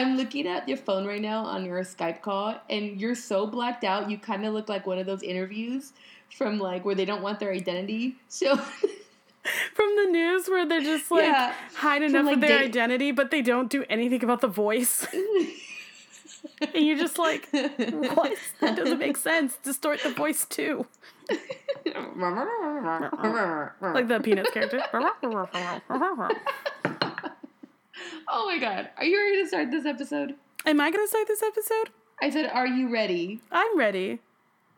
I'm 0.00 0.16
looking 0.16 0.46
at 0.46 0.66
your 0.66 0.78
phone 0.78 1.06
right 1.06 1.20
now 1.20 1.44
on 1.44 1.64
your 1.64 1.78
Skype 1.82 2.22
call, 2.22 2.58
and 2.70 2.98
you're 3.00 3.14
so 3.14 3.46
blacked 3.46 3.84
out. 3.84 4.10
You 4.10 4.16
kind 4.16 4.46
of 4.46 4.54
look 4.54 4.68
like 4.68 4.86
one 4.86 4.98
of 4.98 5.04
those 5.04 5.22
interviews 5.22 5.92
from 6.36 6.58
like 6.58 6.84
where 6.86 6.94
they 6.94 7.04
don't 7.04 7.20
want 7.22 7.38
their 7.38 7.52
identity. 7.52 8.16
So 8.28 8.56
from 9.74 9.96
the 9.96 10.08
news 10.10 10.48
where 10.48 10.66
they're 10.66 10.80
just 10.80 11.10
like 11.10 11.24
Yeah. 11.24 11.54
hide 11.74 12.02
enough 12.02 12.24
like, 12.24 12.36
of 12.36 12.40
their 12.40 12.58
day- 12.60 12.64
identity, 12.64 13.12
but 13.12 13.30
they 13.30 13.42
don't 13.42 13.68
do 13.70 13.84
anything 13.90 14.24
about 14.24 14.40
the 14.40 14.48
voice. 14.48 15.06
and 15.14 16.86
you're 16.86 16.96
just 16.98 17.18
like, 17.18 17.48
what? 17.52 18.38
That 18.60 18.76
doesn't 18.76 18.98
make 18.98 19.18
sense. 19.18 19.58
Distort 19.62 20.02
the 20.02 20.10
voice 20.10 20.46
too. 20.46 20.86
Like 23.80 24.08
the 24.08 24.20
Peanuts 24.22 24.50
character. 24.50 24.82
Oh 28.30 28.46
my 28.46 28.58
god, 28.58 28.90
are 28.96 29.04
you 29.04 29.18
ready 29.18 29.42
to 29.42 29.48
start 29.48 29.70
this 29.70 29.86
episode? 29.86 30.34
Am 30.66 30.80
I 30.80 30.90
gonna 30.90 31.06
start 31.06 31.26
this 31.26 31.42
episode? 31.42 31.90
I 32.20 32.30
said, 32.30 32.50
"Are 32.52 32.66
you 32.66 32.88
ready?" 32.92 33.40
I'm 33.50 33.76
ready. 33.78 34.20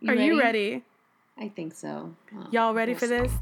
Are 0.07 0.15
you 0.15 0.39
ready? 0.39 0.83
I 1.39 1.49
think 1.49 1.75
so. 1.75 2.15
Oh, 2.37 2.47
Y'all 2.51 2.75
ready 2.75 2.95
for 2.95 3.07
this? 3.07 3.33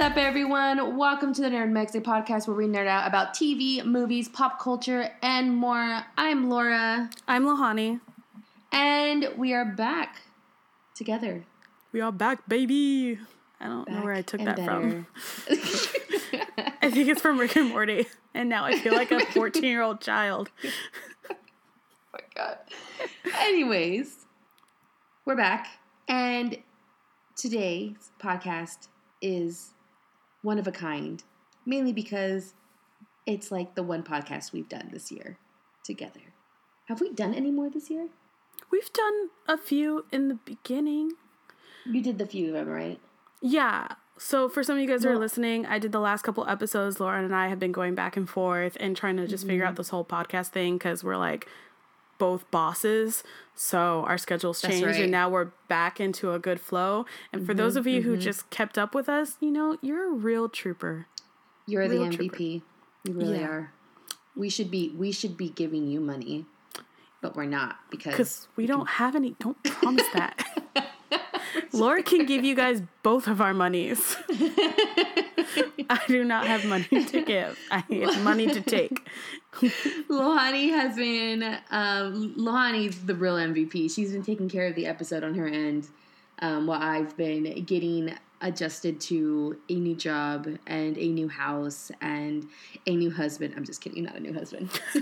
Up, 0.00 0.16
everyone? 0.16 0.96
Welcome 0.96 1.34
to 1.34 1.42
the 1.42 1.50
Nerd 1.50 1.72
Mix, 1.72 1.94
a 1.94 2.00
podcast 2.00 2.48
where 2.48 2.56
we 2.56 2.64
nerd 2.64 2.86
out 2.86 3.06
about 3.06 3.34
TV, 3.34 3.84
movies, 3.84 4.30
pop 4.30 4.58
culture, 4.58 5.10
and 5.20 5.54
more. 5.54 6.06
I'm 6.16 6.48
Laura, 6.48 7.10
I'm 7.28 7.44
Lohani. 7.44 8.00
and 8.72 9.28
we 9.36 9.52
are 9.52 9.66
back 9.66 10.22
together. 10.94 11.44
We 11.92 12.00
are 12.00 12.10
back, 12.10 12.48
baby. 12.48 13.18
I 13.60 13.66
don't 13.66 13.90
know 13.90 14.00
where 14.00 14.14
I 14.14 14.22
took 14.22 14.42
that 14.42 14.64
from. 14.64 15.06
I 16.80 16.90
think 16.90 17.08
it's 17.10 17.20
from 17.20 17.38
Rick 17.38 17.56
and 17.56 17.68
Morty. 17.68 18.06
And 18.32 18.48
now 18.48 18.64
I 18.64 18.78
feel 18.78 18.94
like 18.94 19.10
a 19.10 19.20
14 19.34 19.62
year 19.62 19.82
old 19.82 20.00
child. 20.00 20.50
oh 21.30 21.34
my 22.14 22.20
god. 22.34 22.56
Anyways, 23.38 24.24
we're 25.26 25.36
back, 25.36 25.68
and 26.08 26.56
today's 27.36 28.12
podcast 28.18 28.88
is 29.20 29.74
one 30.42 30.58
of 30.58 30.66
a 30.66 30.72
kind, 30.72 31.22
mainly 31.66 31.92
because 31.92 32.54
it's 33.26 33.50
like 33.50 33.74
the 33.74 33.82
one 33.82 34.02
podcast 34.02 34.52
we've 34.52 34.68
done 34.68 34.88
this 34.92 35.10
year 35.12 35.38
together. 35.84 36.20
Have 36.86 37.00
we 37.00 37.12
done 37.12 37.34
any 37.34 37.50
more 37.50 37.70
this 37.70 37.90
year? 37.90 38.08
We've 38.70 38.92
done 38.92 39.28
a 39.48 39.56
few 39.56 40.04
in 40.12 40.28
the 40.28 40.34
beginning. 40.34 41.12
You 41.86 42.02
did 42.02 42.18
the 42.18 42.26
few 42.26 42.48
of 42.48 42.54
them, 42.54 42.68
right? 42.68 43.00
Yeah. 43.40 43.88
So 44.18 44.48
for 44.50 44.62
some 44.62 44.76
of 44.76 44.82
you 44.82 44.88
guys 44.88 45.02
who 45.02 45.08
are 45.10 45.18
listening, 45.18 45.64
I 45.64 45.78
did 45.78 45.92
the 45.92 46.00
last 46.00 46.22
couple 46.22 46.46
episodes. 46.46 47.00
Laura 47.00 47.22
and 47.24 47.34
I 47.34 47.48
have 47.48 47.58
been 47.58 47.72
going 47.72 47.94
back 47.94 48.16
and 48.16 48.28
forth 48.28 48.76
and 48.80 48.94
trying 48.96 49.16
to 49.16 49.26
just 49.26 49.46
figure 49.46 49.62
Mm-hmm. 49.64 49.70
out 49.70 49.76
this 49.76 49.88
whole 49.88 50.04
podcast 50.04 50.48
thing 50.48 50.76
because 50.76 51.02
we're 51.02 51.16
like 51.16 51.46
both 52.20 52.48
bosses. 52.52 53.24
So 53.56 54.04
our 54.06 54.16
schedules 54.18 54.62
changed 54.62 54.86
right. 54.86 55.00
and 55.02 55.10
now 55.10 55.28
we're 55.28 55.50
back 55.68 55.98
into 56.00 56.32
a 56.32 56.38
good 56.38 56.60
flow. 56.60 57.04
And 57.32 57.44
for 57.44 57.52
those 57.54 57.74
of 57.76 57.86
you 57.86 58.00
Mm-hmm. 58.00 58.08
who 58.10 58.16
just 58.16 58.48
kept 58.50 58.78
up 58.78 58.94
with 58.94 59.08
us, 59.08 59.36
you 59.40 59.50
know, 59.50 59.76
you're 59.82 60.06
a 60.08 60.14
real 60.14 60.48
trooper. 60.48 61.06
You're 61.66 61.88
the 61.88 61.98
Real 61.98 62.08
MVP. 62.12 62.62
You 63.04 63.12
really 63.12 63.38
Yeah. 63.40 63.46
are. 63.48 63.72
We 64.36 64.48
should 64.48 64.70
be 64.70 64.94
we 64.96 65.10
should 65.12 65.36
be 65.36 65.48
giving 65.50 65.86
you 65.88 66.00
money, 66.00 66.46
but 67.20 67.34
we're 67.36 67.44
not 67.46 67.76
because 67.90 68.12
Because 68.12 68.48
we 68.56 68.66
don't 68.66 68.88
have 68.88 69.16
any, 69.16 69.34
don't 69.40 69.60
promise 69.64 70.06
that. 70.14 70.46
Laura 71.72 72.02
can 72.02 72.26
give 72.26 72.44
you 72.44 72.54
guys 72.54 72.82
both 73.02 73.26
of 73.26 73.40
our 73.40 73.54
monies. 73.54 74.16
I 75.90 76.00
do 76.06 76.24
not 76.24 76.46
have 76.46 76.64
money 76.64 77.04
to 77.04 77.24
give. 77.24 77.58
I 77.70 77.78
have 77.78 78.22
money 78.22 78.46
to 78.46 78.60
take. 78.60 79.08
Lohani 80.08 80.70
has 80.70 80.96
been 80.96 81.42
um, 81.70 82.34
Lohani's 82.36 83.04
the 83.04 83.14
real 83.14 83.34
MVP. 83.36 83.92
She's 83.94 84.12
been 84.12 84.22
taking 84.22 84.48
care 84.48 84.66
of 84.66 84.74
the 84.74 84.86
episode 84.86 85.24
on 85.24 85.34
her 85.34 85.46
end, 85.46 85.88
um, 86.40 86.66
while 86.66 86.80
I've 86.80 87.16
been 87.16 87.64
getting 87.64 88.14
adjusted 88.40 89.00
to 89.02 89.58
a 89.68 89.74
new 89.74 89.94
job 89.94 90.48
and 90.66 90.96
a 90.96 91.08
new 91.08 91.28
house 91.28 91.90
and 92.00 92.46
a 92.86 92.94
new 92.96 93.10
husband. 93.10 93.54
I'm 93.56 93.64
just 93.64 93.80
kidding, 93.80 94.04
not 94.04 94.16
a 94.16 94.20
new 94.20 94.32
husband. 94.32 94.70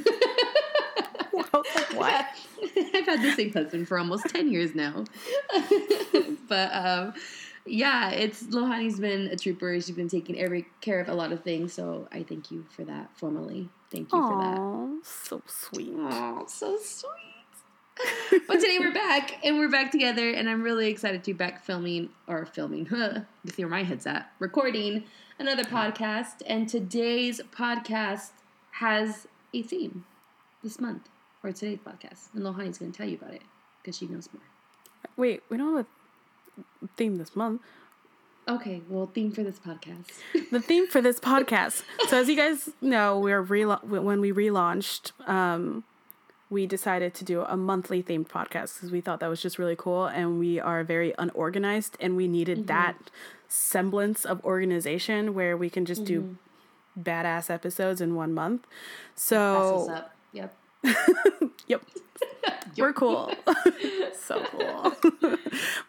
what? 1.94 2.26
I've 2.94 3.06
had 3.06 3.22
the 3.22 3.32
same 3.32 3.52
husband 3.52 3.88
for 3.88 3.98
almost 3.98 4.28
10 4.28 4.50
years 4.50 4.74
now. 4.74 5.04
but 6.48 6.74
um, 6.74 7.14
yeah, 7.66 8.10
it's 8.10 8.44
Lohani's 8.44 8.98
been 8.98 9.28
a 9.28 9.36
trooper. 9.36 9.74
She's 9.74 9.90
been 9.90 10.08
taking 10.08 10.38
every 10.38 10.66
care 10.80 11.00
of 11.00 11.08
a 11.08 11.14
lot 11.14 11.32
of 11.32 11.42
things. 11.42 11.72
So 11.72 12.08
I 12.12 12.22
thank 12.22 12.50
you 12.50 12.64
for 12.70 12.84
that 12.84 13.10
formally. 13.16 13.68
Thank 13.90 14.12
you 14.12 14.20
for 14.20 14.42
that. 14.42 15.06
So 15.06 15.42
sweet. 15.46 15.94
Oh, 15.96 16.44
so 16.46 16.78
sweet. 16.78 18.44
but 18.46 18.60
today 18.60 18.78
we're 18.78 18.94
back 18.94 19.40
and 19.42 19.58
we're 19.58 19.70
back 19.70 19.90
together 19.90 20.30
and 20.30 20.48
I'm 20.48 20.62
really 20.62 20.88
excited 20.88 21.24
to 21.24 21.32
be 21.32 21.36
back 21.36 21.64
filming 21.64 22.10
or 22.28 22.46
filming, 22.46 22.86
huh? 22.86 23.20
You 23.44 23.52
see 23.52 23.64
where 23.64 23.70
my 23.70 23.82
head's 23.82 24.06
at. 24.06 24.30
Recording 24.38 25.04
another 25.38 25.64
podcast. 25.64 26.42
And 26.46 26.68
today's 26.68 27.40
podcast 27.52 28.30
has 28.72 29.26
a 29.52 29.62
theme 29.62 30.04
this 30.62 30.80
month. 30.80 31.08
Or 31.42 31.52
today's 31.52 31.78
podcast. 31.78 32.34
And 32.34 32.42
Lohani's 32.44 32.78
gonna 32.78 32.92
tell 32.92 33.08
you 33.08 33.16
about 33.16 33.34
it 33.34 33.42
because 33.82 33.96
she 33.96 34.06
knows 34.06 34.28
more. 34.32 34.42
Wait, 35.16 35.42
we 35.48 35.56
don't 35.56 35.76
have 35.76 35.86
a 36.82 36.88
theme 36.96 37.16
this 37.16 37.36
month. 37.36 37.62
Okay, 38.48 38.80
well, 38.88 39.06
theme 39.06 39.30
for 39.30 39.42
this 39.42 39.58
podcast. 39.58 40.06
The 40.50 40.60
theme 40.60 40.88
for 40.88 41.02
this 41.02 41.20
podcast. 41.20 41.82
So, 42.08 42.18
as 42.18 42.28
you 42.28 42.36
guys 42.36 42.70
know, 42.80 43.18
we're 43.18 43.44
rela- 43.44 43.84
when 43.84 44.22
we 44.22 44.32
relaunched, 44.32 45.12
um, 45.28 45.84
we 46.48 46.66
decided 46.66 47.12
to 47.14 47.24
do 47.24 47.42
a 47.42 47.56
monthly 47.56 48.02
themed 48.02 48.28
podcast 48.28 48.74
because 48.74 48.90
we 48.90 49.02
thought 49.02 49.20
that 49.20 49.28
was 49.28 49.42
just 49.42 49.58
really 49.58 49.76
cool, 49.76 50.06
and 50.06 50.38
we 50.38 50.58
are 50.58 50.82
very 50.82 51.12
unorganized, 51.18 51.98
and 52.00 52.16
we 52.16 52.26
needed 52.26 52.66
that 52.68 53.10
semblance 53.48 54.24
of 54.24 54.42
organization 54.44 55.34
where 55.34 55.54
we 55.54 55.68
can 55.68 55.84
just 55.84 56.04
do 56.06 56.38
badass 56.98 57.50
episodes 57.50 58.00
in 58.00 58.14
one 58.14 58.32
month. 58.32 58.66
So. 59.14 60.04
Yep. 60.32 60.54
Yep. 61.68 61.82
We're 62.78 62.92
cool. 62.92 63.32
so 64.20 64.42
cool. 64.44 64.92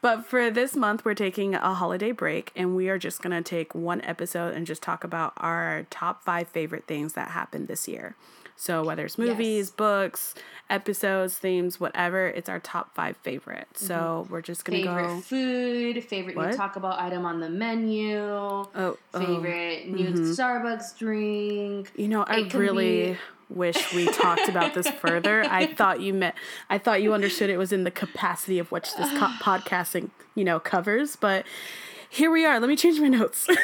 but 0.01 0.25
for 0.25 0.49
this 0.49 0.75
month, 0.75 1.05
we're 1.05 1.13
taking 1.13 1.55
a 1.55 1.73
holiday 1.73 2.11
break 2.11 2.51
and 2.55 2.75
we 2.75 2.89
are 2.89 2.97
just 2.97 3.21
going 3.21 3.31
to 3.31 3.47
take 3.47 3.75
one 3.75 4.01
episode 4.01 4.55
and 4.55 4.65
just 4.65 4.81
talk 4.81 5.03
about 5.03 5.33
our 5.37 5.85
top 5.89 6.23
five 6.23 6.47
favorite 6.49 6.85
things 6.85 7.13
that 7.13 7.29
happened 7.29 7.67
this 7.67 7.87
year. 7.87 8.15
So, 8.55 8.83
whether 8.83 9.05
it's 9.05 9.17
movies, 9.17 9.67
Yes. 9.67 9.71
books, 9.71 10.35
episodes, 10.69 11.37
themes, 11.37 11.79
whatever, 11.79 12.27
it's 12.27 12.49
our 12.49 12.59
top 12.59 12.93
five 12.93 13.15
favorite. 13.17 13.67
So, 13.75 13.95
mm-hmm. 13.95 14.33
we're 14.33 14.41
just 14.41 14.65
going 14.65 14.81
to 14.81 14.85
go. 14.85 14.95
Favorite 14.95 15.23
food, 15.23 16.03
favorite 16.03 16.35
What? 16.35 16.49
new 16.49 16.57
Taco 16.57 16.81
Bell 16.81 16.97
item 16.99 17.25
on 17.25 17.39
the 17.39 17.49
menu. 17.49 18.17
Oh, 18.19 18.67
oh. 18.75 18.97
favorite 19.13 19.87
new 19.87 20.09
mm-hmm. 20.09 20.31
Starbucks 20.31 20.97
drink. 20.97 21.91
You 21.95 22.09
know, 22.09 22.23
I 22.23 22.49
really 22.53 23.13
be- 23.13 23.17
wish 23.49 23.93
we 23.93 24.05
talked 24.07 24.47
about 24.47 24.73
this 24.73 24.87
further. 24.89 25.43
I 25.43 25.65
thought 25.73 26.01
you 26.01 26.13
meant, 26.13 26.35
I 26.69 26.77
thought 26.77 27.01
you 27.01 27.13
understood 27.13 27.49
it 27.49 27.57
was 27.57 27.71
in 27.71 27.83
the 27.83 27.91
capacity 27.91 28.59
of 28.59 28.71
what 28.71 28.83
this 28.97 29.09
co- 29.17 29.27
podcasting, 29.41 30.09
you 30.35 30.43
know, 30.43 30.59
covers. 30.59 31.15
But 31.15 31.45
here 32.09 32.31
we 32.31 32.45
are. 32.45 32.59
Let 32.59 32.69
me 32.69 32.75
change 32.75 32.99
my 32.99 33.07
notes. 33.07 33.47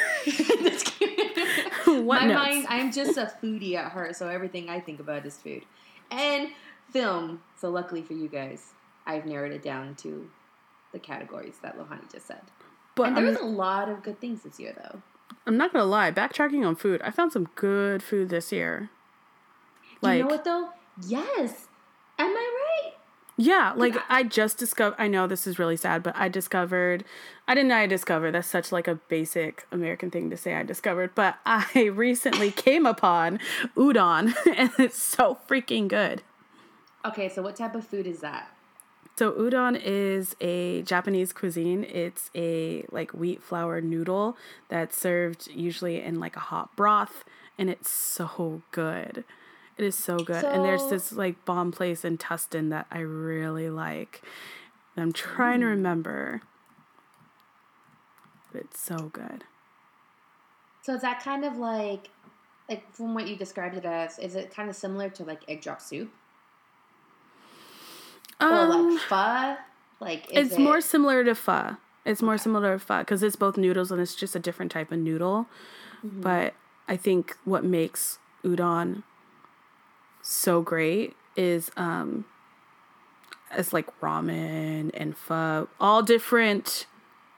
what 1.84 2.22
My 2.22 2.26
notes? 2.26 2.34
mind, 2.46 2.66
I'm 2.68 2.92
just 2.92 3.16
a 3.16 3.32
foodie 3.42 3.74
at 3.74 3.92
heart, 3.92 4.16
so 4.16 4.28
everything 4.28 4.68
I 4.68 4.80
think 4.80 5.00
about 5.00 5.24
is 5.26 5.36
food 5.36 5.62
and 6.10 6.48
film. 6.90 7.42
So 7.60 7.70
luckily 7.70 8.02
for 8.02 8.12
you 8.14 8.28
guys, 8.28 8.72
I've 9.06 9.26
narrowed 9.26 9.52
it 9.52 9.62
down 9.62 9.94
to 9.96 10.28
the 10.92 10.98
categories 10.98 11.56
that 11.62 11.78
Lohani 11.78 12.10
just 12.12 12.26
said. 12.26 12.40
but 12.94 13.08
And 13.08 13.16
there 13.16 13.24
I'm, 13.26 13.30
was 13.32 13.40
a 13.40 13.44
lot 13.44 13.88
of 13.88 14.02
good 14.02 14.20
things 14.20 14.42
this 14.42 14.58
year, 14.60 14.74
though. 14.76 15.02
I'm 15.46 15.56
not 15.56 15.72
gonna 15.72 15.84
lie. 15.84 16.10
Backtracking 16.12 16.66
on 16.66 16.76
food, 16.76 17.00
I 17.02 17.10
found 17.10 17.32
some 17.32 17.48
good 17.54 18.02
food 18.02 18.28
this 18.28 18.52
year. 18.52 18.90
Like, 20.00 20.18
you 20.18 20.24
know 20.24 20.30
what 20.30 20.44
though? 20.44 20.70
Yes. 21.06 21.68
Am 22.18 22.28
I 22.28 22.32
right? 22.32 22.92
yeah, 23.38 23.74
like 23.76 23.96
I 24.08 24.22
just 24.22 24.56
discovered. 24.56 24.96
I 24.98 25.08
know 25.08 25.26
this 25.26 25.46
is 25.46 25.58
really 25.58 25.76
sad, 25.76 26.02
but 26.02 26.16
I 26.16 26.28
discovered. 26.28 27.04
I 27.46 27.54
didn't 27.54 27.68
know 27.68 27.76
I 27.76 27.86
discovered. 27.86 28.32
That's 28.32 28.48
such 28.48 28.72
like 28.72 28.88
a 28.88 28.94
basic 28.94 29.66
American 29.70 30.10
thing 30.10 30.30
to 30.30 30.36
say. 30.38 30.54
I 30.54 30.62
discovered, 30.62 31.14
but 31.14 31.36
I 31.46 31.90
recently 31.92 32.50
came 32.50 32.86
upon 32.86 33.38
udon, 33.76 34.34
and 34.56 34.70
it's 34.78 35.00
so 35.00 35.38
freaking 35.48 35.86
good. 35.86 36.22
Okay, 37.04 37.28
so 37.28 37.42
what 37.42 37.56
type 37.56 37.74
of 37.74 37.86
food 37.86 38.06
is 38.06 38.20
that? 38.20 38.50
So 39.18 39.32
udon 39.32 39.80
is 39.82 40.34
a 40.40 40.82
Japanese 40.82 41.32
cuisine. 41.34 41.84
It's 41.84 42.30
a 42.34 42.86
like 42.90 43.12
wheat 43.12 43.42
flour 43.42 43.82
noodle 43.82 44.36
that's 44.68 44.98
served 44.98 45.48
usually 45.48 46.02
in 46.02 46.20
like 46.20 46.36
a 46.36 46.40
hot 46.40 46.74
broth 46.76 47.24
and 47.58 47.70
it's 47.70 47.90
so 47.90 48.62
good. 48.72 49.24
It 49.78 49.84
is 49.84 49.94
so 49.94 50.18
good. 50.18 50.44
and 50.44 50.64
there's 50.64 50.88
this 50.88 51.12
like 51.12 51.44
bomb 51.44 51.70
place 51.70 52.04
in 52.04 52.16
Tustin 52.16 52.70
that 52.70 52.86
I 52.90 53.00
really 53.00 53.68
like. 53.68 54.22
And 54.94 55.02
I'm 55.02 55.12
trying 55.12 55.60
to 55.60 55.66
remember. 55.66 56.42
But 58.52 58.62
it's 58.62 58.80
so 58.80 59.10
good. 59.12 59.44
So 60.82 60.94
is 60.94 61.02
that 61.02 61.22
kind 61.22 61.44
of 61.44 61.56
like, 61.56 62.08
like 62.70 62.90
from 62.94 63.14
what 63.14 63.28
you 63.28 63.36
described 63.36 63.76
it 63.76 63.84
as, 63.84 64.18
is 64.18 64.34
it 64.34 64.54
kind 64.54 64.70
of 64.70 64.76
similar 64.76 65.10
to 65.10 65.24
like 65.24 65.40
egg 65.48 65.60
drop 65.60 65.82
soup 65.82 66.10
or 68.40 68.48
Um, 68.48 68.94
like 68.94 69.00
pho? 69.02 69.56
Like 70.00 70.30
is 70.30 70.48
it's 70.48 70.56
it, 70.56 70.60
more 70.60 70.80
similar 70.80 71.24
to 71.24 71.34
pho. 71.34 71.76
It's 72.04 72.22
more 72.22 72.38
similar 72.38 72.78
to 72.78 72.84
pho 72.84 73.00
because 73.00 73.22
it's 73.22 73.36
both 73.36 73.56
noodles 73.56 73.90
and 73.90 74.00
it's 74.00 74.14
just 74.14 74.36
a 74.36 74.38
different 74.38 74.72
type 74.72 74.92
of 74.92 74.98
noodle. 74.98 75.46
Mm-hmm. 76.04 76.22
But 76.22 76.54
I 76.88 76.96
think 76.96 77.36
what 77.44 77.64
makes 77.64 78.18
udon 78.44 79.02
so 80.28 80.60
great 80.60 81.14
is 81.36 81.70
um 81.76 82.24
it's 83.52 83.72
like 83.72 83.86
ramen 84.00 84.90
and 84.94 85.16
pho, 85.16 85.68
all 85.80 86.02
different 86.02 86.86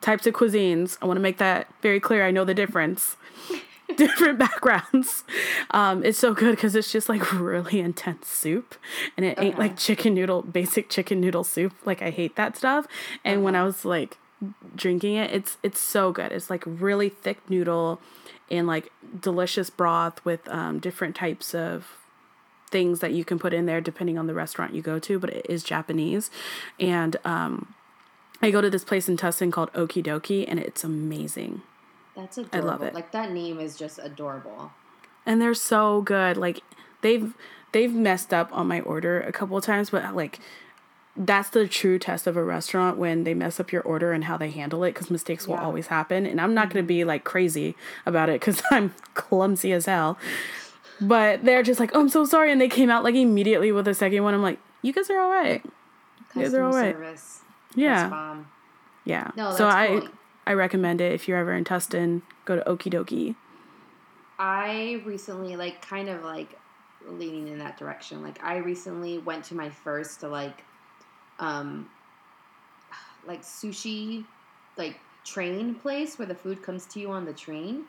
types 0.00 0.26
of 0.26 0.34
cuisines. 0.34 0.96
I 1.02 1.06
want 1.06 1.18
to 1.18 1.22
make 1.22 1.38
that 1.38 1.68
very 1.82 2.00
clear. 2.00 2.26
I 2.26 2.30
know 2.30 2.44
the 2.44 2.54
difference. 2.54 3.16
different 3.96 4.38
backgrounds. 4.38 5.24
Um, 5.70 6.04
it's 6.04 6.18
so 6.18 6.32
good 6.34 6.56
because 6.56 6.74
it's 6.74 6.90
just 6.90 7.08
like 7.08 7.32
really 7.32 7.80
intense 7.80 8.28
soup, 8.28 8.74
and 9.16 9.26
it 9.26 9.38
ain't 9.38 9.58
like 9.58 9.76
chicken 9.76 10.14
noodle, 10.14 10.42
basic 10.42 10.88
chicken 10.88 11.20
noodle 11.20 11.44
soup. 11.44 11.74
Like 11.84 12.00
I 12.02 12.10
hate 12.10 12.36
that 12.36 12.56
stuff. 12.56 12.86
And 13.24 13.42
when 13.42 13.54
I 13.54 13.64
was 13.64 13.84
like 13.84 14.16
drinking 14.74 15.16
it, 15.16 15.30
it's 15.30 15.56
it's 15.62 15.80
so 15.80 16.12
good. 16.12 16.32
It's 16.32 16.50
like 16.50 16.62
really 16.66 17.08
thick 17.08 17.38
noodle, 17.50 18.00
and 18.50 18.66
like 18.66 18.92
delicious 19.20 19.70
broth 19.70 20.24
with 20.24 20.48
um, 20.48 20.78
different 20.78 21.16
types 21.16 21.54
of 21.54 21.86
things 22.68 23.00
that 23.00 23.12
you 23.12 23.24
can 23.24 23.38
put 23.38 23.52
in 23.52 23.66
there 23.66 23.80
depending 23.80 24.18
on 24.18 24.26
the 24.26 24.34
restaurant 24.34 24.74
you 24.74 24.82
go 24.82 24.98
to. 25.00 25.18
But 25.18 25.30
it 25.30 25.46
is 25.48 25.62
Japanese, 25.62 26.30
and 26.78 27.16
um, 27.24 27.74
I 28.40 28.50
go 28.50 28.60
to 28.60 28.70
this 28.70 28.84
place 28.84 29.08
in 29.08 29.16
Tustin 29.16 29.50
called 29.52 29.72
Okie 29.72 30.02
Dokie, 30.04 30.44
and 30.46 30.58
it's 30.60 30.84
amazing. 30.84 31.62
That's 32.14 32.38
adorable. 32.38 32.68
I 32.68 32.72
love 32.72 32.82
it. 32.82 32.94
Like 32.94 33.12
that 33.12 33.30
name 33.32 33.60
is 33.60 33.76
just 33.76 33.98
adorable. 34.02 34.72
and 35.26 35.40
they're 35.40 35.54
so 35.54 36.02
good. 36.02 36.36
Like 36.36 36.60
they've 37.00 37.32
they've 37.72 37.92
messed 37.92 38.32
up 38.34 38.48
on 38.52 38.66
my 38.66 38.80
order 38.80 39.20
a 39.20 39.30
couple 39.32 39.56
of 39.56 39.64
times, 39.64 39.90
but 39.90 40.14
like 40.14 40.38
that's 41.20 41.48
the 41.50 41.66
true 41.66 41.98
test 41.98 42.28
of 42.28 42.36
a 42.36 42.42
restaurant 42.44 42.96
when 42.96 43.24
they 43.24 43.34
mess 43.34 43.58
up 43.58 43.72
your 43.72 43.82
order 43.82 44.12
and 44.12 44.24
how 44.24 44.36
they 44.36 44.50
handle 44.50 44.84
it 44.84 44.92
because 44.94 45.10
mistakes 45.10 45.48
will 45.48 45.56
Yeah. 45.56 45.64
always 45.64 45.88
happen. 45.88 46.24
And 46.26 46.40
I'm 46.40 46.54
not 46.54 46.70
going 46.70 46.82
to 46.84 46.86
be 46.86 47.02
like 47.04 47.24
crazy 47.24 47.74
about 48.06 48.28
it 48.28 48.40
because 48.40 48.62
I'm 48.70 48.94
clumsy 49.14 49.72
as 49.72 49.86
hell. 49.86 50.16
But 51.00 51.44
they're 51.44 51.62
just 51.62 51.78
like, 51.78 51.90
oh, 51.94 52.00
I'm 52.00 52.08
so 52.08 52.24
sorry. 52.24 52.50
And 52.50 52.60
they 52.60 52.68
came 52.68 52.90
out 52.90 53.04
like 53.04 53.14
immediately 53.14 53.72
with 53.72 53.86
a 53.88 53.94
second 53.94 54.22
one. 54.24 54.34
I'm 54.34 54.42
like, 54.42 54.58
you 54.82 54.92
guys 54.92 55.10
are 55.10 55.18
all 55.18 55.30
right. 55.30 55.62
Yeah, 56.34 56.48
they're 56.48 56.62
Customer 56.62 56.64
all 56.64 56.72
right. 56.72 56.94
service. 56.94 57.40
Yeah. 57.74 58.08
Bomb. 58.08 58.48
Yeah. 59.04 59.30
No, 59.36 59.54
so 59.54 59.68
I 59.68 60.00
cool. 60.00 60.08
I 60.46 60.52
recommend 60.54 61.00
it 61.00 61.12
if 61.12 61.28
you're 61.28 61.38
ever 61.38 61.54
in 61.54 61.64
Tustin. 61.64 62.22
Go 62.44 62.56
to 62.56 62.62
Okie 62.62 62.92
Dokie. 62.92 63.36
I 64.38 65.02
recently 65.04 65.56
like 65.56 65.86
kind 65.86 66.08
of 66.08 66.22
like 66.24 66.58
leaning 67.06 67.48
in 67.48 67.58
that 67.58 67.76
direction. 67.76 68.22
Like 68.22 68.42
I 68.42 68.56
recently 68.58 69.18
went 69.18 69.44
to 69.46 69.54
my 69.54 69.70
first 69.70 70.22
like 70.22 70.64
um 71.38 71.88
like 73.26 73.42
sushi 73.42 74.24
like 74.76 74.98
train 75.24 75.74
place 75.74 76.18
where 76.18 76.26
the 76.26 76.34
food 76.34 76.62
comes 76.62 76.86
to 76.86 77.00
you 77.00 77.10
on 77.10 77.24
the 77.24 77.32
train. 77.32 77.84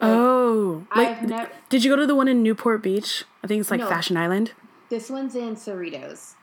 Oh, 0.00 0.86
wait, 0.94 1.08
I've 1.08 1.22
never 1.28 1.50
did 1.68 1.84
you 1.84 1.90
go 1.90 1.96
to 1.96 2.06
the 2.06 2.14
one 2.14 2.28
in 2.28 2.42
Newport 2.42 2.82
Beach? 2.82 3.24
I 3.42 3.46
think 3.46 3.60
it's 3.60 3.70
like 3.70 3.80
No. 3.80 3.88
Fashion 3.88 4.16
Island. 4.16 4.52
this 4.88 5.10
one's 5.10 5.34
in 5.34 5.56
Cerritos. 5.56 6.34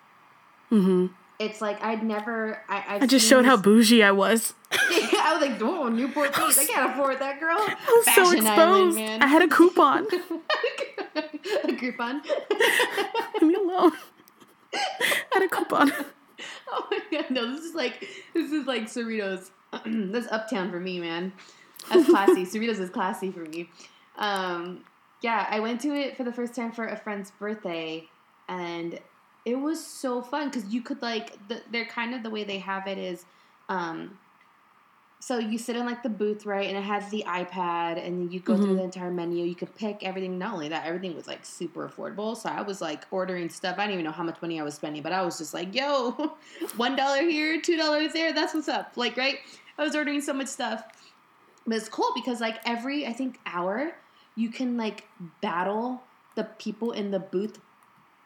Mm-hmm. 0.72 1.08
It's 1.40 1.60
like 1.62 1.82
I'd 1.84 2.04
never 2.04 2.62
I 2.70 2.84
I've 2.88 3.04
I 3.04 3.06
just 3.08 3.28
showed 3.28 3.46
how 3.46 3.58
bougie 3.58 4.04
I 4.04 4.12
was. 4.12 4.54
I 4.72 5.38
was 5.38 5.42
like, 5.50 5.62
oh, 5.62 5.88
Newport 5.90 6.36
Beach. 6.36 6.58
I 6.58 6.66
can't 6.66 6.92
afford 6.92 7.20
that, 7.20 7.40
girl. 7.40 7.58
I 7.60 7.76
was 7.88 8.06
so 8.06 8.26
Fashion 8.26 8.48
Island, 8.48 8.48
exposed. 8.90 8.98
man. 8.98 9.22
I 9.24 9.28
had 9.28 9.42
a 9.42 9.48
coupon. 9.48 10.08
a 11.16 11.74
coupon. 11.76 12.22
Leave 13.42 13.44
me 13.50 13.56
alone. 13.56 13.92
I 14.74 15.26
had 15.34 15.44
a 15.44 15.48
coupon. 15.50 15.92
Oh 16.74 16.88
my 16.90 17.00
god, 17.12 17.30
no, 17.30 17.54
this 17.54 17.66
is 17.66 17.76
like 17.76 18.08
this 18.34 18.52
is 18.52 18.66
like 18.68 18.84
Cerritos. 18.84 19.50
That's 19.86 20.28
uptown 20.32 20.70
for 20.72 20.80
me, 20.80 21.00
man. 21.00 21.34
That's 21.90 22.06
classy. 22.10 22.46
Cerritos 22.46 22.80
is 22.80 22.90
classy 22.90 23.32
for 23.32 23.40
me. 23.42 23.70
Um, 24.18 24.84
yeah, 25.22 25.48
I 25.50 25.60
went 25.60 25.82
to 25.82 25.94
it 25.94 26.18
for 26.18 26.24
the 26.24 26.34
first 26.34 26.56
time 26.56 26.72
for 26.72 26.86
a 26.88 26.98
friend's 26.98 27.32
birthday, 27.32 28.08
and 28.48 29.00
it 29.46 29.56
was 29.56 29.84
so 29.86 30.22
fun 30.22 30.50
because 30.50 30.66
you 30.74 30.82
could 30.82 31.02
like 31.02 31.38
the, 31.48 31.62
they're 31.72 31.86
kind 31.86 32.14
of 32.14 32.24
the 32.24 32.30
way 32.30 32.44
they 32.44 32.58
have 32.60 32.88
it 32.88 32.98
is, 32.98 33.26
um, 33.70 34.18
so 35.20 35.38
you 35.38 35.60
sit 35.60 35.76
in 35.76 35.86
like 35.86 36.02
the 36.02 36.10
booth 36.10 36.48
right, 36.48 36.68
and 36.68 36.76
it 36.76 36.82
has 36.84 37.08
the 37.10 37.24
iPad, 37.28 38.04
and 38.04 38.34
you 38.34 38.40
go 38.40 38.58
through 38.58 38.74
Mhm. 38.74 38.78
the 38.78 38.84
entire 38.84 39.12
menu. 39.12 39.46
You 39.46 39.54
could 39.54 39.74
pick 39.76 40.00
everything. 40.02 40.40
Not 40.40 40.54
only 40.54 40.70
that, 40.70 40.86
everything 40.88 41.16
was 41.16 41.28
like 41.28 41.46
super 41.46 41.88
affordable. 41.88 42.36
So 42.36 42.50
I 42.50 42.62
was 42.64 42.82
like 42.82 43.06
ordering 43.12 43.48
stuff. 43.50 43.76
I 43.78 43.84
didn't 43.84 43.94
even 43.94 44.06
know 44.06 44.12
how 44.12 44.24
much 44.24 44.42
money 44.42 44.60
I 44.60 44.64
was 44.64 44.74
spending, 44.74 45.04
but 45.04 45.12
I 45.12 45.22
was 45.24 45.38
just 45.38 45.54
like, 45.54 45.76
yo, 45.76 46.12
one 46.76 46.96
dollar 46.96 47.22
here, 47.22 47.62
two 47.62 47.78
dollars 47.78 48.14
there. 48.14 48.34
That's 48.34 48.56
what's 48.56 48.68
up. 48.68 48.94
Like 48.96 49.16
right, 49.16 49.38
I 49.78 49.84
was 49.84 49.96
ordering 49.96 50.22
so 50.22 50.34
much 50.34 50.48
stuff. 50.48 50.84
But 51.68 51.76
it's 51.78 51.90
cool 51.90 52.12
because 52.16 52.42
like 52.42 52.58
every 52.66 53.06
I 53.06 53.14
think 53.14 53.40
hour, 53.46 53.94
you 54.36 54.50
can 54.50 54.78
like 54.78 55.06
battle 55.42 56.04
the 56.36 56.44
people 56.46 56.92
in 56.92 57.12
the 57.12 57.20
booth 57.20 57.60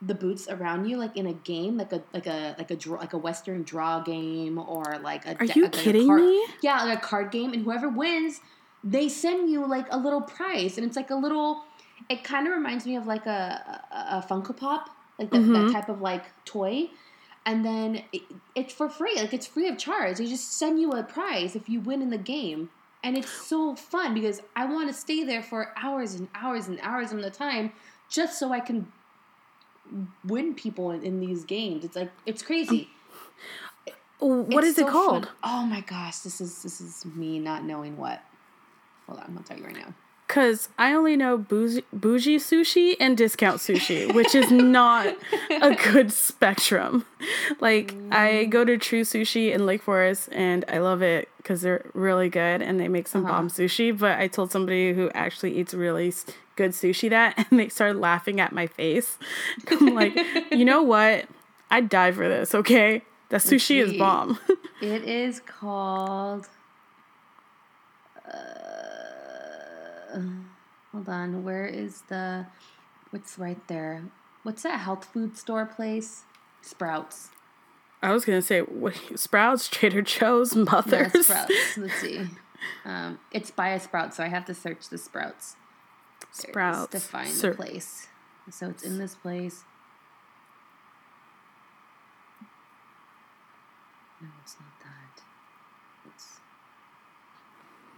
the 0.01 0.13
booths 0.13 0.47
around 0.49 0.85
you 0.87 0.97
like 0.97 1.15
in 1.17 1.25
a 1.25 1.33
game 1.33 1.77
like 1.77 1.91
a 1.91 2.03
like 2.13 2.27
a 2.27 2.53
like 2.57 2.69
a 2.69 2.75
draw 2.75 2.99
like 2.99 3.13
a 3.13 3.17
western 3.17 3.63
draw 3.63 4.01
game 4.01 4.59
or 4.59 4.83
like 5.01 5.25
a 5.25 5.35
Are 5.39 5.45
you 5.45 5.63
like 5.63 5.75
a 5.75 5.77
kidding 5.77 6.05
card- 6.07 6.21
me? 6.21 6.45
yeah 6.61 6.83
like 6.83 6.97
a 6.99 7.01
card 7.01 7.31
game 7.31 7.53
and 7.53 7.63
whoever 7.63 7.89
wins 7.89 8.41
they 8.83 9.07
send 9.09 9.49
you 9.49 9.65
like 9.65 9.87
a 9.91 9.97
little 9.97 10.21
prize 10.21 10.77
and 10.77 10.85
it's 10.85 10.97
like 10.97 11.09
a 11.09 11.15
little 11.15 11.63
it 12.09 12.23
kind 12.23 12.45
of 12.45 12.53
reminds 12.53 12.85
me 12.85 12.97
of 12.97 13.07
like 13.07 13.25
a 13.25 13.81
a, 13.91 14.17
a 14.17 14.25
funko 14.29 14.55
pop 14.55 14.89
like 15.17 15.31
that, 15.31 15.41
Mhm. 15.41 15.53
that 15.67 15.73
type 15.73 15.89
of 15.89 16.01
like 16.01 16.25
toy 16.43 16.89
and 17.45 17.65
then 17.65 18.03
it, 18.11 18.21
it's 18.53 18.73
for 18.73 18.89
free 18.89 19.15
like 19.15 19.33
it's 19.33 19.47
free 19.47 19.67
of 19.69 19.77
charge 19.77 20.17
they 20.17 20.25
just 20.27 20.51
send 20.59 20.79
you 20.79 20.91
a 20.91 21.03
prize 21.03 21.55
if 21.55 21.67
you 21.69 21.79
win 21.79 22.01
in 22.01 22.09
the 22.11 22.17
game 22.19 22.69
and 23.06 23.16
it's 23.16 23.31
so 23.31 23.75
fun 23.75 24.13
because 24.13 24.42
i 24.56 24.66
want 24.66 24.88
to 24.88 24.94
stay 24.94 25.24
there 25.24 25.42
for 25.42 25.71
hours 25.78 26.16
and 26.16 26.28
hours 26.35 26.68
and 26.68 26.80
hours 26.81 27.14
on 27.14 27.21
the 27.21 27.30
time 27.31 27.71
just 28.09 28.38
so 28.38 28.52
i 28.52 28.59
can 28.59 28.92
win 30.26 30.54
people 30.54 30.92
in, 30.92 31.04
in 31.04 31.19
these 31.19 31.45
games 31.45 31.85
it's 31.85 31.95
like 31.95 32.12
it's 32.26 32.42
crazy 32.42 32.90
um, 34.21 34.50
What 34.50 34.64
It's 34.64 34.78
is 34.78 34.80
it 34.80 34.88
called? 34.88 35.26
fun. 35.26 35.35
Oh 35.44 35.66
my 35.66 35.81
gosh, 35.81 36.19
this 36.19 36.40
is 36.42 36.64
this 36.64 36.81
is 36.81 37.06
me 37.06 37.40
not 37.40 37.64
knowing 37.64 37.97
what. 37.97 38.21
Hold 39.07 39.19
on, 39.19 39.26
I'm 39.28 39.33
gonna 39.33 39.45
tell 39.45 39.57
you 39.57 39.66
right 39.66 39.76
now. 39.76 39.94
Because 40.28 40.69
I 40.80 40.94
only 40.94 41.16
know 41.16 41.38
bougie, 41.38 41.83
bougie 41.94 42.38
sushi 42.38 42.95
and 43.00 43.16
discount 43.16 43.57
sushi, 43.57 44.12
which 44.12 44.33
is 44.33 44.50
not 44.52 45.16
a 45.62 45.76
good 45.76 46.12
spectrum. 46.12 47.06
Like, 47.59 47.92
I 48.12 48.45
mm. 48.45 48.50
go 48.50 48.66
to 48.66 48.76
True 48.76 49.02
Sushi 49.02 49.54
in 49.54 49.68
Lake 49.68 49.83
Forest 49.83 50.30
and 50.31 50.66
I 50.68 50.80
love 50.80 51.04
it 51.04 51.30
because 51.45 51.61
they're 51.61 51.85
really 51.94 52.28
good 52.28 52.64
and 52.64 52.80
they 52.80 52.87
make 52.87 53.07
some 53.07 53.23
Uh-huh. 53.23 53.33
bomb 53.35 53.49
sushi. 53.49 53.95
But 53.95 54.18
I 54.18 54.28
told 54.28 54.52
somebody 54.52 54.94
who 54.94 55.11
actually 55.14 55.56
eats 55.59 55.75
really 55.75 56.11
good 56.56 56.71
sushi 56.71 57.07
that, 57.11 57.35
and 57.52 57.59
they 57.59 57.69
started 57.69 57.99
laughing 57.99 58.40
at 58.40 58.52
my 58.52 58.66
face. 58.66 59.19
I'm 59.69 59.94
like, 59.94 60.18
you 60.52 60.66
know 60.66 60.81
what? 60.94 61.25
I'd 61.69 61.87
die 61.87 62.11
for 62.11 62.28
this, 62.28 62.56
okay? 62.56 63.04
That 63.30 63.42
sushi 63.42 63.80
is 63.81 63.94
bomb. 63.94 64.40
It 64.81 65.04
is 65.04 65.40
called. 65.40 66.47
Uh, 68.25 70.19
hold 70.92 71.07
on, 71.09 71.44
where 71.44 71.66
is 71.66 72.02
the? 72.09 72.47
What's 73.11 73.37
right 73.37 73.59
there? 73.68 74.04
What's 74.44 74.64
that 74.64 74.80
health 74.80 75.06
food 75.06 75.37
store 75.37 75.66
place? 75.66 76.23
Sprouts. 76.61 77.30
I 78.02 78.11
was 78.14 78.25
gonna 78.25 78.42
say 78.42 78.61
what, 78.61 78.94
Sprouts, 79.16 79.68
Trader 79.69 80.02
Joe's, 80.02 80.56
Mothers. 80.56 81.25
Sprouts. 81.25 81.78
Let's 81.78 81.95
see. 81.95 82.21
Um, 82.83 83.19
it's 83.31 83.52
by 83.52 83.69
a 83.69 83.80
sprout, 83.80 84.14
so 84.14 84.23
I 84.23 84.28
have 84.28 84.45
to 84.45 84.54
search 84.54 84.90
the 84.90 84.97
sprouts. 84.97 85.56
There 86.42 86.52
Sprouts. 86.52 86.92
to 86.92 86.99
find 86.99 87.30
Sir- 87.30 87.52
the 87.52 87.56
place. 87.57 88.07
So 88.52 88.69
it's 88.69 88.83
in 88.83 88.97
this 88.97 89.16
place. 89.16 89.64
No, 94.21 94.28
it's 94.44 94.56
not 94.59 94.69
that. 94.83 95.21
It's 96.14 96.40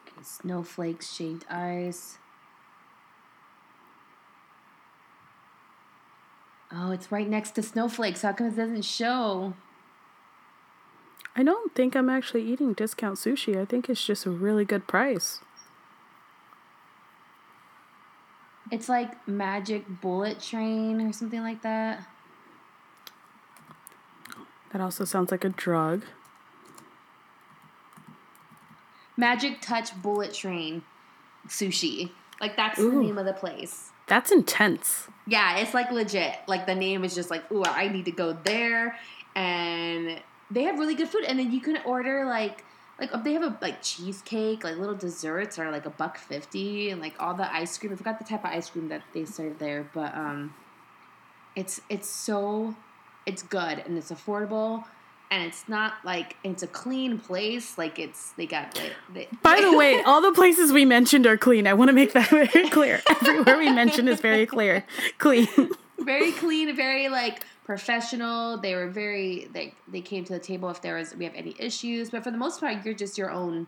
okay. 0.08 0.24
Snowflakes, 0.24 1.14
shaved 1.14 1.46
ice. 1.50 2.18
Oh, 6.72 6.92
it's 6.92 7.12
right 7.12 7.28
next 7.30 7.52
to 7.52 7.64
snowflakes. 7.64 8.22
How 8.24 8.34
come 8.34 8.48
it 8.48 8.56
doesn't 8.56 8.84
show? 8.84 9.54
I 11.38 11.44
don't 11.44 11.76
think 11.76 11.96
I'm 11.96 12.10
actually 12.10 12.42
eating 12.42 12.74
discount 12.74 13.18
sushi. 13.18 13.62
I 13.62 13.66
think 13.66 13.90
it's 13.90 14.04
just 14.04 14.26
a 14.26 14.32
really 14.32 14.66
good 14.66 14.88
price. 14.88 15.40
It's 18.72 18.90
like 18.90 19.28
Magic 19.28 19.86
Bullet 20.02 20.40
Train 20.40 21.00
or 21.00 21.14
something 21.14 21.42
like 21.42 21.62
that. 21.62 22.08
That 24.72 24.82
also 24.82 25.06
sounds 25.06 25.30
like 25.30 25.46
a 25.46 25.50
drug. 25.50 26.06
Magic 29.16 29.62
Touch 29.62 29.96
Bullet 30.02 30.34
Train 30.34 30.82
sushi. 31.48 32.10
Like 32.42 32.58
that's 32.58 32.80
the 32.80 32.90
name 32.90 33.20
of 33.20 33.26
the 33.26 33.34
place. 33.34 33.92
That's 34.08 34.32
intense. 34.32 35.08
Yeah, 35.28 35.58
it's 35.58 35.76
like 35.76 35.92
legit. 35.92 36.36
Like 36.48 36.66
the 36.66 36.76
name 36.76 37.04
is 37.04 37.14
just 37.14 37.30
like, 37.30 37.50
ooh, 37.52 37.64
I 37.64 37.90
need 37.90 38.06
to 38.06 38.12
go 38.12 38.34
there, 38.34 38.98
and 39.36 40.20
they 40.50 40.64
have 40.64 40.80
really 40.80 40.96
good 40.96 41.10
food. 41.10 41.24
And 41.26 41.40
then 41.40 41.52
you 41.52 41.62
can 41.62 41.78
order 41.86 42.26
like, 42.26 42.64
like 43.00 43.12
they 43.24 43.34
have 43.34 43.44
a 43.44 43.58
like 43.62 43.82
cheesecake, 43.82 44.64
like 44.64 44.78
little 44.78 44.96
desserts 44.96 45.60
are 45.60 45.72
like 45.72 45.86
a 45.86 45.90
buck 45.92 46.18
fifty, 46.18 46.90
and 46.90 47.00
like 47.00 47.14
all 47.20 47.34
the 47.36 47.52
ice 47.54 47.78
cream. 47.78 47.94
I 47.94 47.96
forgot 47.96 48.18
the 48.18 48.26
type 48.26 48.44
of 48.44 48.52
ice 48.52 48.70
cream 48.70 48.90
that 48.90 49.04
they 49.14 49.26
serve 49.26 49.60
there, 49.60 49.88
but 49.94 50.16
um, 50.16 50.54
it's 51.56 51.82
it's 51.90 52.10
so, 52.10 52.76
it's 53.26 53.44
good 53.44 53.80
and 53.86 53.98
it's 53.98 54.12
affordable. 54.12 54.86
And 55.30 55.44
it's 55.44 55.68
not 55.68 55.96
like 56.06 56.38
it's 56.44 56.64
a 56.64 56.68
clean 56.68 57.20
place. 57.20 57.78
Like 57.78 58.00
it's 58.00 58.32
they 58.32 58.46
got 58.46 58.76
like 58.78 58.94
they, 59.14 59.28
By 59.44 59.60
the 59.62 59.78
way, 59.78 60.02
all 60.02 60.22
the 60.22 60.32
places 60.32 60.72
we 60.72 60.86
mentioned 60.86 61.28
are 61.28 61.38
clean. 61.38 61.68
I 61.68 61.74
want 61.74 61.90
to 61.90 61.94
make 61.94 62.14
that 62.14 62.30
very 62.54 62.70
clear. 62.70 63.02
Everywhere 63.10 63.58
we 63.58 63.72
mention 63.72 64.08
is 64.08 64.22
very 64.22 64.46
clear. 64.46 64.86
Clean. 65.18 65.48
very 66.00 66.32
clean, 66.32 66.76
very 66.76 67.10
like 67.10 67.44
professional. 67.68 68.58
They 68.58 68.74
were 68.74 68.88
very 68.90 69.48
they 69.54 69.76
they 69.88 70.02
came 70.02 70.24
to 70.26 70.34
the 70.34 70.40
table 70.40 70.70
if 70.70 70.82
there 70.82 70.96
was 70.96 71.14
we 71.16 71.26
have 71.26 71.36
any 71.36 71.54
issues, 71.60 72.10
but 72.10 72.24
for 72.24 72.32
the 72.32 72.38
most 72.38 72.60
part, 72.60 72.84
you're 72.84 72.96
just 72.96 73.18
your 73.20 73.30
own. 73.30 73.68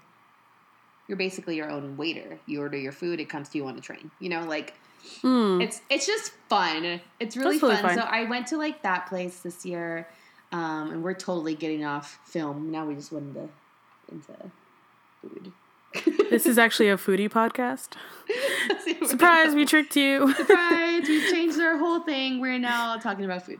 You're 1.07 1.17
basically 1.17 1.55
your 1.55 1.69
own 1.69 1.97
waiter. 1.97 2.39
You 2.47 2.61
order 2.61 2.77
your 2.77 2.91
food, 2.91 3.19
it 3.19 3.29
comes 3.29 3.49
to 3.49 3.57
you 3.57 3.65
on 3.67 3.77
a 3.77 3.81
train. 3.81 4.09
You 4.19 4.29
know, 4.29 4.43
like 4.45 4.73
Mm. 5.21 5.63
it's 5.63 5.81
it's 5.89 6.05
just 6.05 6.33
fun. 6.49 6.99
It's 7.21 7.37
really 7.37 7.57
really 7.57 7.75
fun. 7.77 7.83
fun. 7.83 7.95
So 7.95 8.01
I 8.01 8.25
went 8.25 8.47
to 8.47 8.57
like 8.57 8.81
that 8.83 9.05
place 9.07 9.39
this 9.39 9.65
year, 9.65 10.07
um, 10.51 10.91
and 10.91 11.03
we're 11.03 11.13
totally 11.13 11.55
getting 11.55 11.85
off 11.85 12.19
film. 12.25 12.69
Now 12.71 12.85
we 12.85 12.95
just 12.95 13.11
went 13.11 13.27
into 13.35 13.49
into 14.11 14.51
food. 15.21 15.51
This 16.29 16.45
is 16.45 16.57
actually 16.59 16.89
a 16.89 16.97
foodie 16.97 17.29
podcast. 17.29 17.93
Surprise, 19.07 19.55
we 19.55 19.65
tricked 19.65 19.95
you. 19.95 20.31
Surprise! 20.35 21.07
We 21.07 21.31
changed 21.31 21.59
our 21.59 21.77
whole 21.77 22.01
thing. 22.01 22.39
We're 22.41 22.59
now 22.59 22.97
talking 22.97 23.25
about 23.25 23.45
food. 23.45 23.59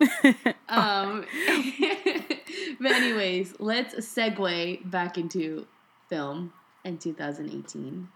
um, 0.68 1.24
but 2.80 2.92
anyways, 2.92 3.54
let's 3.58 3.94
segue 3.96 4.90
back 4.90 5.18
into 5.18 5.66
film 6.08 6.52
in 6.84 6.98
2018. 6.98 8.08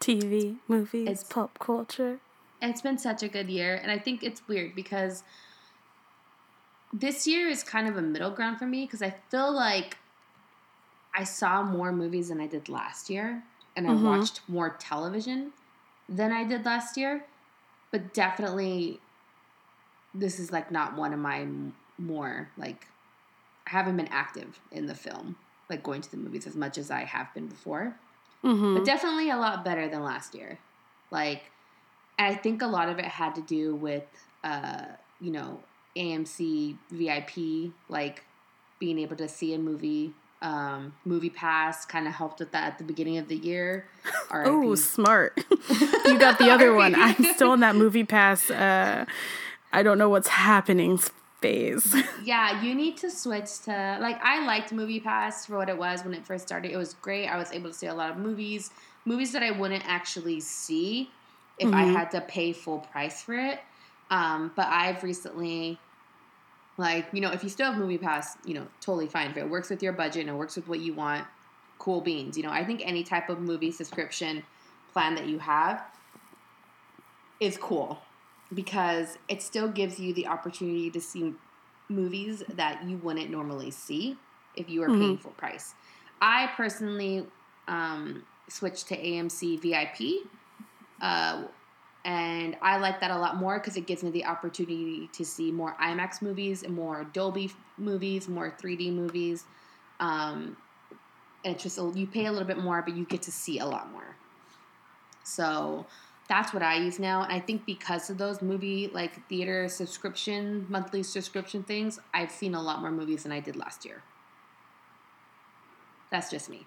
TV, 0.00 0.56
movies, 0.68 1.02
It's- 1.08 1.24
pop 1.24 1.58
culture. 1.58 2.20
It's 2.62 2.80
been 2.80 2.96
such 2.98 3.22
a 3.22 3.28
good 3.28 3.50
year, 3.50 3.74
and 3.76 3.90
I 3.90 3.98
think 3.98 4.22
it's 4.22 4.46
weird 4.48 4.74
because 4.74 5.22
this 6.92 7.26
year 7.26 7.48
is 7.48 7.62
kind 7.62 7.86
of 7.86 7.96
a 7.98 8.02
middle 8.02 8.30
ground 8.30 8.58
for 8.58 8.66
me 8.66 8.84
because 8.86 9.02
I 9.02 9.14
feel 9.30 9.52
like 9.52 9.98
I 11.14 11.24
saw 11.24 11.62
more 11.62 11.92
movies 11.92 12.28
than 12.30 12.40
I 12.40 12.46
did 12.46 12.68
last 12.70 13.10
year, 13.10 13.42
and 13.76 13.86
I 13.86 13.90
Mhm. 13.90 14.02
watched 14.02 14.40
more 14.48 14.70
television 14.70 15.52
than 16.08 16.32
I 16.32 16.44
did 16.44 16.64
last 16.64 16.96
year. 16.96 17.26
But 17.90 18.14
definitely, 18.14 19.00
this 20.18 20.38
is 20.38 20.52
like 20.52 20.70
not 20.70 20.96
one 20.96 21.12
of 21.12 21.18
my 21.18 21.46
more 21.98 22.48
like 22.56 22.86
I 23.66 23.70
haven't 23.70 23.96
been 23.96 24.08
active 24.08 24.60
in 24.70 24.86
the 24.86 24.94
film, 24.94 25.36
like 25.68 25.82
going 25.82 26.00
to 26.02 26.10
the 26.10 26.16
movies 26.16 26.46
as 26.46 26.54
much 26.54 26.78
as 26.78 26.90
I 26.90 27.04
have 27.04 27.32
been 27.34 27.46
before 27.46 27.96
hmm 28.42 28.74
but 28.74 28.84
definitely 28.84 29.30
a 29.30 29.36
lot 29.36 29.64
better 29.64 29.88
than 29.88 30.02
last 30.02 30.34
year. 30.34 30.58
Like, 31.10 31.42
I 32.18 32.34
think 32.34 32.62
a 32.62 32.66
lot 32.66 32.88
of 32.88 32.98
it 32.98 33.04
had 33.04 33.34
to 33.36 33.40
do 33.42 33.74
with, 33.74 34.04
uh, 34.44 34.84
you 35.20 35.30
know, 35.30 35.60
AMC 35.96 36.76
VIP, 36.90 37.72
like 37.88 38.24
being 38.78 38.98
able 38.98 39.16
to 39.16 39.28
see 39.28 39.54
a 39.54 39.58
movie. 39.58 40.12
Um, 40.42 40.92
movie 41.04 41.30
Pass 41.30 41.86
kind 41.86 42.06
of 42.06 42.12
helped 42.12 42.40
with 42.40 42.52
that 42.52 42.64
at 42.72 42.78
the 42.78 42.84
beginning 42.84 43.18
of 43.18 43.28
the 43.28 43.36
year. 43.36 43.86
Oh, 44.30 44.74
smart. 44.74 45.38
you 46.04 46.18
got 46.18 46.38
the 46.38 46.50
other 46.50 46.74
one. 46.74 46.94
I'm 46.94 47.22
still 47.34 47.52
in 47.52 47.60
that 47.60 47.76
movie 47.76 48.04
pass. 48.04 48.50
Uh, 48.50 49.06
I 49.76 49.82
don't 49.82 49.98
know 49.98 50.08
what's 50.08 50.28
happening 50.28 50.96
phase. 51.42 51.94
yeah, 52.24 52.62
you 52.62 52.74
need 52.74 52.96
to 52.96 53.10
switch 53.10 53.60
to 53.64 53.98
like 54.00 54.18
I 54.22 54.42
liked 54.46 54.72
Movie 54.72 55.00
Pass 55.00 55.44
for 55.44 55.58
what 55.58 55.68
it 55.68 55.76
was 55.76 56.02
when 56.02 56.14
it 56.14 56.24
first 56.24 56.46
started. 56.46 56.72
It 56.72 56.78
was 56.78 56.94
great. 56.94 57.26
I 57.26 57.36
was 57.36 57.52
able 57.52 57.68
to 57.68 57.76
see 57.76 57.86
a 57.86 57.94
lot 57.94 58.10
of 58.10 58.16
movies, 58.16 58.70
movies 59.04 59.32
that 59.32 59.42
I 59.42 59.50
wouldn't 59.50 59.86
actually 59.86 60.40
see 60.40 61.10
if 61.58 61.68
I 61.74 61.84
Mhm. 61.84 61.92
had 61.92 62.10
to 62.12 62.22
pay 62.22 62.54
full 62.54 62.78
price 62.78 63.22
for 63.22 63.34
it. 63.34 63.60
Um, 64.10 64.50
but 64.56 64.66
I've 64.66 65.02
recently, 65.02 65.78
like 66.78 67.08
you 67.12 67.20
know, 67.20 67.30
if 67.32 67.44
you 67.44 67.50
still 67.50 67.70
have 67.70 67.78
Movie 67.78 67.98
Pass, 67.98 68.38
you 68.46 68.54
know, 68.54 68.66
totally 68.80 69.08
fine. 69.08 69.32
If 69.32 69.36
it 69.36 69.50
works 69.50 69.68
with 69.68 69.82
your 69.82 69.92
budget 69.92 70.22
and 70.22 70.30
it 70.30 70.38
works 70.38 70.56
with 70.56 70.68
what 70.68 70.80
you 70.80 70.94
want, 70.94 71.26
cool 71.78 72.00
beans. 72.00 72.38
You 72.38 72.44
know, 72.44 72.50
I 72.50 72.64
think 72.64 72.80
any 72.82 73.04
type 73.04 73.28
of 73.28 73.40
movie 73.40 73.72
subscription 73.72 74.42
plan 74.94 75.16
that 75.16 75.26
you 75.26 75.38
have 75.38 75.82
is 77.40 77.58
cool 77.58 78.05
because 78.54 79.18
it 79.28 79.42
still 79.42 79.68
gives 79.68 79.98
you 79.98 80.12
the 80.14 80.26
opportunity 80.26 80.90
to 80.90 81.00
see 81.00 81.34
movies 81.88 82.42
that 82.54 82.84
you 82.84 82.96
wouldn't 82.98 83.30
normally 83.30 83.70
see 83.70 84.16
if 84.56 84.68
you 84.68 84.80
were 84.80 84.88
paying 84.88 85.18
full 85.18 85.32
price. 85.32 85.74
I 86.20 86.50
personally 86.56 87.26
um, 87.68 88.24
switched 88.48 88.88
to 88.88 88.96
AMC 88.96 89.60
VIP, 89.60 90.28
uh, 91.00 91.44
and 92.04 92.56
I 92.62 92.78
like 92.78 93.00
that 93.00 93.10
a 93.10 93.18
lot 93.18 93.36
more 93.36 93.58
because 93.58 93.76
it 93.76 93.86
gives 93.86 94.04
me 94.04 94.10
the 94.10 94.24
opportunity 94.24 95.10
to 95.12 95.24
see 95.24 95.50
more 95.50 95.74
IMAX 95.82 96.22
movies 96.22 96.62
and 96.62 96.72
more 96.72 97.04
Dolby 97.12 97.50
movies, 97.76 98.28
more 98.28 98.54
3D 98.62 98.92
movies. 98.92 99.44
Um, 99.98 100.56
and 101.44 101.54
it's 101.54 101.64
just 101.64 101.78
a, 101.78 101.92
you 101.94 102.06
pay 102.06 102.26
a 102.26 102.32
little 102.32 102.46
bit 102.46 102.58
more, 102.58 102.80
but 102.82 102.96
you 102.96 103.04
get 103.04 103.22
to 103.22 103.32
see 103.32 103.58
a 103.58 103.66
lot 103.66 103.90
more. 103.90 104.16
So 105.24 105.86
that's 106.28 106.52
what 106.52 106.62
I 106.62 106.76
use 106.76 106.98
now. 106.98 107.22
And 107.22 107.32
I 107.32 107.40
think 107.40 107.64
because 107.66 108.10
of 108.10 108.18
those 108.18 108.42
movie 108.42 108.90
like 108.92 109.26
theater 109.28 109.68
subscription, 109.68 110.66
monthly 110.68 111.02
subscription 111.02 111.62
things, 111.62 111.98
I've 112.12 112.30
seen 112.30 112.54
a 112.54 112.62
lot 112.62 112.80
more 112.80 112.90
movies 112.90 113.22
than 113.22 113.32
I 113.32 113.40
did 113.40 113.56
last 113.56 113.84
year. 113.84 114.02
That's 116.10 116.30
just 116.30 116.48
me. 116.48 116.66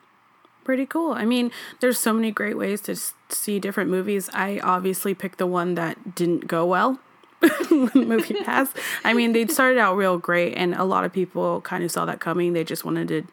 Pretty 0.63 0.85
cool. 0.85 1.13
I 1.13 1.25
mean, 1.25 1.51
there's 1.79 1.97
so 1.97 2.13
many 2.13 2.31
great 2.31 2.57
ways 2.57 2.81
to 2.81 2.95
see 3.29 3.59
different 3.59 3.89
movies. 3.89 4.29
I 4.33 4.59
obviously 4.59 5.13
picked 5.13 5.39
the 5.39 5.47
one 5.47 5.75
that 5.75 6.15
didn't 6.15 6.47
go 6.47 6.65
well. 6.65 6.99
movie 7.71 8.33
pass. 8.43 8.73
I 9.03 9.13
mean, 9.13 9.31
they 9.31 9.47
started 9.47 9.79
out 9.79 9.95
real 9.95 10.17
great, 10.17 10.55
and 10.55 10.75
a 10.75 10.83
lot 10.83 11.05
of 11.05 11.13
people 11.13 11.61
kind 11.61 11.83
of 11.83 11.91
saw 11.91 12.05
that 12.05 12.19
coming. 12.19 12.53
They 12.53 12.65
just 12.65 12.83
wanted 12.83 13.07
to 13.07 13.23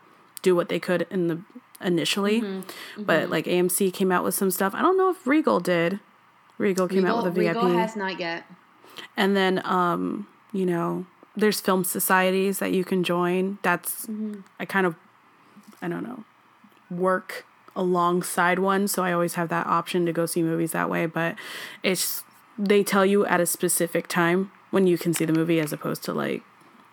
do 0.42 0.54
what 0.54 0.68
they 0.68 0.78
could 0.78 1.06
in 1.10 1.26
the 1.26 1.40
initially, 1.80 2.40
mm-hmm. 2.40 3.02
but 3.02 3.22
mm-hmm. 3.22 3.32
like 3.32 3.44
AMC 3.46 3.92
came 3.92 4.12
out 4.12 4.22
with 4.22 4.34
some 4.34 4.50
stuff. 4.50 4.74
I 4.74 4.82
don't 4.82 4.96
know 4.96 5.10
if 5.10 5.26
Regal 5.26 5.60
did. 5.60 5.98
Regal 6.58 6.88
came 6.88 7.06
out 7.06 7.18
with 7.18 7.26
a 7.26 7.30
VIP, 7.30 7.56
Regal 7.56 7.68
has 7.78 7.96
not 7.96 8.18
yet. 8.18 8.44
and 9.16 9.36
then 9.36 9.60
um, 9.64 10.26
you 10.52 10.66
know, 10.66 11.06
there's 11.36 11.60
film 11.60 11.84
societies 11.84 12.58
that 12.58 12.72
you 12.72 12.84
can 12.84 13.04
join. 13.04 13.58
That's 13.62 14.08
I 14.58 14.64
kind 14.64 14.86
of, 14.86 14.96
I 15.82 15.88
don't 15.88 16.02
know, 16.02 16.24
work 16.90 17.44
alongside 17.74 18.58
one, 18.58 18.88
so 18.88 19.04
I 19.04 19.12
always 19.12 19.34
have 19.34 19.50
that 19.50 19.66
option 19.66 20.06
to 20.06 20.12
go 20.12 20.24
see 20.26 20.42
movies 20.42 20.72
that 20.72 20.88
way. 20.88 21.06
But 21.06 21.36
it's 21.82 22.24
they 22.58 22.82
tell 22.82 23.04
you 23.04 23.26
at 23.26 23.40
a 23.40 23.46
specific 23.46 24.08
time 24.08 24.50
when 24.70 24.86
you 24.86 24.96
can 24.96 25.12
see 25.12 25.24
the 25.24 25.32
movie, 25.32 25.60
as 25.60 25.72
opposed 25.72 26.02
to 26.04 26.12
like 26.12 26.42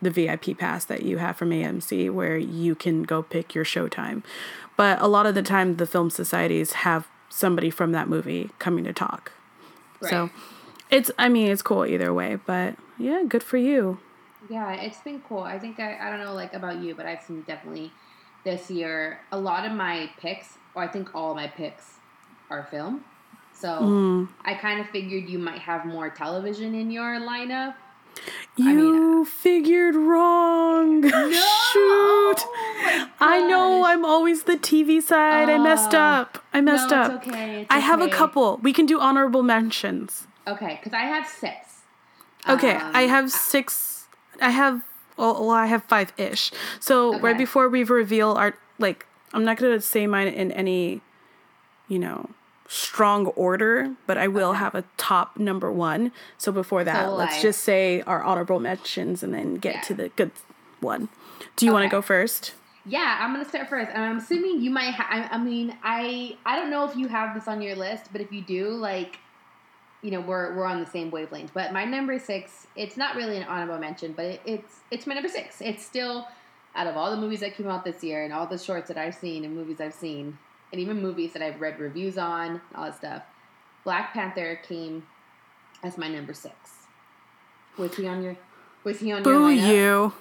the 0.01 0.09
VIP 0.09 0.57
pass 0.57 0.83
that 0.85 1.03
you 1.03 1.17
have 1.19 1.37
from 1.37 1.51
AMC, 1.51 2.11
where 2.11 2.37
you 2.37 2.75
can 2.75 3.03
go 3.03 3.23
pick 3.23 3.55
your 3.55 3.63
showtime. 3.63 4.23
But 4.75 5.01
a 5.01 5.07
lot 5.07 5.25
of 5.25 5.35
the 5.35 5.41
time, 5.41 5.77
the 5.77 5.87
film 5.87 6.09
societies 6.09 6.73
have 6.73 7.07
somebody 7.29 7.69
from 7.69 7.93
that 7.93 8.09
movie 8.09 8.49
coming 8.59 8.83
to 8.83 8.93
talk. 8.93 9.31
So 10.09 10.29
it's, 10.89 11.11
I 11.17 11.29
mean, 11.29 11.49
it's 11.49 11.61
cool 11.61 11.85
either 11.85 12.13
way. 12.13 12.35
But 12.35 12.75
yeah, 12.97 13.23
good 13.27 13.43
for 13.43 13.57
you. 13.57 13.99
Yeah, 14.49 14.73
it's 14.73 14.99
been 14.99 15.21
cool. 15.27 15.39
I 15.39 15.57
think 15.57 15.79
I, 15.79 15.97
I 15.99 16.09
don't 16.09 16.19
know 16.19 16.33
like 16.33 16.53
about 16.53 16.81
you, 16.81 16.95
but 16.95 17.05
I've 17.05 17.21
seen 17.21 17.41
definitely 17.43 17.91
this 18.43 18.69
year 18.69 19.19
a 19.31 19.39
lot 19.39 19.65
of 19.65 19.71
my 19.71 20.09
picks, 20.19 20.57
or 20.75 20.83
I 20.83 20.87
think 20.87 21.15
all 21.15 21.31
of 21.31 21.37
my 21.37 21.47
picks, 21.47 21.99
are 22.49 22.63
film. 22.69 23.03
So 23.53 23.69
Mm. 23.69 24.27
I 24.43 24.55
kind 24.55 24.81
of 24.81 24.89
figured 24.89 25.29
you 25.29 25.39
might 25.39 25.59
have 25.59 25.85
more 25.85 26.09
television 26.09 26.75
in 26.75 26.91
your 26.91 27.19
lineup. 27.19 27.75
You 28.55 28.73
mean- 28.73 29.25
figured 29.25 29.95
wrong. 29.95 31.03
Shoot. 31.71 32.39
Oh 32.45 33.07
I 33.19 33.45
know 33.47 33.85
I'm 33.85 34.03
always 34.05 34.43
the 34.43 34.57
TV 34.57 35.01
side. 35.01 35.49
I 35.49 35.57
messed 35.57 35.93
Oh. 35.95 35.99
up. 35.99 36.43
I 36.53 36.61
messed 36.61 36.91
no, 36.91 36.97
up. 37.01 37.11
It's 37.13 37.27
okay. 37.27 37.61
It's 37.61 37.67
I 37.71 37.79
have 37.79 38.01
a 38.01 38.09
couple. 38.09 38.57
We 38.61 38.73
can 38.73 38.85
do 38.85 38.99
honorable 38.99 39.43
mentions. 39.43 40.27
Okay, 40.47 40.77
because 40.79 40.93
I 40.93 41.03
have 41.03 41.25
six. 41.27 41.81
Okay, 42.47 42.75
Um, 42.75 42.91
I 42.93 43.03
have 43.03 43.31
six. 43.31 44.07
I 44.41 44.49
have 44.49 44.81
Well, 45.17 45.39
well 45.41 45.51
I 45.51 45.67
have 45.67 45.83
five 45.83 46.11
ish. 46.17 46.51
So 46.79 47.17
right 47.19 47.37
before 47.37 47.69
we 47.69 47.83
reveal 47.83 48.31
our 48.33 48.55
like, 48.79 49.05
I'm 49.33 49.45
not 49.45 49.57
gonna 49.57 49.79
say 49.81 50.05
mine 50.07 50.27
in 50.27 50.51
any, 50.51 51.01
you 51.87 51.99
know, 51.99 52.29
strong 52.73 53.27
order, 53.27 53.93
but 54.07 54.17
I 54.17 54.27
will 54.27 54.53
have 54.53 54.73
a 54.73 54.83
top 54.97 55.37
number 55.37 55.71
one. 55.71 56.11
So 56.37 56.51
before 56.51 56.83
that, 56.83 57.07
will 57.07 57.15
let's 57.17 57.41
just 57.41 57.61
say 57.63 58.01
our 58.01 58.23
honorable 58.23 58.59
mentions 58.59 59.21
and 59.21 59.33
then 59.33 59.55
get 59.55 59.75
Yeah. 59.75 59.81
to 59.81 59.93
the 59.93 60.09
good 60.09 60.31
one. 60.79 61.09
Do 61.55 61.65
you 61.65 61.71
want 61.71 61.83
to 61.83 61.89
go 61.89 62.01
first? 62.01 62.53
Yeah, 62.85 63.17
I'm 63.21 63.31
gonna 63.31 63.47
start 63.47 63.69
first, 63.69 63.91
and 63.93 64.03
I'm 64.03 64.17
assuming 64.17 64.61
you 64.61 64.69
might. 64.69 64.93
Ha- 64.93 65.07
I, 65.09 65.35
I 65.35 65.37
mean, 65.37 65.77
I 65.83 66.35
I 66.45 66.55
don't 66.57 66.69
know 66.69 66.83
if 66.89 66.97
you 66.97 67.07
have 67.07 67.33
this 67.35 67.47
on 67.47 67.61
your 67.61 67.75
list, 67.75 68.09
but 68.11 68.19
if 68.19 68.31
you 68.31 68.41
do, 68.41 68.69
like, 68.71 69.19
you 70.01 70.11
know, 70.11 70.19
we're 70.19 70.53
we're 70.55 70.65
on 70.65 70.79
the 70.83 70.89
same 70.89 71.09
wavelength. 71.11 71.51
But 71.53 71.71
my 71.71 71.85
number 71.85 72.19
six, 72.19 72.67
it's 72.75 72.97
not 72.97 73.15
really 73.15 73.37
an 73.37 73.43
honorable 73.43 73.77
mention, 73.79 74.11
but 74.11 74.25
it, 74.25 74.41
it's 74.45 74.79
it's 74.91 75.07
my 75.07 75.13
number 75.13 75.29
six. 75.29 75.61
It's 75.61 75.85
still 75.85 76.27
out 76.75 76.87
of 76.87 76.97
all 76.97 77.09
the 77.11 77.17
movies 77.17 77.39
that 77.39 77.55
came 77.55 77.67
out 77.69 77.85
this 77.85 78.03
year 78.03 78.23
and 78.25 78.33
all 78.33 78.47
the 78.47 78.57
shorts 78.57 78.87
that 78.89 78.97
I've 78.97 79.15
seen 79.15 79.45
and 79.45 79.55
movies 79.55 79.79
I've 79.79 79.93
seen, 79.93 80.37
and 80.73 80.81
even 80.81 80.99
movies 81.01 81.31
that 81.33 81.43
I've 81.43 81.61
read 81.61 81.79
reviews 81.79 82.17
on, 82.17 82.59
all 82.73 82.85
that 82.85 82.97
stuff. 82.97 83.21
Black 83.83 84.11
Panther 84.11 84.59
came 84.67 85.05
as 85.83 85.99
my 85.99 86.07
number 86.07 86.33
six. 86.33 86.55
Was 87.77 87.95
he 87.95 88.07
on 88.07 88.23
your? 88.23 88.35
Was 88.83 88.99
he 88.99 89.11
on 89.11 89.23
your? 89.23 89.33
Boo 89.33 89.49
you. 89.49 90.13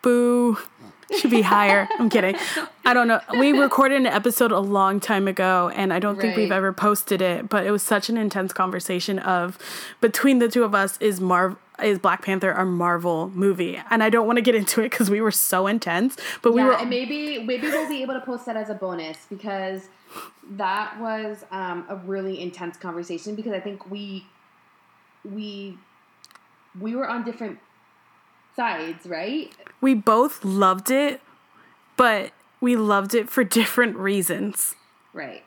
Boo. 0.00 0.56
Should 1.18 1.30
be 1.30 1.42
higher. 1.42 1.88
I'm 1.98 2.08
kidding. 2.08 2.36
I 2.84 2.94
don't 2.94 3.08
know. 3.08 3.20
We 3.38 3.52
recorded 3.52 3.96
an 3.96 4.06
episode 4.06 4.52
a 4.52 4.60
long 4.60 5.00
time 5.00 5.26
ago 5.26 5.70
and 5.74 5.92
I 5.92 5.98
don't 5.98 6.20
think 6.20 6.36
we've 6.36 6.52
ever 6.52 6.72
posted 6.72 7.20
it, 7.20 7.48
but 7.48 7.66
it 7.66 7.72
was 7.72 7.82
such 7.82 8.08
an 8.08 8.16
intense 8.16 8.52
conversation 8.52 9.18
of 9.18 9.58
between 10.00 10.38
the 10.38 10.48
two 10.48 10.62
of 10.62 10.74
us 10.74 10.96
is 10.98 11.20
Marv 11.20 11.56
is 11.82 11.98
Black 11.98 12.22
Panther 12.22 12.50
a 12.52 12.64
Marvel 12.64 13.30
movie? 13.30 13.80
And 13.90 14.02
I 14.02 14.10
don't 14.10 14.26
want 14.26 14.36
to 14.36 14.42
get 14.42 14.54
into 14.54 14.82
it 14.82 14.90
cuz 14.90 15.10
we 15.10 15.20
were 15.20 15.30
so 15.30 15.66
intense, 15.66 16.16
but 16.42 16.52
we 16.52 16.60
yeah, 16.60 16.68
were 16.68 16.76
and 16.76 16.90
maybe 16.90 17.42
maybe 17.42 17.68
we'll 17.68 17.88
be 17.88 18.02
able 18.02 18.14
to 18.14 18.20
post 18.20 18.46
that 18.46 18.56
as 18.56 18.70
a 18.70 18.74
bonus 18.74 19.26
because 19.28 19.88
that 20.50 20.98
was 21.00 21.44
um, 21.50 21.86
a 21.88 21.96
really 21.96 22.40
intense 22.40 22.76
conversation 22.76 23.34
because 23.34 23.52
I 23.52 23.60
think 23.60 23.90
we 23.90 24.26
we 25.24 25.78
we 26.78 26.94
were 26.94 27.08
on 27.08 27.24
different 27.24 27.58
sides, 28.56 29.06
right? 29.06 29.52
we 29.80 29.94
both 29.94 30.44
loved 30.44 30.90
it, 30.90 31.20
but 31.96 32.32
we 32.60 32.76
loved 32.76 33.14
it 33.14 33.28
for 33.28 33.44
different 33.60 33.96
reasons. 33.96 34.76
Right. 35.12 35.44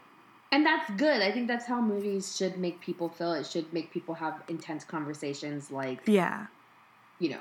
And 0.51 0.65
that's 0.65 0.89
good. 0.91 1.21
I 1.21 1.31
think 1.31 1.47
that's 1.47 1.65
how 1.65 1.81
movies 1.81 2.35
should 2.37 2.57
make 2.57 2.79
people 2.79 3.09
feel. 3.09 3.33
It 3.33 3.45
should 3.45 3.71
make 3.73 3.91
people 3.91 4.15
have 4.15 4.41
intense 4.47 4.83
conversations 4.85 5.71
like, 5.71 5.99
Yeah. 6.05 6.47
you 7.19 7.29
know. 7.31 7.39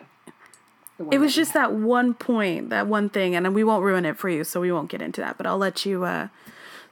the 0.97 1.05
one 1.05 1.15
It 1.15 1.19
was 1.19 1.33
that 1.35 1.41
just 1.41 1.53
that 1.55 1.73
one 1.73 2.15
point, 2.15 2.71
that 2.71 2.87
one 2.87 3.09
thing, 3.09 3.35
and 3.37 3.55
we 3.55 3.63
won't 3.65 3.85
ruin 3.85 4.05
it 4.05 4.17
for 4.17 4.29
you, 4.29 4.43
so 4.45 4.61
we 4.61 4.73
won't 4.73 4.89
get 4.91 5.03
into 5.03 5.21
that. 5.21 5.37
But 5.37 5.47
I'll 5.47 5.59
let 5.59 5.85
you 5.87 6.05
uh, 6.05 6.29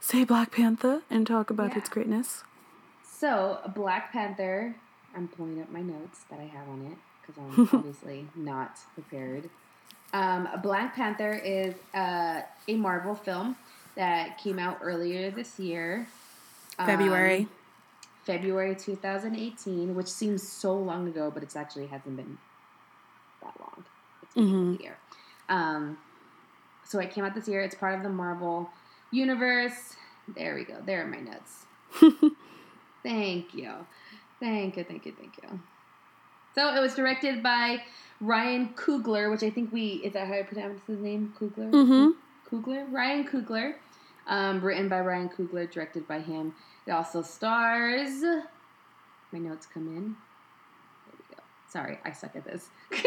say 0.01 0.25
Black 0.25 0.53
Panther 0.53 1.03
and 1.11 1.27
talk 1.27 1.51
about 1.51 1.73
Yeah. 1.73 1.79
its 1.79 1.89
greatness. 1.89 2.45
So, 3.05 3.59
Black 3.75 4.13
Panther, 4.13 4.75
I'm 5.17 5.29
pulling 5.29 5.61
up 5.63 5.71
my 5.71 5.83
notes 5.83 6.21
that 6.31 6.39
I 6.41 6.45
have 6.45 6.69
on 6.69 6.87
it 6.93 6.99
because 7.21 7.41
I'm 7.41 7.69
obviously 7.79 8.27
not 8.35 8.79
prepared. 8.95 9.49
Um, 10.13 10.49
Black 10.63 10.95
Panther 10.95 11.33
is 11.33 11.75
uh, 11.95 12.43
a 12.69 12.77
Marvel 12.77 13.15
film 13.15 13.57
that 13.97 14.39
came 14.39 14.59
out 14.59 14.79
earlier 14.83 15.31
this 15.31 15.59
year. 15.59 16.07
um, 16.79 16.87
February. 16.87 17.49
February 18.25 18.75
2018, 18.77 19.95
which 19.95 20.07
seems 20.07 20.47
so 20.47 20.75
long 20.75 21.07
ago, 21.09 21.31
but 21.33 21.43
it's 21.43 21.57
actually 21.57 21.87
hasn't 21.89 22.17
been 22.17 22.39
that 23.43 23.53
long. 23.61 23.85
It's 24.23 24.35
been 24.35 24.45
Mhm. 24.47 24.79
a 24.79 24.83
year. 24.83 24.97
Um, 25.49 25.99
so 26.85 26.99
it 27.01 27.11
came 27.11 27.25
out 27.25 27.35
this 27.35 27.49
year. 27.49 27.61
It's 27.63 27.75
part 27.75 27.95
of 27.97 28.03
the 28.03 28.09
Marvel 28.09 28.71
universe. 29.11 29.97
There 30.29 30.55
we 30.55 30.65
go. 30.65 30.81
There 30.81 31.03
are 31.03 31.07
my 31.07 31.19
notes. 31.21 31.67
thank 33.03 33.55
you. 33.55 33.73
Thank 34.41 34.77
you, 34.77 34.85
thank 34.85 35.05
you, 35.07 35.13
thank 35.13 35.37
you. 35.43 35.61
So 36.55 36.75
it 36.75 36.81
was 36.81 36.95
directed 36.95 37.43
by 37.43 37.83
Ryan 38.21 38.71
Coogler, 38.75 39.31
which 39.31 39.43
I 39.43 39.51
think 39.51 39.73
we, 39.73 39.95
is 40.05 40.13
that 40.15 40.29
how 40.29 40.35
I 40.35 40.43
pronounce 40.43 40.81
his 40.87 41.01
name? 41.01 41.35
Coogler? 41.39 41.71
Mhm. 41.71 42.15
Coogler? 42.53 42.85
Ryan 42.93 43.27
Coogler. 43.27 43.75
Um, 44.27 44.61
written 44.61 44.89
by 44.89 45.01
Ryan 45.01 45.29
Coogler, 45.31 45.69
directed 45.71 46.07
by 46.07 46.21
him. 46.21 46.55
It 46.87 46.93
also 46.93 47.23
stars. 47.23 48.23
My 49.33 49.39
notes 49.39 49.67
come 49.67 49.89
in. 49.89 50.17
There 51.07 51.17
we 51.19 51.37
go. 51.37 51.43
Sorry, 51.69 51.99
I 52.05 52.13
suck 52.13 52.37
at 52.37 52.45
this. 52.45 52.69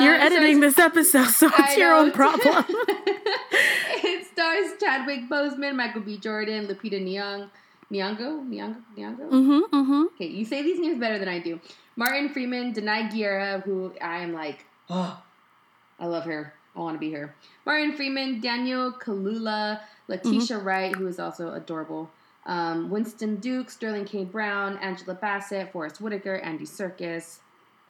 You're 0.00 0.16
Um, 0.16 0.20
editing 0.22 0.56
stars- 0.58 0.74
this 0.74 0.78
episode, 0.84 1.28
so 1.28 1.50
it's 1.58 1.76
your 1.76 1.92
own 1.94 2.10
problem. 2.20 2.64
it 2.68 4.26
stars 4.26 4.72
Chadwick 4.80 5.28
Boseman, 5.28 5.76
Michael 5.76 6.00
B. 6.00 6.16
Jordan, 6.18 6.66
Lupita 6.66 7.00
Nyong'o, 7.00 7.48
Nyong'o, 7.92 8.48
Nyong'o, 8.48 8.82
Nyong'o. 8.98 9.30
mm-hmm, 9.30 9.76
mm-hmm. 9.76 10.02
Okay, 10.14 10.26
you 10.26 10.44
say 10.44 10.62
these 10.62 10.80
names 10.80 10.98
better 10.98 11.18
than 11.18 11.28
I 11.28 11.38
do. 11.38 11.60
Martin 11.96 12.28
Freeman, 12.30 12.72
Danai 12.74 13.08
Gurira, 13.12 13.62
who 13.62 13.92
I 14.02 14.18
am 14.18 14.32
like, 14.32 14.64
oh, 14.90 15.22
I 16.00 16.06
love 16.06 16.24
her. 16.24 16.54
I 16.76 16.80
want 16.80 16.94
to 16.96 16.98
be 16.98 17.12
her. 17.12 17.34
Martin 17.64 17.92
Freeman, 17.96 18.40
Daniel 18.40 18.92
Kaluuya, 18.92 19.80
Letitia 20.08 20.58
Wright, 20.58 20.94
who 20.94 21.06
is 21.06 21.18
also 21.18 21.52
adorable. 21.54 22.10
Um, 22.46 22.90
Winston 22.90 23.36
Duke, 23.36 23.70
Sterling 23.70 24.04
K. 24.04 24.24
Brown, 24.24 24.76
Angela 24.78 25.14
Bassett, 25.14 25.72
Forest 25.72 26.00
Whitaker, 26.00 26.36
Andy 26.36 26.64
Serkis. 26.66 27.38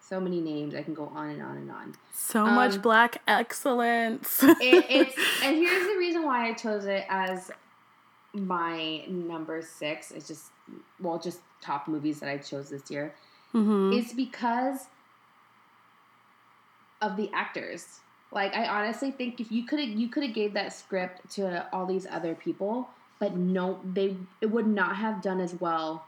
So 0.01 0.21
many 0.21 0.41
names. 0.41 0.75
I 0.75 0.83
can 0.83 0.93
go 0.95 1.11
on 1.15 1.31
and 1.31 1.43
on 1.43 1.57
and 1.57 1.71
on. 1.71 1.95
So 2.13 2.45
much 2.47 2.75
Um, 2.75 2.81
black 2.83 3.23
excellence. 3.27 4.43
It, 4.43 4.59
it's 4.61 5.17
and 5.43 5.57
here's 5.57 5.87
the 5.89 5.97
reason 5.99 6.25
why 6.25 6.49
I 6.49 6.53
chose 6.53 6.85
it 6.85 7.05
as 7.09 7.51
my 8.35 9.05
number 9.09 9.63
six. 9.63 10.11
It's 10.11 10.29
just 10.29 10.51
well, 11.01 11.19
just 11.19 11.41
top 11.63 11.89
movies 11.89 12.21
that 12.21 12.29
I 12.29 12.37
chose 12.37 12.69
this 12.69 12.91
year. 12.91 13.15
hmm 13.53 13.93
It's 13.95 14.13
because 14.13 14.87
of 17.01 17.17
the 17.17 17.31
actors. 17.33 18.01
Like 18.35 18.55
I 18.55 18.67
honestly 18.67 19.13
think 19.13 19.41
if 19.41 19.53
you 19.53 19.65
could 19.65 19.79
have 19.79 19.89
you 19.89 20.09
could 20.09 20.25
have 20.25 20.35
gave 20.35 20.55
that 20.55 20.73
script 20.73 21.31
to 21.37 21.67
all 21.73 21.87
these 21.87 22.07
other 22.11 22.35
people, 22.35 22.89
but 23.21 23.37
no, 23.37 23.79
they 23.95 24.17
it 24.41 24.47
would 24.47 24.67
not 24.67 24.97
have 24.97 25.23
done 25.23 25.41
as 25.41 25.55
well 25.55 26.05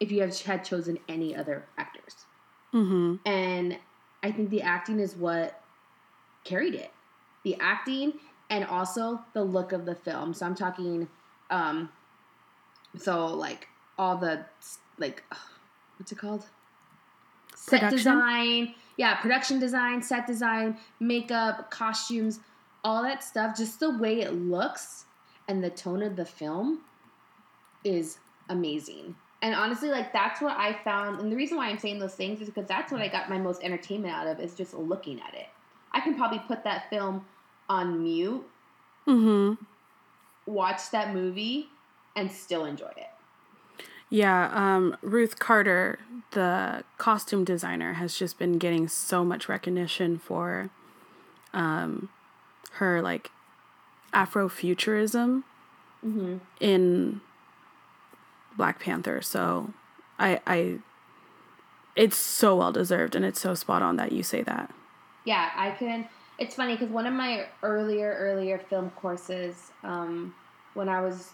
if 0.00 0.10
you 0.10 0.20
have 0.22 0.38
had 0.40 0.64
chosen 0.64 0.98
any 1.08 1.34
other 1.34 1.64
actors. 1.78 2.26
hmm 2.72 3.16
And 3.24 3.78
I 4.22 4.32
think 4.32 4.50
the 4.50 4.62
acting 4.62 4.98
is 4.98 5.14
what 5.14 5.60
carried 6.44 6.74
it. 6.74 6.90
The 7.44 7.56
acting 7.60 8.14
and 8.50 8.64
also 8.64 9.20
the 9.32 9.44
look 9.44 9.72
of 9.72 9.86
the 9.86 9.94
film. 9.94 10.34
So 10.34 10.46
I'm 10.46 10.56
talking 10.56 11.08
um 11.50 11.90
so 12.98 13.26
like 13.26 13.68
all 13.98 14.16
the 14.16 14.44
like 14.98 15.22
what's 15.96 16.10
it 16.10 16.18
called? 16.18 16.44
Set 17.54 17.90
design. 17.90 18.74
Yeah, 18.96 19.14
production 19.16 19.58
design, 19.58 20.02
set 20.02 20.26
design, 20.26 20.78
makeup, 21.00 21.70
costumes, 21.70 22.40
all 22.82 23.02
that 23.02 23.22
stuff, 23.22 23.56
just 23.56 23.80
the 23.80 23.90
way 23.90 24.20
it 24.20 24.32
looks 24.32 25.04
and 25.48 25.62
the 25.62 25.70
tone 25.70 26.02
of 26.02 26.16
the 26.16 26.24
film 26.24 26.80
is 27.84 28.18
amazing. 28.48 29.14
And 29.42 29.54
honestly, 29.54 29.90
like 29.90 30.12
that's 30.12 30.40
what 30.40 30.56
I 30.56 30.72
found. 30.84 31.20
And 31.20 31.30
the 31.30 31.36
reason 31.36 31.56
why 31.56 31.68
I'm 31.68 31.78
saying 31.78 31.98
those 31.98 32.14
things 32.14 32.40
is 32.40 32.48
because 32.48 32.66
that's 32.66 32.90
what 32.90 33.02
I 33.02 33.08
got 33.08 33.28
my 33.28 33.38
most 33.38 33.62
entertainment 33.62 34.14
out 34.14 34.26
of 34.26 34.40
is 34.40 34.54
just 34.54 34.74
looking 34.74 35.20
at 35.20 35.34
it. 35.34 35.46
I 35.92 36.00
can 36.00 36.14
probably 36.14 36.40
put 36.40 36.64
that 36.64 36.90
film 36.90 37.24
on 37.68 38.02
mute, 38.02 38.44
mm-hmm. 39.06 39.62
watch 40.50 40.90
that 40.90 41.14
movie, 41.14 41.68
and 42.16 42.30
still 42.30 42.64
enjoy 42.64 42.92
it. 42.96 43.10
Yeah, 44.08 44.50
um, 44.52 44.96
Ruth 45.02 45.38
Carter, 45.38 45.98
the 46.30 46.84
costume 46.96 47.44
designer, 47.44 47.94
has 47.94 48.16
just 48.16 48.38
been 48.38 48.58
getting 48.58 48.86
so 48.88 49.24
much 49.24 49.48
recognition 49.48 50.18
for 50.18 50.70
um, 51.52 52.08
her 52.72 53.02
like 53.02 53.30
Afrofuturism 54.12 55.42
Mm-hmm. 56.04 56.36
in 56.60 57.20
Black 58.56 58.78
Panther. 58.78 59.20
So 59.22 59.72
I, 60.20 60.40
I, 60.46 60.78
it's 61.96 62.16
so 62.16 62.54
well 62.56 62.70
deserved, 62.70 63.16
and 63.16 63.24
it's 63.24 63.40
so 63.40 63.54
spot 63.54 63.82
on 63.82 63.96
that 63.96 64.12
you 64.12 64.22
say 64.22 64.42
that. 64.42 64.72
Yeah, 65.24 65.50
I 65.56 65.72
can. 65.72 66.06
It's 66.38 66.54
funny 66.54 66.74
because 66.74 66.90
one 66.90 67.06
of 67.06 67.14
my 67.14 67.46
earlier, 67.62 68.14
earlier 68.20 68.58
film 68.58 68.90
courses, 68.90 69.72
um, 69.82 70.34
when 70.74 70.88
I 70.88 71.00
was 71.00 71.30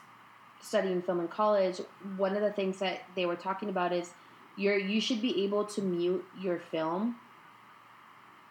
studying 0.63 1.03
film 1.03 1.21
in 1.21 1.29
college, 1.29 1.81
one 2.17 2.35
of 2.37 2.43
the 2.43 2.53
things 2.53 2.79
that 2.79 3.01
they 3.15 3.27
were 3.27 3.37
talking 3.37 3.69
about 3.69 3.93
is 3.93 4.13
you're 4.57 4.79
you 4.79 5.01
should 5.01 5.21
be 5.21 5.45
able 5.45 5.65
to 5.65 5.83
mute 5.83 6.25
your 6.41 6.59
film. 6.59 7.17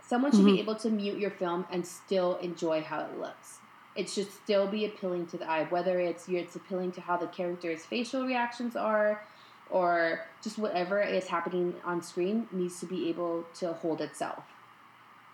Someone 0.02 0.32
should 0.32 0.42
Mhm. 0.42 0.56
be 0.56 0.60
able 0.60 0.76
to 0.76 0.90
mute 0.90 1.18
your 1.18 1.32
film 1.32 1.66
and 1.72 1.88
still 1.88 2.36
enjoy 2.38 2.82
how 2.84 3.00
it 3.02 3.18
looks. 3.20 3.60
It 3.96 4.10
should 4.10 4.32
still 4.32 4.68
be 4.68 4.86
appealing 4.86 5.28
to 5.28 5.38
the 5.38 5.50
eye, 5.50 5.66
whether 5.66 6.00
it's 6.00 6.28
it's 6.28 6.56
appealing 6.56 6.92
to 6.94 7.02
how 7.02 7.18
the 7.18 7.28
character's 7.28 7.86
facial 7.86 8.26
reactions 8.26 8.76
are, 8.76 9.24
or 9.70 10.26
just 10.42 10.58
whatever 10.58 11.02
is 11.02 11.28
happening 11.28 11.76
on 11.86 12.02
screen 12.02 12.48
needs 12.52 12.80
to 12.82 12.86
be 12.86 13.10
able 13.10 13.44
to 13.56 13.74
hold 13.74 14.02
itself. 14.02 14.44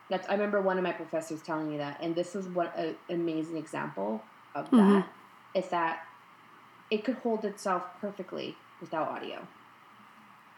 That's 0.09 0.27
I 0.29 0.33
remember 0.33 0.61
one 0.61 0.77
of 0.77 0.83
my 0.83 0.91
professors 0.93 1.41
telling 1.41 1.69
me 1.69 1.77
that, 1.77 1.97
and 2.01 2.15
this 2.15 2.35
is 2.35 2.47
what 2.47 2.75
an 2.77 2.95
amazing 3.09 3.57
example 3.57 4.21
of 4.53 4.69
Mhm. 4.69 5.03
that 5.03 5.07
is 5.53 5.69
that 5.69 6.06
it 6.89 7.04
could 7.04 7.15
hold 7.15 7.43
itself 7.45 7.84
perfectly 8.02 8.56
without 8.82 9.08
audio. 9.10 9.45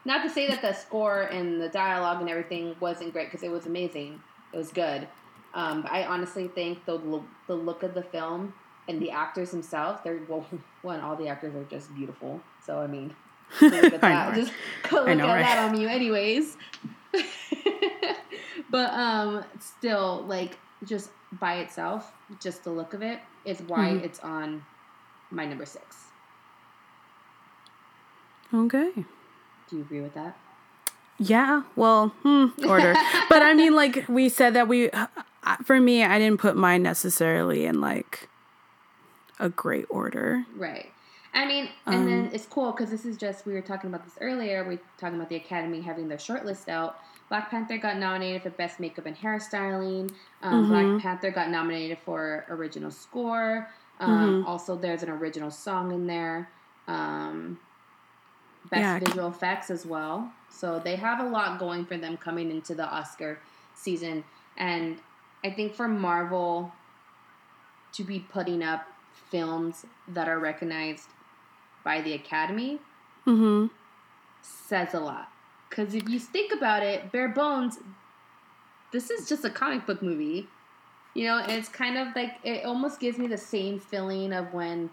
Not 0.04 0.22
to 0.22 0.30
say 0.30 0.48
that 0.48 0.62
the 0.62 0.72
score 0.72 1.22
and 1.22 1.60
the 1.60 1.68
dialogue 1.68 2.20
and 2.20 2.30
everything 2.30 2.74
wasn't 2.80 3.12
great 3.12 3.26
because 3.30 3.42
it 3.42 3.50
was 3.50 3.66
amazing. 3.66 4.20
It 4.52 4.56
was 4.56 4.72
good. 4.72 5.06
Um, 5.52 5.82
but 5.82 5.92
I 5.92 6.04
honestly 6.06 6.48
think 6.48 6.84
the 6.86 6.94
lo- 6.94 7.24
the 7.46 7.54
look 7.54 7.82
of 7.82 7.92
the 7.94 8.02
film 8.02 8.54
and 8.88 9.00
the 9.00 9.10
actors 9.10 9.50
themselves, 9.50 10.00
they're 10.04 10.20
well, 10.28 10.46
one, 10.82 11.00
all 11.00 11.16
the 11.16 11.28
actors 11.28 11.54
are 11.54 11.64
just 11.64 11.94
beautiful. 11.94 12.40
So 12.64 12.78
I 12.78 12.86
mean, 12.86 13.14
look 13.60 13.72
at 13.92 14.00
that. 14.00 14.34
Just 14.34 14.52
look 14.90 15.06
know, 15.08 15.26
at 15.28 15.34
right? 15.34 15.42
that 15.42 15.68
on 15.70 15.78
you, 15.80 15.88
anyways. 15.88 16.56
but 18.70 18.90
um, 18.92 19.44
still, 19.58 20.24
like 20.26 20.56
just 20.86 21.10
by 21.32 21.56
itself, 21.58 22.10
just 22.40 22.64
the 22.64 22.70
look 22.70 22.94
of 22.94 23.02
it 23.02 23.18
is 23.44 23.60
why 23.62 23.88
Mhm. 23.90 24.04
it's 24.04 24.20
on 24.20 24.64
my 25.30 25.44
number 25.44 25.66
six. 25.66 26.04
Okay. 28.52 28.90
Do 29.68 29.76
you 29.76 29.82
agree 29.82 30.00
with 30.00 30.14
that? 30.14 30.36
Yeah. 31.18 31.62
Well, 31.76 32.08
hmm, 32.22 32.46
order. 32.66 32.94
but 33.28 33.42
I 33.42 33.54
mean, 33.54 33.74
like 33.74 34.08
we 34.08 34.28
said 34.28 34.54
that 34.54 34.68
we, 34.68 34.90
uh, 34.90 35.06
for 35.64 35.80
me, 35.80 36.02
I 36.02 36.18
didn't 36.18 36.40
put 36.40 36.56
mine 36.56 36.82
necessarily 36.82 37.66
in 37.66 37.80
like 37.80 38.28
a 39.38 39.48
great 39.48 39.86
order. 39.88 40.44
Right. 40.56 40.90
I 41.32 41.46
mean, 41.46 41.68
and 41.86 42.08
then 42.08 42.24
Um, 42.26 42.30
it's 42.32 42.46
cool 42.46 42.72
because 42.72 42.90
this 42.90 43.04
is 43.04 43.16
just 43.16 43.46
we 43.46 43.52
were 43.52 43.60
talking 43.60 43.88
about 43.88 44.04
this 44.04 44.14
earlier. 44.20 44.64
We 44.64 44.76
were 44.76 44.80
talking 44.98 45.14
about 45.16 45.28
the 45.28 45.36
Academy 45.36 45.80
having 45.80 46.08
their 46.08 46.18
shortlist 46.18 46.68
out. 46.68 46.98
Black 47.28 47.50
Panther 47.50 47.78
got 47.78 47.98
nominated 47.98 48.42
for 48.42 48.50
Best 48.50 48.80
Makeup 48.80 49.06
and 49.06 49.16
Hairstyling. 49.16 50.10
Um, 50.42 50.64
Mhm. 50.64 50.68
Black 50.68 51.02
Panther 51.02 51.30
got 51.30 51.48
nominated 51.48 51.98
for 52.04 52.44
Original 52.48 52.90
Score. 52.90 53.68
Um, 54.00 54.42
Mhm. 54.42 54.46
Also, 54.48 54.74
there's 54.74 55.04
an 55.04 55.10
original 55.10 55.50
song 55.52 55.92
in 55.92 56.08
there. 56.08 56.48
Um, 56.88 57.60
Best 58.70 58.80
Yeah. 58.80 58.98
Visual 59.00 59.28
Effects 59.28 59.70
as 59.70 59.84
well. 59.84 60.32
So 60.48 60.78
they 60.78 60.96
have 60.96 61.20
a 61.20 61.28
lot 61.28 61.58
going 61.58 61.84
for 61.84 61.96
them 61.96 62.16
coming 62.16 62.50
into 62.50 62.74
the 62.74 62.86
Oscar 62.86 63.38
season. 63.74 64.24
And 64.56 64.98
I 65.44 65.50
think 65.50 65.74
for 65.74 65.88
Marvel 65.88 66.72
to 67.92 68.04
be 68.04 68.20
putting 68.20 68.62
up 68.62 68.86
films 69.30 69.84
that 70.08 70.28
are 70.28 70.38
recognized 70.38 71.08
by 71.84 72.00
the 72.00 72.12
Academy 72.12 72.78
Mm-hmm. 73.26 73.66
says 74.42 74.94
a 74.94 75.00
lot. 75.00 75.28
Because 75.68 75.94
if 75.94 76.08
you 76.08 76.18
think 76.18 76.52
about 76.52 76.82
it, 76.82 77.12
bare 77.12 77.28
bones, 77.28 77.78
this 78.92 79.10
is 79.10 79.28
just 79.28 79.44
a 79.44 79.50
comic 79.50 79.86
book 79.86 80.02
movie. 80.02 80.48
You 81.14 81.26
know, 81.26 81.38
and 81.38 81.52
it's 81.52 81.68
kind 81.68 81.98
of 81.98 82.08
like, 82.14 82.36
it 82.44 82.64
almost 82.64 83.00
gives 83.00 83.18
me 83.18 83.26
the 83.26 83.36
same 83.36 83.78
feeling 83.80 84.32
of 84.32 84.52
when, 84.54 84.90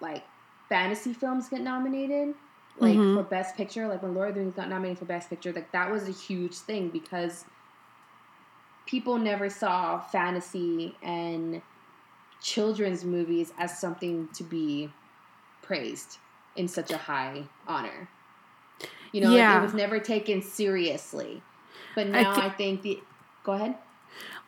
like, 0.00 0.24
fantasy 0.68 1.12
films 1.12 1.48
get 1.48 1.60
nominated. 1.60 2.34
Like, 2.78 2.96
Mhm. 2.98 3.14
for 3.14 3.22
Best 3.22 3.56
Picture, 3.56 3.86
like 3.86 4.02
when 4.02 4.14
Lord 4.14 4.30
of 4.30 4.34
the 4.34 4.40
Rings 4.40 4.54
got 4.54 4.68
nominated 4.68 4.98
for 4.98 5.04
Best 5.04 5.30
Picture, 5.30 5.52
like, 5.52 5.70
that 5.72 5.90
was 5.90 6.08
a 6.08 6.12
huge 6.12 6.56
thing 6.56 6.88
because 6.88 7.44
people 8.86 9.16
never 9.18 9.48
saw 9.48 9.98
fantasy 10.00 10.96
and 11.02 11.62
children's 12.42 13.04
movies 13.04 13.52
as 13.58 13.78
something 13.78 14.28
to 14.34 14.44
be 14.44 14.90
praised 15.62 16.18
in 16.56 16.68
such 16.68 16.90
a 16.90 16.98
high 16.98 17.44
honor. 17.66 18.08
You 19.12 19.22
know, 19.22 19.30
like 19.30 19.62
it 19.62 19.62
was 19.62 19.74
never 19.74 19.98
taken 19.98 20.42
seriously. 20.42 21.42
But 21.94 22.08
I 22.08 22.22
now 22.22 22.34
I 22.34 22.50
think 22.50 22.82
the 22.82 23.00
go 23.44 23.52
ahead. 23.52 23.76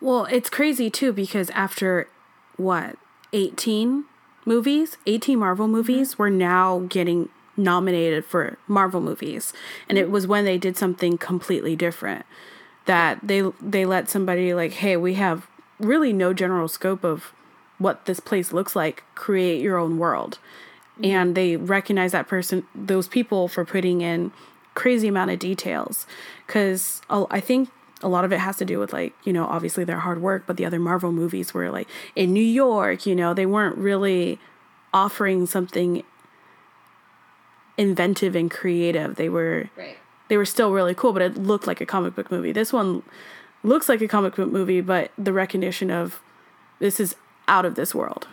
Well, 0.00 0.24
it's 0.26 0.50
crazy 0.50 0.90
too 0.90 1.12
because 1.12 1.50
after 1.50 2.08
what, 2.56 2.96
18 3.32 4.04
movies, 4.44 4.98
18 5.06 5.38
Marvel 5.38 5.68
movies, 5.68 6.18
we're 6.18 6.28
now 6.28 6.80
getting 6.88 7.28
nominated 7.56 8.24
for 8.24 8.58
Marvel 8.66 9.00
movies. 9.00 9.52
And 9.88 9.98
it 9.98 10.10
was 10.10 10.26
when 10.26 10.44
they 10.44 10.58
did 10.58 10.76
something 10.76 11.18
completely 11.18 11.76
different 11.76 12.26
that 12.86 13.18
they 13.22 13.42
they 13.60 13.84
let 13.84 14.08
somebody 14.08 14.54
like, 14.54 14.72
"Hey, 14.72 14.96
we 14.96 15.14
have 15.14 15.48
really 15.78 16.12
no 16.12 16.32
general 16.32 16.68
scope 16.68 17.04
of 17.04 17.32
what 17.78 18.06
this 18.06 18.20
place 18.20 18.52
looks 18.52 18.74
like. 18.76 19.04
Create 19.14 19.60
your 19.60 19.76
own 19.76 19.98
world." 19.98 20.38
Mm-hmm. 20.94 21.04
And 21.04 21.34
they 21.34 21.56
recognize 21.56 22.12
that 22.12 22.28
person 22.28 22.66
those 22.74 23.08
people 23.08 23.48
for 23.48 23.64
putting 23.64 24.00
in 24.00 24.32
crazy 24.74 25.08
amount 25.08 25.30
of 25.30 25.38
details 25.38 26.06
cuz 26.46 27.00
I 27.08 27.40
think 27.40 27.70
a 28.02 28.08
lot 28.08 28.24
of 28.24 28.32
it 28.32 28.38
has 28.38 28.56
to 28.58 28.64
do 28.64 28.78
with 28.78 28.92
like 28.92 29.14
you 29.24 29.32
know 29.32 29.44
obviously 29.46 29.84
their 29.84 30.00
hard 30.00 30.20
work 30.20 30.44
but 30.46 30.56
the 30.56 30.66
other 30.66 30.78
marvel 30.78 31.12
movies 31.12 31.54
were 31.54 31.70
like 31.70 31.88
in 32.14 32.32
new 32.32 32.44
york 32.44 33.06
you 33.06 33.14
know 33.14 33.32
they 33.32 33.46
weren't 33.46 33.76
really 33.76 34.38
offering 34.92 35.46
something 35.46 36.02
inventive 37.78 38.34
and 38.34 38.50
creative 38.50 39.16
they 39.16 39.28
were 39.28 39.68
Right. 39.76 39.96
they 40.28 40.36
were 40.36 40.44
still 40.46 40.72
really 40.72 40.94
cool 40.94 41.12
but 41.12 41.22
it 41.22 41.36
looked 41.36 41.66
like 41.66 41.80
a 41.80 41.86
comic 41.86 42.14
book 42.14 42.30
movie 42.30 42.52
this 42.52 42.72
one 42.72 43.02
looks 43.62 43.88
like 43.88 44.00
a 44.00 44.08
comic 44.08 44.36
book 44.36 44.50
movie 44.50 44.80
but 44.80 45.10
the 45.18 45.32
recognition 45.32 45.90
of 45.90 46.20
this 46.78 46.98
is 47.00 47.16
out 47.48 47.64
of 47.64 47.74
this 47.74 47.94
world 47.94 48.26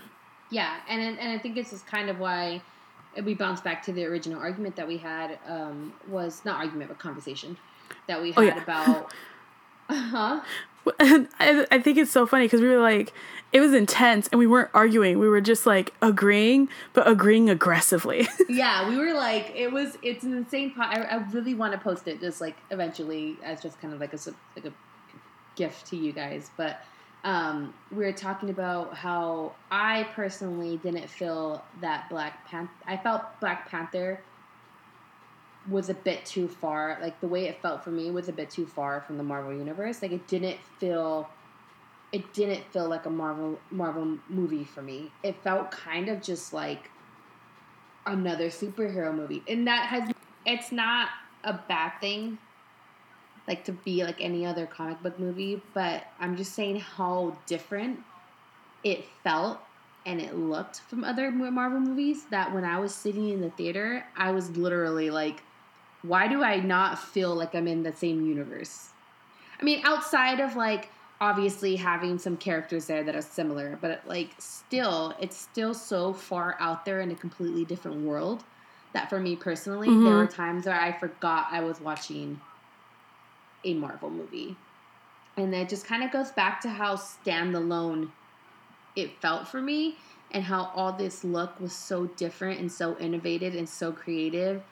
Yeah, 0.49 0.75
and 0.87 1.01
and 1.19 1.29
I 1.31 1.37
think 1.37 1.55
this 1.55 1.73
is 1.73 1.81
kind 1.81 2.09
of 2.09 2.19
why 2.19 2.61
we 3.23 3.33
bounce 3.35 3.61
back 3.61 3.83
to 3.83 3.91
the 3.93 4.05
original 4.05 4.39
argument 4.39 4.75
that 4.75 4.87
we 4.87 4.97
had 4.97 5.37
um, 5.47 5.93
was 6.07 6.41
not 6.45 6.57
argument 6.57 6.89
but 6.89 6.99
conversation 6.99 7.57
that 8.07 8.21
we 8.21 8.31
had 8.31 8.41
Oh, 8.41 8.45
yeah. 8.47 8.63
about. 8.63 9.13
Uh 9.89 9.95
huh. 9.95 10.41
I, 10.99 11.65
I 11.71 11.79
think 11.79 11.97
it's 11.97 12.11
so 12.11 12.25
funny 12.25 12.45
because 12.45 12.61
we 12.61 12.67
were 12.67 12.81
like 12.81 13.13
it 13.51 13.59
was 13.59 13.73
intense 13.73 14.27
and 14.29 14.39
we 14.39 14.47
weren't 14.47 14.69
arguing 14.73 15.19
we 15.19 15.29
were 15.29 15.41
just 15.41 15.65
like 15.65 15.93
agreeing 16.01 16.67
but 16.93 17.07
agreeing 17.07 17.49
aggressively 17.49 18.27
yeah, 18.49 18.89
we 18.89 18.97
were 18.97 19.13
like, 19.13 19.51
it 19.55 19.71
was. 19.71 19.97
It's 20.01 20.23
an 20.23 20.33
insane. 20.33 20.73
Po- 20.75 20.83
I, 20.83 21.01
I 21.01 21.15
really 21.31 21.53
want 21.53 21.73
to 21.73 21.79
post 21.79 22.07
it, 22.07 22.19
just 22.19 22.41
like 22.41 22.55
eventually, 22.71 23.37
as 23.43 23.61
just 23.61 23.79
kind 23.81 23.93
of 23.93 23.99
like 23.99 24.13
a 24.13 24.19
like 24.55 24.65
a 24.65 24.73
gift 25.55 25.87
to 25.87 25.95
you 25.95 26.11
guys. 26.11 26.49
But 26.57 26.81
um, 27.23 27.73
we 27.91 28.05
were 28.05 28.11
talking 28.11 28.49
about 28.49 28.93
how 28.93 29.53
I 29.71 30.07
personally 30.15 30.77
didn't 30.77 31.09
feel 31.09 31.63
that 31.81 32.09
Black 32.09 32.45
Panther. 32.47 32.71
I 32.85 32.97
felt 32.97 33.23
Black 33.39 33.69
Panther 33.69 34.21
was 35.69 35.89
a 35.89 35.93
bit 35.93 36.25
too 36.25 36.47
far. 36.47 36.97
Like 37.01 37.19
the 37.21 37.27
way 37.27 37.45
it 37.47 37.61
felt 37.61 37.83
for 37.83 37.91
me 37.91 38.11
was 38.11 38.29
a 38.29 38.33
bit 38.33 38.49
too 38.49 38.65
far 38.65 39.01
from 39.01 39.17
the 39.17 39.23
Marvel 39.23 39.53
universe. 39.53 40.01
Like 40.01 40.11
it 40.11 40.27
didn't 40.27 40.57
feel. 40.79 41.29
It 42.11 42.31
didn't 42.33 42.63
feel 42.71 42.87
like 42.87 43.05
a 43.05 43.09
Marvel 43.09 43.59
Marvel 43.71 44.17
movie 44.29 44.63
for 44.63 44.81
me. 44.81 45.11
It 45.23 45.35
felt 45.43 45.71
kind 45.71 46.09
of 46.09 46.21
just 46.21 46.53
like 46.53 46.89
another 48.05 48.47
superhero 48.47 49.15
movie. 49.15 49.43
And 49.47 49.67
that 49.67 49.87
has 49.87 50.11
it's 50.45 50.71
not 50.71 51.09
a 51.43 51.53
bad 51.53 51.93
thing 51.99 52.37
like 53.47 53.65
to 53.65 53.71
be 53.71 54.03
like 54.03 54.21
any 54.21 54.45
other 54.45 54.65
comic 54.65 55.01
book 55.01 55.19
movie, 55.19 55.61
but 55.73 56.03
I'm 56.19 56.37
just 56.37 56.53
saying 56.53 56.79
how 56.79 57.35
different 57.45 57.99
it 58.83 59.05
felt 59.23 59.59
and 60.05 60.21
it 60.21 60.35
looked 60.35 60.81
from 60.81 61.03
other 61.03 61.31
Marvel 61.31 61.79
movies 61.79 62.25
that 62.29 62.53
when 62.53 62.65
I 62.65 62.79
was 62.79 62.93
sitting 62.93 63.29
in 63.29 63.41
the 63.41 63.49
theater, 63.51 64.05
I 64.15 64.31
was 64.31 64.55
literally 64.57 65.09
like 65.09 65.41
why 66.03 66.27
do 66.27 66.43
I 66.43 66.57
not 66.59 66.99
feel 66.99 67.35
like 67.35 67.55
I'm 67.55 67.67
in 67.67 67.83
the 67.83 67.93
same 67.93 68.21
universe? 68.21 68.93
I 69.59 69.63
mean, 69.63 69.81
outside 69.85 70.39
of 70.39 70.55
like 70.55 70.91
obviously 71.21 71.77
having 71.77 72.17
some 72.19 72.37
characters 72.37 72.87
there 72.87 73.03
that 73.03 73.15
are 73.15 73.21
similar, 73.21 73.77
but 73.81 74.03
like 74.05 74.35
still, 74.39 75.15
it's 75.19 75.37
still 75.37 75.73
so 75.73 76.13
far 76.13 76.57
out 76.59 76.85
there 76.85 77.01
in 77.01 77.11
a 77.11 77.15
completely 77.15 77.65
different 77.65 78.01
world 78.01 78.45
that 78.93 79.09
for 79.09 79.19
me 79.19 79.35
personally, 79.35 79.99
there 80.03 80.15
Mhm. 80.15 80.17
were 80.17 80.27
times 80.27 80.65
where 80.65 80.79
I 80.79 80.91
forgot 80.91 81.47
I 81.51 81.61
was 81.61 81.81
watching 81.81 82.41
a 83.63 83.73
Marvel 83.73 84.09
movie. 84.09 84.57
And 85.37 85.53
that 85.53 85.69
just 85.69 85.85
kind 85.87 86.03
of 86.03 86.11
goes 86.11 86.31
back 86.31 86.61
to 86.61 86.69
how 86.69 86.95
standalone 86.95 88.13
it 88.95 89.21
felt 89.21 89.47
for 89.47 89.61
me 89.61 89.97
and 90.31 90.43
how 90.43 90.71
all 90.75 90.93
this 90.93 91.23
look 91.23 91.59
was 91.59 91.73
so 91.73 92.07
different 92.07 92.59
and 92.59 92.71
so 92.71 92.97
innovative 92.99 93.55
and 93.55 93.69
so 93.69 93.91
creative 93.91 94.63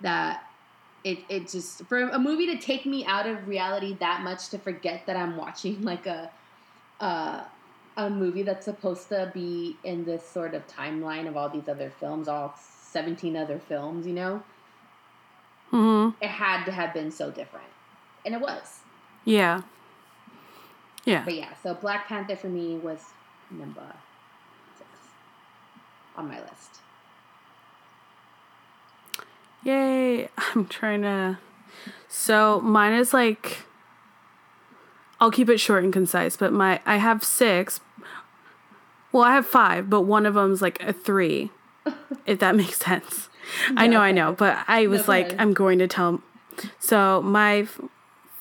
that 0.00 0.44
it, 1.04 1.18
it 1.28 1.48
just 1.48 1.84
for 1.86 2.00
a 2.00 2.18
movie 2.18 2.46
to 2.46 2.58
take 2.58 2.84
me 2.84 3.04
out 3.06 3.26
of 3.26 3.46
reality 3.46 3.96
that 4.00 4.22
much 4.22 4.48
to 4.48 4.58
forget 4.58 5.06
that 5.06 5.16
I'm 5.16 5.36
watching 5.36 5.82
like 5.92 6.06
a 6.06 6.30
uh, 7.00 7.44
a 7.96 8.10
movie 8.10 8.42
that's 8.42 8.64
supposed 8.64 9.08
to 9.08 9.30
be 9.32 9.76
in 9.84 10.04
this 10.04 10.26
sort 10.28 10.54
of 10.54 10.66
timeline 10.66 11.28
of 11.28 11.36
all 11.36 11.48
these 11.48 11.68
other 11.68 11.90
films, 11.90 12.28
all 12.28 12.54
17 12.90 13.36
other 13.36 13.58
films, 13.58 14.06
you 14.06 14.12
know, 14.12 14.42
hmm 15.70 16.10
it 16.20 16.28
had 16.28 16.64
to 16.64 16.72
have 16.72 16.92
been 16.94 17.10
so 17.10 17.30
different. 17.30 17.66
And 18.24 18.34
it 18.34 18.40
was. 18.40 18.80
Yeah. 19.24 19.62
Yeah. 21.04 21.22
But 21.24 21.34
yeah, 21.34 21.54
so 21.62 21.74
Black 21.74 22.08
Panther 22.08 22.36
for 22.36 22.48
me 22.48 22.76
was 22.78 23.00
number 23.50 23.94
six 24.76 24.88
on 26.16 26.28
my 26.28 26.40
list. 26.40 26.80
Yay. 29.66 30.28
I'm 30.38 30.66
trying 30.66 31.02
to. 31.02 31.38
So 32.08 32.60
mine 32.60 32.94
is 32.94 33.12
like. 33.12 33.58
I'll 35.18 35.30
keep 35.30 35.48
it 35.48 35.58
short 35.58 35.82
and 35.82 35.92
concise. 35.92 36.36
But 36.36 36.52
my 36.52 36.80
I 36.86 36.96
have 36.96 37.24
six. 37.24 37.80
Well, 39.12 39.24
I 39.24 39.32
have 39.34 39.46
five, 39.46 39.88
but 39.88 40.02
one 40.02 40.26
of 40.26 40.34
them's 40.34 40.60
like 40.60 40.80
a 40.82 40.92
three, 40.92 41.50
if 42.26 42.38
that 42.40 42.54
makes 42.54 42.76
sense. 42.78 43.28
I 43.76 43.86
know, 43.86 44.00
I 44.00 44.12
know, 44.12 44.32
but 44.32 44.58
I 44.68 44.86
was 44.88 45.02
go 45.02 45.12
like, 45.12 45.26
ahead. 45.28 45.40
I'm 45.40 45.54
going 45.54 45.78
to 45.78 45.86
tell. 45.88 46.20
So 46.78 47.22
my 47.22 47.66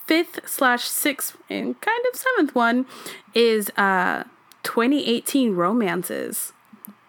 fifth 0.05 0.41
slash 0.49 0.83
sixth 0.85 1.38
and 1.49 1.79
kind 1.79 2.01
of 2.11 2.19
seventh 2.19 2.53
one 2.55 2.85
is 3.33 3.69
uh 3.77 4.23
2018 4.63 5.55
romances. 5.55 6.51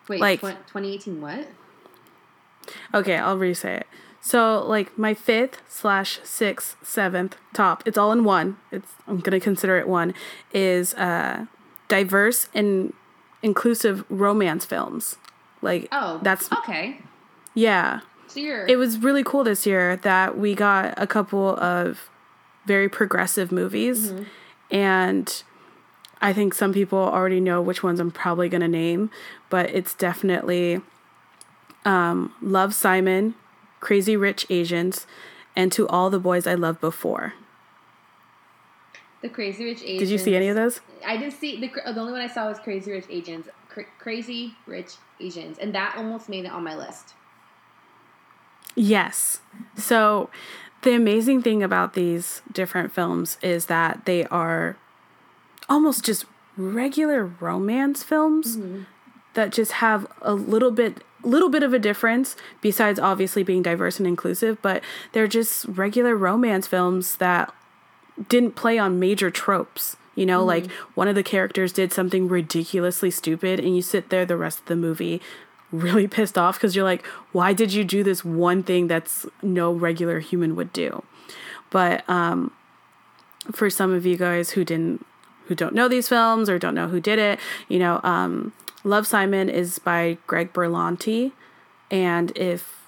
Wait, 0.09 0.21
Like- 0.21 0.41
twen- 0.41 0.57
2018 0.69 1.21
what? 1.21 1.49
Okay, 2.95 3.17
I'll 3.17 3.39
re-say 3.39 3.77
it. 3.79 3.87
So 4.27 4.65
like 4.67 4.99
my 4.99 5.15
fifth 5.15 5.63
slash 5.69 6.19
sixth, 6.25 6.75
seventh 6.83 7.37
top, 7.55 7.85
it's 7.87 7.97
all 7.97 8.11
in 8.11 8.25
one. 8.25 8.57
It's 8.73 8.91
I'm 9.07 9.21
gonna 9.21 9.39
consider 9.39 9.79
it 9.79 9.87
one, 9.87 10.15
is 10.53 10.95
uh 10.95 11.47
diverse 11.87 12.49
and 12.53 12.93
inclusive 13.41 14.05
romance 14.09 14.65
films. 14.65 15.17
Like 15.63 15.87
Oh, 15.93 16.19
that's 16.25 16.51
okay. 16.51 16.99
yeah. 17.55 18.01
So 18.27 18.41
you're 18.41 18.67
It 18.67 18.79
was 18.79 18.99
really 18.99 19.23
cool 19.23 19.45
this 19.45 19.65
year 19.65 19.95
that 19.99 20.37
we 20.37 20.57
got 20.57 20.95
a 20.97 21.07
couple 21.07 21.57
of 21.61 22.11
very 22.65 22.89
progressive 22.89 23.53
movies 23.53 24.13
and 24.73 25.43
I 26.21 26.33
think 26.33 26.53
some 26.53 26.73
people 26.73 26.99
already 26.99 27.39
know 27.39 27.63
which 27.63 27.85
ones 27.85 28.01
I'm 28.01 28.11
probably 28.11 28.49
going 28.49 28.63
to 28.63 28.69
name, 28.69 29.11
but 29.51 29.71
it's 29.71 29.95
definitely 29.95 30.81
um, 31.85 32.33
Love 32.41 32.75
Simon, 32.75 33.35
Crazy 33.81 34.17
Rich 34.17 34.47
Asians, 34.51 35.07
and 35.55 35.73
To 35.73 35.87
All 35.89 36.11
the 36.11 36.19
Boys 36.19 36.47
I 36.47 36.55
Loved 36.55 36.81
Before. 36.81 37.35
the 39.23 39.29
Crazy 39.29 39.65
Rich 39.65 39.83
Asians. 39.83 40.01
Did 40.01 40.09
you 40.11 40.19
see 40.19 40.37
any 40.37 40.49
of 40.49 40.57
those? 40.57 40.81
I 41.05 41.17
didn't 41.17 41.35
see 41.35 41.61
the 41.61 41.69
the 41.93 42.01
only 42.01 42.13
one 42.13 42.21
I 42.21 42.29
saw 42.29 42.49
was 42.49 42.59
Crazy 42.59 42.93
Rich 42.93 43.07
Asians. 43.11 43.47
Cra- 43.69 43.87
Crazy 43.99 44.55
Rich 44.67 44.93
Asians, 45.21 45.59
and 45.59 45.75
that 45.75 45.95
almost 45.97 46.29
made 46.29 46.45
it 46.45 46.53
on 46.53 46.63
my 46.65 46.77
list. 46.77 47.15
Yes. 48.75 49.41
So 49.77 50.29
the 50.83 50.95
amazing 50.95 51.43
thing 51.43 51.63
about 51.63 51.95
these 51.95 52.43
different 52.53 52.93
films 52.93 53.39
is 53.43 53.67
that 53.67 54.05
they 54.05 54.25
are 54.27 54.77
almost 55.69 56.05
just 56.05 56.27
regular 56.57 57.25
romance 57.25 58.03
films 58.03 58.57
mm-hmm. 58.57 58.83
that 59.35 59.53
just 59.53 59.73
have 59.73 60.07
a 60.23 60.35
little 60.35 60.71
bit 60.71 61.03
little 61.27 61.49
bit 61.49 61.63
of 61.63 61.73
a 61.73 61.79
difference 61.79 62.37
besides 62.61 62.99
obviously 62.99 63.43
being 63.43 63.63
diverse 63.63 63.99
and 63.99 64.07
inclusive, 64.07 64.61
but 64.63 64.83
they're 65.13 65.27
just 65.27 65.65
regular 65.67 66.17
romance 66.17 66.67
films 66.67 67.17
that 67.17 67.53
didn't 68.29 68.53
play 68.53 68.79
on 68.79 68.99
major 68.99 69.31
tropes. 69.31 69.97
You 70.15 70.25
know, 70.25 70.43
like 70.43 70.71
one 70.95 71.09
of 71.09 71.15
the 71.15 71.23
characters 71.23 71.73
did 71.73 71.93
something 71.93 72.27
ridiculously 72.27 73.11
stupid, 73.11 73.61
and 73.61 73.77
you 73.77 73.83
sit 73.83 74.09
there 74.09 74.25
the 74.25 74.37
rest 74.37 74.61
of 74.61 74.65
the 74.67 74.77
movie 74.77 75.21
really 75.71 76.09
pissed 76.09 76.39
off 76.39 76.57
because 76.57 76.75
you're 76.75 76.85
like, 76.85 77.05
why 77.33 77.53
did 77.53 77.75
you 77.75 77.85
do 77.85 78.03
this 78.03 78.25
one 78.25 78.63
thing 78.63 78.87
that's 78.87 79.27
no 79.43 79.73
regular 79.73 80.21
human 80.21 80.57
would 80.57 80.73
do? 80.73 81.03
But 81.71 82.09
um, 82.09 82.53
for 83.53 83.69
some 83.69 83.93
of 83.93 84.07
you 84.07 84.17
guys 84.17 84.51
who 84.51 84.65
didn't, 84.65 85.05
who 85.49 85.55
don't 85.55 85.75
know 85.75 85.89
these 85.89 86.09
films 86.09 86.49
or 86.49 86.59
don't 86.59 86.75
know 86.75 86.89
who 86.89 87.01
did 87.01 87.19
it, 87.19 87.39
you 87.69 87.79
know, 87.79 88.01
um, 88.03 88.53
Love 88.87 89.05
Simon 89.05 89.49
is 89.49 89.81
by 89.81 90.17
Greg 90.29 90.53
Berlanti, 90.53 91.33
and 91.91 92.31
if 92.37 92.85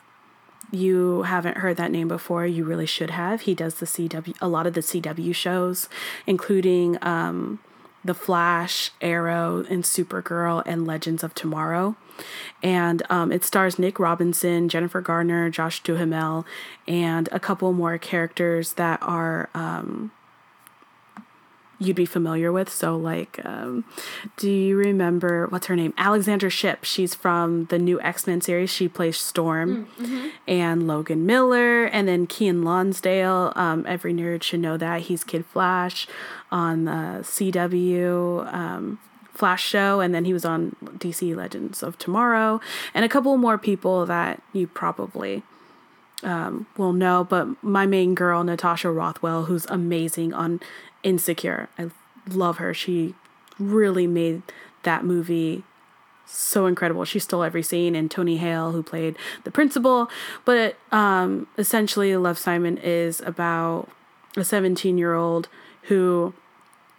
you 0.71 1.23
haven't 1.23 1.57
heard 1.57 1.77
that 1.77 1.91
name 1.91 2.07
before, 2.07 2.47
you 2.47 2.65
really 2.65 2.87
should 2.87 3.11
have. 3.11 3.41
He 3.41 3.55
does 3.57 3.75
the 3.75 3.87
CW, 3.87 4.37
a 4.41 4.47
lot 4.47 4.65
of 4.65 4.75
the 4.75 4.81
CW 4.81 5.35
shows, 5.35 5.89
including 6.25 6.99
um, 7.03 7.59
The 8.05 8.15
Flash, 8.15 8.93
Arrow, 9.01 9.67
and 9.69 9.83
Supergirl, 9.83 10.63
and 10.67 10.87
Legends 10.87 11.25
of 11.25 11.35
Tomorrow. 11.35 11.97
And 12.63 13.03
um, 13.11 13.33
it 13.33 13.43
stars 13.43 13.77
Nick 13.77 13.99
Robinson, 13.99 14.69
Jennifer 14.69 15.01
Garner, 15.01 15.51
Josh 15.51 15.83
Duhamel, 15.83 16.47
and 16.87 17.29
a 17.33 17.41
couple 17.41 17.73
more 17.73 17.99
characters 17.99 18.75
that 18.75 19.03
are 19.03 19.51
um, 19.53 20.13
you'd 21.79 21.97
be 21.97 22.07
familiar 22.07 22.51
with. 22.51 22.69
So, 22.69 22.97
like, 22.97 23.41
um, 23.45 23.85
do 24.37 24.51
you 24.51 24.77
remember 24.77 25.47
what's 25.49 25.67
her 25.67 25.77
name? 25.77 25.95
Alexandra 25.97 26.51
Shipp. 26.51 26.85
She's 26.85 27.15
from 27.15 27.67
the 27.67 27.79
new 27.79 28.01
X 28.01 28.27
Men 28.27 28.41
series. 28.41 28.71
She 28.71 28.89
plays 28.89 29.17
Storm, 29.17 29.89
and 30.47 30.87
Logan 30.87 31.27
Miller, 31.27 31.85
and 31.85 32.09
then 32.09 32.27
Keiynan 32.27 32.65
Lonsdale. 32.65 33.53
Um, 33.57 33.85
every 33.87 34.13
nerd 34.13 34.43
should 34.43 34.61
know 34.61 34.77
that 34.77 35.03
he's 35.03 35.25
Kid 35.25 35.47
Flash 35.47 36.07
on 36.51 36.85
the 36.85 37.21
CW. 37.23 38.53
Um, 38.53 38.99
Flash 39.33 39.65
show, 39.65 40.01
and 40.01 40.13
then 40.13 40.25
he 40.25 40.33
was 40.33 40.45
on 40.45 40.75
DC 40.83 41.37
Legends 41.37 41.85
of 41.85 41.97
Tomorrow, 41.97 42.61
and 42.93 43.05
a 43.05 43.09
couple 43.09 43.37
more 43.37 43.57
people 43.57 44.05
that 44.05 44.43
you 44.53 44.67
probably 44.67 45.45
um, 46.25 46.67
will 46.77 46.93
know. 46.93 47.25
But 47.25 47.63
my 47.63 47.87
main 47.87 48.17
girl, 48.17 48.43
Natasha 48.43 48.91
Rothwell, 48.91 49.45
who's 49.45 49.65
amazing 49.67 50.33
on 50.35 50.61
Insecure, 51.03 51.69
I 51.79 51.91
love 52.29 52.59
her. 52.59 52.75
She 52.75 53.15
really 53.59 54.07
made 54.07 54.43
that 54.83 55.05
movie 55.05 55.65
so 56.27 56.67
incredible. 56.67 57.05
She 57.05 57.19
stole 57.19 57.43
every 57.43 57.63
scene, 57.63 57.95
and 57.95 58.11
Tony 58.11 58.37
Hale, 58.37 58.73
who 58.73 58.83
played 58.83 59.17
the 59.45 59.51
principal. 59.51 60.11
But 60.45 60.77
um, 60.93 61.47
essentially, 61.57 62.17
Love 62.17 62.39
Simon 62.39 62.79
is 62.79 63.21
about 63.21 63.89
a 64.37 64.45
17 64.45 64.99
year 64.99 65.15
old 65.15 65.49
who 65.83 66.35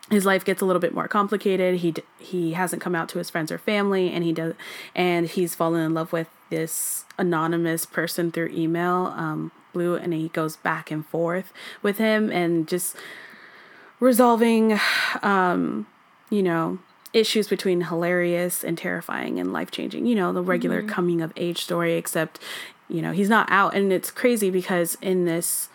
his 0.09 0.25
life 0.25 0.43
gets 0.43 0.61
a 0.61 0.65
little 0.65 0.79
bit 0.79 0.93
more 0.93 1.07
complicated. 1.07 1.75
He 1.79 1.93
he 2.17 2.53
hasn't 2.53 2.81
come 2.81 2.95
out 2.95 3.09
to 3.09 3.17
his 3.17 3.29
friends 3.29 3.51
or 3.51 3.57
family, 3.57 4.11
and 4.11 4.23
he 4.23 4.33
does, 4.33 4.53
and 4.95 5.27
he's 5.27 5.55
fallen 5.55 5.81
in 5.81 5.93
love 5.93 6.11
with 6.11 6.27
this 6.49 7.05
anonymous 7.17 7.85
person 7.85 8.31
through 8.31 8.49
email, 8.49 9.13
um, 9.15 9.51
Blue, 9.71 9.95
and 9.95 10.13
he 10.13 10.29
goes 10.29 10.55
back 10.55 10.89
and 10.89 11.05
forth 11.05 11.53
with 11.83 11.99
him, 11.99 12.31
and 12.31 12.67
just 12.67 12.95
resolving, 13.99 14.79
um, 15.21 15.87
you 16.29 16.43
know, 16.43 16.79
issues 17.11 17.47
between 17.47 17.81
hilarious 17.81 18.63
and 18.63 18.77
terrifying 18.77 19.39
and 19.39 19.51
life 19.51 19.71
changing. 19.71 20.05
You 20.05 20.15
know, 20.15 20.33
the 20.33 20.41
regular 20.41 20.83
coming 20.83 21.21
of 21.21 21.33
age 21.35 21.63
story, 21.63 21.95
except 21.95 22.39
you 22.87 23.01
know 23.01 23.11
he's 23.11 23.29
not 23.29 23.49
out, 23.51 23.75
and 23.75 23.91
it's 23.91 24.11
crazy 24.11 24.49
because 24.49 24.97
in 25.01 25.25
this 25.25 25.69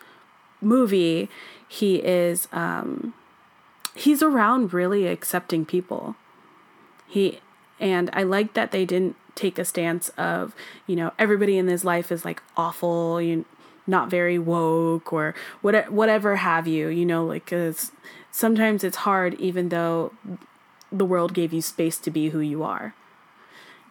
movie 0.60 1.28
he 1.68 1.96
is. 1.96 2.48
Um, 2.52 3.14
he's 3.94 4.22
around 4.22 4.72
really 4.74 5.06
accepting 5.06 5.64
people. 5.64 6.16
He 7.06 7.40
and 7.80 8.10
I 8.12 8.22
like 8.22 8.54
that 8.54 8.72
they 8.72 8.84
didn't 8.84 9.16
take 9.34 9.58
a 9.58 9.64
stance 9.64 10.10
of, 10.10 10.54
you 10.86 10.96
know, 10.96 11.12
everybody 11.18 11.58
in 11.58 11.66
his 11.66 11.84
life 11.84 12.12
is 12.12 12.24
like 12.24 12.42
awful, 12.56 13.20
you 13.20 13.44
not 13.86 14.10
very 14.10 14.38
woke 14.38 15.12
or 15.12 15.34
what 15.60 15.90
whatever 15.92 16.36
have 16.36 16.66
you, 16.66 16.88
you 16.88 17.04
know, 17.04 17.24
like 17.24 17.46
cuz 17.46 17.92
sometimes 18.30 18.82
it's 18.84 18.98
hard 18.98 19.34
even 19.34 19.68
though 19.68 20.12
the 20.90 21.04
world 21.04 21.34
gave 21.34 21.52
you 21.52 21.60
space 21.60 21.98
to 21.98 22.10
be 22.10 22.30
who 22.30 22.40
you 22.40 22.62
are. 22.62 22.94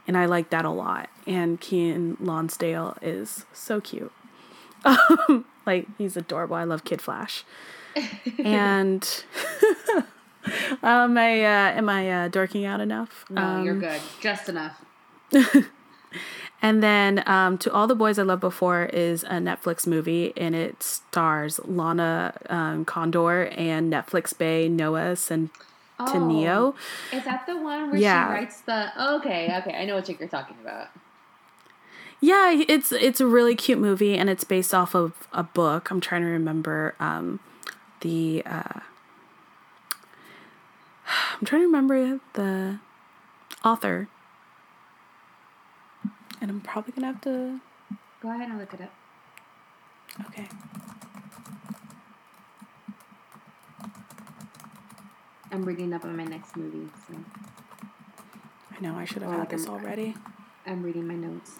And 0.07 0.17
I 0.17 0.25
like 0.25 0.49
that 0.49 0.65
a 0.65 0.69
lot. 0.69 1.09
And 1.25 1.59
Keiynan 1.61 2.17
Lonsdale 2.19 2.97
is 3.01 3.45
so 3.53 3.79
cute. 3.79 4.11
like 5.65 5.87
he's 5.97 6.17
adorable. 6.17 6.55
I 6.55 6.63
love 6.63 6.83
Kid 6.83 7.01
Flash. 7.01 7.45
and 8.43 9.23
um, 10.83 11.17
I 11.17 11.41
uh, 11.43 11.71
am 11.77 11.89
I 11.89 12.11
uh, 12.11 12.27
dorking 12.27 12.65
out 12.65 12.81
enough? 12.81 13.25
No, 13.29 13.41
um, 13.41 13.65
you're 13.65 13.79
good. 13.79 14.01
Just 14.19 14.49
enough. 14.49 14.83
And 16.61 16.81
then 16.81 17.23
um, 17.27 17.57
to 17.59 17.71
all 17.73 17.87
the 17.87 17.95
boys 17.95 18.17
I 18.17 18.23
loved 18.23 18.39
before 18.41 18.85
is 18.85 19.23
a 19.23 19.33
Netflix 19.33 19.85
movie, 19.85 20.33
and 20.37 20.55
it 20.55 20.81
stars 20.81 21.59
Lana 21.65 22.33
um, 22.49 22.85
Condor 22.85 23.47
and 23.47 23.91
Netflix 23.91 24.37
Bay 24.37 24.69
Noah 24.69 25.13
Centineo. 25.15 25.49
Oh, 25.99 26.75
is 27.11 27.23
that 27.25 27.45
the 27.45 27.57
one 27.57 27.91
where 27.91 27.99
Yeah. 27.99 28.27
she 28.27 28.31
writes 28.33 28.61
the? 28.61 28.91
Okay, 29.15 29.53
okay, 29.59 29.75
I 29.75 29.85
know 29.85 29.95
what 29.95 30.07
you're 30.07 30.27
talking 30.27 30.55
about. 30.61 30.87
Yeah, 32.21 32.51
it's 32.69 32.93
it's 32.93 33.19
a 33.19 33.27
really 33.27 33.55
cute 33.55 33.79
movie, 33.79 34.15
and 34.17 34.29
it's 34.29 34.45
based 34.45 34.73
off 34.73 34.95
of 34.95 35.27
a 35.33 35.43
book. 35.43 35.91
I'm 35.91 35.99
trying 35.99 36.21
to 36.21 36.27
remember 36.29 36.95
um, 36.99 37.41
the. 37.99 38.41
Uh, 38.45 38.79
I'm 41.39 41.45
trying 41.45 41.61
to 41.63 41.65
remember 41.65 42.19
the 42.33 42.79
author, 43.65 44.07
and 46.43 46.51
I'm 46.51 46.59
probably 46.59 46.91
gonna 46.91 47.07
have 47.07 47.21
to. 47.21 47.61
Go 48.21 48.29
ahead 48.29 48.49
and 48.49 48.59
look 48.59 48.73
it 48.73 48.81
up. 48.81 48.93
Okay. 50.25 50.45
I'm 55.53 55.63
reading 55.63 55.93
up 55.93 56.03
on 56.03 56.17
my 56.17 56.25
next 56.25 56.57
movie, 56.57 56.91
so. 57.07 57.15
I 58.75 58.81
know, 58.81 58.95
I 58.95 59.05
should 59.05 59.21
have 59.21 59.31
had 59.31 59.49
this 59.49 59.67
already. 59.67 60.15
I'm 60.65 60.83
reading 60.83 61.07
my 61.07 61.15
notes. 61.15 61.51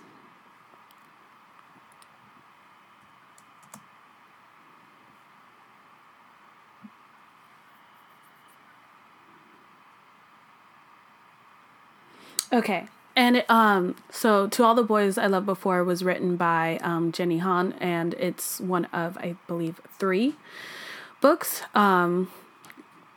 Okay, 12.51 12.89
and 13.15 13.37
it, 13.37 13.49
um, 13.49 13.95
so 14.09 14.47
to 14.47 14.63
all 14.63 14.73
the 14.73 14.83
boys 14.83 15.17
I 15.17 15.27
loved 15.27 15.45
before 15.45 15.83
was 15.83 16.03
written 16.03 16.35
by 16.35 16.79
um, 16.81 17.11
Jenny 17.11 17.37
Han, 17.39 17.73
and 17.79 18.13
it's 18.15 18.59
one 18.59 18.85
of 18.85 19.17
I 19.17 19.35
believe 19.47 19.79
three 19.97 20.35
books. 21.21 21.61
Um, 21.75 22.31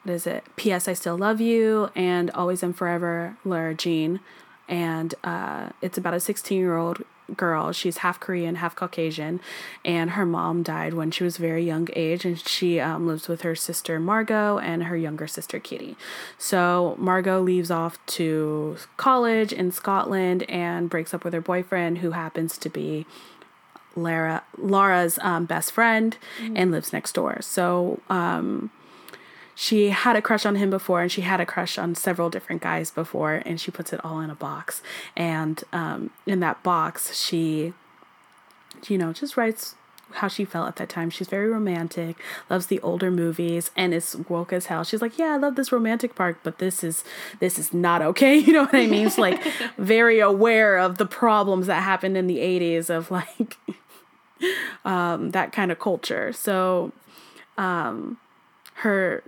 what 0.02 0.14
is 0.14 0.26
it? 0.26 0.44
P.S. 0.56 0.86
I 0.86 0.92
Still 0.92 1.16
Love 1.16 1.40
You 1.40 1.90
and 1.96 2.30
Always 2.30 2.62
and 2.62 2.76
Forever, 2.76 3.36
Lara 3.44 3.74
Jean, 3.74 4.20
and 4.68 5.14
uh, 5.24 5.70
it's 5.80 5.96
about 5.96 6.14
a 6.14 6.20
sixteen 6.20 6.58
year 6.58 6.76
old 6.76 7.02
girl. 7.34 7.72
She's 7.72 7.98
half 7.98 8.20
Korean, 8.20 8.56
half 8.56 8.76
Caucasian, 8.76 9.40
and 9.84 10.10
her 10.10 10.26
mom 10.26 10.62
died 10.62 10.94
when 10.94 11.10
she 11.10 11.24
was 11.24 11.36
very 11.36 11.64
young 11.64 11.88
age, 11.94 12.24
and 12.24 12.38
she 12.38 12.78
um, 12.80 13.06
lives 13.06 13.28
with 13.28 13.42
her 13.42 13.54
sister 13.54 13.98
Margot 13.98 14.58
and 14.58 14.84
her 14.84 14.96
younger 14.96 15.26
sister 15.26 15.58
Kitty. 15.58 15.96
So 16.38 16.94
Margot 16.98 17.40
leaves 17.40 17.70
off 17.70 18.04
to 18.06 18.76
college 18.96 19.52
in 19.52 19.72
Scotland 19.72 20.48
and 20.48 20.90
breaks 20.90 21.12
up 21.12 21.24
with 21.24 21.34
her 21.34 21.40
boyfriend, 21.40 21.98
who 21.98 22.12
happens 22.12 22.58
to 22.58 22.68
be 22.68 23.06
Lara 23.96 24.42
Lara's 24.58 25.18
um, 25.22 25.46
best 25.46 25.72
friend 25.72 26.16
and 26.54 26.70
lives 26.70 26.92
next 26.92 27.12
door. 27.12 27.38
So 27.40 28.00
um, 28.10 28.70
she 29.58 29.88
had 29.88 30.14
a 30.14 30.22
crush 30.22 30.44
on 30.44 30.54
him 30.54 30.68
before 30.68 31.00
and 31.00 31.10
she 31.10 31.22
had 31.22 31.40
a 31.40 31.46
crush 31.46 31.78
on 31.78 31.94
several 31.94 32.28
different 32.28 32.60
guys 32.60 32.90
before 32.90 33.42
and 33.46 33.58
she 33.58 33.70
puts 33.70 33.90
it 33.90 34.04
all 34.04 34.20
in 34.20 34.28
a 34.28 34.34
box. 34.34 34.82
And 35.16 35.64
um, 35.72 36.10
in 36.26 36.38
that 36.40 36.62
box 36.62 37.18
she 37.18 37.72
you 38.86 38.98
know 38.98 39.12
just 39.14 39.38
writes 39.38 39.74
how 40.12 40.28
she 40.28 40.44
felt 40.44 40.68
at 40.68 40.76
that 40.76 40.90
time. 40.90 41.08
She's 41.08 41.26
very 41.26 41.48
romantic 41.48 42.16
loves 42.50 42.66
the 42.66 42.80
older 42.80 43.10
movies 43.10 43.70
and 43.74 43.94
is 43.94 44.14
woke 44.28 44.52
as 44.52 44.66
hell. 44.66 44.84
She's 44.84 45.00
like 45.00 45.18
yeah 45.18 45.32
i 45.32 45.36
love 45.38 45.56
this 45.56 45.72
romantic 45.72 46.14
part 46.14 46.38
but 46.42 46.58
this 46.58 46.84
is 46.84 47.02
this 47.40 47.58
is 47.58 47.72
not 47.72 48.02
okay. 48.02 48.36
You 48.46 48.52
know 48.52 48.64
what 48.64 48.74
i 48.74 48.86
mean? 48.86 49.06
It's 49.06 49.16
like 49.16 49.42
very 49.78 50.20
aware 50.20 50.76
of 50.76 50.98
the 50.98 51.06
problems 51.06 51.66
that 51.66 51.82
happened 51.82 52.18
in 52.18 52.26
the 52.26 52.38
80s 52.38 52.90
of 52.90 53.10
like 53.10 53.56
um, 54.84 55.30
that 55.30 55.50
kind 55.52 55.72
of 55.72 55.78
culture. 55.78 56.30
So 56.34 56.92
um, 57.56 58.18
her 58.74 59.22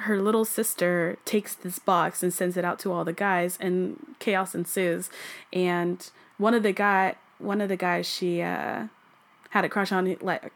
her 0.00 0.20
little 0.20 0.44
sister 0.44 1.18
takes 1.24 1.54
this 1.54 1.78
box 1.78 2.22
and 2.22 2.32
sends 2.32 2.56
it 2.56 2.64
out 2.64 2.78
to 2.80 2.92
all 2.92 3.04
the 3.04 3.12
guys 3.12 3.58
and 3.60 4.14
chaos 4.18 4.54
ensues. 4.54 5.10
And 5.52 6.08
one 6.38 6.54
of 6.54 6.62
the 6.62 6.72
guy 6.72 7.16
one 7.38 7.60
of 7.60 7.68
the 7.68 7.76
guys 7.76 8.06
she 8.06 8.42
uh 8.42 8.86
had 9.50 9.64
a 9.64 9.68
crush 9.68 9.92
on 9.92 10.16
like 10.20 10.52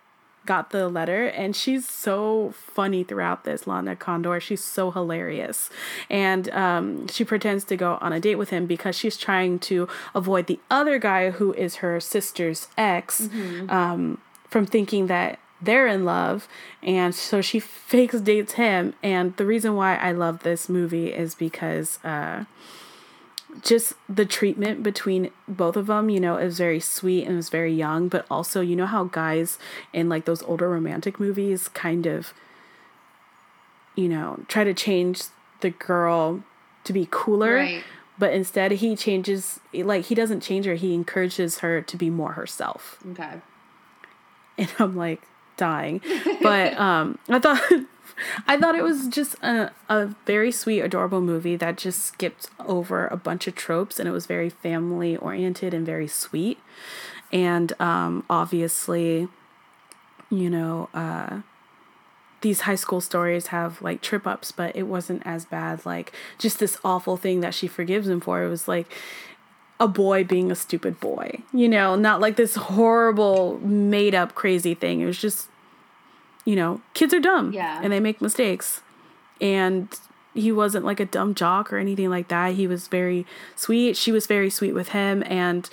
got 0.47 0.71
the 0.71 0.89
letter 0.89 1.27
and 1.27 1.57
she's 1.57 1.89
so 1.89 2.53
funny 2.55 3.03
throughout 3.03 3.45
this 3.45 3.67
lana 3.67 3.97
condor. 3.97 4.39
She's 4.41 4.63
so 4.63 4.91
hilarious. 4.91 5.71
And 6.11 6.51
um, 6.51 7.09
she 7.09 7.25
pretends 7.25 7.65
to 7.65 7.77
go 7.77 7.99
on 8.01 8.13
a 8.13 8.21
date 8.21 8.35
with 8.35 8.51
him 8.51 8.67
because 8.67 8.95
she's 8.97 9.17
trying 9.17 9.59
to 9.61 9.89
avoid 10.15 10.47
the 10.47 10.61
other 10.71 10.99
guy 10.99 11.31
who 11.31 11.53
is 11.55 11.77
her 11.77 11.99
sister's 11.99 12.69
ex 12.77 13.29
um, 13.71 14.19
from 14.49 14.67
thinking 14.67 15.07
that 15.07 15.39
they're 15.65 15.87
in 15.87 16.05
love 16.05 16.49
and 16.83 17.15
so 17.15 17.41
she 17.41 17.59
fakes 17.61 18.21
dates 18.21 18.55
him 18.55 18.95
and 19.03 19.37
the 19.37 19.47
reason 19.47 19.75
why 19.75 19.97
i 19.97 20.11
love 20.13 20.43
this 20.43 20.69
movie 20.69 21.13
is 21.13 21.35
because 21.35 21.99
uh 22.05 22.45
just 23.63 23.93
the 24.09 24.25
treatment 24.27 24.83
between 24.83 25.31
both 25.47 25.77
of 25.77 25.87
them 25.87 26.11
you 26.11 26.19
know 26.19 26.37
is 26.37 26.59
very 26.59 26.81
sweet 26.81 27.23
and 27.25 27.35
it 27.35 27.37
was 27.37 27.51
very 27.51 27.73
young 27.73 28.09
but 28.09 28.27
also 28.31 28.61
you 28.61 28.75
know 28.75 28.87
how 28.87 29.05
guys 29.05 29.59
in 29.93 30.09
like 30.09 30.25
those 30.25 30.43
older 30.43 30.69
romantic 30.69 31.21
movies 31.21 31.69
kind 31.69 32.05
of 32.07 32.35
you 33.95 34.09
know 34.09 34.41
try 34.49 34.65
to 34.65 34.75
change 34.75 35.23
the 35.61 35.71
girl 35.71 36.43
to 36.83 36.93
be 36.93 37.07
cooler 37.11 37.55
Right. 37.57 37.85
but 38.19 38.33
instead 38.35 38.73
he 38.73 38.97
changes 38.97 39.61
like 39.73 40.07
he 40.07 40.15
doesn't 40.17 40.41
change 40.41 40.67
her 40.67 40.75
he 40.75 40.93
encourages 40.93 41.59
her 41.59 41.81
to 41.81 41.97
be 41.97 42.11
more 42.11 42.33
herself 42.33 42.99
Okay. 43.13 43.41
and 44.59 44.69
I'm 44.81 44.97
like 44.97 45.23
dying. 45.57 46.01
But 46.43 46.75
um, 46.79 47.19
I 47.29 47.39
thought 47.39 47.61
I 48.47 48.59
thought 48.59 48.75
it 48.75 48.83
was 48.83 49.09
just 49.09 49.35
a, 49.43 49.73
a 49.89 50.15
very 50.27 50.53
sweet, 50.53 50.81
adorable 50.81 51.21
movie 51.21 51.57
that 51.57 51.77
just 51.77 52.05
skipped 52.05 52.49
over 52.61 53.07
a 53.09 53.17
bunch 53.17 53.47
of 53.47 53.55
tropes, 53.55 53.99
and 53.99 54.09
it 54.09 54.13
was 54.13 54.27
very 54.27 54.51
family 54.51 55.17
oriented 55.17 55.75
and 55.75 55.85
very 55.85 56.09
sweet. 56.09 56.59
And 57.33 57.73
um, 57.81 58.25
obviously, 58.31 59.29
you 60.31 60.49
know, 60.49 60.89
uh, 60.95 61.41
these 62.43 62.61
high 62.61 62.75
school 62.75 63.01
stories 63.01 63.49
have 63.49 63.81
like 63.83 64.03
trip 64.03 64.27
ups, 64.27 64.53
but 64.53 64.77
it 64.77 64.85
wasn't 64.85 65.23
as 65.25 65.45
bad. 65.45 65.85
Like 65.85 66.13
just 66.39 66.61
this 66.61 66.79
awful 66.85 67.17
thing 67.17 67.41
that 67.41 67.55
she 67.55 67.67
forgives 67.67 68.07
him 68.07 68.21
for. 68.21 68.45
It 68.45 68.49
was 68.49 68.69
like 68.69 68.87
a 69.81 69.89
boy 69.89 70.23
being 70.25 70.51
a 70.51 70.55
stupid 70.55 71.01
boy, 71.01 71.41
you 71.53 71.69
know, 71.69 71.97
not 71.97 72.21
like 72.21 72.37
this 72.37 72.55
horrible 72.55 73.59
made 73.61 74.15
up 74.15 74.35
crazy 74.35 74.75
thing. 74.75 75.01
It 75.01 75.07
was 75.07 75.19
just, 75.21 75.49
you 76.45 76.55
know, 76.57 76.81
kids 76.95 77.13
are 77.13 77.21
dumb 77.21 77.53
Yeah. 77.53 77.81
and 77.83 77.93
they 77.93 78.01
make 78.01 78.21
mistakes. 78.21 78.83
And 79.41 79.89
he 80.33 80.53
wasn't 80.53 80.85
like 80.85 81.01
a 81.01 81.05
dumb 81.05 81.35
jock 81.35 81.73
or 81.73 81.79
anything 81.79 82.09
like 82.09 82.29
that. 82.29 82.55
He 82.55 82.67
was 82.67 82.87
very 82.89 83.27
sweet. 83.57 83.97
She 83.97 84.13
was 84.13 84.27
very 84.27 84.49
sweet 84.51 84.75
with 84.75 84.91
him. 84.91 85.23
And 85.27 85.69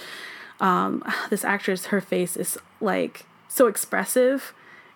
um, 0.60 1.04
this 1.30 1.44
actress, 1.46 1.86
her 1.88 2.02
face 2.02 2.36
is 2.36 2.58
like 2.80 3.26
so 3.48 3.68
expressive 3.68 4.54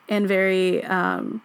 and 0.10 0.28
very 0.28 0.84
um, 0.84 1.42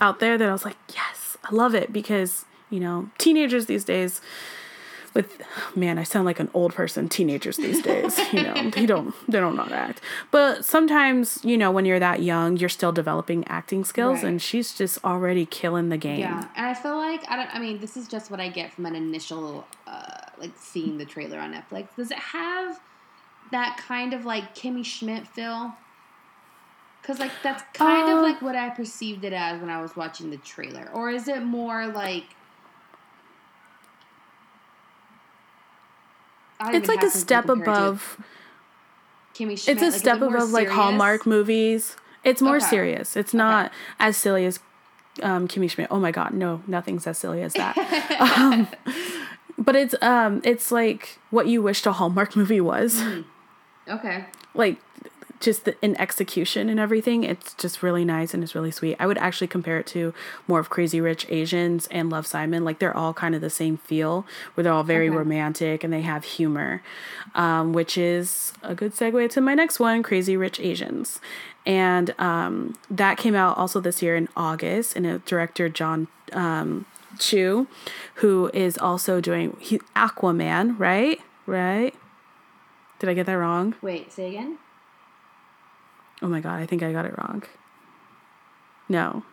out 0.00 0.20
there 0.20 0.38
that 0.38 0.48
I 0.48 0.52
was 0.52 0.64
like, 0.64 0.76
yes, 0.94 1.36
I 1.44 1.52
love 1.54 1.74
it 1.74 1.92
because, 1.92 2.44
you 2.70 2.78
know, 2.80 3.10
teenagers 3.18 3.66
these 3.66 3.84
days 3.84 4.20
with 5.16 5.42
man, 5.74 5.98
I 5.98 6.04
sound 6.04 6.26
like 6.26 6.38
an 6.38 6.48
old 6.54 6.72
person. 6.74 7.08
Teenagers 7.08 7.56
these 7.56 7.82
days, 7.82 8.16
you 8.32 8.42
know, 8.44 8.70
they 8.70 8.86
don't 8.86 9.12
they 9.28 9.40
don't 9.40 9.56
know 9.56 9.62
how 9.64 9.68
to 9.70 9.74
act. 9.74 10.00
But 10.30 10.64
sometimes, 10.64 11.40
you 11.44 11.56
know, 11.58 11.72
when 11.72 11.84
you're 11.84 11.98
that 11.98 12.22
young, 12.22 12.56
you're 12.56 12.68
still 12.68 12.92
developing 12.92 13.44
acting 13.48 13.84
skills, 13.84 14.18
Right. 14.22 14.28
and 14.28 14.40
she's 14.42 14.72
just 14.74 15.04
already 15.04 15.44
killing 15.46 15.88
the 15.88 15.96
game. 15.96 16.20
Yeah, 16.20 16.46
and 16.54 16.66
I 16.66 16.74
feel 16.74 16.96
like 16.96 17.28
I 17.28 17.34
don't. 17.36 17.52
I 17.52 17.58
mean, 17.58 17.80
this 17.80 17.96
is 17.96 18.06
just 18.06 18.30
what 18.30 18.38
I 18.38 18.48
get 18.48 18.72
from 18.72 18.86
an 18.86 18.94
initial, 18.94 19.66
uh, 19.88 20.18
like 20.38 20.52
seeing 20.56 20.98
the 20.98 21.04
trailer 21.04 21.38
on 21.40 21.52
Netflix. 21.52 21.88
Does 21.96 22.12
it 22.12 22.18
have 22.18 22.78
that 23.50 23.76
kind 23.78 24.12
of 24.12 24.24
like 24.24 24.54
Kimmy 24.54 24.84
Schmidt 24.84 25.26
feel? 25.26 25.72
Because 27.00 27.18
like 27.20 27.30
that's 27.42 27.62
kind 27.72 28.08
Uh, 28.08 28.16
of 28.16 28.22
like 28.22 28.42
what 28.42 28.56
I 28.56 28.68
perceived 28.70 29.24
it 29.24 29.32
as 29.32 29.60
when 29.60 29.70
I 29.70 29.80
was 29.80 29.94
watching 29.96 30.30
the 30.30 30.38
trailer, 30.38 30.90
or 30.92 31.10
is 31.10 31.28
it 31.28 31.42
more 31.42 31.86
like? 31.86 32.24
I 36.28 36.45
don't 36.45 36.45
It's 36.60 36.88
like 36.88 36.98
a 36.98 37.02
have 37.02 37.10
something 37.10 37.10
to 37.12 37.18
step 37.18 37.46
compare 37.46 37.62
it 37.62 37.66
to. 37.66 37.70
above. 37.72 38.18
Kimmy 39.34 39.58
Schmidt. 39.58 39.76
It's 39.76 39.82
a 39.82 39.86
like, 39.90 39.94
step 39.94 40.20
above 40.22 40.50
like? 40.50 40.68
Hallmark 40.68 41.26
movies. 41.26 41.96
It's 42.24 42.40
more 42.42 42.56
Okay. 42.56 42.66
serious. 42.66 43.16
It's 43.16 43.34
not 43.34 43.70
as 44.00 44.16
silly 44.16 44.46
as 44.46 44.58
um, 45.22 45.46
Kimmy 45.48 45.70
Schmidt. 45.70 45.88
Oh 45.90 45.98
my 46.00 46.10
god, 46.10 46.32
no, 46.34 46.62
nothing's 46.66 47.06
as 47.06 47.18
silly 47.18 47.42
as 47.42 47.52
that. 47.54 47.76
um, 48.20 48.66
but 49.58 49.76
it's 49.76 49.94
um, 50.02 50.40
it's 50.44 50.72
like 50.72 51.18
what 51.30 51.46
you 51.46 51.62
wished 51.62 51.86
a 51.86 51.92
Hallmark 51.92 52.34
movie 52.36 52.60
was. 52.60 53.02
Okay. 53.88 54.24
like 54.54 54.78
just 55.40 55.64
the, 55.64 55.76
in 55.82 55.94
execution 56.00 56.68
and 56.68 56.80
everything 56.80 57.24
it's 57.24 57.54
just 57.54 57.82
really 57.82 58.04
nice 58.04 58.32
and 58.34 58.42
it's 58.42 58.54
really 58.54 58.70
sweet 58.70 58.96
i 58.98 59.06
would 59.06 59.18
actually 59.18 59.46
compare 59.46 59.78
it 59.78 59.86
to 59.86 60.14
more 60.48 60.58
of 60.60 60.70
crazy 60.70 61.00
rich 61.00 61.26
asians 61.28 61.86
and 61.88 62.10
love 62.10 62.26
simon 62.26 62.64
like 62.64 62.78
they're 62.78 62.96
all 62.96 63.12
kind 63.12 63.34
of 63.34 63.40
the 63.40 63.50
same 63.50 63.76
feel 63.76 64.24
where 64.54 64.64
they're 64.64 64.72
all 64.72 64.82
very 64.82 65.08
Okay. 65.08 65.16
romantic 65.16 65.84
and 65.84 65.92
they 65.92 66.00
have 66.02 66.24
humor 66.24 66.82
um, 67.34 67.72
which 67.72 67.98
is 67.98 68.52
a 68.62 68.74
good 68.74 68.92
segue 68.94 69.28
to 69.30 69.40
my 69.40 69.54
next 69.54 69.78
one 69.78 70.02
crazy 70.02 70.36
rich 70.36 70.58
asians 70.60 71.20
and 71.66 72.14
um, 72.18 72.74
that 72.90 73.18
came 73.18 73.34
out 73.34 73.56
also 73.58 73.80
this 73.80 74.02
year 74.02 74.16
in 74.16 74.28
august 74.36 74.96
and 74.96 75.06
a 75.06 75.18
director 75.20 75.68
Jon 75.68 76.08
um, 76.32 76.86
chu 77.18 77.66
who 78.16 78.50
is 78.54 78.76
also 78.78 79.20
doing 79.20 79.56
he, 79.60 79.78
aquaman 79.94 80.78
right 80.78 81.20
right 81.46 81.94
did 82.98 83.10
i 83.10 83.14
get 83.14 83.26
that 83.26 83.34
wrong 83.34 83.74
Wait. 83.82 84.12
Say 84.12 84.28
again. 84.28 84.58
Oh 86.22 86.28
my 86.28 86.40
god, 86.40 86.60
I 86.60 86.66
think 86.66 86.82
I 86.82 86.92
got 86.92 87.04
it 87.04 87.16
wrong. 87.18 87.42
No. 88.88 89.24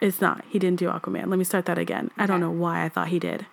It's 0.00 0.20
not. 0.20 0.44
He 0.48 0.58
didn't 0.58 0.78
do 0.78 0.88
Aquaman. 0.88 1.26
Let 1.26 1.38
me 1.38 1.44
start 1.44 1.66
that 1.66 1.76
again. 1.78 2.10
I 2.16 2.26
don't 2.26 2.40
know 2.40 2.50
why 2.52 2.84
I 2.84 2.88
thought 2.88 3.08
he 3.08 3.18
did. 3.18 3.46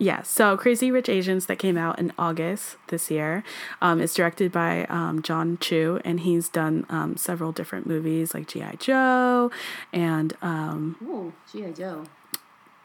Yeah, 0.00 0.22
so 0.22 0.56
Crazy 0.56 0.92
Rich 0.92 1.08
Asians 1.08 1.46
that 1.46 1.58
came 1.58 1.76
out 1.76 1.98
in 1.98 2.12
August 2.16 2.76
this 2.86 3.10
year 3.10 3.42
um, 3.82 4.00
is 4.00 4.14
directed 4.14 4.52
by 4.52 4.84
um, 4.84 5.22
Jon 5.22 5.58
Chu, 5.60 6.00
and 6.04 6.20
he's 6.20 6.48
done 6.48 6.86
um, 6.88 7.16
several 7.16 7.50
different 7.50 7.84
movies 7.86 8.32
like 8.32 8.46
G.I. 8.46 8.76
Joe 8.78 9.50
and 9.92 10.36
um, 10.40 10.96
Ooh, 11.02 11.32
G.I. 11.52 11.72
Joe. 11.72 12.04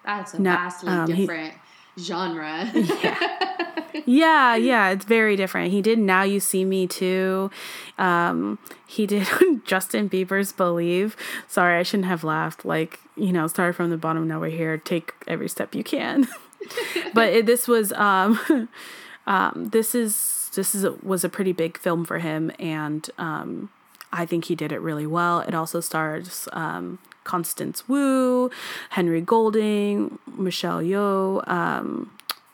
That's 0.04 0.34
a 0.34 0.42
No, 0.42 0.52
vastly 0.54 0.90
um, 0.92 1.08
he- 1.12 1.22
different 1.28 1.54
genre. 2.00 2.72
yeah, 2.74 3.73
yeah, 4.06 4.56
yeah, 4.56 4.89
it's 4.89 5.06
very 5.06 5.36
different. 5.36 5.72
He 5.72 5.82
did 5.82 6.00
Now 6.00 6.24
You 6.24 6.39
See 6.39 6.66
Me 6.66 6.88
too. 6.88 7.52
Um, 7.98 8.60
he 8.86 9.06
did 9.06 9.28
Justin 9.66 10.10
Bieber's 10.10 10.52
Believe. 10.52 11.16
Sorry, 11.48 11.80
I 11.80 11.84
shouldn't 11.84 12.08
have 12.08 12.24
laughed. 12.24 12.66
Like, 12.66 13.00
you 13.16 13.32
know, 13.32 13.48
started 13.48 13.74
from 13.74 13.89
the 13.89 13.98
bottom, 13.98 14.28
now 14.28 14.39
we're 14.39 14.50
here. 14.50 14.78
Take 14.78 15.14
every 15.28 15.50
step 15.50 15.76
you 15.76 15.84
can. 15.84 16.28
but 17.14 17.30
it, 17.30 17.46
this 17.46 17.68
was 17.68 17.91
um, 17.94 18.70
um, 19.28 19.70
this 19.72 19.96
is 19.96 20.50
this 20.56 20.76
is 20.76 20.86
was 21.02 21.24
a 21.24 21.30
pretty 21.30 21.52
big 21.52 21.78
film 21.78 22.06
for 22.06 22.20
him, 22.20 22.52
and 22.60 23.10
um, 23.18 23.70
I 24.12 24.26
think 24.26 24.46
he 24.46 24.56
did 24.56 24.72
it 24.72 24.82
really 24.82 25.08
well. 25.08 25.39
It 25.41 25.54
also 25.54 25.80
stars 25.80 26.48
um, 26.54 27.00
Constance 27.24 27.88
Wu, 27.88 28.52
Henry 28.91 29.22
Golding, 29.22 30.20
Michelle 30.38 30.82
Yeoh, 30.82 31.48
um, 31.48 32.12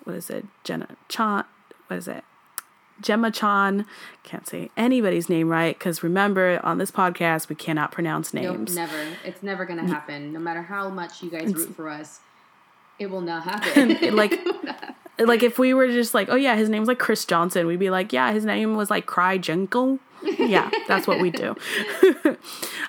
what 0.09 0.17
is 0.17 0.29
it, 0.31 0.45
Jenna 0.63 0.87
Chan, 1.07 1.45
what 1.87 1.97
is 1.97 2.07
it? 2.07 2.23
Gemma 3.01 3.31
Chan, 3.31 3.85
can't 4.23 4.45
say 4.47 4.69
anybody's 4.75 5.29
name 5.29 5.47
right 5.49 5.77
because 5.77 6.03
remember 6.03 6.59
on 6.63 6.79
this 6.79 6.91
podcast 6.91 7.47
we 7.47 7.55
cannot 7.55 7.91
pronounce 7.91 8.33
Nope, 8.33 8.57
names. 8.57 8.75
never. 8.75 9.01
It's 9.23 9.41
never 9.41 9.65
gonna 9.65 9.87
happen. 9.87 10.33
No 10.33 10.39
matter 10.39 10.63
how 10.63 10.89
much 10.89 11.21
you 11.23 11.29
guys 11.29 11.53
root 11.53 11.75
for 11.75 11.87
us, 11.89 12.19
it 12.97 13.09
will 13.09 13.21
not 13.21 13.43
happen. 13.45 14.15
like 14.15 14.37
like 15.19 15.43
if 15.43 15.57
we 15.59 15.73
were 15.73 15.87
just 15.87 16.13
like, 16.13 16.27
oh 16.29 16.35
yeah, 16.35 16.55
his 16.55 16.67
name's 16.69 16.87
like 16.89 16.99
Chris 16.99 17.23
Johnson, 17.23 17.67
we'd 17.67 17.79
be 17.79 17.89
like, 17.89 18.11
yeah, 18.11 18.31
his 18.33 18.43
name 18.43 18.75
was 18.75 18.89
like 18.89 19.05
Cry 19.05 19.37
Jenko. 19.37 19.99
yeah, 20.37 20.69
that's 20.89 21.07
what 21.07 21.21
we 21.21 21.29
do. 21.31 21.55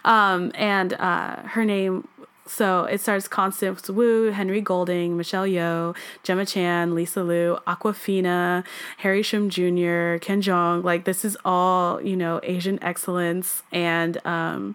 um, 0.05 0.51
and 0.57 0.95
uh, 0.95 1.37
her 1.43 1.65
name, 1.65 2.09
so 2.51 2.85
it 2.85 3.01
stars 3.01 3.29
Constance 3.29 3.89
Wu, 3.89 4.33
Henry 4.33 4.61
Golding, 4.61 5.17
Michelle 5.17 5.47
Yeoh, 5.47 5.97
Gemma 6.25 6.45
Chan, 6.45 6.95
Lisa 6.95 7.23
Lu, 7.23 7.57
Awkwafina, 7.67 8.65
Harry 8.99 9.23
Shum 9.23 9.49
Jr., 9.49 10.19
Ken 10.19 10.43
Jeong. 10.43 10.83
Like 10.83 11.05
this 11.05 11.25
is 11.25 11.37
all 11.45 12.03
you 12.03 12.17
know 12.17 12.41
Asian 12.43 12.83
excellence, 12.83 13.63
and 13.71 14.25
um, 14.27 14.75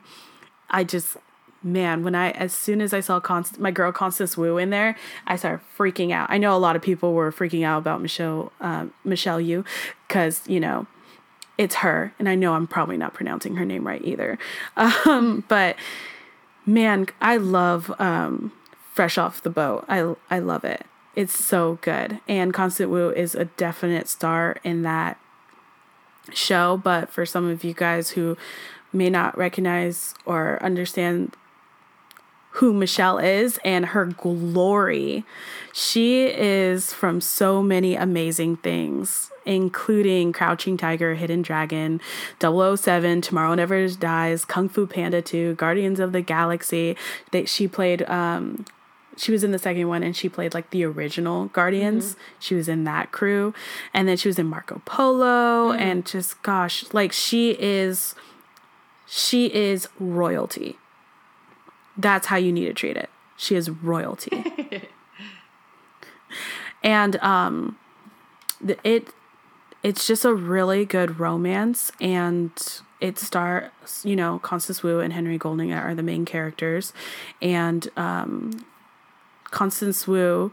I 0.70 0.86
just 0.86 1.18
man, 1.62 2.04
when 2.04 2.16
I 2.16 2.32
as 2.32 2.54
soon 2.54 2.80
as 2.80 2.94
I 2.94 3.02
saw 3.02 3.20
Const- 3.20 3.60
my 3.60 3.72
girl 3.72 3.92
Constance 3.92 4.38
Wu 4.38 4.58
in 4.58 4.70
there, 4.70 4.96
I 5.28 5.36
started 5.36 5.62
freaking 5.78 6.12
out. 6.12 6.30
I 6.30 6.38
know 6.38 6.56
a 6.56 6.58
lot 6.60 6.78
of 6.78 6.82
people 6.82 7.14
were 7.14 7.32
freaking 7.32 7.66
out 7.66 7.80
about 7.80 8.02
Michelle 8.02 8.54
um, 8.62 8.94
Michelle 9.04 9.42
Yeoh 9.42 9.66
because 10.08 10.42
you 10.48 10.62
know 10.62 10.88
it's 11.58 11.76
her, 11.76 12.14
and 12.20 12.30
I 12.30 12.36
know 12.36 12.54
I'm 12.54 12.68
probably 12.68 12.98
not 12.98 13.14
pronouncing 13.14 13.58
her 13.58 13.66
name 13.66 13.86
right 13.86 14.04
either. 14.04 14.38
Um, 14.78 15.44
but 15.50 15.76
man, 16.66 17.08
I 17.22 17.38
love 17.38 17.94
um, 18.00 18.52
Fresh 18.94 19.18
Off 19.18 19.42
the 19.42 19.50
Boat. 19.50 19.86
I 19.88 20.16
I 20.30 20.40
love 20.40 20.64
it. 20.64 20.86
It's 21.16 21.38
so 21.38 21.80
good, 21.82 22.20
and 22.28 22.54
Constance 22.54 22.90
Wu 22.90 23.10
is 23.10 23.36
a 23.36 23.46
definite 23.46 24.08
star 24.08 24.58
in 24.64 24.82
that 24.82 25.20
show. 26.34 26.78
But 26.78 27.10
for 27.10 27.26
some 27.26 27.50
of 27.50 27.64
you 27.64 27.74
guys 27.74 28.12
who 28.12 28.38
may 28.92 29.10
not 29.10 29.38
recognize 29.38 30.14
or 30.26 30.62
understand 30.64 31.36
who 32.56 32.74
Michelle 32.74 33.18
is 33.18 33.60
and 33.66 33.88
her 33.88 34.06
glory. 34.06 35.26
She 35.74 36.26
is 36.26 36.94
from 36.94 37.20
so 37.20 37.62
many 37.62 37.96
amazing 37.96 38.58
things, 38.58 39.30
including 39.46 40.32
Crouching 40.32 40.78
Tiger, 40.78 41.16
Hidden 41.16 41.42
Dragon, 41.42 42.00
007, 42.40 43.20
Tomorrow 43.22 43.56
Never 43.56 43.90
Dies, 43.90 44.46
Kung 44.46 44.70
Fu 44.70 44.88
Panda 44.88 45.22
2, 45.22 45.56
Guardians 45.56 46.00
of 46.00 46.14
the 46.14 46.22
Galaxy. 46.22 46.96
That 47.32 47.50
she 47.50 47.68
played 47.68 48.04
um 48.10 48.66
she 49.18 49.32
was 49.32 49.44
in 49.44 49.52
the 49.52 49.60
second 49.60 49.88
one 49.88 50.04
and 50.04 50.16
she 50.16 50.30
played 50.30 50.54
like 50.54 50.70
the 50.70 50.84
original 50.84 51.46
Guardians. 51.48 52.16
She 52.40 52.56
was 52.56 52.68
in 52.68 52.84
that 52.86 53.12
crew. 53.12 53.54
And 53.94 54.08
then 54.08 54.18
she 54.18 54.28
was 54.28 54.40
in 54.40 54.48
Marco 54.48 54.82
Polo 54.86 55.72
and 55.72 56.06
just 56.06 56.42
gosh, 56.42 56.86
like 56.94 57.12
she 57.12 57.52
is 57.60 58.16
she 59.06 59.54
is 59.54 59.88
royalty. 60.00 60.78
That's 61.98 62.28
how 62.28 62.38
you 62.38 62.52
need 62.52 62.66
to 62.66 62.74
treat 62.74 62.98
it. 62.98 63.10
She 63.38 63.56
is 63.56 63.70
royalty. 63.70 64.90
and 66.84 67.16
um 67.18 67.78
the, 68.62 68.78
it 68.84 69.10
it's 69.84 70.08
just 70.08 70.26
a 70.26 70.34
really 70.34 70.86
good 70.86 71.20
romance 71.20 71.92
and 72.00 72.52
it 73.02 73.20
stars 73.20 73.72
you 74.04 74.16
know 74.16 74.40
Constance 74.40 74.84
Wu 74.84 75.00
and 75.00 75.14
Henry 75.14 75.38
Golding 75.38 75.74
are 75.74 75.96
the 75.96 76.04
main 76.04 76.26
characters 76.26 76.94
and 77.42 77.88
um 77.98 78.66
Constance 79.52 80.08
Wu 80.08 80.52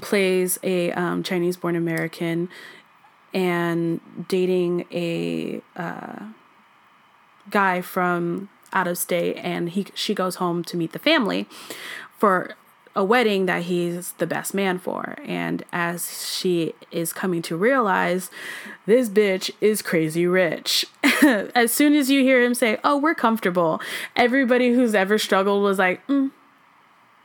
plays 0.00 0.58
a 0.62 0.92
um, 0.92 1.22
Chinese 1.22 1.56
born 1.56 1.76
American 1.76 2.48
and 3.34 4.00
dating 4.28 4.86
a 4.92 5.62
uh, 5.76 6.26
guy 7.50 7.80
from 7.80 8.48
out 8.72 8.86
of 8.86 8.98
state 8.98 9.36
and 9.36 9.70
he 9.70 9.86
she 9.94 10.14
goes 10.14 10.36
home 10.36 10.62
to 10.64 10.76
meet 10.76 10.92
the 10.92 10.98
family 10.98 11.46
for 12.18 12.54
a 12.96 13.04
wedding 13.04 13.46
that 13.46 13.62
he's 13.62 14.12
the 14.14 14.26
best 14.26 14.52
man 14.52 14.78
for. 14.78 15.14
And 15.24 15.64
as 15.72 16.28
she 16.34 16.74
is 16.90 17.12
coming 17.12 17.40
to 17.42 17.56
realize 17.56 18.30
this 18.86 19.08
bitch 19.08 19.50
is 19.60 19.80
crazy 19.80 20.26
rich. 20.26 20.86
As 21.22 21.72
soon 21.72 21.94
as 21.94 22.10
you 22.10 22.22
hear 22.22 22.42
him 22.42 22.54
say 22.54 22.78
oh 22.82 22.96
we're 22.96 23.14
comfortable 23.14 23.80
everybody 24.16 24.72
who's 24.72 24.94
ever 24.94 25.18
struggled 25.18 25.62
was 25.62 25.78
like 25.78 26.04
mm, 26.06 26.30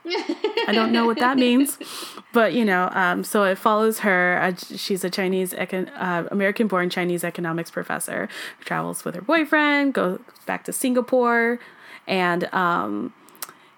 I 0.08 0.72
don't 0.72 0.92
know 0.92 1.06
what 1.06 1.20
that 1.20 1.38
means, 1.38 1.78
but 2.34 2.54
you 2.54 2.66
know, 2.66 2.90
um, 2.94 3.24
so 3.24 3.44
it 3.44 3.58
follows 3.58 4.00
her. 4.00 4.40
Uh, 4.42 4.56
she's 4.76 5.04
a 5.04 5.10
Chinese, 5.10 5.54
econ- 5.54 5.92
uh, 5.96 6.28
American-born 6.32 6.90
Chinese 6.90 7.24
economics 7.24 7.72
professor 7.72 8.30
who 8.58 8.66
travels 8.66 9.06
with 9.06 9.16
her 9.16 9.22
boyfriend, 9.22 9.94
goes 9.94 10.20
back 10.46 10.64
to 10.66 10.74
Singapore, 10.74 11.60
and 12.08 12.46
um, 12.54 13.14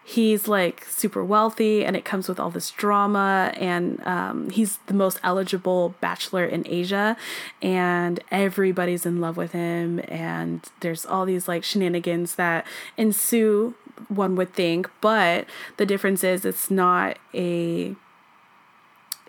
he's 0.04 0.48
like 0.48 0.86
super 0.86 1.24
wealthy, 1.24 1.84
and 1.84 1.96
it 1.96 2.06
comes 2.06 2.30
with 2.30 2.40
all 2.40 2.50
this 2.50 2.72
drama. 2.72 3.52
And 3.58 4.02
um, 4.06 4.50
he's 4.50 4.78
the 4.88 4.94
most 4.94 5.20
eligible 5.24 5.96
bachelor 6.00 6.46
in 6.46 6.66
Asia, 6.66 7.18
and 7.62 8.20
everybody's 8.32 9.06
in 9.06 9.20
love 9.20 9.38
with 9.38 9.52
him. 9.52 10.02
And 10.08 10.62
there's 10.80 11.06
all 11.06 11.26
these 11.26 11.48
like 11.48 11.64
shenanigans 11.64 12.36
that 12.36 12.66
ensue 12.96 13.76
one 14.08 14.36
would 14.36 14.54
think, 14.54 14.90
but 15.02 15.46
the 15.78 15.86
difference 15.86 16.24
is 16.24 16.46
it's 16.46 16.72
not 16.72 17.18
a 17.34 17.96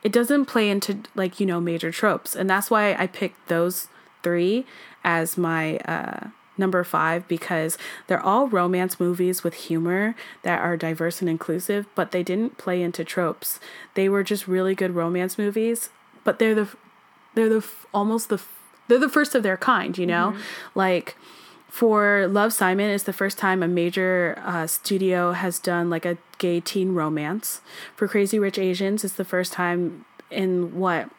it 0.03 0.13
doesn't 0.13 0.45
play 0.45 0.71
into 0.71 1.01
like, 1.17 1.41
you 1.41 1.47
know, 1.47 1.61
major 1.61 1.91
tropes. 1.91 2.37
And 2.37 2.49
that's 2.49 2.71
why 2.71 2.95
I 2.95 3.09
picked 3.09 3.49
those 3.49 3.89
three 4.23 4.65
as 5.05 5.37
my 5.37 5.79
uh 5.79 6.29
number 6.59 6.83
5 6.83 7.29
because 7.29 7.79
they're 8.09 8.21
all 8.21 8.49
romance 8.49 8.99
movies 8.99 9.45
with 9.45 9.55
humor 9.55 10.17
that 10.43 10.61
are 10.61 10.77
diverse 10.77 11.21
and 11.21 11.31
inclusive, 11.31 11.87
but 11.95 12.11
they 12.11 12.23
didn't 12.23 12.59
play 12.59 12.83
into 12.83 13.05
tropes. 13.05 13.61
They 13.95 14.09
were 14.09 14.25
just 14.25 14.49
really 14.49 14.75
good 14.75 14.95
romance 14.95 15.39
movies, 15.39 15.91
but 16.25 16.39
they're 16.39 16.55
the 16.55 16.69
they're 17.35 17.49
the 17.49 17.65
almost 17.95 18.29
the 18.29 18.43
they're 18.89 18.99
the 18.99 19.09
first 19.09 19.35
of 19.35 19.43
their 19.43 19.57
kind, 19.57 19.97
you 19.97 20.07
know? 20.07 20.31
Like 20.75 21.17
for 21.69 22.27
Love 22.29 22.53
Simon, 22.53 22.91
it's 22.91 23.05
the 23.05 23.13
first 23.13 23.39
time 23.39 23.63
a 23.63 23.69
major 23.69 24.41
uh, 24.45 24.67
studio 24.67 25.33
has 25.33 25.59
done 25.59 25.91
like 25.91 26.05
a 26.05 26.19
gay 26.39 26.61
teen 26.61 26.95
romance. 26.95 27.61
For 27.95 28.09
Crazy 28.09 28.39
Rich 28.39 28.59
Asians, 28.59 29.05
it's 29.05 29.15
the 29.15 29.25
first 29.25 29.53
time 29.53 30.05
in 30.31 30.77
what 30.79 31.11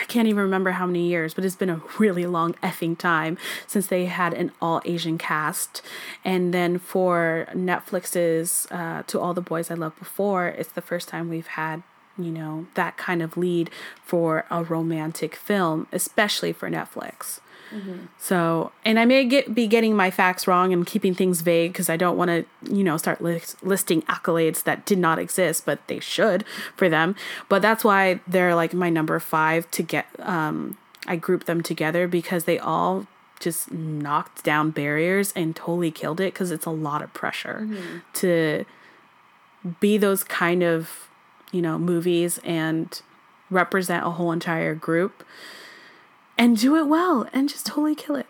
I 0.00 0.04
can't 0.04 0.28
even 0.28 0.42
remember 0.42 0.72
how 0.72 0.86
many 0.86 1.08
years, 1.08 1.34
but 1.34 1.44
it's 1.44 1.56
been 1.56 1.70
a 1.70 1.80
really 1.98 2.26
long 2.26 2.54
effing 2.54 2.96
time 2.96 3.36
since 3.66 3.88
they 3.88 4.06
had 4.06 4.32
an 4.32 4.52
all 4.62 4.80
Asian 4.84 5.18
cast. 5.18 5.82
And 6.24 6.54
then 6.54 6.78
for 6.78 7.48
Netflix's 7.52 8.68
uh, 8.70 9.02
To 9.08 9.20
All 9.20 9.34
the 9.34 9.40
Boys 9.40 9.70
I 9.70 9.74
Loved 9.74 9.98
Before, 9.98 10.48
it's 10.48 10.72
the 10.72 10.82
first 10.82 11.08
time 11.08 11.28
we've 11.28 11.48
had, 11.48 11.82
you 12.16 12.30
know, 12.30 12.66
that 12.74 12.96
kind 12.96 13.22
of 13.22 13.36
lead 13.36 13.70
for 14.04 14.44
a 14.50 14.62
romantic 14.62 15.34
film, 15.34 15.88
especially 15.92 16.52
for 16.52 16.70
Netflix. 16.70 17.40
So, 18.18 18.72
and 18.84 18.98
I 18.98 19.04
may 19.04 19.24
get 19.24 19.54
be 19.54 19.66
getting 19.66 19.96
my 19.96 20.10
facts 20.10 20.46
wrong 20.46 20.72
and 20.72 20.86
keeping 20.86 21.14
things 21.14 21.40
vague 21.40 21.72
because 21.72 21.88
I 21.88 21.96
don't 21.96 22.16
want 22.16 22.28
to, 22.30 22.44
you 22.74 22.82
know, 22.82 22.96
start 22.96 23.20
list, 23.20 23.62
listing 23.62 24.02
accolades 24.02 24.62
that 24.64 24.86
did 24.86 24.98
not 24.98 25.18
exist, 25.18 25.64
but 25.66 25.86
they 25.86 26.00
should 26.00 26.44
for 26.76 26.88
them. 26.88 27.16
But 27.48 27.62
that's 27.62 27.84
why 27.84 28.20
they're 28.26 28.54
like 28.54 28.74
my 28.74 28.90
number 28.90 29.18
five 29.20 29.70
to 29.72 29.82
get. 29.82 30.06
Um, 30.20 30.76
I 31.06 31.16
group 31.16 31.44
them 31.44 31.62
together 31.62 32.06
because 32.06 32.44
they 32.44 32.58
all 32.58 33.06
just 33.40 33.72
knocked 33.72 34.44
down 34.44 34.70
barriers 34.70 35.32
and 35.34 35.54
totally 35.54 35.90
killed 35.90 36.20
it 36.20 36.34
because 36.34 36.50
it's 36.50 36.66
a 36.66 36.70
lot 36.70 37.02
of 37.02 37.14
pressure 37.14 37.66
to 38.14 38.64
be 39.80 39.96
those 39.96 40.24
kind 40.24 40.62
of, 40.62 41.08
you 41.52 41.62
know, 41.62 41.78
movies 41.78 42.38
and 42.44 43.00
represent 43.50 44.04
a 44.04 44.10
whole 44.10 44.32
entire 44.32 44.74
group 44.74 45.24
and 46.38 46.56
do 46.56 46.76
it 46.76 46.86
well 46.86 47.28
and 47.32 47.48
just 47.48 47.66
totally 47.66 47.94
kill 47.94 48.16
it. 48.16 48.26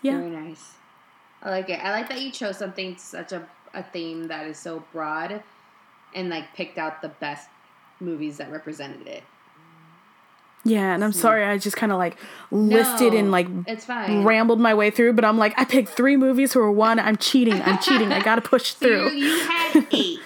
Yeah. 0.00 0.18
Very 0.18 0.30
nice. 0.30 0.72
I 1.42 1.50
like 1.50 1.68
it. 1.68 1.80
I 1.82 1.90
like 1.90 2.08
that 2.08 2.20
you 2.20 2.30
chose 2.30 2.56
something 2.56 2.96
such 2.96 3.32
a, 3.32 3.46
a 3.74 3.82
theme 3.82 4.28
that 4.28 4.46
is 4.46 4.58
so 4.58 4.82
broad 4.92 5.42
and 6.14 6.30
like 6.30 6.54
picked 6.54 6.78
out 6.78 7.02
the 7.02 7.08
best 7.08 7.48
movies 8.00 8.38
that 8.38 8.50
represented 8.50 9.06
it. 9.06 9.22
Yeah, 10.64 10.92
and 10.92 11.02
I'm 11.04 11.12
sorry 11.12 11.44
I 11.44 11.56
just 11.56 11.76
kind 11.76 11.92
of 11.92 11.98
like 11.98 12.16
listed 12.50 13.14
and 13.14 13.30
like 13.30 13.46
it's 13.66 13.84
fine. 13.86 14.24
rambled 14.24 14.60
my 14.60 14.74
way 14.74 14.90
through, 14.90 15.12
but 15.14 15.24
I'm 15.24 15.38
like 15.38 15.54
I 15.58 15.64
picked 15.64 15.90
three 15.90 16.16
movies 16.16 16.52
for 16.52 16.70
one. 16.70 16.98
I'm 16.98 17.16
cheating. 17.16 17.62
I'm 17.62 17.78
cheating. 17.78 18.12
I 18.12 18.20
got 18.20 18.34
to 18.34 18.42
push 18.42 18.74
So 18.76 18.86
you, 18.86 19.08
through. 19.08 19.16
you 19.16 19.40
had 19.40 19.86
eight. 19.92 20.18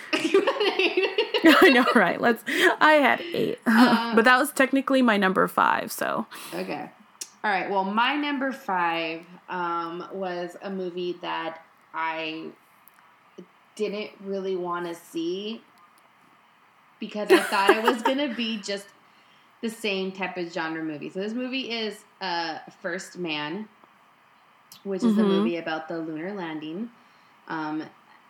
I 1.63 1.71
know, 1.71 1.87
right? 1.95 2.21
Let's. 2.21 2.43
I 2.81 2.93
had 2.95 3.25
eight, 3.35 3.59
Uh, 3.67 4.15
but 4.15 4.25
that 4.25 4.39
was 4.39 4.53
technically 4.53 5.03
my 5.03 5.17
number 5.17 5.47
five. 5.49 5.91
So 5.93 6.27
Okay. 6.55 6.91
All 7.45 7.51
right. 7.51 7.69
Well, 7.71 7.85
my 7.85 8.15
number 8.17 8.53
five 8.53 9.23
um, 9.49 10.07
was 10.13 10.57
a 10.63 10.71
movie 10.71 11.19
that 11.23 11.59
I 11.93 12.47
didn't 13.75 14.11
really 14.25 14.57
want 14.57 14.87
to 14.87 14.95
see 14.95 15.63
because 17.01 17.31
I 17.31 17.41
thought 17.41 17.77
it 17.77 17.83
was 17.83 18.03
going 18.09 18.19
to 18.19 18.35
be 18.35 18.59
just 18.59 18.87
the 19.61 19.71
same 19.71 20.13
type 20.13 20.37
of 20.37 20.53
genre 20.53 20.83
movie. 20.83 21.11
So 21.11 21.21
this 21.21 21.33
movie 21.33 21.71
is 21.71 22.05
uh, 22.21 22.59
First 22.81 23.19
Man, 23.19 23.69
which 24.85 25.03
is 25.03 25.19
a 25.19 25.23
Mhm. 25.23 25.29
movie 25.29 25.57
about 25.57 25.89
the 25.89 25.99
lunar 25.99 26.33
landing 26.33 26.91
um, 27.49 27.83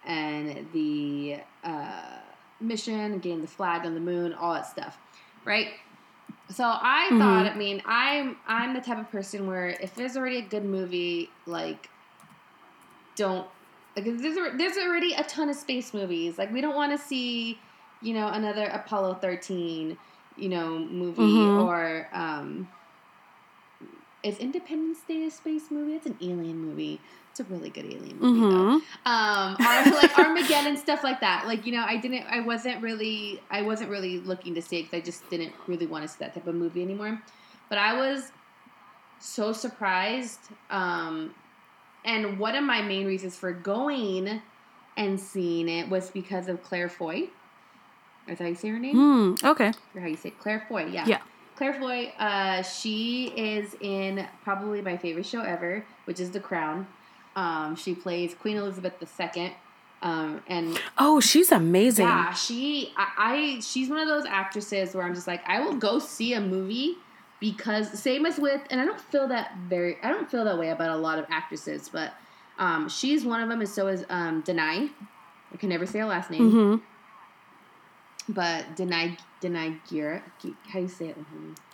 and 0.07 0.67
the 0.73 1.37
uh, 1.65 2.19
mission, 2.63 3.19
getting 3.21 3.43
the 3.43 3.49
flag 3.49 3.87
on 3.87 3.95
the 3.95 4.01
moon, 4.01 4.33
all 4.35 4.55
that 4.55 4.67
stuff, 4.67 4.99
right? 5.45 5.69
So 6.51 6.65
I 6.65 7.11
Mhm. 7.11 7.17
thought, 7.19 7.47
I 7.47 7.57
mean, 7.57 7.83
I'm 7.87 8.39
I'm 8.47 8.75
the 8.75 8.81
type 8.81 8.99
of 8.99 9.11
person 9.11 9.47
where 9.47 9.69
if 9.69 9.95
there's 9.95 10.17
already 10.17 10.39
a 10.39 10.49
good 10.49 10.65
movie, 10.65 11.39
like, 11.47 11.91
don't 13.17 13.51
like 13.97 14.05
there's 14.07 14.37
there's 14.59 14.77
already 14.79 15.13
a 15.15 15.25
ton 15.25 15.49
of 15.49 15.57
space 15.57 15.93
movies. 15.93 16.39
Like 16.39 16.51
we 16.51 16.61
don't 16.61 16.75
want 16.75 16.93
to 16.93 16.99
see, 16.99 17.63
you 18.01 18.15
know, 18.15 18.29
another 18.29 18.65
Apollo 18.67 19.17
13, 19.17 19.99
you 20.35 20.49
know, 20.49 20.79
movie 20.79 21.51
Mhm. 21.51 21.53
or 21.55 22.09
um, 22.13 22.73
is 24.23 24.39
Independence 24.39 25.03
Day 25.05 25.25
a 25.25 25.31
space 25.31 25.71
movie? 25.71 25.95
It's 25.95 26.07
an 26.07 26.19
alien 26.21 26.61
movie. 26.61 27.05
It's 27.33 27.41
a 27.41 27.45
really 27.45 27.71
good 27.71 27.87
alien 27.87 28.19
movie 28.19 28.41
though 28.41 28.79
hmm 28.79 28.79
um 29.07 29.57
or 29.57 29.93
like 29.97 30.17
armageddon 30.19 30.77
stuff 30.77 31.03
like 31.03 31.21
that 31.21 31.45
like 31.47 31.65
you 31.67 31.73
know 31.73 31.83
i 31.89 31.97
didn't 31.97 32.25
i 32.31 32.41
wasn't 32.41 32.81
really 32.83 33.41
i 33.51 33.63
wasn't 33.63 33.89
really 33.89 34.19
looking 34.21 34.55
to 34.55 34.61
see 34.61 34.81
it 34.81 34.83
because 34.85 34.99
i 34.99 35.01
just 35.01 35.29
didn't 35.31 35.53
really 35.67 35.87
want 35.87 36.03
to 36.05 36.09
see 36.09 36.19
that 36.21 36.35
type 36.35 36.47
of 36.47 36.55
movie 36.55 36.83
anymore 36.83 37.19
but 37.71 37.79
i 37.79 37.95
was 37.95 38.31
so 39.19 39.51
surprised 39.53 40.51
um 40.71 41.35
and 42.05 42.39
one 42.39 42.55
of 42.55 42.65
my 42.65 42.83
main 42.83 43.07
reasons 43.07 43.35
for 43.37 43.51
going 43.53 44.43
and 44.99 45.19
seeing 45.19 45.69
it 45.71 45.89
was 45.89 46.11
because 46.11 46.49
of 46.49 46.63
claire 46.63 46.89
foy 46.89 47.29
is 48.29 48.39
that 48.39 48.45
how 48.45 48.49
you 48.51 48.55
say 48.55 48.69
her 48.69 48.79
name 48.79 48.97
Mm, 48.97 49.43
okay. 49.43 49.73
or 49.95 50.01
how 50.03 50.07
you 50.07 50.17
say 50.17 50.29
it? 50.29 50.39
Claire 50.39 50.65
Foy, 50.69 50.87
yeah. 50.87 51.07
Yeah. 51.07 51.19
Claire 51.57 51.75
Foy, 51.75 52.13
uh, 52.19 52.63
she 52.63 53.27
is 53.37 53.75
in 53.81 54.27
probably 54.45 54.81
my 54.81 54.97
favorite 54.97 55.27
show 55.27 55.41
ever, 55.41 55.85
which 56.05 56.21
is 56.21 56.31
The 56.31 56.41
Crown. 56.41 56.87
Um, 57.37 57.77
she 57.77 57.95
plays 57.95 58.35
Queen 58.35 58.57
Elizabeth 58.57 58.95
II. 59.37 59.55
Um, 60.03 60.43
and 60.49 60.79
Oh, 60.99 61.21
she's 61.21 61.53
amazing. 61.53 62.07
yeah, 62.07 62.33
she, 62.35 62.93
I, 62.97 63.09
I, 63.57 63.61
she's 63.61 63.89
one 63.89 64.01
of 64.01 64.09
those 64.09 64.25
actresses 64.27 64.95
where 64.95 65.05
I'm 65.05 65.15
just 65.15 65.27
like, 65.29 65.43
I 65.49 65.61
will 65.61 65.75
go 65.77 65.99
see 66.01 66.35
a 66.35 66.41
movie 66.41 66.97
because 67.39 67.99
same 67.99 68.27
as 68.27 68.39
with, 68.39 68.61
and 68.71 68.81
I 68.81 68.85
don't 68.85 69.01
feel 69.01 69.29
that 69.29 69.57
very, 69.69 69.97
I 70.03 70.09
don't 70.11 70.29
feel 70.31 70.45
that 70.45 70.59
way 70.59 70.71
about 70.71 70.91
a 70.91 70.97
lot 70.97 71.19
of 71.21 71.27
actresses, 71.31 71.89
but 71.89 72.15
um, 72.59 72.89
she's 72.89 73.25
one 73.25 73.41
of 73.43 73.49
them, 73.49 73.61
and 73.61 73.69
so 73.69 73.87
is 73.87 74.05
um, 74.11 74.43
Danai. 74.43 74.91
I 75.53 75.57
can 75.57 75.69
never 75.69 75.87
say 75.87 76.01
her 76.01 76.05
last 76.07 76.31
name 76.31 76.51
Mm-hmm. 76.53 78.33
but 78.33 78.77
Danai 78.77 79.19
Danai 79.41 79.79
Gira. 79.89 80.23
How 80.69 80.75
do 80.75 80.81
you 80.83 80.89
say 80.89 81.09
it? 81.09 81.17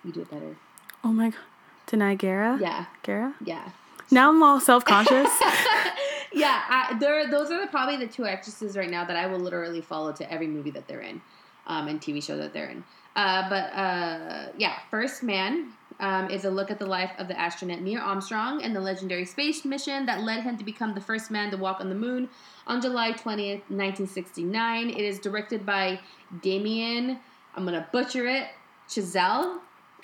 You 0.05 0.13
do 0.13 0.21
it 0.23 0.31
better. 0.31 0.57
Oh 1.05 1.13
my 1.13 1.31
god. 1.31 1.39
Danai 1.87 2.19
Gara? 2.19 2.59
Yeah, 2.61 2.85
Gara? 3.03 3.35
yeah, 3.45 3.71
Now 4.11 4.31
I'm 4.31 4.43
all 4.43 4.61
self 4.61 4.85
conscious. 4.85 5.31
yeah. 6.33 6.63
I, 6.69 6.97
they're, 6.99 7.31
those 7.31 7.51
are 7.51 7.61
the, 7.61 7.67
probably 7.67 7.97
the 7.97 8.11
two 8.11 8.27
actresses 8.27 8.77
right 8.77 8.91
now 8.91 9.05
that 9.05 9.17
I 9.17 9.27
will 9.27 9.41
literally 9.41 9.81
follow 9.81 10.13
to 10.13 10.33
every 10.33 10.47
movie 10.47 10.71
that 10.71 10.87
they're 10.89 11.01
in, 11.01 11.21
um, 11.67 11.89
and 11.89 12.01
TV 12.01 12.23
show 12.23 12.37
that 12.37 12.53
they're 12.53 12.71
in. 12.71 12.85
Uh, 13.17 13.49
but 13.49 13.73
uh, 13.75 14.53
yeah, 14.57 14.79
First 14.91 15.23
Man 15.23 15.73
um, 16.01 16.31
is 16.31 16.45
a 16.45 16.51
look 16.51 16.71
at 16.71 16.79
the 16.79 16.87
life 16.87 17.11
of 17.19 17.27
the 17.29 17.39
astronaut 17.39 17.81
Neil 17.81 18.01
Armstrong 18.01 18.63
and 18.63 18.75
the 18.75 18.81
legendary 18.81 19.25
space 19.25 19.65
mission 19.65 20.07
that 20.07 20.23
led 20.23 20.45
him 20.45 20.57
to 20.57 20.65
become 20.65 20.95
the 20.95 21.01
first 21.01 21.31
man 21.31 21.51
to 21.51 21.57
walk 21.57 21.81
on 21.81 21.89
the 21.89 21.95
moon 21.95 22.29
on 22.67 22.81
July 22.81 23.13
20th, 23.13 23.63
1969. 23.71 24.91
It 24.91 24.99
is 24.99 25.19
directed 25.19 25.67
by 25.67 25.99
Damien, 26.43 27.19
I'm 27.57 27.65
going 27.65 27.75
to 27.75 27.87
butcher 27.91 28.27
it, 28.27 28.47
Chazelle. 28.89 29.59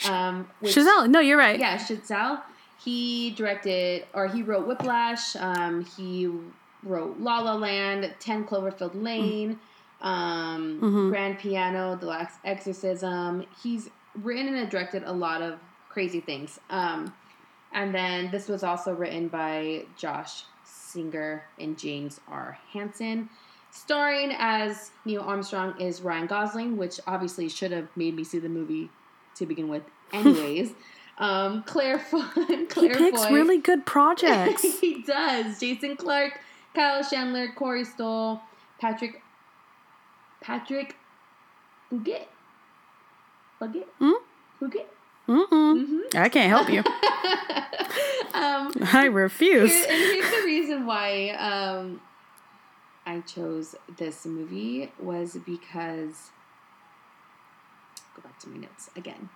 Um, 0.09 0.49
which- 0.61 0.75
Chazelle. 0.75 1.09
No, 1.09 1.21
you're 1.21 1.39
right. 1.39 1.59
yeah, 1.59 1.77
Chazelle. 1.79 2.43
He 2.85 3.31
directed, 3.31 4.05
or 4.13 4.27
he 4.27 4.43
wrote 4.43 4.67
Whiplash. 4.67 5.37
Um, 5.37 5.85
he 5.97 6.31
wrote 6.83 7.19
La 7.19 7.41
La 7.41 7.55
Land, 7.55 8.15
Ten 8.21 8.45
Cloverfield 8.45 9.01
Lane, 9.03 9.59
um, 10.03 10.81
Mhm. 10.83 11.09
Grand 11.11 11.39
Piano, 11.39 11.97
The 11.97 12.07
Last 12.07 12.39
Exorcism. 12.45 13.47
He's 13.63 13.89
written 14.23 14.55
and 14.55 14.69
directed 14.71 15.03
a 15.05 15.13
lot 15.13 15.41
of 15.41 15.59
crazy 15.89 16.21
things. 16.21 16.61
Um, 16.69 17.15
and 17.73 17.95
then 17.95 18.31
this 18.31 18.49
was 18.49 18.63
also 18.63 18.95
written 18.95 19.29
by 19.29 19.87
Josh 19.97 20.45
Singer 20.65 21.45
and 21.59 21.79
James 21.79 22.21
R. 22.29 22.59
Hansen. 22.73 23.31
Starring 23.71 24.33
as 24.39 24.93
Neil 25.05 25.23
Armstrong 25.23 25.81
is 25.81 26.01
Ryan 26.03 26.27
Gosling, 26.27 26.77
which 26.77 27.01
obviously 27.07 27.49
should 27.49 27.73
have 27.73 27.89
made 27.97 28.15
me 28.15 28.23
see 28.23 28.39
the 28.39 28.49
movie 28.49 28.91
to 29.37 29.47
begin 29.47 29.69
with, 29.69 29.83
anyways. 30.13 30.75
um, 31.19 31.63
Claire, 31.65 31.99
Fo- 31.99 32.21
He 32.49 32.89
picks 32.89 33.25
Foy. 33.25 33.33
really 33.33 33.59
good 33.59 33.87
projects. 33.95 34.63
he 34.81 35.03
does. 35.03 35.59
Jason 35.61 35.97
Clarke, 35.97 36.41
Kyle 36.75 37.03
Chandler, 37.05 37.49
Corey 37.55 37.85
Stoll, 37.85 38.41
Patrick 38.81 39.23
Patrick 40.41 40.97
Buget. 41.93 42.27
Buget? 43.61 43.87
Hmm? 43.99 44.13
Buget? 44.61 44.87
Mm-mm. 45.29 45.49
Mm-hmm. 45.51 45.99
I 46.19 46.29
can't 46.29 46.49
help 46.51 46.69
you. 46.69 46.81
um, 48.35 48.73
I 48.93 49.07
refuse. 49.11 49.73
here- 49.73 49.87
and 49.89 49.99
here's 49.99 50.31
the 50.31 50.43
reason 50.45 50.85
why 50.87 51.31
um, 51.31 52.01
I 53.07 53.21
chose 53.21 53.75
this 53.97 54.27
movie 54.27 54.93
was 55.01 55.39
because 55.47 56.31
go 58.15 58.23
back 58.23 58.39
to 58.41 58.49
my 58.51 58.59
notes 58.59 58.91
again. 58.97 59.31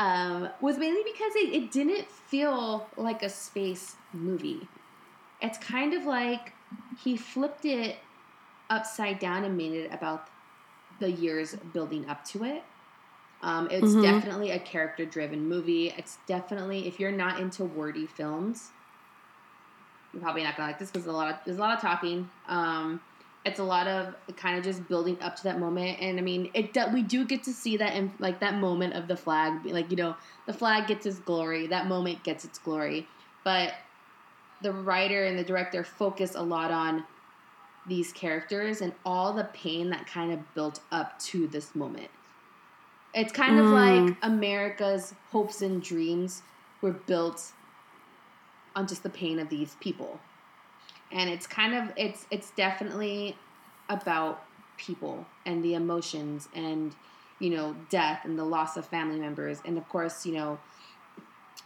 Um, 0.00 0.50
was 0.62 0.78
mainly 0.78 1.04
because 1.04 1.36
it, 1.36 1.54
it 1.54 1.72
didn't 1.72 2.10
feel 2.10 2.94
like 2.96 3.22
a 3.22 3.30
space 3.30 3.98
movie. 4.14 4.72
It's 5.40 5.58
kind 5.58 5.94
of 5.94 6.04
like 6.04 6.54
he 6.94 7.16
flipped 7.16 7.64
it 7.66 7.98
upside 8.70 9.18
down 9.20 9.44
and 9.44 9.56
made 9.56 9.72
it 9.74 9.92
about 9.92 10.30
the 10.98 11.10
years 11.10 11.54
building 11.56 12.08
up 12.08 12.24
to 12.26 12.44
it. 12.44 12.64
Um, 13.42 13.68
it's 13.70 13.96
Mhm. 13.96 13.96
definitely 13.96 14.50
a 14.50 14.60
character 14.60 15.06
driven 15.06 15.48
movie. 15.48 15.90
It's 15.90 16.18
definitely 16.26 16.88
if 16.88 17.00
you're 17.00 17.12
not 17.12 17.40
into 17.40 17.64
wordy 17.64 18.06
films, 18.06 18.72
you're 20.12 20.22
probably 20.22 20.42
not 20.42 20.56
gonna 20.56 20.68
like 20.68 20.78
this 20.78 20.90
because 20.90 21.06
a 21.06 21.12
lot 21.12 21.32
of 21.32 21.40
there's 21.44 21.58
a 21.58 21.60
lot 21.60 21.74
of 21.74 21.80
talking. 21.80 22.30
Um, 22.46 23.00
it's 23.44 23.58
a 23.58 23.64
lot 23.64 23.86
of 23.86 24.14
kind 24.36 24.58
of 24.58 24.64
just 24.64 24.86
building 24.86 25.16
up 25.22 25.36
to 25.36 25.42
that 25.44 25.58
moment, 25.58 25.98
and 26.00 26.18
I 26.18 26.22
mean, 26.22 26.50
it 26.52 26.76
we 26.92 27.02
do 27.02 27.24
get 27.24 27.42
to 27.44 27.52
see 27.52 27.76
that 27.78 27.94
in 27.94 28.12
like 28.18 28.40
that 28.40 28.54
moment 28.56 28.94
of 28.94 29.08
the 29.08 29.16
flag, 29.16 29.64
like 29.64 29.90
you 29.90 29.96
know, 29.96 30.16
the 30.46 30.52
flag 30.52 30.86
gets 30.86 31.06
its 31.06 31.18
glory. 31.18 31.66
That 31.66 31.86
moment 31.86 32.22
gets 32.22 32.44
its 32.44 32.58
glory, 32.58 33.08
but 33.44 33.72
the 34.62 34.72
writer 34.72 35.24
and 35.24 35.38
the 35.38 35.44
director 35.44 35.82
focus 35.82 36.34
a 36.34 36.42
lot 36.42 36.70
on 36.70 37.04
these 37.86 38.12
characters 38.12 38.82
and 38.82 38.92
all 39.06 39.32
the 39.32 39.44
pain 39.44 39.88
that 39.90 40.06
kind 40.06 40.32
of 40.32 40.54
built 40.54 40.80
up 40.92 41.18
to 41.18 41.46
this 41.46 41.74
moment. 41.74 42.10
It's 43.14 43.32
kind 43.32 43.58
of 43.58 43.66
Mm. 43.66 44.08
like 44.08 44.16
America's 44.22 45.14
hopes 45.30 45.62
and 45.62 45.82
dreams 45.82 46.42
were 46.82 46.92
built 46.92 47.52
on 48.76 48.86
just 48.86 49.02
the 49.02 49.10
pain 49.10 49.38
of 49.38 49.48
these 49.48 49.76
people. 49.80 50.20
And 51.12 51.28
it's 51.28 51.46
kind 51.46 51.74
of 51.74 51.92
it's 51.96 52.26
it's 52.30 52.50
definitely 52.52 53.36
about 53.88 54.44
people 54.76 55.26
and 55.44 55.62
the 55.62 55.74
emotions 55.74 56.48
and 56.54 56.94
you 57.38 57.50
know 57.50 57.76
death 57.90 58.24
and 58.24 58.38
the 58.38 58.44
loss 58.44 58.76
of 58.76 58.86
family 58.86 59.18
members 59.18 59.60
and 59.64 59.76
of 59.76 59.86
course 59.88 60.24
you 60.24 60.32
know 60.32 60.58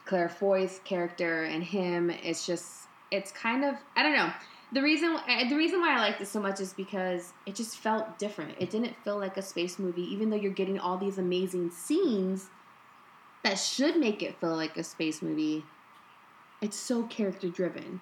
Claire 0.07 0.29
Foy's 0.29 0.81
character 0.85 1.45
and 1.45 1.63
him 1.63 2.11
it's 2.11 2.47
just 2.47 2.89
it's 3.11 3.31
kind 3.31 3.65
of 3.65 3.77
I 3.95 4.03
don't 4.03 4.17
know 4.17 4.33
the 4.75 4.83
reason 4.83 5.17
the 5.49 5.55
reason 5.55 5.81
why 5.81 5.95
I 5.95 6.01
like 6.01 6.19
this 6.19 6.31
so 6.31 6.41
much 6.41 6.61
is 6.61 6.73
because 6.73 7.33
it 7.47 7.55
just 7.55 7.79
felt 7.79 8.19
different. 8.19 8.57
It 8.59 8.71
didn't 8.71 8.97
feel 9.05 9.17
like 9.17 9.37
a 9.37 9.43
space 9.43 9.79
movie, 9.79 10.03
even 10.03 10.31
though 10.31 10.37
you're 10.37 10.53
getting 10.53 10.81
all 10.81 10.99
these 10.99 11.17
amazing 11.17 11.71
scenes 11.71 12.49
that 13.45 13.55
should 13.55 13.97
make 13.97 14.21
it 14.21 14.41
feel 14.41 14.57
like 14.57 14.77
a 14.77 14.83
space 14.83 15.23
movie. 15.23 15.65
It's 16.61 16.77
so 16.77 17.05
character 17.05 17.49
driven. 17.49 18.01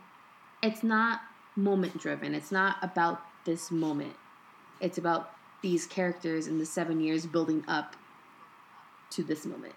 It's 0.62 0.82
not 0.82 1.20
moment 1.57 1.98
driven. 1.98 2.34
It's 2.34 2.53
not 2.53 2.76
about 2.82 3.20
this 3.44 3.70
moment. 3.70 4.14
It's 4.80 4.98
about 4.98 5.32
these 5.62 5.86
characters 5.86 6.46
in 6.46 6.59
the 6.59 6.66
seven 6.66 7.00
years 7.00 7.26
building 7.26 7.64
up 7.68 7.96
to 9.11 9.22
this 9.22 9.46
moment. 9.46 9.74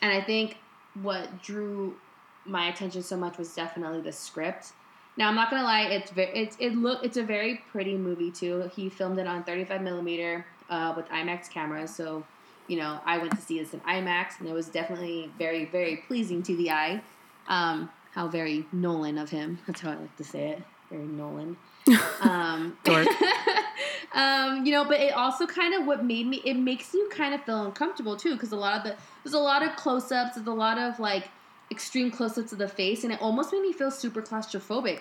And 0.00 0.12
I 0.12 0.20
think 0.20 0.56
what 1.02 1.42
drew 1.42 1.96
my 2.44 2.68
attention 2.68 3.02
so 3.02 3.16
much 3.16 3.38
was 3.38 3.54
definitely 3.54 4.00
the 4.00 4.12
script. 4.12 4.72
Now 5.16 5.28
I'm 5.28 5.34
not 5.34 5.50
gonna 5.50 5.64
lie, 5.64 5.82
it's 5.82 6.10
very 6.10 6.30
it's 6.32 6.56
it 6.58 6.74
look 6.74 7.04
it's 7.04 7.16
a 7.16 7.22
very 7.22 7.62
pretty 7.70 7.96
movie 7.96 8.30
too. 8.30 8.70
He 8.74 8.88
filmed 8.88 9.18
it 9.18 9.26
on 9.26 9.44
35 9.44 9.82
millimeter. 9.82 10.44
uh, 10.72 10.94
with 10.96 11.06
IMAX 11.08 11.50
cameras. 11.50 11.94
So, 11.94 12.24
you 12.66 12.78
know, 12.78 13.00
I 13.04 13.18
went 13.18 13.32
to 13.32 13.40
see 13.40 13.58
this 13.58 13.74
in 13.74 13.80
IMAX, 13.80 14.40
and 14.40 14.48
it 14.48 14.52
was 14.52 14.68
definitely 14.68 15.30
very, 15.38 15.66
very 15.66 15.96
pleasing 16.08 16.42
to 16.44 16.56
the 16.56 16.70
eye. 16.70 17.02
Um, 17.46 17.90
how 18.12 18.28
very 18.28 18.66
Nolan 18.72 19.18
of 19.18 19.30
him. 19.30 19.58
That's 19.66 19.80
how 19.80 19.92
I 19.92 19.94
like 19.96 20.16
to 20.16 20.24
say 20.24 20.48
it. 20.50 20.62
Very 20.92 21.06
Nolan. 21.06 21.56
Um, 22.20 22.76
um, 24.14 24.64
you 24.64 24.70
know, 24.70 24.84
but 24.84 25.00
it 25.00 25.12
also 25.12 25.44
kind 25.44 25.74
of 25.74 25.86
what 25.86 26.04
made 26.04 26.24
me. 26.28 26.40
It 26.44 26.54
makes 26.54 26.94
you 26.94 27.08
kind 27.12 27.34
of 27.34 27.42
feel 27.42 27.64
uncomfortable 27.64 28.16
too, 28.16 28.34
because 28.34 28.52
a 28.52 28.56
lot 28.56 28.76
of 28.76 28.84
the 28.84 28.94
there's 29.24 29.34
a 29.34 29.40
lot 29.40 29.64
of 29.64 29.74
close 29.74 30.12
ups. 30.12 30.36
There's 30.36 30.46
a 30.46 30.52
lot 30.52 30.78
of 30.78 31.00
like 31.00 31.28
extreme 31.72 32.12
close 32.12 32.38
ups 32.38 32.52
of 32.52 32.58
the 32.58 32.68
face, 32.68 33.02
and 33.02 33.12
it 33.12 33.20
almost 33.20 33.52
made 33.52 33.62
me 33.62 33.72
feel 33.72 33.90
super 33.90 34.22
claustrophobic. 34.22 35.00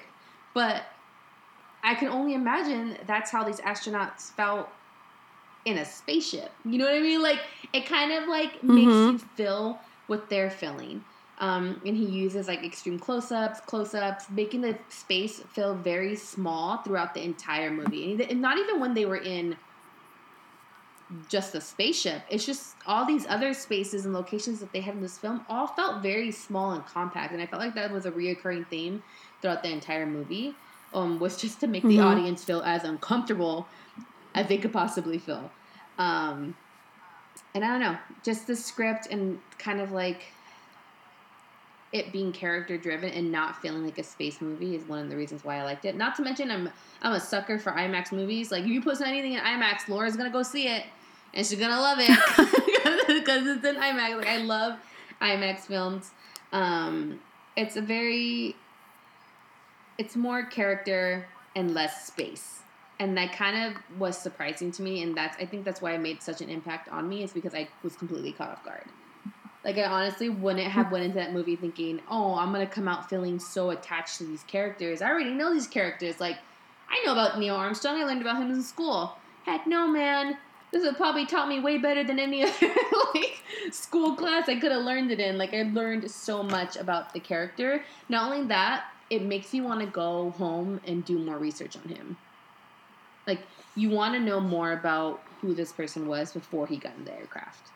But 0.55 0.81
I 1.83 1.93
can 1.93 2.07
only 2.07 2.33
imagine 2.33 2.97
that's 3.05 3.29
how 3.29 3.43
these 3.43 3.59
astronauts 3.59 4.31
felt 4.31 4.67
in 5.65 5.77
a 5.77 5.85
spaceship. 5.85 6.51
You 6.65 6.79
know 6.79 6.85
what 6.85 6.95
I 6.95 7.01
mean? 7.01 7.21
Like 7.21 7.39
it 7.71 7.85
kind 7.85 8.11
of 8.11 8.27
like 8.27 8.63
makes 8.63 8.91
Mhm. 8.93 9.11
you 9.11 9.17
feel 9.19 9.79
what 10.07 10.27
they're 10.27 10.49
feeling. 10.49 11.03
Um, 11.41 11.81
and 11.83 11.97
he 11.97 12.05
uses 12.05 12.47
like 12.47 12.63
extreme 12.63 12.99
close-ups, 12.99 13.61
close-ups, 13.61 14.29
making 14.29 14.61
the 14.61 14.77
space 14.89 15.39
feel 15.39 15.73
very 15.73 16.15
small 16.15 16.77
throughout 16.77 17.15
the 17.15 17.23
entire 17.23 17.71
movie. 17.71 18.13
And- 18.29 18.41
not 18.41 18.59
even 18.59 18.79
when 18.79 18.93
they 18.93 19.05
were 19.05 19.17
in 19.17 19.57
just 21.27 21.51
the 21.51 21.59
spaceship. 21.59 22.21
It's 22.29 22.45
just 22.45 22.75
all 22.85 23.05
these 23.05 23.25
other 23.27 23.53
spaces 23.53 24.05
and 24.05 24.13
locations 24.13 24.59
that 24.59 24.71
they 24.71 24.79
had 24.81 24.95
in 24.95 25.01
this 25.01 25.17
film 25.17 25.43
all 25.49 25.67
felt 25.67 26.01
very 26.01 26.31
small 26.31 26.71
and 26.71 26.85
compact. 26.85 27.33
And 27.33 27.41
I 27.41 27.47
felt 27.47 27.61
like 27.61 27.73
that 27.75 27.91
was 27.91 28.05
a 28.05 28.11
reoccurring 28.11 28.67
theme 28.67 29.03
throughout 29.41 29.63
the 29.63 29.69
entire 29.69 30.05
movie. 30.05 30.55
Um, 30.93 31.19
was 31.19 31.37
just 31.37 31.59
to 31.61 31.67
make 31.67 31.83
the 31.83 31.97
Mhm. 31.97 32.03
audience 32.05 32.43
feel 32.43 32.61
as 32.61 32.83
uncomfortable 32.83 33.67
as 34.35 34.47
they 34.47 34.57
could 34.57 34.73
possibly 34.73 35.17
feel. 35.17 35.49
Um, 35.97 36.55
and 37.55 37.65
I 37.65 37.67
don't 37.69 37.79
know, 37.79 37.97
just 38.23 38.45
the 38.47 38.55
script 38.55 39.07
and 39.09 39.39
kind 39.57 39.79
of 39.81 39.91
like 39.91 40.21
it 41.93 42.11
being 42.11 42.31
character 42.31 42.77
driven 42.77 43.09
and 43.09 43.31
not 43.31 43.61
feeling 43.61 43.83
like 43.83 43.97
a 43.97 44.03
space 44.03 44.39
movie 44.39 44.75
is 44.75 44.83
one 44.83 44.99
of 44.99 45.09
the 45.09 45.15
reasons 45.15 45.43
why 45.43 45.57
I 45.57 45.63
liked 45.63 45.85
it. 45.85 45.95
Not 45.95 46.15
to 46.15 46.21
mention 46.21 46.49
I'm 46.49 46.69
I'm 47.01 47.13
a 47.13 47.19
sucker 47.19 47.59
for 47.59 47.71
IMAX 47.71 48.11
movies. 48.11 48.51
Like 48.51 48.63
if 48.63 48.69
you 48.69 48.81
put 48.81 49.01
anything 49.01 49.33
in 49.33 49.41
IMAX, 49.41 49.87
Laura's 49.87 50.15
gonna 50.15 50.29
go 50.29 50.43
see 50.43 50.67
it 50.67 50.83
and 51.33 51.45
she's 51.45 51.59
gonna 51.59 51.81
love 51.81 51.97
it 51.99 52.09
because 53.07 53.45
it's 53.47 53.65
in 53.65 53.75
IMAX. 53.75 54.17
Like 54.17 54.27
I 54.27 54.37
love 54.37 54.79
IMAX 55.21 55.61
films. 55.61 56.11
Um, 56.51 57.19
it's 57.55 57.75
a 57.75 57.81
very 57.81 58.55
it's 59.97 60.15
more 60.15 60.43
character 60.43 61.27
and 61.55 61.73
less 61.73 62.07
space. 62.07 62.59
And 62.99 63.17
that 63.17 63.33
kind 63.33 63.57
of 63.57 63.99
was 63.99 64.15
surprising 64.15 64.71
to 64.73 64.83
me, 64.83 65.01
and 65.01 65.15
that's 65.17 65.35
I 65.37 65.45
think 65.45 65.65
that's 65.65 65.81
why 65.81 65.93
it 65.93 65.99
made 65.99 66.21
such 66.21 66.41
an 66.41 66.49
impact 66.49 66.87
on 66.89 67.09
me 67.09 67.23
is 67.23 67.33
because 67.33 67.55
I 67.55 67.67
was 67.83 67.95
completely 67.95 68.31
caught 68.31 68.49
off 68.49 68.63
guard. 68.63 68.85
Like 69.63 69.77
I 69.77 69.85
honestly 69.85 70.29
wouldn't 70.29 70.67
have 70.67 70.91
went 70.91 71.05
into 71.05 71.17
that 71.17 71.33
movie 71.33 71.55
thinking, 71.55 72.01
"Oh, 72.09 72.35
I'm 72.35 72.51
gonna 72.51 72.65
come 72.65 72.87
out 72.87 73.09
feeling 73.09 73.39
so 73.39 73.69
attached 73.69 74.17
to 74.17 74.25
these 74.25 74.43
characters." 74.43 75.01
I 75.01 75.09
already 75.09 75.31
know 75.31 75.53
these 75.53 75.67
characters. 75.67 76.19
Like 76.19 76.37
I 76.89 77.03
know 77.05 77.13
about 77.13 77.37
Neil 77.37 77.55
Armstrong. 77.55 77.99
I 77.99 78.03
learned 78.05 78.21
about 78.21 78.41
him 78.41 78.51
in 78.51 78.63
school. 78.63 79.15
Heck 79.45 79.67
no, 79.67 79.87
man. 79.87 80.37
This 80.71 80.83
would 80.83 80.97
probably 80.97 81.25
taught 81.25 81.49
me 81.49 81.59
way 81.59 81.77
better 81.77 82.03
than 82.03 82.17
any 82.17 82.43
other 82.47 82.73
like 83.13 83.43
school 83.71 84.15
class 84.15 84.49
I 84.49 84.59
could 84.59 84.71
have 84.71 84.83
learned 84.83 85.11
it 85.11 85.19
in. 85.19 85.37
Like 85.37 85.53
I 85.53 85.63
learned 85.63 86.09
so 86.09 86.41
much 86.41 86.75
about 86.75 87.13
the 87.13 87.19
character. 87.19 87.83
Not 88.09 88.31
only 88.31 88.47
that, 88.47 88.85
it 89.09 89.21
makes 89.21 89.53
you 89.53 89.63
want 89.63 89.81
to 89.81 89.85
go 89.85 90.31
home 90.31 90.81
and 90.87 91.05
do 91.05 91.19
more 91.19 91.37
research 91.37 91.75
on 91.75 91.83
him. 91.89 92.17
Like 93.27 93.41
you 93.75 93.89
want 93.89 94.15
to 94.15 94.19
know 94.19 94.39
more 94.39 94.71
about 94.71 95.21
who 95.41 95.53
this 95.53 95.71
person 95.71 96.07
was 96.07 96.31
before 96.31 96.65
he 96.65 96.77
got 96.77 96.95
in 96.97 97.05
the 97.05 97.13
aircraft. 97.13 97.71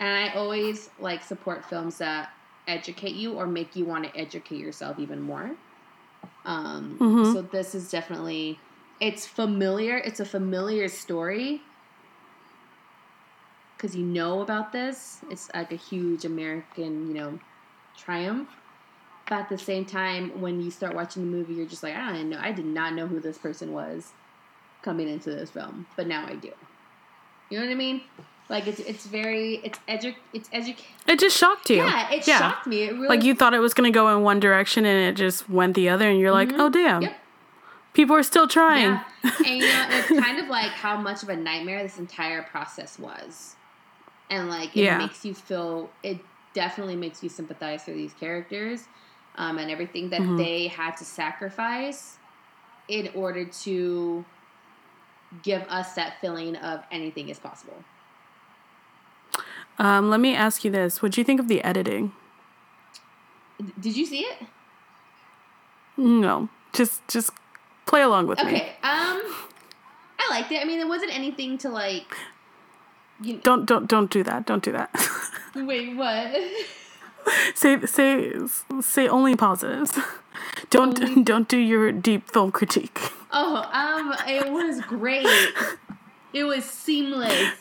And 0.00 0.08
I 0.08 0.34
always 0.34 0.88
like 0.98 1.22
support 1.22 1.64
films 1.64 1.98
that 1.98 2.30
educate 2.66 3.14
you 3.14 3.34
or 3.34 3.46
make 3.46 3.76
you 3.76 3.84
want 3.84 4.04
to 4.04 4.18
educate 4.18 4.58
yourself 4.58 4.98
even 4.98 5.20
more. 5.20 5.50
Um, 6.46 6.96
Mhm. 6.98 7.32
So 7.32 7.42
this 7.42 7.74
is 7.74 7.90
definitely 7.90 8.58
it's 8.98 9.26
familiar. 9.26 9.98
It's 9.98 10.20
a 10.20 10.24
familiar 10.24 10.88
story 10.88 11.60
because 13.76 13.94
you 13.94 14.04
know 14.04 14.40
about 14.40 14.72
this. 14.72 15.20
It's 15.30 15.50
like 15.54 15.72
a 15.72 15.76
huge 15.76 16.24
American, 16.24 17.08
you 17.08 17.14
know, 17.14 17.38
triumph. 17.96 18.48
But 19.28 19.40
at 19.40 19.48
the 19.48 19.58
same 19.58 19.84
time, 19.84 20.40
when 20.40 20.60
you 20.60 20.70
start 20.70 20.94
watching 20.94 21.22
the 21.24 21.36
movie, 21.36 21.54
you're 21.54 21.66
just 21.66 21.82
like, 21.82 21.94
I 21.94 22.12
don't 22.12 22.30
know. 22.30 22.40
I 22.40 22.52
did 22.52 22.66
not 22.66 22.94
know 22.94 23.06
who 23.06 23.20
this 23.20 23.38
person 23.38 23.72
was 23.72 24.12
coming 24.82 25.08
into 25.08 25.30
this 25.30 25.50
film, 25.50 25.86
but 25.96 26.06
now 26.06 26.26
I 26.26 26.34
do. 26.34 26.52
You 27.48 27.58
know 27.58 27.66
what 27.66 27.72
I 27.72 27.74
mean? 27.76 28.02
Like 28.50 28.66
it's 28.66 28.80
it's 28.80 29.06
very 29.06 29.60
it's 29.62 29.78
edu 29.88 30.12
it's 30.32 30.48
edu 30.50 30.74
It 31.06 31.18
just 31.20 31.36
shocked 31.38 31.70
you. 31.70 31.76
yeah 31.76 32.10
it 32.10 32.24
shocked 32.24 32.66
me 32.66 32.82
it 32.82 32.92
really 32.94 33.06
Like 33.08 33.22
you 33.22 33.34
thought 33.34 33.54
it 33.54 33.60
was 33.60 33.72
gonna 33.74 33.92
go 33.92 34.14
in 34.14 34.22
one 34.24 34.40
direction 34.40 34.84
and 34.84 35.08
it 35.08 35.16
just 35.16 35.48
went 35.48 35.74
the 35.74 35.88
other, 35.88 36.08
and 36.10 36.18
you're 36.18 36.32
like, 36.32 36.50
oh 36.54 36.68
damn, 36.68 37.02
Yep. 37.02 37.16
people 37.94 38.16
are 38.16 38.24
still 38.24 38.48
trying. 38.48 38.90
Yeah. 38.90 39.04
And 39.46 39.46
you 39.46 39.60
know, 39.60 39.86
it's 39.90 40.08
kind 40.26 40.38
of 40.40 40.48
like 40.48 40.72
how 40.72 40.96
much 40.96 41.22
of 41.22 41.28
a 41.28 41.36
nightmare 41.36 41.82
this 41.84 41.98
entire 41.98 42.42
process 42.42 42.98
was. 42.98 43.54
And 44.28 44.48
like 44.50 44.76
it 44.76 44.82
Yeah. 44.82 44.98
makes 44.98 45.24
you 45.24 45.32
feel 45.34 45.88
it 46.02 46.18
definitely 46.52 46.96
makes 46.96 47.22
you 47.22 47.28
sympathize 47.28 47.84
for 47.84 47.92
these 47.92 48.12
characters 48.14 48.88
um, 49.36 49.58
and 49.58 49.70
everything 49.70 50.10
that 50.10 50.20
Mhm. 50.22 50.36
they 50.38 50.66
had 50.66 50.96
to 50.96 51.04
sacrifice 51.04 52.18
in 52.88 53.08
order 53.14 53.44
to 53.44 54.24
give 55.44 55.62
us 55.68 55.94
that 55.94 56.20
feeling 56.20 56.56
of 56.56 56.82
anything 56.90 57.28
is 57.28 57.38
possible. 57.38 57.84
Um, 59.80 60.10
let 60.10 60.20
me 60.20 60.34
ask 60.36 60.62
you 60.64 60.70
this: 60.70 61.00
What 61.02 61.12
do 61.12 61.20
you 61.20 61.24
think 61.24 61.40
of 61.40 61.48
the 61.48 61.62
editing? 61.64 62.12
D- 63.58 63.72
Did 63.80 63.96
you 63.96 64.04
see 64.06 64.20
it? 64.20 64.38
No, 65.96 66.48
just 66.72 67.06
just 67.08 67.30
play 67.86 68.02
along 68.02 68.26
with 68.26 68.38
me. 68.44 68.44
Okay. 68.52 68.68
Um 68.82 69.20
I 70.18 70.26
liked 70.30 70.52
it. 70.52 70.60
I 70.62 70.64
mean, 70.64 70.80
it 70.80 70.88
wasn't 70.88 71.14
anything 71.14 71.58
to 71.58 71.68
like 71.68 72.14
you 73.22 73.38
Don't 73.42 73.64
don't 73.66 73.86
don't 73.88 74.10
do 74.10 74.22
that. 74.22 74.46
Don't 74.46 74.62
do 74.62 74.72
that. 74.72 74.90
Wait, 75.54 75.96
what? 75.96 76.30
say 77.54 77.80
say 77.86 78.32
say 78.80 79.08
only 79.08 79.34
positives. 79.36 79.98
Don't 80.70 81.00
Only- 81.02 81.22
don't 81.30 81.48
do 81.48 81.58
your 81.58 81.90
deep 81.92 82.30
film 82.30 82.50
critique. 82.52 82.98
Oh, 83.32 83.56
um, 83.72 84.14
it 84.28 84.50
was 84.50 84.80
great. 84.82 85.26
It 86.32 86.44
was 86.44 86.64
seamless. 86.64 87.54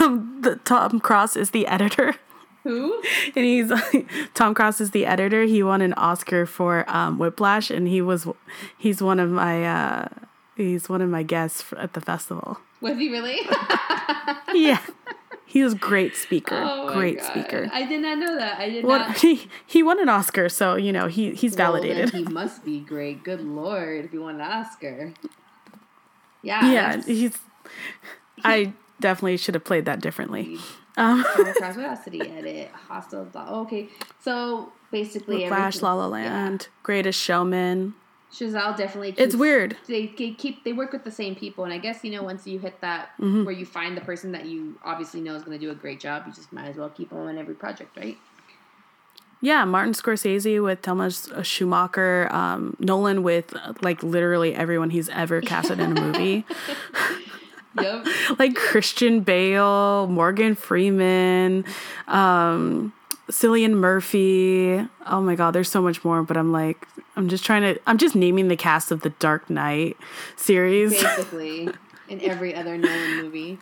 Um, 0.00 0.38
the 0.42 0.56
Tom 0.64 1.00
Cross 1.00 1.36
is 1.36 1.50
the 1.50 1.66
editor, 1.66 2.14
Who? 2.64 3.00
and 3.36 3.44
he's 3.44 3.70
Tom 4.34 4.54
Cross 4.54 4.80
is 4.80 4.90
the 4.90 5.06
editor. 5.06 5.44
He 5.44 5.62
won 5.62 5.80
an 5.80 5.92
Oscar 5.94 6.46
for 6.46 6.84
um, 6.88 7.18
Whiplash, 7.18 7.70
and 7.70 7.86
he 7.88 8.00
was 8.02 8.26
he's 8.76 9.00
one 9.02 9.20
of 9.20 9.30
my 9.30 9.64
uh, 9.64 10.08
he's 10.56 10.88
one 10.88 11.00
of 11.02 11.08
my 11.10 11.22
guests 11.22 11.64
at 11.76 11.92
the 11.94 12.00
festival. 12.00 12.58
Was 12.80 12.96
he 12.98 13.10
really? 13.10 13.38
Yeah, 14.54 14.80
he 15.46 15.62
was 15.62 15.74
great 15.74 16.16
speaker. 16.16 16.56
Oh 16.62 16.92
great 16.92 17.18
God. 17.18 17.26
speaker. 17.30 17.68
I 17.72 17.84
did 17.86 18.00
not 18.00 18.18
know 18.18 18.34
that. 18.36 18.58
I 18.58 18.70
did 18.70 18.84
Well, 18.84 19.00
not. 19.00 19.18
he 19.18 19.48
he 19.66 19.82
won 19.82 20.00
an 20.00 20.08
Oscar, 20.08 20.48
so 20.48 20.74
you 20.76 20.92
know 20.92 21.06
he 21.06 21.32
he's 21.34 21.54
Well, 21.56 21.72
validated. 21.72 22.10
he 22.14 22.24
must 22.24 22.64
be 22.64 22.80
great. 22.80 23.22
Good 23.24 23.40
lord, 23.42 24.06
if 24.06 24.10
he 24.10 24.18
won 24.18 24.36
an 24.36 24.40
Oscar. 24.40 25.12
Yeah. 26.42 26.70
yeah, 26.70 27.02
he's. 27.02 27.36
I 28.44 28.72
definitely 29.00 29.36
should 29.36 29.54
have 29.54 29.64
played 29.64 29.84
that 29.86 30.00
differently. 30.00 30.58
Tom 30.94 31.22
Cruise, 31.24 31.54
what 31.60 31.78
else 31.78 32.00
did 32.04 32.14
he 32.14 32.22
edit? 32.22 32.70
Hostel. 32.72 33.28
oh, 33.34 33.60
Okay, 33.62 33.88
so 34.20 34.72
basically, 34.90 35.46
Flash, 35.46 35.80
La 35.82 35.94
La 35.94 36.06
Land, 36.06 36.68
Greatest 36.82 37.20
Showman. 37.20 37.94
Chazelle 38.32 38.76
definitely. 38.76 39.14
It's 39.16 39.34
weird. 39.34 39.76
They, 39.86 40.06
they 40.18 40.32
keep 40.32 40.62
they 40.64 40.74
work 40.74 40.92
with 40.92 41.02
the 41.04 41.10
same 41.10 41.34
people, 41.34 41.64
and 41.64 41.72
I 41.72 41.78
guess 41.78 42.04
you 42.04 42.10
know 42.10 42.22
once 42.22 42.46
you 42.46 42.58
hit 42.58 42.80
that 42.82 43.10
Mm-hmm. 43.18 43.44
where 43.44 43.54
you 43.54 43.64
find 43.64 43.96
the 43.96 44.00
person 44.02 44.32
that 44.32 44.44
you 44.46 44.78
obviously 44.84 45.20
know 45.22 45.34
is 45.34 45.42
going 45.42 45.58
to 45.58 45.64
do 45.64 45.70
a 45.70 45.74
great 45.74 45.98
job, 45.98 46.24
you 46.26 46.32
just 46.34 46.52
might 46.52 46.66
as 46.66 46.76
well 46.76 46.90
keep 46.90 47.08
them 47.10 47.18
on 47.20 47.38
every 47.38 47.54
project, 47.54 47.96
right? 47.96 48.18
Yeah, 49.40 49.64
Martin 49.64 49.92
Scorsese 49.94 50.60
with 50.62 50.82
Thomas 50.82 51.30
Schumacher, 51.42 52.28
um, 52.32 52.76
Nolan 52.80 53.22
with 53.22 53.54
uh, 53.56 53.72
like 53.82 54.02
literally 54.02 54.52
everyone 54.54 54.90
he's 54.90 55.08
ever 55.10 55.40
casted 55.40 55.78
in 55.78 55.96
a 55.96 56.00
movie, 56.00 56.44
Yep. 57.82 58.06
like 58.38 58.54
Christian 58.54 59.20
Bale, 59.20 60.06
Morgan 60.06 60.54
Freeman, 60.54 61.64
um, 62.06 62.92
Cillian 63.30 63.72
Murphy. 63.74 64.86
Oh 65.06 65.20
my 65.20 65.34
God, 65.34 65.52
there's 65.52 65.70
so 65.70 65.82
much 65.82 66.04
more. 66.04 66.22
But 66.22 66.36
I'm 66.36 66.52
like, 66.52 66.86
I'm 67.16 67.28
just 67.28 67.44
trying 67.44 67.62
to, 67.62 67.80
I'm 67.86 67.98
just 67.98 68.14
naming 68.14 68.48
the 68.48 68.56
cast 68.56 68.90
of 68.90 69.02
the 69.02 69.10
Dark 69.10 69.50
Knight 69.50 69.96
series. 70.36 70.92
Basically, 71.02 71.68
in 72.08 72.20
every 72.22 72.54
other 72.54 72.76
Nolan 72.78 73.16
movie. 73.22 73.58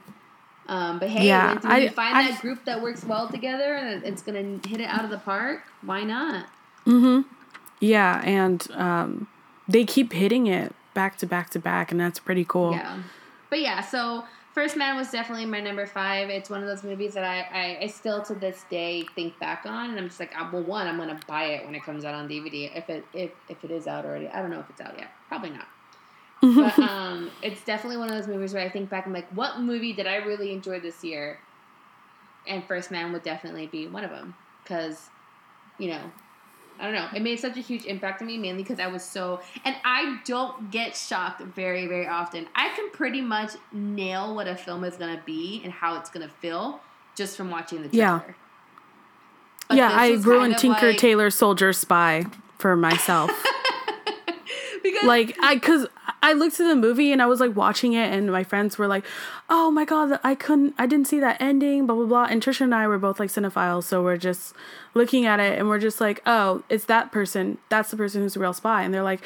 Um, 0.68 0.98
but 0.98 1.08
hey, 1.08 1.26
Yeah, 1.28 1.58
when, 1.60 1.82
you 1.82 1.90
find 1.90 2.16
I- 2.16 2.30
that 2.30 2.40
group 2.40 2.64
that 2.64 2.82
works 2.82 3.04
well 3.04 3.28
together 3.28 3.74
and 3.74 4.02
it's 4.04 4.22
going 4.22 4.60
to 4.60 4.68
hit 4.68 4.80
it 4.80 4.88
out 4.88 5.04
of 5.04 5.10
the 5.10 5.18
park, 5.18 5.62
why 5.82 6.02
not? 6.02 6.46
Mm 6.84 7.00
hmm. 7.00 7.32
Yeah, 7.78 8.22
and 8.24 8.66
um, 8.72 9.28
they 9.68 9.84
keep 9.84 10.12
hitting 10.12 10.46
it 10.46 10.74
back 10.94 11.18
to 11.18 11.26
back 11.26 11.50
to 11.50 11.58
back, 11.58 11.90
and 11.92 12.00
that's 12.00 12.18
pretty 12.18 12.44
cool. 12.44 12.72
Yeah. 12.72 13.02
But 13.50 13.60
yeah, 13.60 13.80
so 13.80 14.24
First 14.56 14.76
Man 14.76 14.96
was 14.96 15.10
definitely 15.10 15.44
my 15.44 15.60
number 15.60 15.86
five. 15.86 16.30
It's 16.30 16.48
one 16.48 16.62
of 16.62 16.66
those 16.66 16.82
movies 16.82 17.12
that 17.12 17.24
I, 17.24 17.40
I, 17.52 17.78
I 17.82 17.86
still 17.88 18.22
to 18.22 18.34
this 18.34 18.64
day 18.70 19.04
think 19.14 19.38
back 19.38 19.66
on, 19.66 19.90
and 19.90 19.98
I'm 19.98 20.08
just 20.08 20.18
like, 20.18 20.32
ah, 20.34 20.48
well, 20.52 20.62
one, 20.62 20.86
I'm 20.86 20.96
gonna 20.96 21.20
buy 21.26 21.44
it 21.44 21.64
when 21.66 21.74
it 21.74 21.84
comes 21.84 22.04
out 22.04 22.14
on 22.14 22.28
DVD 22.28 22.74
if 22.74 22.88
it 22.88 23.04
if 23.12 23.32
if 23.48 23.62
it 23.64 23.70
is 23.70 23.86
out 23.86 24.04
already. 24.04 24.28
I 24.28 24.40
don't 24.40 24.50
know 24.50 24.60
if 24.60 24.70
it's 24.70 24.80
out 24.80 24.98
yet. 24.98 25.10
Probably 25.28 25.50
not. 25.50 25.66
but 26.40 26.78
um, 26.90 27.30
it's 27.42 27.62
definitely 27.64 27.98
one 27.98 28.08
of 28.08 28.16
those 28.16 28.28
movies 28.28 28.54
where 28.54 28.64
I 28.64 28.70
think 28.70 28.88
back. 28.88 29.06
I'm 29.06 29.12
like, 29.12 29.28
what 29.30 29.60
movie 29.60 29.92
did 29.92 30.06
I 30.06 30.16
really 30.16 30.52
enjoy 30.52 30.80
this 30.80 31.04
year? 31.04 31.38
And 32.46 32.64
First 32.64 32.90
Man 32.90 33.12
would 33.12 33.22
definitely 33.22 33.66
be 33.66 33.88
one 33.88 34.04
of 34.04 34.10
them 34.10 34.34
because, 34.62 35.10
you 35.78 35.88
know, 35.88 36.00
I 36.78 36.84
don't 36.84 36.94
know. 36.94 37.08
It 37.14 37.22
made 37.22 37.38
such 37.40 37.56
a 37.56 37.60
huge 37.60 37.84
impact 37.84 38.20
on 38.20 38.26
me, 38.28 38.38
mainly 38.38 38.62
because 38.62 38.80
I 38.80 38.86
was 38.86 39.02
so. 39.04 39.40
And 39.64 39.76
I 39.84 40.18
don't 40.24 40.70
get 40.70 40.96
shocked 40.96 41.40
very, 41.42 41.86
very 41.86 42.06
often. 42.06 42.46
I 42.54 42.68
can 42.74 42.90
pretty 42.90 43.20
much 43.20 43.52
nail 43.72 44.34
what 44.34 44.46
a 44.48 44.56
film 44.56 44.84
is 44.84 44.96
going 44.96 45.16
to 45.16 45.22
be 45.24 45.60
and 45.64 45.72
how 45.72 45.98
it's 45.98 46.10
going 46.10 46.26
to 46.26 46.34
feel 46.34 46.80
just 47.14 47.36
from 47.36 47.50
watching 47.50 47.82
the 47.82 47.88
trailer. 47.88 48.24
Yeah. 48.26 48.34
But 49.68 49.76
yeah, 49.78 49.90
I 49.92 50.10
was 50.12 50.24
ruined 50.24 50.58
Tinker 50.58 50.88
like- 50.88 50.98
Tailor 50.98 51.30
Soldier 51.30 51.72
Spy 51.72 52.26
for 52.58 52.76
myself. 52.76 53.30
because 54.90 55.06
like 55.06 55.36
I 55.40 55.58
cuz 55.58 55.86
I 56.22 56.32
looked 56.32 56.58
at 56.60 56.66
the 56.66 56.76
movie 56.76 57.12
and 57.12 57.22
I 57.22 57.26
was 57.26 57.40
like 57.40 57.54
watching 57.54 57.92
it 57.92 58.12
and 58.12 58.30
my 58.30 58.44
friends 58.44 58.78
were 58.78 58.86
like, 58.86 59.04
"Oh 59.48 59.70
my 59.70 59.84
god, 59.84 60.18
I 60.24 60.34
couldn't 60.34 60.74
I 60.78 60.86
didn't 60.86 61.06
see 61.08 61.20
that 61.20 61.40
ending, 61.40 61.86
blah 61.86 61.96
blah 61.96 62.06
blah." 62.06 62.26
And 62.30 62.42
Trisha 62.42 62.62
and 62.62 62.74
I 62.74 62.86
were 62.88 62.98
both 62.98 63.20
like 63.20 63.30
cinephiles, 63.30 63.84
so 63.84 64.02
we're 64.02 64.16
just 64.16 64.54
looking 64.94 65.26
at 65.26 65.40
it 65.40 65.58
and 65.58 65.68
we're 65.68 65.78
just 65.78 66.00
like, 66.00 66.22
"Oh, 66.26 66.62
it's 66.68 66.84
that 66.86 67.12
person. 67.12 67.58
That's 67.68 67.90
the 67.90 67.96
person 67.96 68.22
who's 68.22 68.34
the 68.34 68.40
real 68.40 68.52
spy." 68.52 68.82
And 68.82 68.92
they're 68.92 69.02
like 69.02 69.20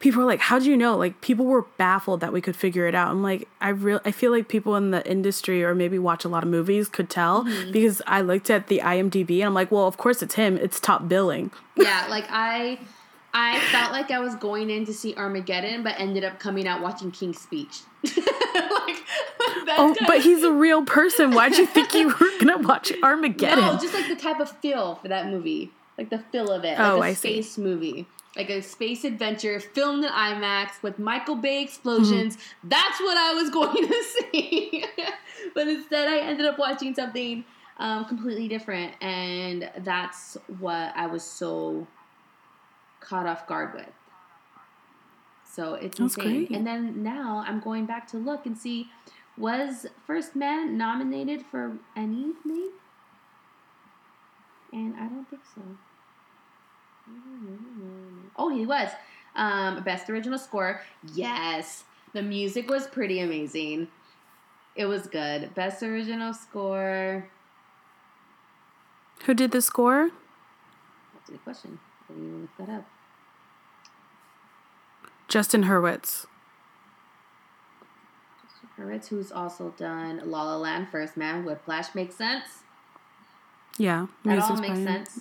people 0.00 0.22
are 0.22 0.26
like, 0.26 0.40
"How 0.40 0.58
do 0.58 0.68
you 0.68 0.76
know?" 0.76 0.96
Like 0.96 1.20
people 1.20 1.46
were 1.46 1.62
baffled 1.76 2.20
that 2.20 2.32
we 2.32 2.40
could 2.40 2.56
figure 2.56 2.86
it 2.88 2.94
out. 2.94 3.10
I'm 3.10 3.22
like, 3.22 3.48
I 3.60 3.68
real 3.68 4.00
I 4.04 4.10
feel 4.10 4.32
like 4.32 4.48
people 4.48 4.74
in 4.74 4.90
the 4.90 5.08
industry 5.08 5.62
or 5.62 5.74
maybe 5.74 5.98
watch 5.98 6.24
a 6.24 6.28
lot 6.28 6.42
of 6.42 6.48
movies 6.48 6.88
could 6.88 7.08
tell 7.08 7.44
mm-hmm. 7.44 7.70
because 7.70 8.02
I 8.06 8.22
looked 8.22 8.50
at 8.50 8.66
the 8.66 8.80
IMDb 8.82 9.38
and 9.38 9.44
I'm 9.44 9.54
like, 9.54 9.70
"Well, 9.70 9.86
of 9.86 9.96
course 9.96 10.22
it's 10.22 10.34
him. 10.34 10.56
It's 10.56 10.80
top 10.80 11.08
billing." 11.08 11.52
yeah, 11.76 12.06
like 12.10 12.26
I, 12.30 12.78
I 13.32 13.60
felt 13.70 13.92
like 13.92 14.10
I 14.10 14.18
was 14.18 14.34
going 14.34 14.70
in 14.70 14.84
to 14.86 14.92
see 14.92 15.14
Armageddon, 15.14 15.82
but 15.82 15.94
ended 15.98 16.24
up 16.24 16.38
coming 16.40 16.66
out 16.66 16.80
watching 16.82 17.10
King's 17.12 17.38
Speech. 17.40 17.80
like, 18.04 18.96
Oh, 19.72 19.94
but 20.06 20.20
he's 20.20 20.42
a 20.42 20.52
real 20.52 20.84
person. 20.84 21.30
Why'd 21.32 21.56
you 21.56 21.66
think 21.66 21.94
you 21.94 22.08
were 22.20 22.30
gonna 22.40 22.58
watch 22.66 22.92
Armageddon? 23.02 23.64
No, 23.64 23.78
just 23.78 23.94
like 23.94 24.08
the 24.08 24.16
type 24.16 24.40
of 24.40 24.50
feel 24.58 24.96
for 24.96 25.08
that 25.08 25.26
movie, 25.28 25.70
like 25.96 26.10
the 26.10 26.18
feel 26.18 26.50
of 26.50 26.64
it, 26.64 26.78
like 26.78 26.80
Oh, 26.80 26.96
a 26.96 27.00
I 27.06 27.12
see. 27.14 27.40
space 27.42 27.56
movie, 27.58 28.06
like 28.36 28.50
a 28.50 28.62
space 28.62 29.04
adventure 29.04 29.60
filmed 29.60 30.04
in 30.04 30.10
IMAX 30.10 30.82
with 30.82 30.98
Michael 30.98 31.36
Bay 31.36 31.62
explosions. 31.62 32.36
Mm-hmm. 32.36 32.68
That's 32.68 33.00
what 33.00 33.16
I 33.16 33.32
was 33.34 33.50
going 33.58 33.86
to 33.86 34.04
see, 34.04 34.84
but 35.54 35.68
instead 35.68 36.08
I 36.08 36.18
ended 36.18 36.46
up 36.46 36.58
watching 36.58 36.94
something 36.94 37.44
um, 37.78 38.04
completely 38.06 38.48
different, 38.48 38.94
and 39.00 39.70
that's 39.78 40.36
what 40.58 40.92
I 40.96 41.06
was 41.06 41.22
so 41.22 41.86
caught 43.00 43.26
off 43.26 43.46
guard 43.46 43.74
with. 43.74 43.86
So 45.44 45.74
it's 45.74 45.98
That's 45.98 46.16
insane. 46.16 46.46
great. 46.46 46.56
And 46.56 46.66
then 46.66 47.02
now 47.02 47.44
I'm 47.46 47.60
going 47.60 47.86
back 47.86 48.06
to 48.08 48.18
look 48.18 48.46
and 48.46 48.56
see 48.56 48.88
was 49.36 49.86
First 50.06 50.36
Man 50.36 50.76
nominated 50.76 51.44
for 51.50 51.78
anything? 51.96 52.70
And 54.72 54.94
I 54.96 55.06
don't 55.08 55.28
think 55.28 55.42
so. 55.54 55.62
Oh, 58.36 58.48
he 58.50 58.66
was. 58.66 58.90
Um, 59.34 59.82
best 59.82 60.08
original 60.10 60.38
score. 60.38 60.82
Yes. 61.14 61.84
The 62.12 62.22
music 62.22 62.68
was 62.68 62.86
pretty 62.86 63.20
amazing. 63.20 63.88
It 64.76 64.86
was 64.86 65.06
good. 65.06 65.54
Best 65.54 65.82
original 65.82 66.32
score. 66.32 67.28
Who 69.24 69.34
did 69.34 69.50
the 69.50 69.62
score? 69.62 70.10
That's 71.14 71.28
a 71.28 71.32
good 71.32 71.44
question. 71.44 71.78
I 72.10 72.14
didn't 72.14 72.40
look 72.42 72.68
that 72.68 72.74
up. 72.74 72.86
Justin 75.28 75.64
Hurwitz. 75.64 76.26
Hurwitz, 78.78 79.08
who's 79.08 79.30
also 79.30 79.74
done 79.76 80.22
La 80.24 80.42
La 80.42 80.56
Land, 80.56 80.88
First 80.90 81.16
Man, 81.16 81.44
Whiplash 81.44 81.94
makes 81.94 82.14
sense. 82.14 82.44
Yeah, 83.78 84.06
That 84.24 84.38
all 84.40 84.56
makes 84.56 84.78
sense. 84.78 85.20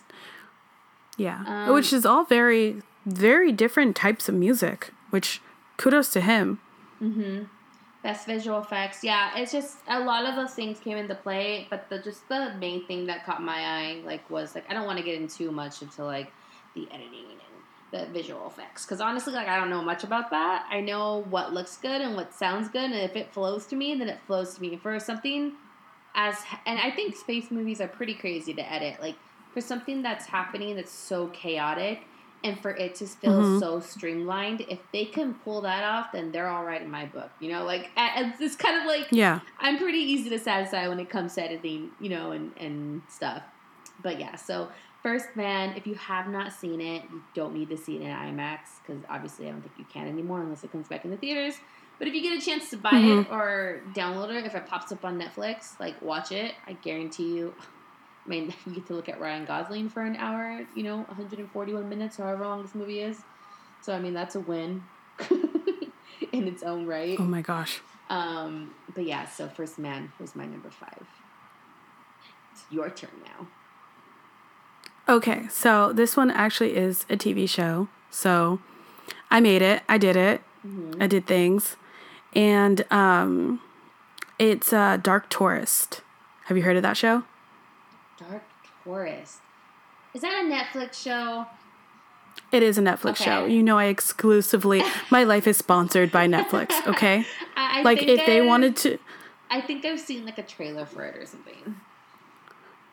Yeah, 1.18 1.44
Um, 1.46 1.74
which 1.74 1.94
is 1.94 2.06
all 2.06 2.24
very, 2.24 2.82
very 3.06 3.52
different 3.52 3.96
types 3.96 4.28
of 4.28 4.36
music. 4.36 4.92
Which 5.12 5.42
kudos 5.78 6.12
to 6.14 6.22
him. 6.22 6.60
Mm-hmm. 7.02 7.44
Best 8.04 8.26
visual 8.26 8.60
effects. 8.60 9.04
Yeah, 9.04 9.38
it's 9.38 9.52
just 9.52 9.78
a 9.88 10.00
lot 10.00 10.26
of 10.26 10.36
those 10.36 10.54
things 10.54 10.80
came 10.80 10.98
into 10.98 11.16
play, 11.16 11.68
but 11.70 11.90
the 11.90 12.00
just 12.00 12.28
the 12.30 12.54
main 12.60 12.86
thing 12.86 13.06
that 13.08 13.26
caught 13.26 13.42
my 13.44 13.60
eye 13.60 14.02
like 14.06 14.30
was 14.30 14.56
like 14.56 14.66
I 14.70 14.74
don't 14.74 14.86
want 14.86 14.98
to 15.00 15.04
get 15.04 15.20
into 15.20 15.36
too 15.36 15.52
much 15.52 15.82
into 15.82 16.06
like 16.06 16.32
the 16.86 16.94
editing 16.94 17.26
and 17.32 17.40
the 17.92 18.12
visual 18.14 18.48
effects 18.48 18.86
because 18.86 19.02
honestly 19.02 19.34
like 19.34 19.48
I 19.48 19.58
don't 19.60 19.70
know 19.70 19.82
much 19.82 20.04
about 20.04 20.30
that. 20.32 20.66
I 20.70 20.80
know 20.82 21.24
what 21.30 21.54
looks 21.54 21.78
good 21.78 22.02
and 22.02 22.16
what 22.16 22.34
sounds 22.34 22.70
good, 22.70 22.84
and 22.92 22.96
if 22.96 23.16
it 23.16 23.34
flows 23.34 23.66
to 23.68 23.76
me, 23.76 23.96
then 23.96 24.10
it 24.10 24.20
flows 24.28 24.56
to 24.56 24.62
me. 24.62 24.78
For 24.78 25.00
something 25.00 25.54
as 26.16 26.36
and 26.66 26.80
I 26.80 26.92
think 26.92 27.16
space 27.16 27.50
movies 27.52 27.82
are 27.82 27.88
pretty 27.88 28.14
crazy 28.14 28.54
to 28.54 28.72
edit. 28.72 29.02
Like 29.02 29.16
for 29.54 29.62
something 29.62 30.02
that's 30.04 30.26
happening 30.28 30.76
that's 30.76 30.92
so 30.92 31.28
chaotic 31.28 32.02
and 32.44 32.58
for 32.62 32.72
it 32.72 32.96
to 32.96 33.06
feel 33.06 33.34
Mhm. 33.42 33.60
so 33.60 33.80
streamlined, 33.80 34.62
if 34.62 34.80
they 34.94 35.06
can 35.06 35.34
pull 35.34 35.62
that 35.62 35.84
off, 35.84 36.12
then 36.14 36.32
they're 36.32 36.48
all 36.48 36.64
right 36.64 36.82
in 36.82 36.90
my 36.90 37.06
book. 37.06 37.32
You 37.40 37.52
know, 37.52 37.64
like 37.66 37.90
it's 37.98 38.40
it's 38.40 38.56
kind 38.56 38.78
of 38.80 38.86
like 38.86 39.08
Yeah, 39.12 39.40
I'm 39.60 39.78
pretty 39.78 39.98
easy 40.00 40.30
to 40.30 40.40
satisfy 40.40 40.88
when 40.88 41.00
it 41.00 41.10
comes 41.10 41.36
to 41.36 41.44
editing, 41.44 41.92
you 42.00 42.10
know, 42.10 42.32
and 42.32 42.54
and 42.58 43.02
stuff. 43.10 43.42
But 44.02 44.20
yeah, 44.20 44.36
so 44.36 44.70
First 45.02 45.36
Man, 45.36 45.78
if 45.78 45.88
you 45.88 45.96
have 45.96 46.28
not 46.28 46.52
seen 46.52 46.82
it, 46.82 47.04
you 47.10 47.24
don't 47.34 47.54
need 47.54 47.70
to 47.70 47.78
see 47.78 47.96
it 47.96 48.02
in 48.02 48.08
IMAX 48.08 48.60
because 48.86 49.02
obviously 49.10 49.48
I 49.48 49.52
don't 49.52 49.62
think 49.62 49.74
you 49.78 49.86
can 49.86 50.08
anymore 50.08 50.42
unless 50.42 50.64
it 50.64 50.72
comes 50.72 50.88
back 50.88 51.06
in 51.06 51.12
the 51.12 51.18
theaters. 51.18 51.56
But 52.00 52.08
if 52.08 52.14
you 52.14 52.22
get 52.22 52.42
a 52.42 52.46
chance 52.46 52.70
to 52.70 52.78
buy 52.78 52.98
it 52.98 53.32
or 53.32 53.82
download 53.94 54.34
it, 54.34 54.46
if 54.46 54.56
it 54.56 54.66
pops 54.66 54.92
up 54.92 55.04
on 55.04 55.20
Netflix, 55.20 55.80
like 55.80 56.02
watch 56.02 56.32
it. 56.32 56.54
I 56.68 56.74
guarantee 56.74 57.36
you. 57.36 57.54
I 58.26 58.30
mean, 58.30 58.54
you 58.66 58.74
get 58.76 58.88
to 58.88 58.94
look 58.94 59.10
at 59.10 59.20
Ryan 59.20 59.46
Gosling 59.46 59.90
for 59.90 60.02
an 60.02 60.16
hour, 60.18 60.66
you 60.76 60.84
know, 60.84 60.98
141 60.98 61.88
minutes, 61.88 62.18
however 62.18 62.46
long 62.46 62.62
this 62.62 62.76
movie 62.76 63.00
is. 63.00 63.18
So 63.82 63.94
I 63.94 64.00
mean, 64.00 64.14
that's 64.14 64.36
a 64.36 64.42
win 64.42 64.84
in 66.32 66.48
its 66.48 66.64
own 66.64 66.86
right. 66.86 67.18
Oh 67.20 67.24
my 67.24 67.42
gosh. 67.42 67.82
Um, 68.10 68.74
but 68.94 69.06
yeah, 69.06 69.28
so 69.28 69.48
First 69.48 69.80
Man 69.80 70.12
was 70.20 70.36
my 70.36 70.46
number 70.46 70.70
five. 70.70 71.06
It's 72.52 72.64
your 72.70 72.90
turn 72.90 73.12
now. 73.24 73.48
Okay, 75.10 75.48
so 75.50 75.92
this 75.92 76.16
one 76.16 76.30
actually 76.30 76.78
is 76.78 77.04
a 77.10 77.18
TV 77.18 77.50
show. 77.50 77.88
So 78.12 78.60
I 79.32 79.40
made 79.40 79.64
it. 79.64 79.82
I 79.90 79.98
did 79.98 80.16
it. 80.16 80.44
I 81.00 81.08
did 81.08 81.26
things, 81.26 81.78
and 82.36 82.86
um, 82.92 83.60
it's 84.38 84.72
uh, 84.72 84.98
Dark 84.98 85.30
Tourist. 85.30 86.02
Have 86.46 86.58
you 86.58 86.64
heard 86.64 86.76
of 86.76 86.84
that 86.84 86.96
show? 86.96 87.24
Dark 88.20 88.44
Tourist. 88.84 89.40
Is 90.14 90.22
that 90.22 90.46
a 90.46 90.48
Netflix 90.48 91.02
show? 91.02 91.48
It 92.52 92.62
is 92.62 92.78
a 92.78 92.82
Netflix 92.82 93.16
show. 93.18 93.46
You 93.46 93.64
know, 93.64 93.80
I 93.80 93.86
exclusively 93.86 94.84
my 95.10 95.24
life 95.24 95.48
is 95.48 95.58
sponsored 95.58 96.12
by 96.12 96.28
Netflix. 96.28 96.86
Okay, 96.86 97.26
I, 97.58 97.80
I 97.80 97.82
like 97.82 98.04
if 98.04 98.24
they 98.28 98.42
wanted 98.42 98.76
to. 98.78 99.00
I 99.50 99.62
think 99.62 99.84
I've 99.86 100.00
seen 100.00 100.26
like 100.26 100.38
a 100.38 100.44
trailer 100.44 100.86
for 100.86 101.04
it 101.04 101.18
or 101.18 101.26
something. 101.26 101.78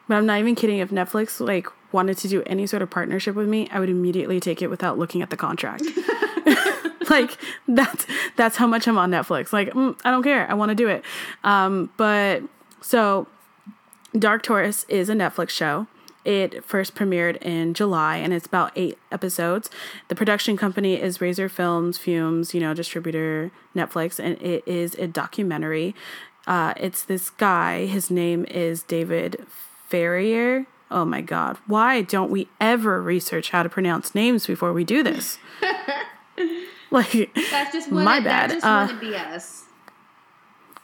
But 0.09 0.15
I'm 0.15 0.27
not 0.27 0.39
even 0.39 0.55
kidding. 0.55 0.79
If 0.79 0.91
Netflix 0.91 1.45
like 1.45 1.67
wanted 1.93 2.19
to 2.19 2.29
do 2.29 2.43
any 2.47 2.67
sort 2.67 2.83
of 2.83 2.91
partnership 2.91 3.35
with 3.35 3.49
me, 3.49 3.69
I 3.71 3.81
would 3.81 3.91
immediately 3.91 4.41
take 4.41 4.63
it 4.63 4.69
without 4.69 4.99
looking 4.99 5.23
at 5.23 5.31
the 5.31 5.37
contract. 5.37 5.85
like 7.11 7.39
that's 7.69 8.07
that's 8.37 8.57
how 8.57 8.67
much 8.67 8.89
I'm 8.89 8.99
on 8.99 9.11
Netflix. 9.11 9.53
Like 9.53 9.73
mm, 9.73 9.99
I 10.05 10.11
don't 10.11 10.23
care. 10.23 10.51
I 10.51 10.55
want 10.55 10.71
to 10.71 10.75
do 10.75 10.89
it. 10.89 11.05
Um, 11.45 11.91
but 11.97 12.43
so 12.81 13.27
Dark 14.19 14.43
Tourist 14.43 14.87
is 14.89 15.09
a 15.09 15.15
Netflix 15.15 15.51
show. 15.51 15.87
It 16.25 16.65
first 16.65 16.97
premiered 16.97 17.41
in 17.41 17.73
July 17.73 18.17
and 18.17 18.33
it's 18.33 18.47
about 18.47 18.73
eight 18.75 18.99
episodes. 19.13 19.71
The 20.09 20.17
production 20.17 20.57
company 20.57 21.01
is 21.01 21.21
Razor 21.21 21.49
Films, 21.49 21.99
Fumes, 21.99 22.53
you 22.53 22.61
know, 22.61 22.75
distributor 22.75 23.53
Netflix, 23.77 24.19
and 24.19 24.41
it 24.43 24.67
is 24.67 24.95
a 24.97 25.07
documentary. 25.07 25.95
Uh, 26.45 26.75
it's 26.77 27.05
this 27.05 27.31
guy, 27.31 27.87
his 27.87 28.11
name 28.11 28.45
is 28.47 28.83
David 28.83 29.47
Farrier. 29.89 30.67
Oh 30.91 31.05
my 31.05 31.21
God. 31.21 31.59
Why 31.67 32.03
don't 32.03 32.31
we 32.31 32.49
ever 32.61 33.03
research 33.03 33.51
how 33.51 33.63
to 33.63 33.69
pronounce 33.69 34.15
names 34.15 34.47
before 34.47 34.73
we 34.73 34.85
do 34.85 35.03
this? 35.03 35.39
like, 36.91 37.31
That's 37.51 37.73
just 37.73 37.91
one. 37.91 38.05
My 38.05 38.21
bad. 38.21 38.51
just 38.51 38.65
Uh, 38.65 38.89
us. 39.17 39.65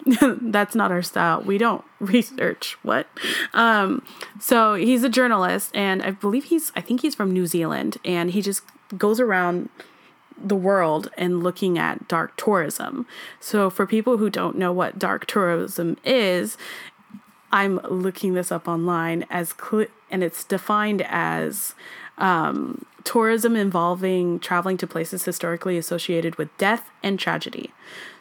that's 0.40 0.74
not 0.74 0.90
our 0.90 1.02
style. 1.02 1.42
We 1.42 1.58
don't 1.58 1.84
research 2.00 2.76
what. 2.82 3.06
Um, 3.52 4.04
so 4.40 4.74
he's 4.74 5.04
a 5.04 5.08
journalist, 5.08 5.70
and 5.74 6.02
I 6.02 6.10
believe 6.10 6.44
he's, 6.44 6.72
I 6.74 6.80
think 6.80 7.02
he's 7.02 7.14
from 7.14 7.30
New 7.30 7.46
Zealand, 7.46 7.98
and 8.04 8.30
he 8.30 8.42
just 8.42 8.62
goes 8.96 9.20
around 9.20 9.68
the 10.44 10.56
world 10.56 11.08
and 11.16 11.42
looking 11.42 11.78
at 11.78 12.08
dark 12.08 12.36
tourism. 12.36 13.06
So, 13.38 13.70
for 13.70 13.86
people 13.86 14.18
who 14.18 14.28
don't 14.28 14.56
know 14.56 14.72
what 14.72 14.98
dark 14.98 15.26
tourism 15.26 15.96
is, 16.04 16.58
I'm 17.52 17.78
looking 17.88 18.34
this 18.34 18.50
up 18.50 18.66
online 18.66 19.26
as 19.30 19.54
cl- 19.60 19.86
and 20.10 20.24
it's 20.24 20.44
defined 20.44 21.02
as 21.02 21.74
um, 22.18 22.84
tourism 23.04 23.56
involving 23.56 24.38
traveling 24.40 24.76
to 24.78 24.86
places 24.86 25.24
historically 25.24 25.76
associated 25.76 26.36
with 26.36 26.56
death 26.58 26.90
and 27.02 27.18
tragedy. 27.18 27.72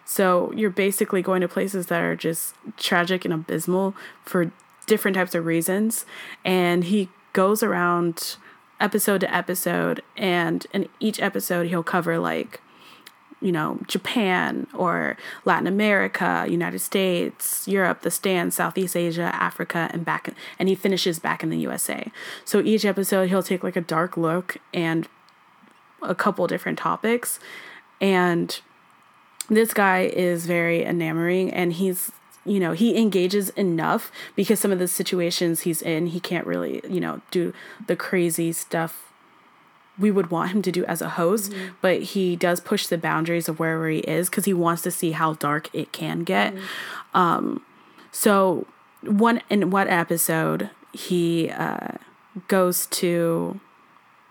So 0.05 0.51
you're 0.53 0.69
basically 0.69 1.21
going 1.21 1.41
to 1.41 1.47
places 1.47 1.87
that 1.87 2.01
are 2.01 2.15
just 2.15 2.55
tragic 2.77 3.23
and 3.23 3.33
abysmal 3.33 3.95
for 4.23 4.51
different 4.85 5.15
types 5.15 5.35
of 5.35 5.45
reasons. 5.45 6.05
And 6.43 6.83
he 6.85 7.09
goes 7.33 7.63
around 7.63 8.35
episode 8.79 9.21
to 9.21 9.33
episode, 9.33 10.01
and 10.17 10.65
in 10.73 10.89
each 10.99 11.21
episode, 11.21 11.67
he'll 11.67 11.83
cover 11.83 12.17
like 12.17 12.59
you 13.41 13.51
know, 13.51 13.79
Japan 13.87 14.67
or 14.73 15.17
Latin 15.45 15.67
America, 15.67 16.45
United 16.47 16.79
States, 16.79 17.67
Europe, 17.67 18.01
the 18.01 18.11
Stans, 18.11 18.55
Southeast 18.55 18.95
Asia, 18.95 19.31
Africa, 19.33 19.89
and 19.91 20.05
back, 20.05 20.27
in, 20.27 20.35
and 20.59 20.69
he 20.69 20.75
finishes 20.75 21.19
back 21.19 21.41
in 21.43 21.49
the 21.49 21.57
USA. 21.57 22.11
So 22.45 22.61
each 22.61 22.85
episode, 22.85 23.29
he'll 23.29 23.43
take 23.43 23.63
like 23.63 23.75
a 23.75 23.81
dark 23.81 24.15
look 24.15 24.57
and 24.73 25.07
a 26.01 26.15
couple 26.15 26.45
different 26.47 26.77
topics. 26.77 27.39
And 27.99 28.59
this 29.49 29.73
guy 29.73 30.01
is 30.01 30.45
very 30.45 30.83
enamoring 30.83 31.51
and 31.51 31.73
he's 31.73 32.11
you 32.45 32.59
know 32.59 32.71
he 32.71 32.97
engages 32.97 33.49
enough 33.51 34.11
because 34.35 34.59
some 34.59 34.71
of 34.71 34.79
the 34.79 34.87
situations 34.87 35.61
he's 35.61 35.81
in 35.81 36.07
he 36.07 36.19
can't 36.19 36.47
really 36.47 36.81
you 36.89 36.99
know 36.99 37.21
do 37.29 37.53
the 37.85 37.95
crazy 37.95 38.51
stuff 38.51 39.10
we 40.01 40.11
would 40.11 40.31
want 40.31 40.51
him 40.51 40.61
to 40.63 40.71
do 40.71 40.83
as 40.85 41.01
a 41.01 41.09
host, 41.09 41.51
mm-hmm. 41.51 41.75
but 41.81 42.01
he 42.01 42.35
does 42.35 42.59
push 42.59 42.87
the 42.87 42.97
boundaries 42.97 43.47
of 43.47 43.59
wherever 43.59 43.87
he 43.87 43.99
is 43.99 44.29
because 44.29 44.45
he 44.45 44.53
wants 44.53 44.81
to 44.81 44.91
see 44.91 45.11
how 45.11 45.33
dark 45.33 45.73
it 45.73 45.91
can 45.91 46.23
get. 46.23 46.53
Mm-hmm. 46.53 47.17
Um, 47.17 47.65
so 48.11 48.67
one 49.01 49.41
in 49.49 49.69
one 49.69 49.87
episode, 49.87 50.69
he 50.91 51.49
uh, 51.49 51.93
goes 52.47 52.87
to 52.87 53.59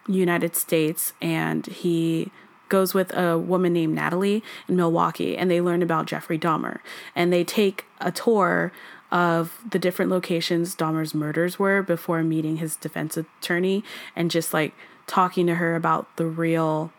United 0.06 0.56
States 0.56 1.12
and 1.20 1.66
he 1.66 2.30
goes 2.68 2.94
with 2.94 3.14
a 3.16 3.36
woman 3.38 3.72
named 3.72 3.94
Natalie 3.94 4.44
in 4.68 4.76
Milwaukee, 4.76 5.36
and 5.36 5.50
they 5.50 5.60
learn 5.60 5.82
about 5.82 6.06
Jeffrey 6.06 6.38
Dahmer, 6.38 6.78
and 7.16 7.32
they 7.32 7.42
take 7.42 7.84
a 8.00 8.12
tour 8.12 8.72
of 9.10 9.60
the 9.68 9.78
different 9.78 10.10
locations 10.10 10.76
Dahmer's 10.76 11.14
murders 11.14 11.58
were 11.58 11.82
before 11.82 12.22
meeting 12.22 12.58
his 12.58 12.76
defense 12.76 13.16
attorney 13.16 13.82
and 14.14 14.30
just 14.30 14.54
like 14.54 14.72
talking 15.10 15.46
to 15.46 15.56
her 15.56 15.74
about 15.74 16.16
the 16.16 16.26
real 16.26 16.92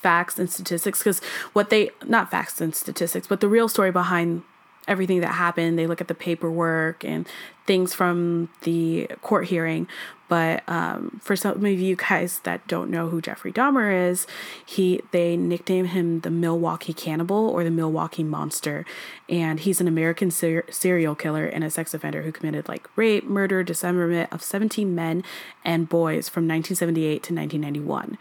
facts 0.00 0.38
and 0.38 0.50
statistics 0.50 1.00
because 1.00 1.20
what 1.54 1.70
they 1.70 1.90
not 2.06 2.30
facts 2.30 2.60
and 2.60 2.74
statistics 2.74 3.26
but 3.26 3.40
the 3.40 3.48
real 3.48 3.68
story 3.68 3.90
behind 3.90 4.42
everything 4.86 5.20
that 5.20 5.32
happened. 5.32 5.78
They 5.78 5.86
look 5.86 6.00
at 6.00 6.08
the 6.08 6.14
paperwork 6.14 7.04
and 7.04 7.26
things 7.66 7.94
from 7.94 8.48
the 8.62 9.08
court 9.22 9.46
hearing 9.46 9.88
but 10.28 10.62
um, 10.68 11.20
for 11.22 11.36
some 11.36 11.64
of 11.64 11.80
you 11.80 11.96
guys 11.96 12.40
that 12.40 12.66
don't 12.66 12.90
know 12.90 13.08
who 13.08 13.20
Jeffrey 13.20 13.52
Dahmer 13.52 14.10
is, 14.10 14.26
he 14.64 15.00
they 15.10 15.36
nickname 15.36 15.86
him 15.86 16.20
the 16.20 16.30
Milwaukee 16.30 16.94
Cannibal 16.94 17.48
or 17.48 17.62
the 17.62 17.70
Milwaukee 17.70 18.24
Monster, 18.24 18.86
and 19.28 19.60
he's 19.60 19.80
an 19.80 19.88
American 19.88 20.30
ser- 20.30 20.64
serial 20.70 21.14
killer 21.14 21.44
and 21.44 21.62
a 21.62 21.70
sex 21.70 21.92
offender 21.92 22.22
who 22.22 22.32
committed 22.32 22.68
like 22.68 22.88
rape, 22.96 23.24
murder, 23.24 23.62
dismemberment 23.62 24.32
of 24.32 24.42
17 24.42 24.94
men 24.94 25.22
and 25.64 25.88
boys 25.88 26.28
from 26.28 26.48
1978 26.48 27.22
to 27.22 27.34
1991. 27.34 28.18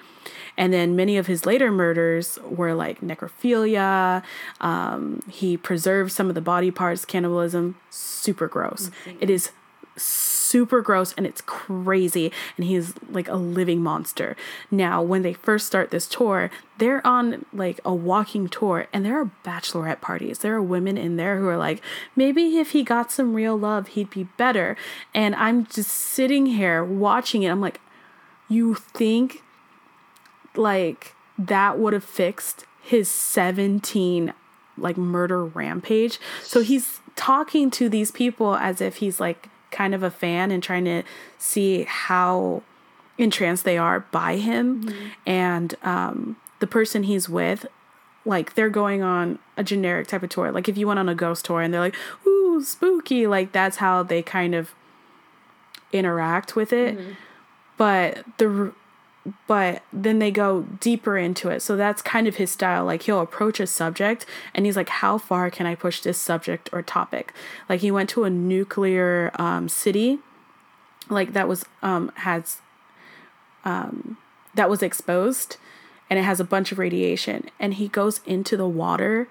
And 0.55 0.71
then 0.71 0.95
many 0.95 1.17
of 1.17 1.27
his 1.27 1.45
later 1.45 1.71
murders 1.71 2.37
were 2.43 2.73
like 2.73 3.01
necrophilia. 3.01 4.23
Um, 4.61 5.23
he 5.29 5.57
preserved 5.57 6.11
some 6.11 6.29
of 6.29 6.35
the 6.35 6.41
body 6.41 6.69
parts, 6.69 7.05
cannibalism. 7.05 7.75
Super 7.93 8.47
gross. 8.47 8.89
Mm-hmm. 9.05 9.17
It 9.21 9.29
is 9.29 9.51
super 9.95 10.81
gross 10.81 11.13
and 11.13 11.27
it's 11.27 11.41
crazy 11.41 12.31
and 12.57 12.65
he's 12.65 12.93
like 13.09 13.27
a 13.27 13.35
living 13.35 13.81
monster. 13.81 14.35
Now, 14.71 15.01
when 15.03 15.21
they 15.21 15.33
first 15.33 15.67
start 15.67 15.91
this 15.91 16.07
tour, 16.07 16.49
they're 16.79 17.05
on 17.05 17.45
like 17.53 17.79
a 17.85 17.93
walking 17.93 18.49
tour 18.49 18.87
and 18.91 19.05
there 19.05 19.19
are 19.19 19.29
bachelorette 19.45 20.01
parties. 20.01 20.39
There 20.39 20.55
are 20.55 20.61
women 20.61 20.97
in 20.97 21.17
there 21.17 21.37
who 21.37 21.47
are 21.47 21.57
like, 21.57 21.81
maybe 22.15 22.57
if 22.57 22.71
he 22.71 22.83
got 22.83 23.11
some 23.11 23.35
real 23.35 23.57
love, 23.57 23.89
he'd 23.89 24.09
be 24.09 24.23
better. 24.37 24.75
And 25.13 25.35
I'm 25.35 25.67
just 25.67 25.91
sitting 25.91 26.47
here 26.47 26.83
watching 26.83 27.43
it. 27.43 27.49
I'm 27.49 27.61
like, 27.61 27.79
you 28.49 28.73
think 28.73 29.43
like 30.55 31.13
that 31.37 31.77
would 31.77 31.93
have 31.93 32.03
fixed 32.03 32.65
his 32.81 33.09
17 33.09 34.33
like 34.77 34.97
murder 34.97 35.45
rampage? 35.45 36.19
So 36.41 36.61
he's 36.61 36.99
talking 37.15 37.69
to 37.71 37.89
these 37.89 38.11
people 38.11 38.55
as 38.55 38.81
if 38.81 38.97
he's 38.97 39.19
like 39.19 39.49
kind 39.71 39.95
of 39.95 40.03
a 40.03 40.11
fan 40.11 40.51
and 40.51 40.61
trying 40.61 40.85
to 40.85 41.03
see 41.37 41.83
how 41.83 42.63
entranced 43.17 43.65
they 43.65 43.77
are 43.77 44.01
by 44.11 44.37
him. 44.37 44.85
Mm-hmm. 44.85 45.07
And 45.25 45.75
um, 45.83 46.37
the 46.59 46.67
person 46.67 47.03
he's 47.03 47.27
with, 47.27 47.65
like 48.25 48.55
they're 48.55 48.69
going 48.69 49.01
on 49.01 49.39
a 49.57 49.63
generic 49.63 50.07
type 50.07 50.23
of 50.23 50.29
tour. 50.29 50.51
Like 50.51 50.69
if 50.69 50.77
you 50.77 50.87
went 50.87 50.99
on 50.99 51.09
a 51.09 51.15
ghost 51.15 51.45
tour 51.45 51.61
and 51.61 51.73
they're 51.73 51.81
like, 51.81 51.95
ooh, 52.25 52.63
spooky, 52.63 53.27
like 53.27 53.51
that's 53.51 53.77
how 53.77 54.03
they 54.03 54.21
kind 54.21 54.55
of 54.55 54.73
interact 55.91 56.55
with 56.55 56.71
it. 56.71 56.97
Mm-hmm. 56.97 57.11
But 57.77 58.23
the 58.37 58.73
but 59.47 59.83
then 59.93 60.19
they 60.19 60.31
go 60.31 60.63
deeper 60.79 61.17
into 61.17 61.49
it. 61.49 61.61
So 61.61 61.77
that's 61.77 62.01
kind 62.01 62.27
of 62.27 62.35
his 62.35 62.51
style. 62.51 62.85
Like 62.85 63.03
he'll 63.03 63.21
approach 63.21 63.59
a 63.59 63.67
subject 63.67 64.25
and 64.53 64.65
he's 64.65 64.75
like, 64.75 64.89
how 64.89 65.17
far 65.17 65.49
can 65.49 65.65
I 65.65 65.75
push 65.75 66.01
this 66.01 66.17
subject 66.17 66.69
or 66.73 66.81
topic? 66.81 67.33
Like 67.69 67.79
he 67.81 67.91
went 67.91 68.09
to 68.11 68.25
a 68.25 68.29
nuclear 68.29 69.31
um, 69.35 69.69
city, 69.69 70.19
like 71.09 71.33
that 71.33 71.47
was 71.47 71.65
um 71.81 72.11
has 72.15 72.61
um 73.65 74.17
that 74.55 74.69
was 74.69 74.81
exposed 74.81 75.57
and 76.09 76.19
it 76.19 76.23
has 76.23 76.39
a 76.39 76.45
bunch 76.45 76.71
of 76.71 76.79
radiation 76.79 77.49
and 77.59 77.75
he 77.75 77.87
goes 77.87 78.21
into 78.25 78.55
the 78.55 78.67
water 78.67 79.27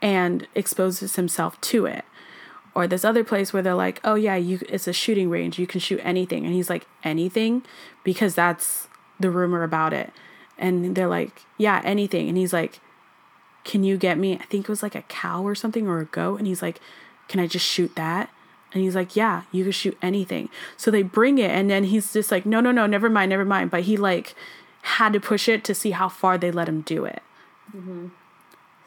and 0.00 0.46
exposes 0.54 1.16
himself 1.16 1.60
to 1.60 1.86
it 1.86 2.04
or 2.74 2.86
this 2.86 3.04
other 3.04 3.24
place 3.24 3.52
where 3.52 3.62
they're 3.62 3.74
like 3.74 4.00
oh 4.04 4.14
yeah 4.14 4.36
you 4.36 4.60
it's 4.68 4.88
a 4.88 4.92
shooting 4.92 5.28
range 5.28 5.58
you 5.58 5.66
can 5.66 5.80
shoot 5.80 6.00
anything 6.02 6.44
and 6.44 6.54
he's 6.54 6.70
like 6.70 6.86
anything 7.02 7.62
because 8.02 8.34
that's 8.34 8.88
the 9.20 9.30
rumor 9.30 9.62
about 9.62 9.92
it. 9.92 10.12
And 10.58 10.94
they're 10.94 11.08
like, 11.08 11.42
yeah, 11.58 11.80
anything. 11.84 12.28
And 12.28 12.38
he's 12.38 12.52
like, 12.52 12.80
can 13.64 13.82
you 13.82 13.96
get 13.96 14.18
me, 14.18 14.34
I 14.34 14.44
think 14.44 14.64
it 14.64 14.68
was 14.68 14.82
like 14.82 14.94
a 14.94 15.02
cow 15.02 15.42
or 15.42 15.54
something 15.54 15.88
or 15.88 15.98
a 15.98 16.04
goat. 16.04 16.38
And 16.38 16.46
he's 16.46 16.62
like, 16.62 16.80
can 17.28 17.40
I 17.40 17.46
just 17.46 17.66
shoot 17.66 17.96
that? 17.96 18.30
And 18.72 18.82
he's 18.82 18.94
like, 18.94 19.16
yeah, 19.16 19.42
you 19.52 19.64
can 19.64 19.72
shoot 19.72 19.96
anything. 20.02 20.48
So 20.76 20.90
they 20.90 21.02
bring 21.02 21.38
it. 21.38 21.50
And 21.50 21.70
then 21.70 21.84
he's 21.84 22.12
just 22.12 22.30
like, 22.30 22.44
no, 22.44 22.60
no, 22.60 22.72
no, 22.72 22.86
never 22.86 23.08
mind, 23.08 23.30
never 23.30 23.44
mind. 23.44 23.70
But 23.70 23.84
he 23.84 23.96
like 23.96 24.34
had 24.82 25.12
to 25.12 25.20
push 25.20 25.48
it 25.48 25.64
to 25.64 25.74
see 25.74 25.92
how 25.92 26.08
far 26.08 26.36
they 26.36 26.50
let 26.50 26.68
him 26.68 26.82
do 26.82 27.04
it. 27.04 27.22
Mm-hmm. 27.74 28.08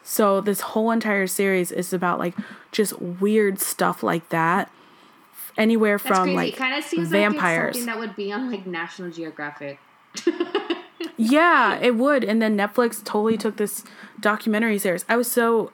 So 0.02 0.40
this 0.40 0.60
whole 0.60 0.90
entire 0.90 1.26
series 1.26 1.72
is 1.72 1.92
about 1.92 2.18
like 2.18 2.34
just 2.70 3.00
weird 3.00 3.60
stuff 3.60 4.02
like 4.02 4.28
that. 4.28 4.70
Anywhere 5.56 5.98
from 5.98 6.34
like 6.34 6.52
it 6.52 6.56
kind 6.56 6.78
of 6.78 6.84
seems 6.84 7.08
vampires. 7.08 7.74
Like 7.74 7.82
something 7.82 7.86
that 7.86 7.98
would 7.98 8.14
be 8.14 8.32
on 8.32 8.50
like 8.50 8.64
National 8.66 9.10
Geographic 9.10 9.80
yeah, 11.16 11.78
it 11.80 11.96
would. 11.96 12.24
And 12.24 12.40
then 12.40 12.56
Netflix 12.56 13.02
totally 13.04 13.36
took 13.36 13.56
this 13.56 13.84
documentary 14.20 14.78
series. 14.78 15.04
I 15.08 15.16
was 15.16 15.30
so 15.30 15.72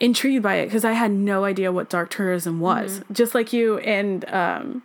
intrigued 0.00 0.42
by 0.42 0.56
it 0.56 0.66
because 0.66 0.84
I 0.84 0.92
had 0.92 1.10
no 1.10 1.44
idea 1.44 1.72
what 1.72 1.88
dark 1.88 2.10
tourism 2.10 2.60
was. 2.60 3.00
Mm-hmm. 3.00 3.14
Just 3.14 3.34
like 3.34 3.52
you 3.52 3.78
and 3.78 4.24
um 4.32 4.82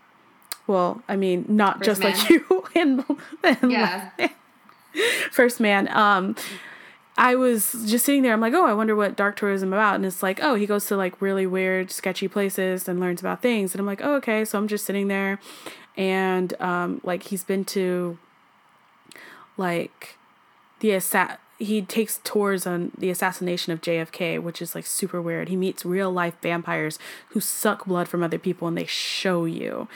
well, 0.68 1.04
I 1.10 1.16
mean, 1.16 1.46
not 1.50 1.80
First 1.80 1.86
just 1.86 2.02
man. 2.02 2.18
like 2.18 2.30
you 2.30 2.66
and, 2.76 3.06
and 3.44 3.72
yeah. 3.72 4.10
First 5.32 5.60
man. 5.60 5.88
Um 5.96 6.36
I 7.18 7.36
was 7.36 7.74
just 7.86 8.06
sitting 8.06 8.24
there. 8.24 8.34
I'm 8.34 8.42
like, 8.42 8.54
oh, 8.54 8.66
I 8.66 8.74
wonder 8.74 8.96
what 8.96 9.16
dark 9.16 9.36
tourism 9.36 9.74
about. 9.74 9.96
And 9.96 10.06
it's 10.06 10.24
like, 10.24 10.40
oh, 10.42 10.56
he 10.56 10.66
goes 10.66 10.86
to 10.88 10.96
like 10.96 11.22
really 11.22 11.46
weird, 11.46 11.92
sketchy 11.92 12.28
places 12.28 12.88
and 12.88 13.00
learns 13.00 13.20
about 13.20 13.42
things. 13.42 13.74
And 13.74 13.80
I'm 13.80 13.86
like, 13.86 14.02
oh, 14.04 14.16
okay. 14.16 14.46
So 14.46 14.58
I'm 14.58 14.68
just 14.68 14.86
sitting 14.86 15.08
there, 15.08 15.40
and 15.98 16.60
um, 16.62 17.02
like 17.04 17.24
he's 17.24 17.44
been 17.44 17.66
to 17.66 18.18
like 19.62 20.18
the 20.82 20.92
assa- 20.92 21.38
he 21.62 21.84
takes 21.84 22.20
tours 22.24 22.66
on 22.66 22.92
the 22.98 23.12
assassination 23.12 23.72
of 23.72 23.82
JFK, 23.82 24.42
which 24.42 24.62
is 24.64 24.74
like 24.74 24.86
super 24.86 25.22
weird. 25.22 25.48
He 25.48 25.56
meets 25.56 25.86
real 25.86 26.12
life 26.12 26.36
vampires 26.42 26.98
who 27.30 27.40
suck 27.40 27.86
blood 27.86 28.08
from 28.08 28.24
other 28.24 28.40
people 28.40 28.68
and 28.68 28.76
they 28.76 28.88
show 28.88 29.46
you. 29.46 29.88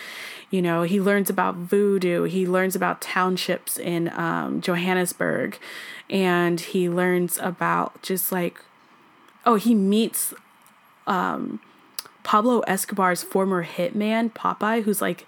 You 0.52 0.62
know, 0.62 0.84
he 0.84 1.02
learns 1.02 1.30
about 1.30 1.56
voodoo, 1.56 2.24
he 2.24 2.46
learns 2.46 2.76
about 2.76 3.02
townships 3.02 3.80
in 3.80 4.10
um, 4.14 4.62
Johannesburg, 4.62 5.58
and 6.08 6.62
he 6.62 6.88
learns 6.88 7.40
about 7.42 8.00
just 8.04 8.32
like, 8.32 8.60
oh, 9.44 9.56
he 9.56 9.74
meets 9.74 10.36
um, 11.08 11.60
Pablo 12.22 12.62
Escobar's 12.62 13.24
former 13.24 13.66
hitman, 13.66 14.32
Popeye, 14.32 14.84
who's 14.84 15.02
like 15.02 15.26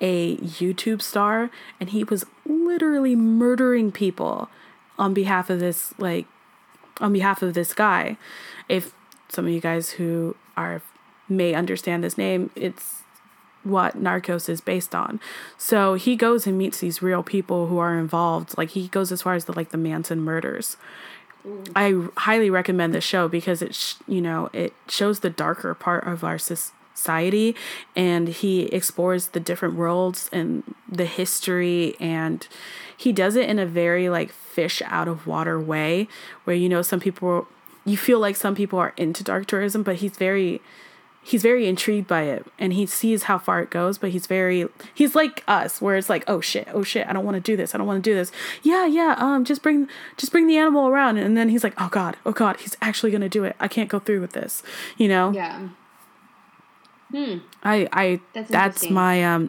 a 0.00 0.36
YouTube 0.38 1.02
star 1.02 1.50
and 1.80 1.90
he 1.90 2.04
was 2.04 2.24
literally 2.46 3.16
murdering 3.16 3.90
people 3.90 4.48
on 4.98 5.14
behalf 5.14 5.50
of 5.50 5.60
this 5.60 5.94
like 5.98 6.26
on 7.00 7.12
behalf 7.12 7.42
of 7.42 7.54
this 7.54 7.74
guy. 7.74 8.16
If 8.68 8.92
some 9.28 9.46
of 9.46 9.52
you 9.52 9.60
guys 9.60 9.90
who 9.90 10.36
are 10.56 10.82
may 11.28 11.54
understand 11.54 12.02
this 12.02 12.18
name, 12.18 12.50
it's 12.54 13.02
what 13.62 14.00
Narcos 14.00 14.48
is 14.48 14.60
based 14.60 14.94
on. 14.94 15.20
So 15.56 15.94
he 15.94 16.16
goes 16.16 16.46
and 16.46 16.56
meets 16.56 16.80
these 16.80 17.02
real 17.02 17.22
people 17.22 17.66
who 17.66 17.78
are 17.78 17.98
involved. 17.98 18.56
Like 18.56 18.70
he 18.70 18.88
goes 18.88 19.12
as 19.12 19.22
far 19.22 19.34
as 19.34 19.44
the 19.44 19.52
like 19.52 19.70
the 19.70 19.78
Manson 19.78 20.20
murders. 20.20 20.76
I 21.74 22.08
highly 22.16 22.50
recommend 22.50 22.94
this 22.94 23.04
show 23.04 23.28
because 23.28 23.62
it 23.62 23.74
sh- 23.74 23.94
you 24.06 24.20
know 24.20 24.50
it 24.52 24.72
shows 24.88 25.20
the 25.20 25.30
darker 25.30 25.74
part 25.74 26.06
of 26.06 26.24
our 26.24 26.38
society 26.98 27.54
and 27.94 28.28
he 28.28 28.62
explores 28.66 29.28
the 29.28 29.40
different 29.40 29.74
worlds 29.76 30.28
and 30.32 30.62
the 30.90 31.06
history 31.06 31.96
and 32.00 32.48
he 32.96 33.12
does 33.12 33.36
it 33.36 33.48
in 33.48 33.58
a 33.58 33.66
very 33.66 34.08
like 34.08 34.32
fish 34.32 34.82
out 34.86 35.08
of 35.08 35.26
water 35.26 35.60
way 35.60 36.08
where 36.44 36.56
you 36.56 36.68
know 36.68 36.82
some 36.82 37.00
people 37.00 37.46
you 37.84 37.96
feel 37.96 38.18
like 38.18 38.36
some 38.36 38.54
people 38.54 38.78
are 38.78 38.92
into 38.96 39.22
dark 39.22 39.46
tourism 39.46 39.82
but 39.82 39.96
he's 39.96 40.16
very 40.16 40.60
he's 41.22 41.42
very 41.42 41.66
intrigued 41.66 42.08
by 42.08 42.22
it 42.22 42.46
and 42.58 42.72
he 42.72 42.86
sees 42.86 43.24
how 43.24 43.38
far 43.38 43.60
it 43.60 43.70
goes 43.70 43.98
but 43.98 44.10
he's 44.10 44.26
very 44.26 44.66
he's 44.94 45.14
like 45.14 45.44
us 45.46 45.80
where 45.80 45.96
it's 45.96 46.08
like 46.08 46.24
oh 46.26 46.40
shit 46.40 46.66
oh 46.72 46.82
shit 46.82 47.06
i 47.06 47.12
don't 47.12 47.24
want 47.24 47.34
to 47.34 47.40
do 47.40 47.56
this 47.56 47.74
i 47.74 47.78
don't 47.78 47.86
want 47.86 48.02
to 48.02 48.10
do 48.10 48.14
this. 48.14 48.32
Yeah 48.62 48.86
yeah 48.86 49.14
um 49.18 49.44
just 49.44 49.62
bring 49.62 49.88
just 50.16 50.32
bring 50.32 50.46
the 50.46 50.56
animal 50.56 50.88
around. 50.88 51.18
And 51.18 51.36
then 51.36 51.48
he's 51.48 51.62
like 51.62 51.74
oh 51.78 51.88
god 51.90 52.16
oh 52.24 52.32
god 52.32 52.60
he's 52.60 52.76
actually 52.80 53.12
gonna 53.12 53.28
do 53.28 53.44
it. 53.44 53.56
I 53.60 53.68
can't 53.68 53.88
go 53.88 53.98
through 53.98 54.20
with 54.20 54.32
this 54.32 54.62
you 54.96 55.08
know? 55.08 55.32
Yeah. 55.32 55.68
Hmm. 57.10 57.38
i 57.62 57.88
i 57.92 58.20
That's 58.34 58.50
that's, 58.50 58.90
my 58.90 59.24
um 59.24 59.48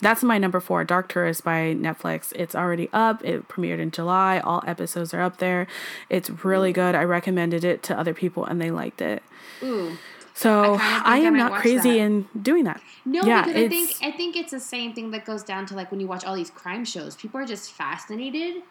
that's 0.00 0.22
my 0.22 0.38
number 0.38 0.60
four 0.60 0.84
dark 0.84 1.08
tourist 1.08 1.44
by 1.44 1.74
netflix 1.78 2.32
it's 2.36 2.54
already 2.54 2.88
up 2.92 3.24
it 3.24 3.48
premiered 3.48 3.78
in 3.78 3.90
july 3.90 4.40
all 4.40 4.62
episodes 4.66 5.12
are 5.14 5.20
up 5.22 5.38
there 5.38 5.66
it's 6.08 6.28
really 6.44 6.72
good 6.72 6.94
i 6.94 7.02
recommended 7.04 7.64
it 7.64 7.82
to 7.84 7.98
other 7.98 8.14
people 8.14 8.44
and 8.44 8.60
they 8.60 8.70
liked 8.70 9.00
it 9.00 9.22
Ooh. 9.62 9.96
so 10.34 10.76
i, 10.80 11.02
I 11.04 11.16
am 11.18 11.34
might 11.34 11.38
not 11.38 11.52
crazy 11.60 11.90
that. 11.98 11.98
in 11.98 12.28
doing 12.40 12.64
that 12.64 12.80
No, 13.04 13.22
yeah 13.24 13.44
because 13.46 13.64
I 13.64 13.68
think 13.68 13.90
I 14.02 14.10
think 14.12 14.36
it's 14.36 14.50
the 14.50 14.60
same 14.60 14.92
thing 14.92 15.10
that 15.12 15.24
goes 15.24 15.42
down 15.42 15.66
to 15.66 15.74
like 15.74 15.90
when 15.90 16.00
you 16.00 16.06
watch 16.06 16.24
all 16.24 16.34
these 16.36 16.50
crime 16.50 16.84
shows. 16.84 17.16
People 17.16 17.40
are 17.40 17.46
just 17.46 17.72
fascinated 17.72 18.62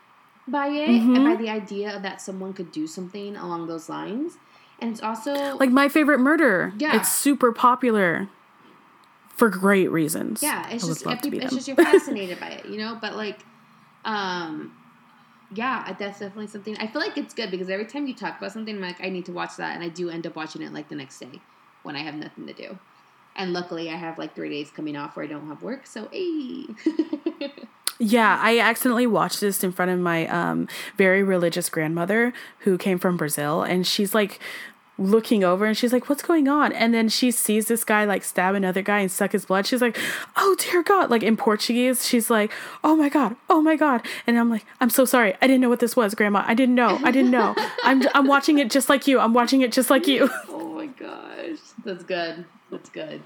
by 0.48 0.68
it 0.68 0.90
and 0.90 1.02
Mm-hmm. 1.18 1.26
by 1.26 1.36
the 1.36 1.50
idea 1.50 2.00
that 2.02 2.22
someone 2.22 2.54
could 2.54 2.72
do 2.72 2.86
something 2.88 3.36
along 3.36 3.68
those 3.68 3.90
lines. 3.90 4.38
And 4.80 4.92
it's 4.92 5.02
also 5.02 5.58
like 5.58 5.72
my 5.72 5.90
favorite 5.90 6.20
murder. 6.20 6.74
Yeah. 6.78 6.98
It's 6.98 7.12
super 7.12 7.52
popular 7.52 8.30
for 9.30 9.50
great 9.50 9.92
reasons. 9.92 10.42
yeah, 10.42 10.70
it's 10.70 10.86
just 10.86 11.06
love 11.06 11.22
to 11.22 11.30
be 11.30 11.38
it's 11.38 11.48
them. 11.48 11.58
just 11.58 11.68
you're 11.68 11.78
fascinated 11.78 12.40
by 12.40 12.50
it, 12.50 12.66
you 12.66 12.78
know. 12.78 12.98
But 13.00 13.16
like, 13.16 13.40
um, 14.06 14.76
yeah, 15.54 15.94
that's 15.98 16.20
definitely 16.20 16.48
something. 16.48 16.76
I 16.78 16.88
feel 16.88 17.02
like 17.02 17.18
it's 17.18 17.34
good 17.34 17.52
because 17.52 17.70
every 17.70 17.86
time 17.86 18.08
you 18.08 18.16
talk 18.16 18.38
about 18.40 18.52
something, 18.52 18.76
I'm 18.76 18.82
like, 18.82 19.02
I 19.02 19.10
need 19.10 19.26
to 19.28 19.32
watch 19.32 19.58
that, 19.58 19.76
and 19.76 19.84
I 19.84 19.90
do 19.90 20.10
end 20.10 20.26
up 20.26 20.36
watching 20.36 20.62
it 20.62 20.74
like 20.74 20.90
the 20.90 20.96
next 20.96 21.20
day 21.20 21.40
when 21.84 21.96
I 21.96 22.00
have 22.00 22.16
nothing 22.16 22.48
to 22.48 22.54
do. 22.54 22.78
And 23.36 23.54
luckily, 23.54 23.92
I 23.92 23.96
have 23.96 24.18
like 24.18 24.36
three 24.36 24.50
days 24.50 24.72
coming 24.72 24.98
off 24.98 25.16
where 25.16 25.26
I 25.26 25.28
don't 25.28 25.48
have 25.48 25.62
work, 25.62 25.86
so 25.86 26.08
hey. 26.12 26.66
Yeah, 28.00 28.40
I 28.42 28.60
accidentally 28.60 29.08
watched 29.08 29.40
this 29.42 29.64
in 29.64 29.72
front 29.72 29.92
of 29.92 30.00
my 30.00 30.28
um, 30.28 30.68
very 30.98 31.24
religious 31.24 31.70
grandmother 31.70 32.32
who 32.60 32.78
came 32.78 33.00
from 33.00 33.18
Brazil, 33.18 33.64
and 33.64 33.88
she's 33.88 34.14
like 34.14 34.40
looking 35.00 35.44
over 35.44 35.66
and 35.66 35.78
she's 35.78 35.94
like, 35.94 36.10
What's 36.10 36.24
going 36.24 36.48
on? 36.48 36.74
And 36.74 36.94
then 36.94 37.08
she 37.10 37.30
sees 37.32 37.68
this 37.68 37.84
guy 37.84 38.06
like 38.06 38.24
stab 38.24 38.56
another 38.56 38.82
guy 38.82 39.00
and 39.00 39.12
suck 39.12 39.32
his 39.32 39.46
blood. 39.46 39.66
She's 39.68 39.82
like, 39.82 39.98
Oh 40.36 40.56
dear 40.60 40.82
God. 40.84 41.10
Like 41.10 41.24
in 41.24 41.38
Portuguese, 41.38 42.08
she's 42.08 42.30
like, 42.30 42.52
Oh 42.84 42.96
my 42.96 43.10
God, 43.10 43.36
oh 43.50 43.62
my 43.62 43.76
God. 43.76 44.02
And 44.26 44.40
I'm 44.40 44.50
like, 44.50 44.66
I'm 44.82 44.90
so 44.90 45.06
sorry. 45.06 45.36
I 45.42 45.48
didn't 45.48 45.62
know 45.62 45.70
what 45.70 45.80
this 45.80 45.96
was, 45.96 46.16
Grandma. 46.16 46.44
I 46.48 46.54
didn't 46.56 46.76
know. 46.76 47.00
I 47.04 47.12
didn't 47.12 47.32
know. 47.32 47.54
I'm, 47.84 48.04
I'm 48.16 48.28
watching 48.28 48.58
it 48.58 48.72
just 48.72 48.90
like 48.90 49.08
you. 49.08 49.20
I'm 49.20 49.34
watching 49.34 49.62
it 49.62 49.72
just 49.72 49.90
like 49.90 50.08
you. 50.08 50.30
Oh 50.50 50.80
my 50.80 50.88
gosh. 50.88 51.58
That's 51.84 52.04
good. 52.04 52.46
That's 52.70 52.90
good. 52.90 53.24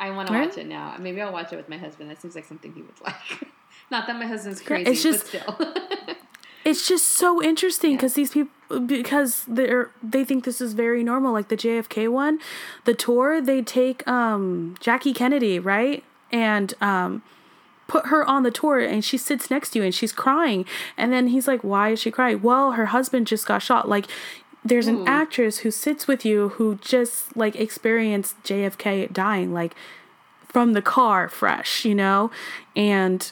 I 0.00 0.10
want 0.10 0.28
to 0.28 0.34
watch 0.34 0.58
it 0.58 0.66
now. 0.66 0.96
Maybe 0.98 1.22
I'll 1.22 1.32
watch 1.32 1.52
it 1.52 1.56
with 1.56 1.68
my 1.68 1.78
husband. 1.78 2.10
That 2.10 2.20
seems 2.20 2.34
like 2.34 2.44
something 2.44 2.72
he 2.72 2.82
would 2.82 3.00
like. 3.04 3.48
Not 3.90 4.06
that 4.06 4.16
my 4.18 4.26
husband's 4.26 4.60
Yeah, 4.62 4.66
crazy, 4.66 4.90
it's 4.90 5.02
just- 5.02 5.32
but 5.32 5.42
still. 5.42 6.16
it's 6.64 6.88
just 6.88 7.08
so 7.08 7.42
interesting 7.42 7.92
because 7.96 8.14
these 8.14 8.32
people 8.32 8.52
because 8.86 9.44
they're 9.46 9.90
they 10.02 10.24
think 10.24 10.42
this 10.44 10.60
is 10.60 10.72
very 10.72 11.04
normal 11.04 11.32
like 11.32 11.46
the 11.46 11.56
JFK 11.56 12.08
one 12.10 12.40
the 12.84 12.94
tour 12.94 13.40
they 13.40 13.62
take 13.62 14.06
um 14.08 14.74
Jackie 14.80 15.12
Kennedy 15.12 15.60
right? 15.60 16.02
And 16.32 16.74
um 16.80 17.22
put 17.86 18.06
her 18.06 18.28
on 18.28 18.42
the 18.42 18.50
tour 18.50 18.80
and 18.80 19.04
she 19.04 19.16
sits 19.16 19.48
next 19.52 19.70
to 19.70 19.78
you 19.78 19.84
and 19.84 19.94
she's 19.94 20.10
crying. 20.10 20.64
And 20.96 21.12
then 21.12 21.28
he's 21.28 21.46
like 21.46 21.62
why 21.62 21.90
is 21.90 22.00
she 22.00 22.10
crying? 22.10 22.42
Well 22.42 22.72
her 22.72 22.86
husband 22.86 23.28
just 23.28 23.46
got 23.46 23.62
shot. 23.62 23.88
Like 23.88 24.06
there's 24.64 24.88
an 24.88 24.96
Ooh. 24.96 25.06
actress 25.06 25.58
who 25.58 25.70
sits 25.70 26.08
with 26.08 26.24
you 26.24 26.48
who 26.48 26.74
just 26.82 27.36
like 27.36 27.54
experienced 27.54 28.42
JFK 28.42 29.12
dying 29.12 29.54
like 29.54 29.76
from 30.48 30.72
the 30.72 30.82
car 30.82 31.28
fresh 31.28 31.84
you 31.84 31.94
know? 31.94 32.32
And 32.74 33.30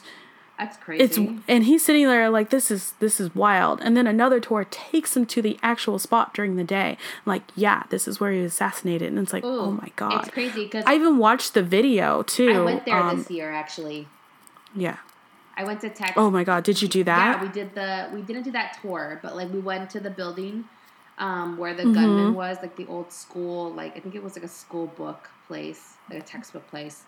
That's 0.57 0.77
crazy. 0.77 1.03
it's 1.03 1.17
and 1.47 1.65
he's 1.65 1.83
sitting 1.83 2.07
there 2.07 2.29
like 2.29 2.49
this 2.49 2.71
is 2.71 2.93
this 2.99 3.19
is 3.19 3.33
wild 3.35 3.81
and 3.81 3.97
then 3.97 4.07
another 4.07 4.39
tour 4.39 4.65
takes 4.69 5.15
him 5.17 5.25
to 5.25 5.41
the 5.41 5.59
actual 5.61 5.99
spot 5.99 6.33
during 6.33 6.55
the 6.55 6.63
day 6.63 6.97
like 7.25 7.43
yeah 7.55 7.83
this 7.89 8.07
is 8.07 8.19
where 8.21 8.31
he 8.31 8.41
was 8.41 8.53
assassinated 8.53 9.09
and 9.09 9.19
it's 9.19 9.33
like 9.33 9.43
oh 9.43 9.71
my 9.71 9.91
god 9.97 10.21
It's 10.23 10.33
crazy 10.33 10.63
because 10.63 10.85
i 10.87 10.93
I, 10.93 10.95
even 10.95 11.17
watched 11.17 11.53
the 11.53 11.61
video 11.63 12.23
too 12.23 12.49
I 12.49 12.63
went 12.63 12.85
there 12.85 12.95
um, 13.01 13.17
this 13.17 13.29
year 13.29 13.51
actually. 13.51 14.07
yeah 14.73 14.97
I 15.57 15.63
went 15.65 15.81
to 15.81 15.89
Texas. 15.89 16.13
oh 16.15 16.29
my 16.31 16.43
god 16.45 16.63
did 16.63 16.81
you 16.81 16.87
do 16.87 17.03
that 17.03 17.37
Yeah, 17.37 17.43
we 17.43 17.49
did 17.49 17.75
the 17.75 18.09
we 18.13 18.21
didn't 18.21 18.43
do 18.43 18.51
that 18.51 18.77
tour, 18.81 19.19
but 19.21 19.35
like 19.35 19.51
we 19.51 19.59
went 19.59 19.89
to 19.91 19.99
the 19.99 20.09
building 20.09 20.65
um, 21.17 21.57
where 21.57 21.73
the 21.73 21.83
Mm-hmm. 21.83 21.93
gunman 21.93 22.33
was, 22.33 22.57
like 22.61 22.75
the 22.75 22.85
old 22.87 23.11
school, 23.11 23.71
like 23.73 23.95
I 23.95 23.99
think 24.01 24.15
it 24.15 24.23
was 24.23 24.35
like 24.35 24.43
a 24.43 24.49
school 24.49 24.87
book 24.87 25.29
place, 25.47 25.95
like 26.09 26.19
a 26.19 26.25
textbook 26.25 26.67
place. 26.67 27.03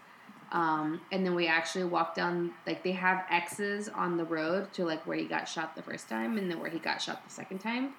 Um, 0.52 1.02
and 1.12 1.26
then 1.26 1.36
we 1.36 1.48
actually 1.48 1.84
walked 1.84 2.16
down, 2.16 2.52
like 2.66 2.84
they 2.84 2.94
have 2.94 3.26
X's 3.30 3.90
on 3.90 4.16
the 4.18 4.24
road 4.24 4.72
to 4.74 4.86
like 4.86 5.06
where 5.06 5.18
he 5.18 5.26
got 5.26 5.48
shot 5.50 5.76
the 5.76 5.82
first 5.82 6.08
time, 6.08 6.38
and 6.38 6.50
then 6.50 6.60
where 6.60 6.70
he 6.70 6.80
got 6.80 7.02
shot 7.02 7.24
the 7.28 7.34
second 7.34 7.60
time. 7.60 7.94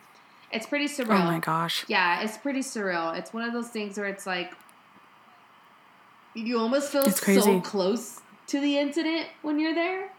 It's 0.51 0.67
pretty 0.67 0.87
surreal. 0.87 1.21
oh 1.21 1.25
my 1.25 1.41
gosh 1.41 1.85
Yeah, 1.89 2.23
it's 2.23 2.39
pretty 2.39 2.61
surreal. 2.61 3.17
It's 3.19 3.35
one 3.35 3.45
of 3.45 3.53
those 3.53 3.69
things 3.69 3.99
where 3.99 4.07
it's 4.07 4.27
like 4.27 4.55
you 6.35 6.59
almost 6.59 6.91
feel 6.93 7.11
so 7.11 7.61
close 7.61 8.21
to 8.49 8.61
the 8.61 8.79
incident 8.79 9.27
when 9.43 9.59
you're 9.59 9.75
there. 9.75 10.11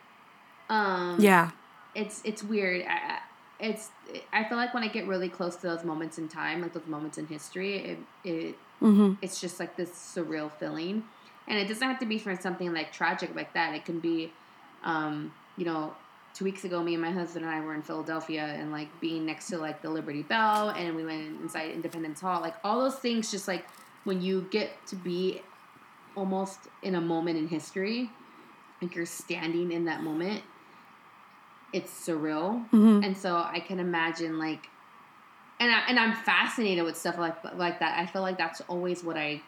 Um, 0.69 1.17
yeah 1.19 1.51
it's 1.95 2.21
it's 2.23 2.43
weird. 2.43 2.86
I, 2.86 2.91
I- 2.93 3.19
it's 3.61 3.89
I 4.32 4.45
feel 4.45 4.57
like 4.57 4.73
when 4.73 4.84
I 4.84 4.88
get 4.88 5.05
really 5.05 5.27
close 5.27 5.57
to 5.57 5.63
those 5.63 5.84
moments 5.84 6.17
in 6.17 6.30
time, 6.30 6.61
like 6.61 6.71
those 6.71 6.88
moments 6.88 7.17
in 7.17 7.27
history, 7.27 7.77
it 7.80 7.97
it 8.23 8.55
mm-hmm 8.82 9.15
it's 9.21 9.41
just 9.41 9.59
like 9.59 9.75
this 9.75 9.89
surreal 9.89 10.49
feeling, 10.49 11.03
and 11.50 11.58
it 11.60 11.68
doesn't 11.68 11.86
have 11.88 12.00
to 12.00 12.06
be 12.06 12.18
for 12.20 12.36
something 12.36 12.72
like 12.74 12.93
tragic 12.93 13.36
like 13.36 13.54
that. 13.54 13.74
It 13.76 13.84
can 13.84 14.00
be, 14.00 14.32
um, 14.84 15.34
you 15.58 15.66
know, 15.66 15.93
two 16.34 16.45
weeks 16.45 16.64
ago, 16.64 16.82
me 16.82 16.93
and 16.93 17.02
my 17.02 17.12
husband 17.12 17.43
and 17.43 17.54
I 17.54 17.60
were 17.60 17.74
in 17.74 17.82
Philadelphia, 17.82 18.43
and 18.43 18.72
like 18.72 18.88
being 19.02 19.26
next 19.26 19.47
to 19.47 19.58
like 19.58 19.82
the 19.82 19.89
Liberty 19.89 20.22
Bell, 20.22 20.70
and 20.70 20.95
we 20.95 21.04
went 21.04 21.41
inside 21.41 21.72
Independence 21.72 22.22
Hall. 22.22 22.39
Like 22.39 22.56
all 22.64 22.80
those 22.80 22.95
things, 23.00 23.32
just 23.32 23.47
like 23.47 23.66
when 24.06 24.22
you 24.22 24.47
get 24.52 24.70
to 24.88 24.95
be 24.95 25.41
almost 26.16 26.60
in 26.84 26.95
a 26.95 27.02
moment 27.02 27.38
in 27.38 27.47
history, 27.47 28.10
like 28.82 28.95
you're 28.95 29.06
standing 29.06 29.72
in 29.72 29.86
that 29.86 30.02
moment. 30.04 30.43
It's 31.72 31.91
surreal, 31.91 32.68
Mhm. 32.72 33.06
and 33.06 33.16
so 33.16 33.36
I 33.38 33.60
can 33.60 33.80
imagine 33.80 34.39
like, 34.39 34.68
and 35.60 35.72
I, 35.72 35.82
and 35.88 36.00
I'm 36.00 36.14
fascinated 36.14 36.84
with 36.84 36.97
stuff 36.97 37.18
like 37.20 37.36
like 37.56 37.80
that. 37.80 38.00
I 38.00 38.06
feel 38.08 38.22
like 38.24 38.38
that's 38.39 38.62
always 38.62 39.04
what 39.04 39.18
I 39.18 39.41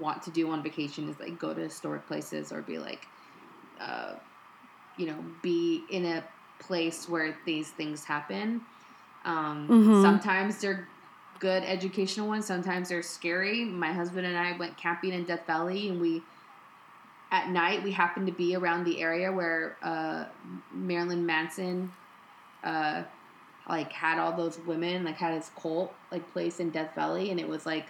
want 0.00 0.22
to 0.22 0.30
do 0.30 0.50
on 0.50 0.62
vacation 0.62 1.08
is 1.08 1.18
like 1.18 1.38
go 1.38 1.54
to 1.54 1.60
historic 1.60 2.06
places 2.06 2.52
or 2.52 2.62
be 2.62 2.78
like, 2.78 3.06
uh, 3.80 4.14
you 4.96 5.06
know, 5.06 5.16
be 5.42 5.84
in 5.90 6.04
a 6.04 6.24
place 6.58 7.08
where 7.08 7.36
these 7.46 7.70
things 7.70 8.04
happen. 8.04 8.60
Um, 9.24 9.68
Mhm. 9.68 10.02
Sometimes 10.02 10.60
they're 10.60 10.86
good 11.38 11.62
educational 11.64 12.28
ones. 12.28 12.46
Sometimes 12.46 12.88
they're 12.88 13.02
scary. 13.02 13.64
My 13.64 13.92
husband 13.92 14.26
and 14.26 14.36
I 14.36 14.56
went 14.56 14.76
camping 14.76 15.12
in 15.12 15.24
Death 15.24 15.46
Valley, 15.46 15.88
and 15.88 16.00
we 16.00 16.22
at 17.30 17.50
night 17.50 17.82
we 17.82 17.92
happened 17.92 18.26
to 18.26 18.32
be 18.32 18.56
around 18.56 18.84
the 18.84 19.00
area 19.00 19.30
where 19.30 19.76
uh, 19.82 20.24
Marilyn 20.72 21.26
Manson, 21.26 21.92
uh, 22.64 23.02
like 23.68 23.92
had 23.92 24.18
all 24.18 24.32
those 24.36 24.58
women, 24.60 25.04
like 25.04 25.16
had 25.16 25.34
his 25.34 25.50
cult 25.60 25.92
like 26.10 26.30
place 26.32 26.58
in 26.58 26.70
Death 26.70 26.94
Valley, 26.94 27.30
and 27.30 27.38
it 27.38 27.46
was 27.48 27.66
like 27.66 27.86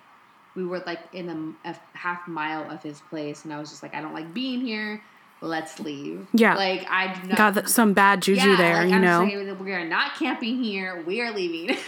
we 0.58 0.66
were 0.66 0.82
like 0.84 0.98
in 1.12 1.56
a, 1.64 1.70
a 1.70 1.76
half 1.94 2.26
mile 2.26 2.68
of 2.68 2.82
his 2.82 3.00
place, 3.08 3.44
and 3.44 3.54
I 3.54 3.60
was 3.60 3.70
just 3.70 3.82
like, 3.82 3.94
I 3.94 4.00
don't 4.00 4.12
like 4.12 4.34
being 4.34 4.60
here. 4.60 5.00
Let's 5.40 5.78
leave. 5.78 6.26
Yeah. 6.34 6.56
like 6.56 6.84
I 6.90 7.14
do 7.14 7.28
not. 7.28 7.54
got 7.54 7.68
some 7.70 7.92
bad 7.92 8.22
juju 8.22 8.40
Yeah, 8.40 8.56
there 8.56 8.74
like, 8.78 8.88
you 8.88 8.96
I'm 8.96 9.02
know 9.02 9.24
saying 9.24 9.58
we 9.60 9.72
are 9.72 9.84
not 9.84 10.16
camping 10.16 10.62
here. 10.62 11.02
We 11.06 11.20
are 11.22 11.32
leaving. 11.32 11.76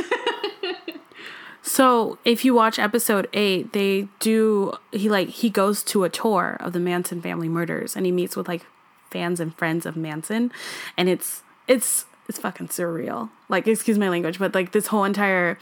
So 1.63 2.19
if 2.25 2.43
you 2.45 2.55
watch 2.55 2.79
episode 2.79 3.29
eight, 3.35 3.75
they 3.75 4.09
do 4.19 4.73
he 4.93 5.11
like 5.11 5.29
he 5.29 5.51
goes 5.51 5.85
to 5.85 6.05
a 6.05 6.09
tour 6.09 6.57
of 6.59 6.73
the 6.73 6.81
Manson 6.81 7.21
family 7.21 7.51
murders 7.51 7.95
and 7.95 8.07
he 8.07 8.13
meets 8.13 8.35
with 8.35 8.49
like 8.49 8.67
fans 9.11 9.41
and 9.41 9.55
friends 9.55 9.85
of 9.85 9.95
Manson 9.95 10.51
and 10.97 11.09
it's 11.09 11.43
it's 11.69 12.07
it's 12.31 12.39
fucking 12.39 12.69
surreal. 12.69 13.29
Like, 13.49 13.67
excuse 13.67 13.99
my 13.99 14.09
language, 14.09 14.39
but 14.39 14.55
like 14.55 14.71
this 14.71 14.87
whole 14.87 15.05
entire 15.05 15.59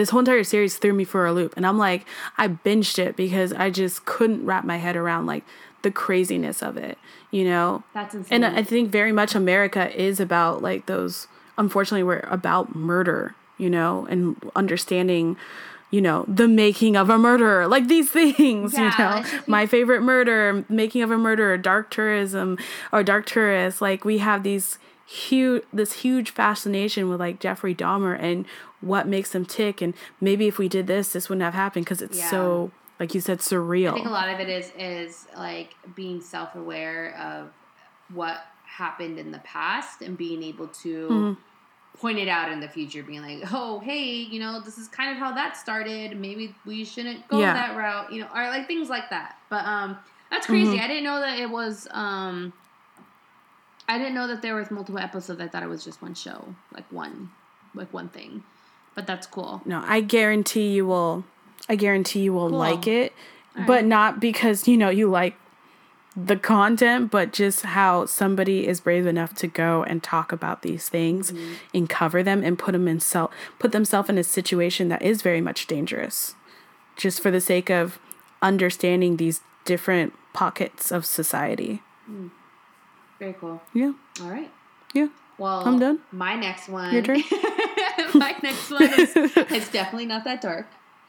this 0.00 0.08
whole 0.08 0.20
entire 0.20 0.42
series 0.42 0.78
threw 0.78 0.94
me 0.94 1.04
for 1.04 1.26
a 1.26 1.32
loop. 1.32 1.52
And 1.58 1.66
I'm 1.66 1.76
like, 1.76 2.06
I 2.38 2.48
binged 2.48 2.98
it 2.98 3.16
because 3.16 3.52
I 3.52 3.68
just 3.68 4.06
couldn't 4.06 4.46
wrap 4.46 4.64
my 4.64 4.78
head 4.78 4.96
around 4.96 5.26
like 5.26 5.44
the 5.82 5.90
craziness 5.90 6.62
of 6.62 6.78
it, 6.78 6.96
you 7.30 7.44
know? 7.44 7.84
That's 7.92 8.14
insane. 8.14 8.42
And 8.42 8.58
I 8.58 8.62
think 8.62 8.90
very 8.90 9.12
much 9.12 9.34
America 9.34 9.94
is 9.94 10.18
about 10.18 10.62
like 10.62 10.86
those, 10.86 11.28
unfortunately, 11.58 12.02
we're 12.02 12.20
about 12.20 12.74
murder, 12.74 13.34
you 13.58 13.68
know, 13.68 14.06
and 14.08 14.50
understanding, 14.56 15.36
you 15.90 16.00
know, 16.00 16.24
the 16.26 16.48
making 16.48 16.96
of 16.96 17.10
a 17.10 17.18
murderer, 17.18 17.68
like 17.68 17.88
these 17.88 18.10
things, 18.10 18.72
Yeah, 18.72 19.18
you 19.18 19.22
know, 19.24 19.40
my 19.46 19.66
favorite 19.66 20.00
murder, 20.00 20.64
making 20.70 21.02
of 21.02 21.10
a 21.10 21.18
murderer, 21.18 21.58
dark 21.58 21.90
tourism 21.90 22.56
or 22.90 23.02
dark 23.02 23.26
tourist. 23.26 23.82
Like 23.82 24.06
we 24.06 24.16
have 24.16 24.44
these 24.44 24.78
huge, 25.10 25.64
this 25.72 25.92
huge 25.94 26.30
fascination 26.30 27.08
with 27.08 27.18
like 27.20 27.40
Jeffrey 27.40 27.74
Dahmer 27.74 28.16
and 28.20 28.46
what 28.80 29.08
makes 29.08 29.34
him 29.34 29.44
tick. 29.44 29.80
And 29.82 29.94
maybe 30.20 30.46
if 30.46 30.56
we 30.58 30.68
did 30.68 30.86
this, 30.86 31.12
this 31.12 31.28
wouldn't 31.28 31.42
have 31.44 31.54
happened 31.54 31.84
because 31.84 32.00
it's 32.02 32.18
Yeah. 32.18 32.30
so, 32.30 32.70
like 33.00 33.14
you 33.14 33.20
said, 33.20 33.38
surreal. 33.40 33.90
I 33.90 33.94
think 33.94 34.06
a 34.06 34.10
lot 34.10 34.28
of 34.28 34.38
it 34.40 34.48
is 34.48 34.72
is 34.78 35.26
like 35.36 35.74
being 35.94 36.20
self 36.20 36.54
aware 36.54 37.16
of 37.18 37.50
what 38.14 38.42
happened 38.64 39.18
in 39.18 39.32
the 39.32 39.38
past 39.40 40.00
and 40.00 40.16
being 40.16 40.42
able 40.42 40.68
to 40.68 41.08
Mm-hmm. 41.08 41.98
point 41.98 42.18
it 42.18 42.28
out 42.28 42.50
in 42.52 42.60
the 42.60 42.68
future, 42.68 43.02
being 43.02 43.20
like, 43.22 43.52
oh, 43.52 43.80
hey, 43.80 44.06
you 44.12 44.38
know, 44.38 44.60
this 44.60 44.78
is 44.78 44.86
kind 44.88 45.10
of 45.10 45.16
how 45.16 45.32
that 45.34 45.56
started. 45.56 46.16
Maybe 46.18 46.54
we 46.64 46.84
shouldn't 46.84 47.26
go 47.28 47.40
Yeah. 47.40 47.52
that 47.54 47.76
route, 47.76 48.12
you 48.12 48.20
know, 48.20 48.28
or 48.34 48.44
like 48.48 48.66
things 48.68 48.88
like 48.88 49.10
that. 49.10 49.36
But 49.50 49.64
um, 49.66 49.98
that's 50.30 50.46
crazy. 50.46 50.74
Mm-hmm. 50.76 50.84
I 50.84 50.86
didn't 50.86 51.04
know 51.04 51.18
that 51.20 51.38
it 51.40 51.50
was 51.50 51.88
um. 51.90 52.52
I 53.90 53.98
didn't 53.98 54.14
know 54.14 54.28
that 54.28 54.40
there 54.40 54.54
was 54.54 54.70
multiple 54.70 55.00
episodes. 55.00 55.40
I 55.40 55.48
thought 55.48 55.62
it 55.62 55.68
was 55.68 55.84
just 55.84 56.00
one 56.00 56.14
show, 56.14 56.54
like 56.72 56.90
one, 56.92 57.30
like 57.74 57.92
one 57.92 58.08
thing. 58.08 58.44
But 58.94 59.06
that's 59.06 59.26
cool. 59.26 59.62
No, 59.64 59.82
I 59.84 60.00
guarantee 60.00 60.68
you 60.68 60.86
will. 60.86 61.24
I 61.68 61.76
guarantee 61.76 62.20
you 62.20 62.32
will 62.32 62.48
Cool. 62.50 62.58
like 62.58 62.86
it, 62.86 63.12
but 63.66 63.84
not 63.84 64.20
because 64.20 64.66
you 64.68 64.76
know 64.76 64.90
you 64.90 65.10
like 65.10 65.34
the 66.16 66.36
content, 66.36 67.10
but 67.10 67.32
just 67.32 67.62
how 67.62 68.04
somebody 68.06 68.66
is 68.66 68.80
brave 68.80 69.06
enough 69.06 69.34
to 69.36 69.46
go 69.46 69.82
and 69.84 70.02
talk 70.02 70.32
about 70.32 70.62
these 70.62 70.88
things 70.88 71.32
Mm-hmm. 71.32 71.52
and 71.74 71.88
cover 71.88 72.22
them 72.22 72.42
and 72.44 72.58
put 72.58 72.72
them 72.72 72.86
in 72.88 73.00
self 73.00 73.32
put 73.58 73.72
themselves 73.72 74.08
in 74.08 74.18
a 74.18 74.24
situation 74.24 74.88
that 74.88 75.02
is 75.02 75.22
very 75.22 75.40
much 75.40 75.66
dangerous, 75.66 76.34
just 76.96 77.20
for 77.20 77.30
the 77.30 77.40
sake 77.40 77.70
of 77.70 77.98
understanding 78.42 79.16
these 79.16 79.40
different 79.64 80.12
pockets 80.32 80.90
of 80.92 81.04
society. 81.04 81.82
Very 83.20 83.34
cool. 83.34 83.60
Yeah, 83.74 83.92
All 84.22 84.30
right. 84.30 84.50
yeah. 84.94 85.06
Well, 85.38 85.62
I'm 85.66 85.78
done. 85.78 86.00
My 86.10 86.34
next 86.34 86.68
one. 86.68 86.92
Your 86.92 87.02
turn. 87.02 87.22
my 88.14 88.34
next 88.42 88.70
one 88.70 88.82
is 88.82 89.12
it's 89.16 89.70
definitely 89.70 90.06
not 90.06 90.24
that 90.24 90.40
dark. 90.40 90.66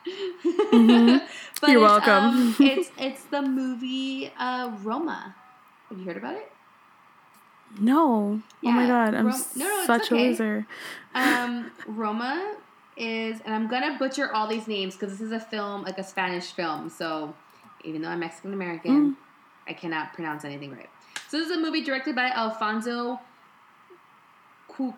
Mm-hmm. 0.07 1.07
You're 1.71 1.83
it's, 1.85 1.89
welcome. 1.89 2.23
um, 2.25 2.55
it's 2.59 2.91
it's 2.97 3.23
the 3.25 3.41
movie 3.41 4.31
uh, 4.37 4.71
Roma. 4.83 5.35
Have 5.89 5.97
you 5.97 6.05
heard 6.05 6.17
about 6.17 6.35
it? 6.35 6.51
No. 7.79 8.41
oh 8.65 8.71
my 8.71 8.85
god, 8.87 9.13
I'm 9.15 9.27
Rom- 9.27 9.45
no, 9.55 9.65
no, 9.67 9.85
such 9.85 10.11
okay. 10.11 10.25
a 10.25 10.29
loser. 10.29 10.67
Um, 11.15 11.71
Roma 11.87 12.55
is, 12.97 13.39
and 13.45 13.55
I'm 13.55 13.67
gonna 13.69 13.95
butcher 13.97 14.33
all 14.33 14.47
these 14.47 14.67
names 14.67 14.95
because 14.95 15.11
this 15.17 15.21
is 15.21 15.31
a 15.31 15.39
film, 15.39 15.83
like 15.83 15.97
a 15.97 16.03
Spanish 16.03 16.51
film. 16.51 16.89
So 16.89 17.33
even 17.85 18.01
though 18.01 18.09
I'm 18.09 18.19
Mexican 18.19 18.51
Mm. 18.51 18.55
American, 18.55 19.17
I 19.67 19.73
cannot 19.73 20.13
pronounce 20.13 20.43
anything 20.43 20.71
right. 20.71 20.89
So 21.31 21.37
this 21.37 21.47
is 21.49 21.55
a 21.55 21.59
movie 21.61 21.81
directed 21.81 22.13
by 22.13 22.29
Alfonso 22.29 23.17
Cu- 24.67 24.93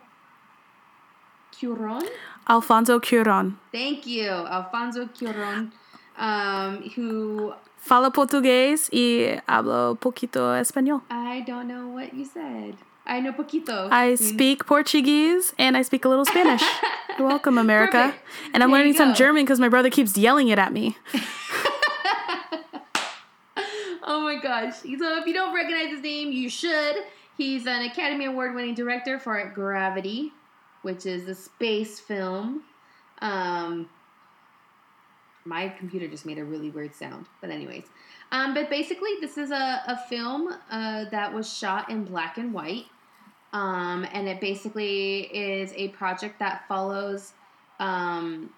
Cuaron. 1.54 2.10
Alfonso 2.50 3.00
Cuarón. 3.00 3.58
Thank 3.72 4.08
you, 4.08 4.28
Alfonso 4.32 5.06
Cuarón, 5.06 5.72
um, 6.18 6.90
who 6.96 7.54
Fala 7.78 8.10
portugués 8.12 8.90
y 8.92 9.40
hablo 9.48 9.96
poquito 10.00 10.56
español. 10.60 11.04
I 11.12 11.42
don't 11.46 11.68
know 11.68 11.90
what 11.90 12.16
you 12.16 12.26
said. 12.26 12.78
I 13.06 13.20
know 13.20 13.32
poquito. 13.34 13.90
I 13.92 14.08
means- 14.16 14.28
speak 14.30 14.66
Portuguese 14.66 15.54
and 15.60 15.78
I 15.78 15.84
speak 15.84 16.04
a 16.04 16.10
little 16.10 16.26
Spanish. 16.26 16.64
You're 17.20 17.28
welcome, 17.28 17.60
America. 17.60 18.12
Perfect. 18.16 18.26
And 18.56 18.64
I'm 18.64 18.72
There 18.72 18.80
learning 18.80 18.94
some. 18.96 19.14
German 19.14 19.44
because 19.44 19.60
my 19.60 19.70
brother 19.70 19.92
keeps 19.92 20.18
yelling 20.18 20.48
it 20.48 20.58
at 20.58 20.74
me. 20.74 20.98
Oh 24.06 24.20
my 24.20 24.33
gosh. 24.44 24.76
So 24.82 25.18
if 25.18 25.26
you 25.26 25.34
don't 25.34 25.56
recognize 25.56 25.90
his 25.90 26.02
name, 26.02 26.32
you 26.32 26.50
should. 26.50 26.98
He's 27.38 27.66
an 27.66 27.82
Academy 27.84 28.26
Award 28.26 28.54
winning 28.54 28.76
director 28.76 29.18
for 29.18 29.44
Gravity, 29.56 30.32
which 30.84 31.06
is 31.06 31.28
a 31.28 31.34
space 31.34 32.00
film. 32.00 32.64
Um, 33.22 33.90
my 35.46 35.70
computer 35.70 36.08
just 36.08 36.26
made 36.26 36.38
a 36.38 36.44
really 36.44 36.70
weird 36.70 36.94
sound. 36.94 37.26
But, 37.42 37.50
anyways. 37.50 37.86
Um, 38.32 38.54
but 38.54 38.70
basically, 38.70 39.12
this 39.20 39.38
is 39.38 39.52
a, 39.52 39.82
a 39.88 40.00
film 40.10 40.54
uh, 40.70 41.06
that 41.10 41.34
was 41.34 41.52
shot 41.52 41.90
in 41.90 42.04
black 42.04 42.38
and 42.38 42.54
white. 42.54 42.86
Um, 43.52 44.06
and 44.12 44.28
it 44.28 44.42
basically 44.42 45.22
is 45.22 45.72
a 45.76 45.90
project 45.90 46.40
that 46.40 46.68
follows. 46.68 47.34
Um, 47.80 48.52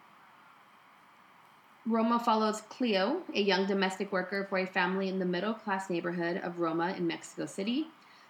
Roma 1.88 2.20
follows 2.20 2.62
Cleo, 2.62 3.22
a 3.34 3.42
young 3.42 3.68
domestic 3.68 4.12
worker 4.12 4.46
for 4.50 4.58
a 4.58 4.66
family 4.66 5.08
in 5.08 5.20
the 5.20 5.26
middle 5.26 5.54
class 5.54 5.90
neighborhood 5.90 6.38
of 6.44 6.60
Roma 6.60 6.96
in 6.98 7.06
Mexico 7.06 7.46
City, 7.46 7.88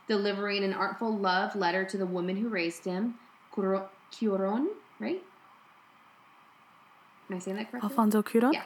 delivering 0.07 0.63
an 0.63 0.73
artful 0.73 1.15
love 1.15 1.55
letter 1.55 1.85
to 1.85 1.97
the 1.97 2.05
woman 2.05 2.35
who 2.35 2.49
raised 2.49 2.83
him, 2.83 3.15
Curo- 3.55 3.87
Curon, 4.11 4.69
right? 4.99 5.23
Am 7.29 7.37
I 7.37 7.39
saying 7.39 7.57
that 7.57 7.71
correctly? 7.71 7.89
Alfonso 7.89 8.21
Cuarón? 8.21 8.53
Yeah. 8.53 8.63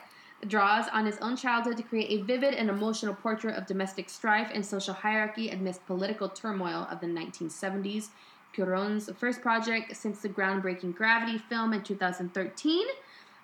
Draws 0.47 0.87
on 0.91 1.05
his 1.05 1.17
own 1.17 1.35
childhood 1.35 1.77
to 1.77 1.83
create 1.83 2.09
a 2.09 2.23
vivid 2.23 2.53
and 2.53 2.69
emotional 2.69 3.13
portrait 3.13 3.55
of 3.55 3.67
domestic 3.67 4.09
strife 4.09 4.49
and 4.53 4.65
social 4.65 4.93
hierarchy 4.93 5.49
amidst 5.49 5.85
political 5.85 6.29
turmoil 6.29 6.87
of 6.89 6.99
the 7.01 7.07
1970s. 7.07 8.07
Cuarón's 8.55 9.09
first 9.17 9.41
project 9.41 9.95
since 9.95 10.21
the 10.21 10.29
groundbreaking 10.29 10.95
Gravity 10.95 11.37
film 11.37 11.73
in 11.73 11.83
2013. 11.83 12.87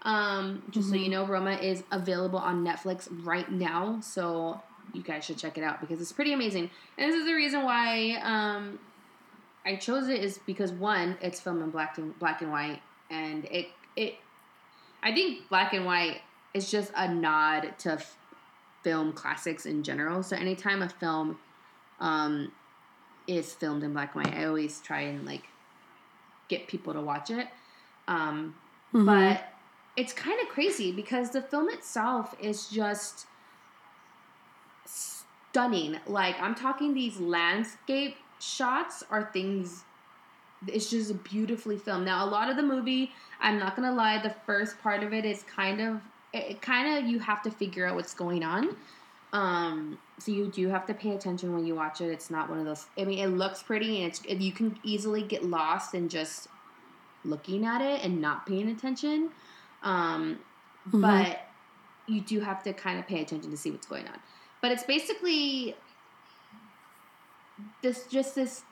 Um, 0.06 0.62
just 0.70 0.90
so 0.90 0.96
you 0.96 1.10
know, 1.10 1.26
Roma 1.26 1.54
is 1.56 1.84
available 1.92 2.40
on 2.40 2.64
Netflix 2.64 3.08
right 3.26 3.52
now, 3.52 4.00
so 4.02 4.62
you 4.94 5.02
guys 5.02 5.26
should 5.26 5.38
check 5.38 5.58
it 5.58 5.64
out 5.64 5.82
because 5.82 6.00
it's 6.00 6.12
pretty 6.14 6.32
amazing. 6.32 6.70
And 6.98 7.12
this 7.12 7.20
is 7.20 7.26
the 7.26 7.34
reason 7.34 7.64
why 7.64 8.20
um, 8.22 8.80
I 9.66 9.76
chose 9.78 10.08
it 10.08 10.24
is 10.24 10.40
because 10.46 10.72
one, 10.72 11.18
it's 11.22 11.40
filmed 11.42 11.64
in 11.64 11.72
black 11.72 11.98
and 11.98 12.18
black 12.20 12.42
and 12.44 12.52
white, 12.52 12.82
and 13.10 13.46
it 13.46 13.68
it 13.96 14.16
I 15.02 15.12
think 15.12 15.50
black 15.50 15.74
and 15.74 15.86
white 15.86 16.22
is 16.54 16.70
just 16.70 16.92
a 16.96 17.12
nod 17.12 17.74
to 17.80 17.94
f- 17.94 18.16
film 18.84 19.12
classics 19.12 19.66
in 19.66 19.82
general. 19.84 20.22
So 20.22 20.36
anytime 20.36 20.84
a 20.84 20.90
film 20.90 21.40
um, 22.00 22.52
is 23.28 23.54
filmed 23.54 23.82
in 23.84 23.94
black 23.94 24.14
and 24.16 24.24
white, 24.24 24.36
I 24.38 24.46
always 24.46 24.80
try 24.82 25.02
and 25.02 25.26
like 25.26 25.46
get 26.48 26.68
people 26.68 26.94
to 26.94 27.02
watch 27.02 27.32
it. 27.32 27.48
Um, 28.08 28.54
Mhm. 28.94 29.06
But 29.08 29.52
it's 29.98 30.14
kind 30.14 30.40
of 30.42 30.50
crazy 30.50 30.92
because 30.92 31.32
the 31.32 31.42
film 31.42 31.70
itself 31.70 32.36
is 32.40 32.70
just 32.70 33.28
stunning. 34.86 36.00
Like 36.08 36.40
I'm 36.40 36.56
talking 36.56 36.94
these 36.94 37.20
landscape 37.20 38.18
shots 38.40 39.04
are 39.10 39.30
things 39.32 39.84
it's 40.68 40.90
just 40.90 41.24
beautifully 41.24 41.78
filmed. 41.78 42.06
Now, 42.06 42.26
a 42.26 42.30
lot 42.30 42.50
of 42.50 42.56
the 42.56 42.64
movie, 42.64 43.12
I'm 43.40 43.60
not 43.60 43.76
gonna 43.76 43.94
lie, 43.94 44.22
the 44.22 44.36
first 44.46 44.82
part 44.82 45.04
of 45.04 45.14
it 45.14 45.26
is 45.26 45.44
kind 45.44 45.82
of, 45.82 46.02
it 46.34 46.62
kind 46.62 46.98
of 46.98 47.10
you 47.10 47.20
have 47.20 47.44
to 47.44 47.52
figure 47.52 47.86
out 47.86 47.96
what's 47.96 48.14
going 48.14 48.44
on. 48.44 48.76
Um, 49.34 49.98
so 50.18 50.32
you 50.32 50.48
do 50.48 50.70
have 50.70 50.86
to 50.88 50.94
pay 50.94 51.12
attention 51.12 51.54
when 51.54 51.66
you 51.66 51.76
watch 51.76 52.00
it. 52.00 52.06
It's 52.06 52.30
not 52.30 52.50
one 52.50 52.60
of 52.60 52.66
those. 52.66 52.86
I 52.98 53.04
mean, 53.04 53.20
it 53.20 53.28
looks 53.28 53.62
pretty, 53.62 54.02
and 54.02 54.08
it's 54.08 54.24
you 54.26 54.52
can 54.52 54.80
easily 54.84 55.24
get 55.24 55.44
lost 55.44 55.94
in 55.94 56.08
just 56.08 56.48
looking 57.26 57.66
at 57.66 57.82
it 57.82 58.04
and 58.04 58.22
not 58.22 58.46
paying 58.46 58.70
attention. 58.70 59.32
Um, 59.86 60.40
Mhm. 60.92 61.02
But 61.02 61.40
you 62.08 62.22
do 62.22 62.40
have 62.40 62.62
to 62.64 62.74
kind 62.74 63.00
of 63.00 63.08
pay 63.08 63.22
attention 63.22 63.50
to 63.52 63.58
see 63.58 63.72
what's 63.72 63.88
going 63.88 64.08
on. 64.08 64.20
But 64.62 64.72
it's 64.72 64.84
basically 64.84 65.76
this 67.82 68.06
just 68.08 68.36
this 68.36 68.64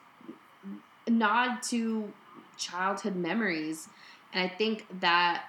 nod 1.08 1.62
to 1.64 2.12
childhood 2.56 3.16
memories. 3.16 3.88
And 4.32 4.42
i 4.42 4.52
think 4.52 4.86
that 5.00 5.44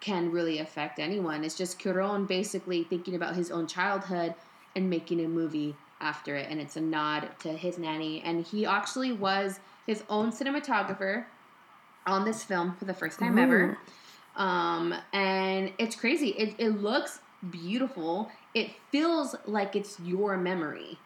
can 0.00 0.30
really 0.30 0.58
affect 0.58 0.98
anyone. 0.98 1.42
It's 1.42 1.56
just 1.56 1.78
Cuaron 1.78 2.26
basically 2.28 2.84
thinking 2.84 3.14
about 3.14 3.34
his 3.34 3.50
own 3.50 3.66
childhood 3.66 4.34
and 4.74 4.88
making 4.90 5.24
a 5.24 5.28
movie 5.28 5.74
after 6.00 6.36
it. 6.36 6.48
And 6.50 6.60
it's 6.60 6.76
a 6.76 6.80
nod 6.80 7.30
to 7.40 7.48
his 7.48 7.78
nanny. 7.78 8.22
And 8.22 8.44
he 8.44 8.66
actually 8.66 9.12
was 9.12 9.58
his 9.86 10.04
own 10.08 10.30
cinematographer 10.32 11.24
on 12.06 12.24
this 12.24 12.44
film 12.44 12.76
for 12.76 12.84
the 12.84 12.94
first 12.94 13.18
time 13.18 13.38
ever 13.38 13.78
um, 14.36 14.94
and 15.12 15.72
it's 15.78 15.96
crazy 15.96 16.28
it, 16.28 16.54
it 16.58 16.80
looks 16.80 17.20
beautiful 17.50 18.30
it 18.54 18.70
feels 18.90 19.34
like 19.46 19.76
it's 19.76 19.98
your 20.00 20.36
memory 20.36 20.98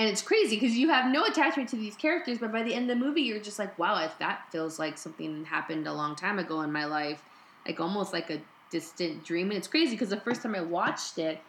and 0.00 0.08
it's 0.08 0.22
crazy 0.22 0.56
because 0.56 0.78
you 0.78 0.88
have 0.88 1.12
no 1.12 1.26
attachment 1.26 1.68
to 1.68 1.76
these 1.76 1.94
characters, 1.94 2.38
but 2.38 2.50
by 2.50 2.62
the 2.62 2.72
end 2.72 2.90
of 2.90 2.98
the 2.98 3.04
movie, 3.04 3.20
you're 3.20 3.38
just 3.38 3.58
like, 3.58 3.78
wow, 3.78 4.02
if 4.02 4.18
that 4.18 4.50
feels 4.50 4.78
like 4.78 4.96
something 4.96 5.44
happened 5.44 5.86
a 5.86 5.92
long 5.92 6.16
time 6.16 6.38
ago 6.38 6.62
in 6.62 6.72
my 6.72 6.86
life, 6.86 7.22
like 7.66 7.80
almost 7.80 8.14
like 8.14 8.30
a 8.30 8.40
distant 8.70 9.24
dream. 9.24 9.50
And 9.50 9.58
it's 9.58 9.68
crazy 9.68 9.90
because 9.90 10.08
the 10.08 10.16
first 10.20 10.42
time 10.42 10.54
I 10.54 10.62
watched 10.62 11.18
it, 11.18 11.40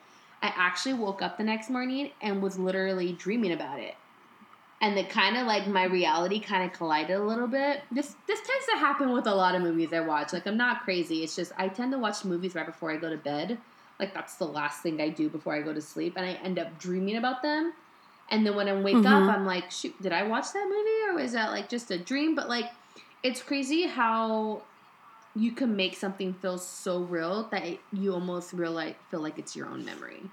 I 0.41 0.51
actually 0.53 0.95
woke 0.95 1.21
up 1.21 1.37
the 1.37 1.45
next 1.45 1.69
morning 1.69 2.11
and 2.21 2.41
was 2.41 2.59
literally 2.59 3.13
dreaming 3.13 3.53
about 3.53 3.79
it. 3.79 3.95
And 4.81 4.97
the 4.97 5.03
kind 5.03 5.37
of 5.37 5.45
like 5.45 5.67
my 5.67 5.83
reality 5.83 6.39
kind 6.39 6.63
of 6.69 6.75
collided 6.75 7.15
a 7.15 7.23
little 7.23 7.47
bit. 7.47 7.83
This 7.91 8.15
this 8.27 8.39
tends 8.39 8.65
to 8.73 8.77
happen 8.79 9.11
with 9.11 9.27
a 9.27 9.35
lot 9.35 9.53
of 9.55 9.61
movies 9.61 9.93
I 9.93 9.99
watch. 9.99 10.33
Like 10.33 10.47
I'm 10.47 10.57
not 10.57 10.81
crazy. 10.81 11.23
It's 11.23 11.35
just 11.35 11.51
I 11.57 11.67
tend 11.69 11.91
to 11.91 11.99
watch 11.99 12.25
movies 12.25 12.55
right 12.55 12.65
before 12.65 12.91
I 12.91 12.97
go 12.97 13.09
to 13.09 13.17
bed. 13.17 13.59
Like 13.99 14.13
that's 14.13 14.37
the 14.37 14.47
last 14.47 14.81
thing 14.81 14.99
I 14.99 15.09
do 15.09 15.29
before 15.29 15.53
I 15.55 15.61
go 15.61 15.73
to 15.73 15.81
sleep, 15.81 16.15
and 16.17 16.25
I 16.25 16.33
end 16.33 16.57
up 16.57 16.79
dreaming 16.79 17.17
about 17.17 17.43
them. 17.43 17.73
And 18.29 18.45
then 18.45 18.55
when 18.55 18.67
I 18.69 18.73
wake 18.81 19.03
Mhm. 19.03 19.05
up, 19.05 19.27
I'm 19.29 19.45
like, 19.45 19.69
shoot, 19.71 20.01
did 20.01 20.13
I 20.13 20.23
watch 20.23 20.51
that 20.53 20.65
movie 20.67 21.11
or 21.11 21.21
was 21.21 21.33
that 21.33 21.51
like 21.51 21.69
just 21.69 21.91
a 21.91 21.99
dream? 22.03 22.33
But 22.33 22.49
like, 22.49 22.65
it's 23.23 23.43
crazy 23.43 23.83
how 23.87 24.69
you 25.35 25.53
can 25.53 25.75
make 25.75 25.95
something 25.95 26.33
feel 26.33 26.57
so 26.57 27.03
real 27.03 27.49
that 27.49 27.63
you 27.91 28.13
almost 28.13 28.53
realize 28.53 28.95
feel 29.09 29.21
like 29.21 29.39
it's 29.39 29.55
your 29.55 29.67
own 29.67 29.85
memory. 29.85 30.31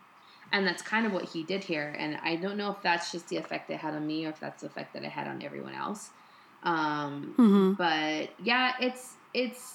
And 0.52 0.66
that's 0.66 0.82
kind 0.82 1.06
of 1.06 1.12
what 1.12 1.24
he 1.24 1.42
did 1.42 1.64
here. 1.64 1.94
And 1.98 2.18
I 2.22 2.36
don't 2.36 2.56
know 2.56 2.70
if 2.70 2.82
that's 2.82 3.12
just 3.12 3.28
the 3.28 3.36
effect 3.36 3.70
it 3.70 3.76
had 3.76 3.94
on 3.94 4.06
me 4.06 4.26
or 4.26 4.30
if 4.30 4.40
that's 4.40 4.62
the 4.62 4.68
effect 4.68 4.94
that 4.94 5.02
it 5.02 5.10
had 5.10 5.28
on 5.28 5.42
everyone 5.42 5.74
else. 5.74 6.10
Um, 6.62 7.34
hmm 7.36 7.72
but 7.74 8.30
yeah, 8.42 8.72
it's 8.80 9.14
it's 9.34 9.74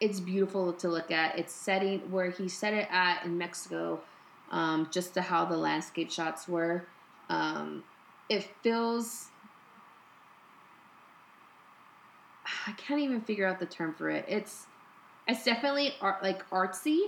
it's 0.00 0.20
beautiful 0.20 0.72
to 0.74 0.88
look 0.88 1.10
at. 1.10 1.38
It's 1.38 1.52
setting 1.52 2.10
where 2.10 2.30
he 2.30 2.48
set 2.48 2.72
it 2.72 2.86
at 2.90 3.24
in 3.24 3.36
Mexico, 3.36 4.00
um, 4.50 4.88
just 4.92 5.14
to 5.14 5.22
how 5.22 5.44
the 5.44 5.56
landscape 5.56 6.10
shots 6.10 6.46
were. 6.46 6.86
Um, 7.28 7.82
it 8.28 8.48
feels. 8.62 9.26
I 12.66 12.72
can't 12.72 13.00
even 13.00 13.20
figure 13.20 13.46
out 13.46 13.58
the 13.60 13.66
term 13.66 13.94
for 13.94 14.08
it. 14.08 14.24
It's 14.28 14.66
it's 15.26 15.44
definitely 15.44 15.94
art 16.00 16.22
like 16.22 16.48
artsy. 16.50 17.00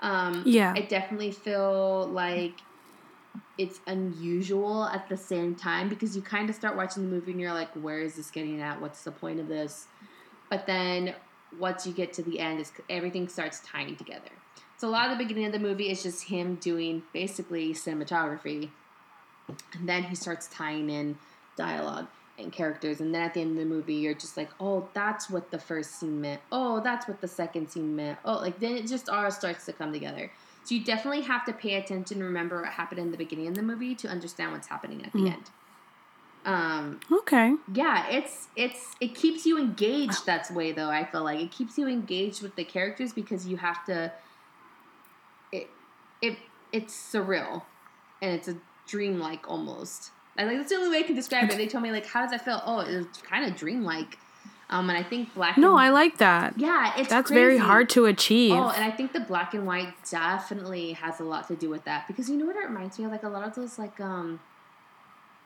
Um, 0.00 0.42
Yeah. 0.46 0.72
I 0.76 0.82
definitely 0.82 1.32
feel 1.32 2.08
like 2.08 2.54
it's 3.56 3.80
unusual 3.86 4.84
at 4.84 5.08
the 5.08 5.16
same 5.16 5.54
time 5.54 5.88
because 5.88 6.14
you 6.14 6.22
kind 6.22 6.48
of 6.48 6.54
start 6.54 6.76
watching 6.76 7.02
the 7.02 7.08
movie 7.08 7.32
and 7.32 7.40
you're 7.40 7.52
like, 7.52 7.72
where 7.72 8.00
is 8.00 8.14
this 8.14 8.30
getting 8.30 8.60
at? 8.60 8.80
What's 8.80 9.02
the 9.02 9.10
point 9.10 9.40
of 9.40 9.48
this? 9.48 9.86
But 10.48 10.66
then 10.66 11.14
once 11.58 11.86
you 11.86 11.92
get 11.92 12.12
to 12.14 12.22
the 12.22 12.38
end, 12.38 12.64
everything 12.88 13.28
starts 13.28 13.60
tying 13.60 13.96
together. 13.96 14.30
So 14.76 14.88
a 14.88 14.90
lot 14.90 15.10
of 15.10 15.18
the 15.18 15.24
beginning 15.24 15.46
of 15.46 15.52
the 15.52 15.58
movie 15.58 15.90
is 15.90 16.04
just 16.04 16.24
him 16.24 16.54
doing 16.56 17.02
basically 17.12 17.74
cinematography, 17.74 18.70
and 19.48 19.88
then 19.88 20.04
he 20.04 20.14
starts 20.14 20.46
tying 20.48 20.88
in 20.88 21.18
dialogue 21.56 22.06
and 22.38 22.52
characters, 22.52 23.00
and 23.00 23.14
then 23.14 23.22
at 23.22 23.34
the 23.34 23.40
end 23.40 23.50
of 23.52 23.56
the 23.56 23.64
movie, 23.64 23.94
you're 23.94 24.14
just 24.14 24.36
like, 24.36 24.50
oh, 24.60 24.88
that's 24.94 25.28
what 25.28 25.50
the 25.50 25.58
first 25.58 25.98
scene 25.98 26.20
meant. 26.20 26.40
Oh, 26.52 26.80
that's 26.80 27.08
what 27.08 27.20
the 27.20 27.28
second 27.28 27.68
scene 27.70 27.96
meant. 27.96 28.18
Oh, 28.24 28.36
like 28.36 28.60
then 28.60 28.76
it 28.76 28.86
just 28.86 29.08
all 29.08 29.30
starts 29.30 29.66
to 29.66 29.72
come 29.72 29.92
together. 29.92 30.30
So 30.64 30.74
you 30.74 30.84
definitely 30.84 31.22
have 31.22 31.44
to 31.46 31.52
pay 31.52 31.74
attention, 31.74 32.22
remember 32.22 32.62
what 32.62 32.70
happened 32.72 33.00
in 33.00 33.10
the 33.10 33.16
beginning 33.16 33.48
of 33.48 33.54
the 33.54 33.62
movie 33.62 33.94
to 33.96 34.08
understand 34.08 34.52
what's 34.52 34.68
happening 34.68 35.04
at 35.04 35.12
the 35.12 35.20
Mhm. 35.20 35.32
end. 35.32 35.50
Um, 36.44 37.00
Okay. 37.10 37.56
yeah, 37.74 38.08
it's 38.08 38.48
it's 38.54 38.94
it 39.00 39.14
keeps 39.14 39.44
you 39.44 39.58
engaged. 39.58 40.24
That's 40.24 40.50
way 40.50 40.72
though. 40.72 40.88
I 40.88 41.04
feel 41.04 41.24
like 41.24 41.40
it 41.40 41.50
keeps 41.50 41.76
you 41.76 41.88
engaged 41.88 42.42
with 42.42 42.54
the 42.56 42.64
characters 42.64 43.12
because 43.12 43.46
you 43.46 43.56
have 43.56 43.84
to. 43.86 44.12
It 45.52 45.70
it 46.22 46.38
it's 46.72 46.94
surreal, 46.94 47.62
and 48.22 48.34
it's 48.34 48.48
a 48.48 48.56
dreamlike 48.86 49.48
almost. 49.48 50.10
I 50.38 50.44
like 50.44 50.56
that's 50.58 50.70
the 50.70 50.76
only 50.76 50.90
way 50.90 50.98
I 51.04 51.06
can 51.06 51.16
describe 51.16 51.50
it. 51.50 51.56
They 51.56 51.66
told 51.66 51.82
me 51.82 51.90
like, 51.90 52.06
how 52.06 52.22
does 52.22 52.30
that 52.30 52.44
feel? 52.44 52.62
Oh, 52.64 52.80
it's 52.80 53.20
kind 53.22 53.44
of 53.44 53.56
dreamlike. 53.56 54.18
Um, 54.70 54.88
and 54.90 54.98
I 54.98 55.02
think 55.02 55.34
black. 55.34 55.56
No, 55.56 55.72
and, 55.72 55.80
I 55.80 55.90
like 55.90 56.18
that. 56.18 56.54
yeah, 56.58 56.92
it's 56.98 57.08
That's 57.08 57.30
very 57.30 57.56
hard 57.56 57.88
to 57.90 58.04
achieve. 58.04 58.52
Oh, 58.52 58.68
and 58.68 58.84
I 58.84 58.90
think 58.90 59.12
the 59.14 59.20
black 59.20 59.54
and 59.54 59.66
white 59.66 59.94
definitely 60.10 60.92
has 60.92 61.20
a 61.20 61.24
lot 61.24 61.48
to 61.48 61.56
do 61.56 61.70
with 61.70 61.84
that 61.84 62.06
because 62.06 62.28
you 62.28 62.36
know 62.36 62.44
what 62.46 62.54
it 62.56 62.68
reminds 62.68 62.98
me 62.98 63.06
of, 63.06 63.10
like 63.10 63.22
a 63.22 63.28
lot 63.28 63.48
of 63.48 63.54
those 63.54 63.78
like 63.78 63.98
um, 63.98 64.40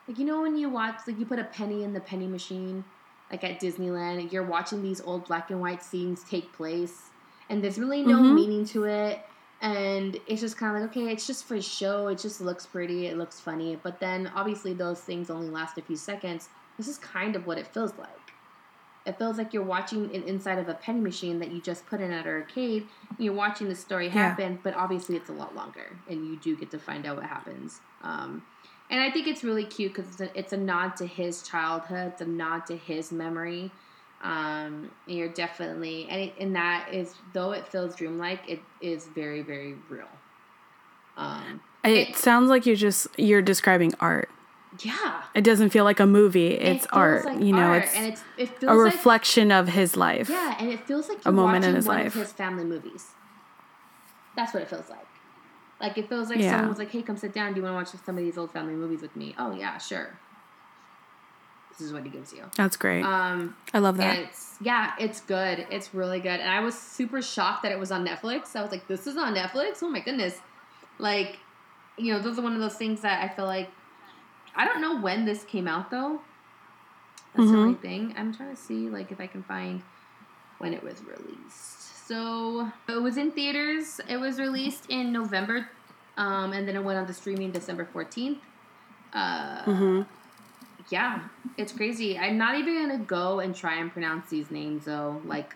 like 0.08 0.18
you 0.18 0.24
know 0.24 0.42
when 0.42 0.56
you 0.56 0.68
watch 0.68 0.96
like 1.06 1.18
you 1.18 1.24
put 1.24 1.38
a 1.38 1.44
penny 1.44 1.84
in 1.84 1.92
the 1.92 2.00
penny 2.00 2.26
machine, 2.26 2.84
like 3.30 3.44
at 3.44 3.60
Disneyland, 3.60 4.32
you're 4.32 4.42
watching 4.42 4.82
these 4.82 5.00
old 5.00 5.26
black 5.26 5.50
and 5.50 5.60
white 5.60 5.82
scenes 5.84 6.24
take 6.28 6.52
place, 6.52 7.04
and 7.48 7.62
there's 7.62 7.78
really 7.78 8.02
no 8.02 8.16
Mhm. 8.18 8.34
meaning 8.34 8.64
to 8.66 8.84
it, 8.84 9.24
and 9.62 10.18
it's 10.26 10.40
just 10.40 10.58
kind 10.58 10.76
of 10.76 10.82
like 10.82 10.90
okay, 10.90 11.10
it's 11.12 11.26
just 11.26 11.44
for 11.44 11.60
show, 11.62 12.08
it 12.08 12.18
just 12.18 12.40
looks 12.40 12.66
pretty, 12.66 13.06
it 13.06 13.16
looks 13.16 13.40
funny, 13.40 13.78
but 13.82 13.98
then 14.00 14.30
obviously 14.34 14.74
those 14.74 15.00
things 15.00 15.30
only 15.30 15.48
last 15.48 15.78
a 15.78 15.82
few 15.82 15.96
seconds. 15.96 16.48
This 16.76 16.88
is 16.88 16.98
kind 16.98 17.36
of 17.36 17.46
what 17.46 17.58
it 17.58 17.66
feels 17.68 17.96
like. 17.96 18.08
It 19.04 19.18
feels 19.18 19.36
like 19.36 19.52
you're 19.52 19.64
watching 19.64 20.14
an 20.14 20.22
inside 20.24 20.58
of 20.58 20.68
a 20.68 20.74
penny 20.74 21.00
machine 21.00 21.38
that 21.40 21.50
you 21.50 21.60
just 21.60 21.86
put 21.86 22.00
in 22.00 22.12
at 22.12 22.24
an 22.24 22.32
arcade. 22.32 22.86
You're 23.18 23.34
watching 23.34 23.68
the 23.68 23.74
story 23.74 24.06
Yeah. 24.06 24.12
happen, 24.12 24.58
but 24.62 24.74
obviously 24.74 25.16
it's 25.16 25.28
a 25.28 25.32
lot 25.32 25.54
longer, 25.56 25.96
and 26.08 26.26
you 26.26 26.36
do 26.36 26.56
get 26.56 26.70
to 26.72 26.78
find 26.78 27.04
out 27.06 27.16
what 27.16 27.26
happens. 27.26 27.80
Um, 28.02 28.42
and 28.90 29.00
I 29.00 29.10
think 29.10 29.26
it's 29.26 29.42
really 29.42 29.64
cute 29.64 29.94
because 29.94 30.20
it's 30.20 30.32
it's 30.34 30.52
a 30.52 30.56
nod 30.56 30.96
to 30.96 31.06
his 31.06 31.42
childhood, 31.42 32.12
it's 32.12 32.20
a 32.20 32.26
nod 32.26 32.66
to 32.66 32.76
his 32.76 33.10
memory. 33.12 33.70
Um, 34.22 34.90
you're 35.06 35.28
definitely, 35.28 36.06
and, 36.08 36.20
it, 36.20 36.34
and 36.38 36.54
that 36.54 36.88
is, 36.92 37.14
though 37.32 37.50
it 37.52 37.66
feels 37.68 37.96
dreamlike, 37.96 38.40
it 38.48 38.60
is 38.80 39.08
very, 39.08 39.42
very 39.42 39.74
real. 39.88 40.06
Um, 41.16 41.60
it 41.84 42.10
it- 42.10 42.16
sounds 42.16 42.48
like 42.48 42.64
you're 42.64 42.76
just 42.76 43.06
you're 43.18 43.42
describing 43.42 43.92
art. 44.00 44.30
yeah. 44.80 45.22
It 45.34 45.42
doesn't 45.44 45.70
feel 45.70 45.84
like 45.84 45.98
a 46.00 46.06
movie. 46.06 46.48
It 46.54 46.62
It's 46.76 46.86
feels 46.86 46.92
art. 46.92 47.24
like 47.26 47.40
you 47.40 47.52
know, 47.52 47.62
art, 47.72 47.82
it's 47.84 47.94
and 47.96 48.06
it's, 48.06 48.22
it 48.38 48.48
feels 48.60 48.72
a 48.72 48.74
like, 48.76 48.94
reflection 48.94 49.50
of 49.52 49.68
his 49.68 49.96
life. 49.96 50.30
Yeah, 50.30 50.56
and 50.58 50.70
it 50.70 50.86
feels 50.86 51.08
like 51.08 51.18
A 51.26 51.32
moment 51.32 51.64
in 51.64 51.74
his 51.74 51.86
life. 51.88 52.14
of 52.14 52.20
his 52.22 52.32
family 52.32 52.64
movies. 52.64 53.08
That's 54.36 54.54
what 54.54 54.62
it 54.62 54.68
feels 54.70 54.88
like. 54.88 55.06
Like 55.80 55.98
it 55.98 56.08
feels 56.08 56.30
like 56.30 56.38
Yeah. 56.38 56.52
someone 56.52 56.68
was 56.70 56.78
like, 56.78 56.90
"Hey, 56.92 57.02
come 57.02 57.16
sit 57.16 57.32
down. 57.34 57.52
Do 57.52 57.58
you 57.60 57.64
want 57.64 57.86
to 57.88 57.92
watch 57.96 58.04
some 58.06 58.16
of 58.16 58.22
these 58.24 58.38
old 58.38 58.52
family 58.52 58.74
movies 58.74 59.02
with 59.02 59.14
me?" 59.16 59.34
Oh 59.36 59.52
yeah, 59.52 59.76
sure. 59.78 60.16
This 61.78 61.80
is 61.86 61.92
what 61.92 62.04
he 62.04 62.10
gives 62.10 62.32
you. 62.32 62.44
That's 62.56 62.76
great. 62.76 63.02
Um, 63.02 63.56
I 63.72 63.78
love 63.78 63.96
that. 63.96 64.16
and 64.18 64.26
it's 64.28 64.56
yeah, 64.60 64.92
it's 64.98 65.20
good. 65.20 65.66
It's 65.70 65.92
really 65.94 66.20
good. 66.20 66.38
And 66.38 66.48
I 66.50 66.60
was 66.60 66.78
super 66.78 67.20
shocked 67.22 67.62
that 67.64 67.72
it 67.72 67.78
was 67.78 67.90
on 67.90 68.06
Netflix. 68.06 68.54
I 68.54 68.62
was 68.62 68.70
like, 68.70 68.86
"This 68.86 69.06
is 69.06 69.16
on 69.16 69.34
Netflix? 69.34 69.82
Oh 69.82 69.88
my 69.88 70.00
goodness!" 70.00 70.38
Like, 70.98 71.38
you 71.96 72.12
know, 72.12 72.20
those 72.20 72.38
are 72.38 72.42
one 72.42 72.54
of 72.54 72.60
those 72.60 72.76
things 72.76 73.00
that 73.02 73.22
I 73.24 73.34
feel 73.34 73.46
like. 73.46 73.70
I 74.54 74.66
don't 74.66 74.80
know 74.82 75.00
when 75.00 75.24
this 75.24 75.44
came 75.44 75.66
out 75.66 75.90
though. 75.90 76.20
That's 77.34 77.50
the 77.50 77.56
Mhm. 77.56 77.60
only 77.62 77.74
thing. 77.74 78.14
I'm 78.18 78.34
trying 78.34 78.54
to 78.54 78.60
see 78.60 78.90
like 78.90 79.10
if 79.10 79.18
I 79.18 79.26
can 79.26 79.42
find 79.42 79.82
when 80.58 80.74
it 80.74 80.82
was 80.82 81.02
released. 81.02 82.06
So 82.06 82.70
it 82.88 83.00
was 83.02 83.16
in 83.16 83.30
theaters. 83.32 84.00
It 84.08 84.18
was 84.18 84.38
released 84.38 84.86
in 84.90 85.10
November, 85.12 85.68
um, 86.18 86.52
and 86.52 86.68
then 86.68 86.76
it 86.76 86.84
went 86.84 86.98
on 86.98 87.06
the 87.06 87.14
streaming 87.14 87.50
December 87.50 87.86
14th. 87.92 88.38
Uh, 89.14 89.62
hmm 89.64 90.02
yeah, 90.90 91.20
it's 91.56 91.72
crazy. 91.72 92.18
I'm 92.18 92.38
not 92.38 92.56
even 92.58 92.74
gonna 92.74 93.04
go 93.04 93.40
and 93.40 93.54
try 93.54 93.76
and 93.76 93.92
pronounce 93.92 94.30
these 94.30 94.50
names 94.50 94.84
though. 94.84 95.20
Like, 95.24 95.54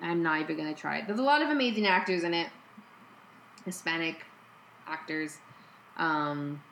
I'm 0.00 0.22
not 0.22 0.40
even 0.40 0.56
gonna 0.56 0.74
try. 0.74 1.02
There's 1.02 1.18
a 1.18 1.24
lot 1.24 1.42
of 1.42 1.48
amazing 1.48 1.86
actors 1.86 2.24
in 2.24 2.34
it, 2.34 2.48
Hispanic 3.64 4.24
actors. 4.86 5.38
Um, 5.96 6.62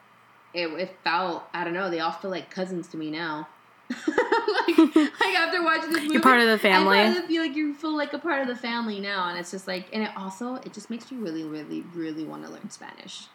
it, 0.52 0.68
it 0.68 0.96
felt 1.02 1.44
I 1.52 1.64
don't 1.64 1.74
know. 1.74 1.90
They 1.90 2.00
all 2.00 2.12
feel 2.12 2.30
like 2.30 2.50
cousins 2.50 2.88
to 2.88 2.96
me 2.96 3.10
now. 3.10 3.48
like, 3.90 4.78
like 4.96 5.34
after 5.36 5.62
watching 5.62 5.90
this 5.90 6.00
movie, 6.02 6.12
You're 6.14 6.22
part 6.22 6.40
of 6.40 6.48
the 6.48 6.58
family. 6.58 6.98
I 6.98 7.12
feel 7.26 7.42
like 7.42 7.54
you 7.54 7.74
feel 7.74 7.96
like 7.96 8.12
a 8.12 8.18
part 8.18 8.40
of 8.40 8.48
the 8.48 8.56
family 8.56 8.98
now, 8.98 9.28
and 9.28 9.38
it's 9.38 9.50
just 9.50 9.66
like, 9.66 9.88
and 9.92 10.02
it 10.04 10.10
also 10.16 10.56
it 10.56 10.72
just 10.72 10.88
makes 10.88 11.12
you 11.12 11.18
really, 11.18 11.44
really, 11.44 11.84
really 11.94 12.24
want 12.24 12.44
to 12.44 12.50
learn 12.50 12.70
Spanish. 12.70 13.26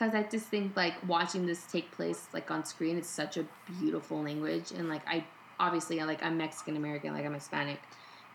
Because 0.00 0.14
I 0.14 0.22
just 0.22 0.46
think 0.46 0.74
like 0.76 0.94
watching 1.06 1.44
this 1.44 1.66
take 1.70 1.90
place 1.92 2.26
like 2.32 2.50
on 2.50 2.64
screen, 2.64 2.96
it's 2.96 3.08
such 3.08 3.36
a 3.36 3.44
beautiful 3.78 4.22
language, 4.22 4.70
and 4.70 4.88
like 4.88 5.02
I 5.06 5.24
obviously 5.58 6.00
I 6.00 6.04
like 6.04 6.22
I'm 6.22 6.38
Mexican 6.38 6.76
American, 6.78 7.12
like 7.12 7.26
I'm 7.26 7.34
Hispanic, 7.34 7.78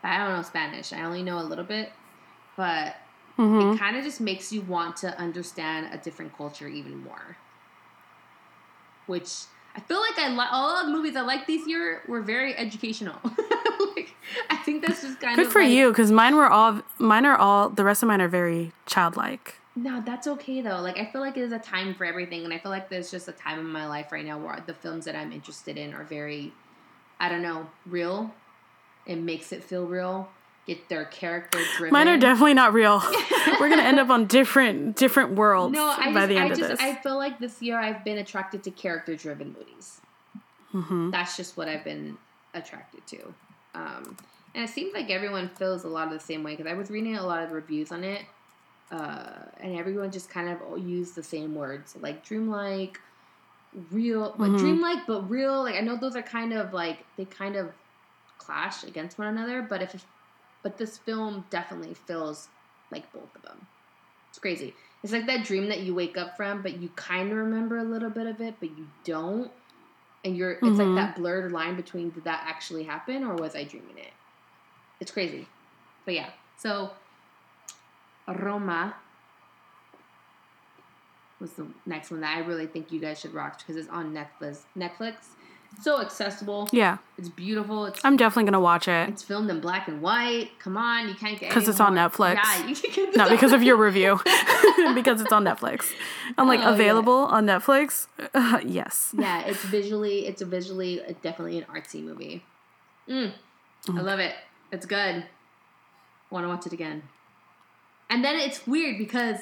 but 0.04 0.10
I 0.10 0.20
don't 0.20 0.36
know 0.36 0.44
Spanish. 0.44 0.94
I 0.94 1.04
only 1.04 1.24
know 1.24 1.40
a 1.40 1.44
little 1.44 1.64
bit, 1.64 1.92
but 2.56 2.98
hmm 3.38 3.60
it 3.74 3.80
kind 3.80 3.98
of 3.98 4.04
just 4.04 4.22
makes 4.22 4.54
you 4.54 4.62
want 4.62 4.98
to 4.98 5.18
understand 5.20 5.90
a 5.92 5.98
different 5.98 6.38
culture 6.38 6.68
even 6.68 7.04
more. 7.04 7.36
Which 9.08 9.32
I 9.76 9.80
feel 9.80 10.00
like 10.02 10.20
I 10.20 10.30
li- 10.30 10.48
all 10.52 10.86
the 10.86 10.92
movies 10.92 11.16
I 11.16 11.22
liked 11.22 11.48
this 11.48 11.68
year 11.68 12.04
were 12.08 12.22
very 12.22 12.56
educational. 12.56 13.18
like, 13.96 14.12
I 14.52 14.58
think 14.58 14.84
that's 14.86 15.02
just 15.02 15.20
kind 15.20 15.36
Good 15.36 15.48
of 15.48 15.48
good 15.48 15.52
for 15.54 15.62
like- 15.64 15.72
you, 15.72 15.90
because 15.90 16.12
mine 16.12 16.36
were 16.36 16.48
all 16.48 16.84
mine 17.00 17.26
are 17.26 17.36
all 17.36 17.70
the 17.70 17.84
rest 17.84 18.04
of 18.04 18.08
mine 18.08 18.22
are 18.22 18.28
very 18.28 18.72
childlike. 18.86 19.56
No, 19.76 20.02
that's 20.06 20.26
okay 20.28 20.62
though. 20.62 20.80
Like 20.82 20.98
I 20.98 21.06
feel 21.06 21.22
like 21.22 21.36
there's 21.36 21.52
a 21.52 21.60
time 21.60 21.94
for 21.94 22.06
everything, 22.06 22.44
and 22.46 22.54
I 22.54 22.60
feel 22.60 22.72
like 22.72 22.90
there's 22.90 23.12
just 23.12 23.28
a 23.28 23.34
time 23.34 23.60
in 23.60 23.66
my 23.68 23.86
life 23.88 24.12
right 24.12 24.26
now 24.26 24.38
where 24.38 24.64
the 24.66 24.74
films 24.74 25.06
that 25.06 25.16
I'm 25.16 25.32
interested 25.34 25.78
in 25.78 25.94
are 25.94 26.04
very, 26.04 26.54
I 27.20 27.28
don't 27.30 27.42
know, 27.42 27.68
real. 27.86 28.34
It 29.06 29.18
makes 29.18 29.52
it 29.52 29.64
feel 29.64 29.86
real, 29.86 30.30
get 30.66 30.88
their 30.88 31.06
character 31.06 31.60
driven. 31.78 31.92
Mine 31.94 32.08
are 32.08 32.18
definitely 32.18 32.54
not 32.54 32.74
real. 32.74 33.00
We're 33.60 33.70
gonna 33.70 33.84
end 33.84 34.00
up 34.00 34.10
on 34.10 34.28
different 34.28 34.96
different 34.96 35.34
worlds 35.34 35.74
No, 35.76 35.86
I 35.86 36.14
by 36.14 36.22
just, 36.22 36.28
the 36.30 36.36
end 36.38 36.46
I 36.46 36.52
of 36.54 36.58
just, 36.58 36.70
this. 36.70 36.80
I 36.80 36.96
feel 36.96 37.18
like 37.18 37.40
this 37.40 37.62
year 37.62 37.78
I've 37.78 38.04
been 38.06 38.18
attracted 38.18 38.64
to 38.64 38.72
character-driven 38.72 39.56
movies. 39.60 40.00
hmm 40.72 41.12
That's 41.12 41.36
just 41.36 41.58
what 41.58 41.68
I've 41.68 41.84
been 41.84 42.18
attracted 42.54 43.06
to. 43.08 43.34
Um, 43.76 44.16
and 44.56 44.64
it 44.64 44.70
seems 44.70 44.94
like 44.94 45.10
everyone 45.10 45.50
feels 45.50 45.84
a 45.84 45.90
lot 45.90 46.08
of 46.08 46.14
the 46.14 46.20
same 46.20 46.44
way 46.44 46.56
because 46.56 46.72
I 46.72 46.76
was 46.76 46.90
reading 46.90 47.18
a 47.18 47.26
lot 47.26 47.44
of 47.44 47.52
reviews 47.52 47.92
on 47.92 48.06
it, 48.06 48.22
uh, 48.92 49.46
and 49.58 49.76
everyone 49.78 50.12
just 50.12 50.30
kind 50.30 50.50
of 50.50 50.80
used 50.80 51.16
the 51.16 51.24
same 51.24 51.56
words 51.56 51.96
like 51.96 52.24
dreamlike, 52.24 53.00
real, 53.74 54.36
like 54.40 54.56
Mhm. 54.56 54.58
dreamlike 54.58 55.08
but 55.08 55.30
real. 55.30 55.64
Like 55.64 55.76
I 55.76 55.82
know 55.82 55.98
those 55.98 56.16
are 56.16 56.22
kind 56.24 56.54
of 56.54 56.74
like 56.74 57.08
they 57.18 57.26
kind 57.26 57.56
of 57.56 57.74
clash 58.38 58.84
against 58.84 59.18
one 59.20 59.28
another, 59.30 59.64
but 59.64 59.82
if 59.82 60.06
but 60.64 60.78
this 60.78 60.98
film 60.98 61.48
definitely 61.50 61.94
feels 61.94 62.50
like 62.92 63.14
both 63.14 63.36
of 63.36 63.44
them. 63.44 63.68
It's 64.30 64.40
crazy. 64.40 64.78
It's 65.04 65.14
like 65.14 65.28
that 65.28 65.46
dream 65.46 65.70
that 65.70 65.82
you 65.82 65.96
wake 65.96 66.18
up 66.18 66.38
from, 66.38 66.62
but 66.64 66.78
you 66.78 66.90
kind 66.92 67.32
of 67.32 67.38
remember 67.38 67.78
a 67.78 67.84
little 67.84 68.10
bit 68.12 68.28
of 68.28 68.42
it, 68.42 68.60
but 68.60 68.72
you 68.72 68.92
don't. 69.04 69.52
And 70.24 70.36
you're, 70.38 70.62
it's 70.66 70.80
Mhm. 70.80 70.80
like 70.80 70.96
that 70.96 71.16
blurred 71.16 71.52
line 71.52 71.76
between 71.78 72.12
did 72.12 72.26
that 72.26 72.44
actually 72.48 72.84
happen 72.84 73.24
or 73.24 73.38
was 73.38 73.56
I 73.56 73.64
dreaming 73.66 73.98
it? 73.98 74.14
It's 75.00 75.12
crazy. 75.12 75.50
But 76.06 76.14
yeah, 76.16 76.34
so 76.56 76.98
Roma 78.28 78.96
was 81.40 81.52
the 81.54 81.68
next 81.86 82.12
one 82.12 82.22
that 82.22 82.38
I 82.38 82.40
really 82.42 82.68
think 82.68 82.92
you 82.92 83.00
guys 83.00 83.20
should 83.20 83.34
watch 83.34 83.60
because 83.60 83.76
it's 83.76 83.90
on 83.90 84.14
Netflix. 84.14 84.62
Netflix, 84.78 85.16
so 85.82 86.00
accessible. 86.02 86.70
Yeah, 86.72 86.98
It's 87.18 87.28
beautiful. 87.30 87.86
It's 87.86 88.00
I'm 88.06 88.16
definitely 88.16 88.46
gonna 88.46 88.62
watch 88.62 88.88
it. 88.88 89.10
it's 89.10 89.22
filmed 89.22 89.50
in 89.50 89.60
black 89.60 89.88
and 89.90 90.02
white. 90.02 90.52
Come 90.60 90.78
on, 90.78 91.10
you 91.10 91.14
can't 91.14 91.38
get 91.40 91.52
'Cause 91.52 91.64
because 91.64 91.68
it's 91.70 91.80
on 91.82 91.94
more- 91.96 92.10
Netflix. 92.10 92.36
Yeah, 92.36 92.66
you 92.68 92.76
can 92.76 92.92
get 93.06 93.16
Not 93.18 93.30
because 93.30 93.52
of 93.52 93.62
your 93.64 93.76
review, 93.76 94.20
because 94.96 95.20
it's 95.22 95.34
on 95.34 95.44
Netflix. 95.44 95.92
I'm 96.38 96.48
like 96.48 96.62
Oh, 96.62 96.70
yeah. 96.70 96.74
available 96.74 97.26
on 97.26 97.46
Netflix. 97.46 98.08
Uh, 98.34 98.62
yes. 98.66 99.14
yeah, 99.18 99.42
it's 99.42 99.64
visually, 99.66 100.26
it's 100.28 100.42
a 100.42 100.46
visually, 100.46 101.02
uh, 101.04 101.14
definitely 101.22 101.58
an 101.60 101.66
artsy 101.66 102.02
movie. 102.02 102.44
Mm, 103.10 103.34
I 103.90 104.02
love 104.02 104.20
it. 104.20 104.34
It's 104.72 104.86
good. 104.86 105.26
Want 106.32 106.46
to 106.46 106.48
watch 106.50 106.66
it 106.66 106.74
again. 106.74 107.04
And 108.10 108.24
then 108.24 108.36
it's 108.40 108.66
weird 108.68 108.98
because 108.98 109.40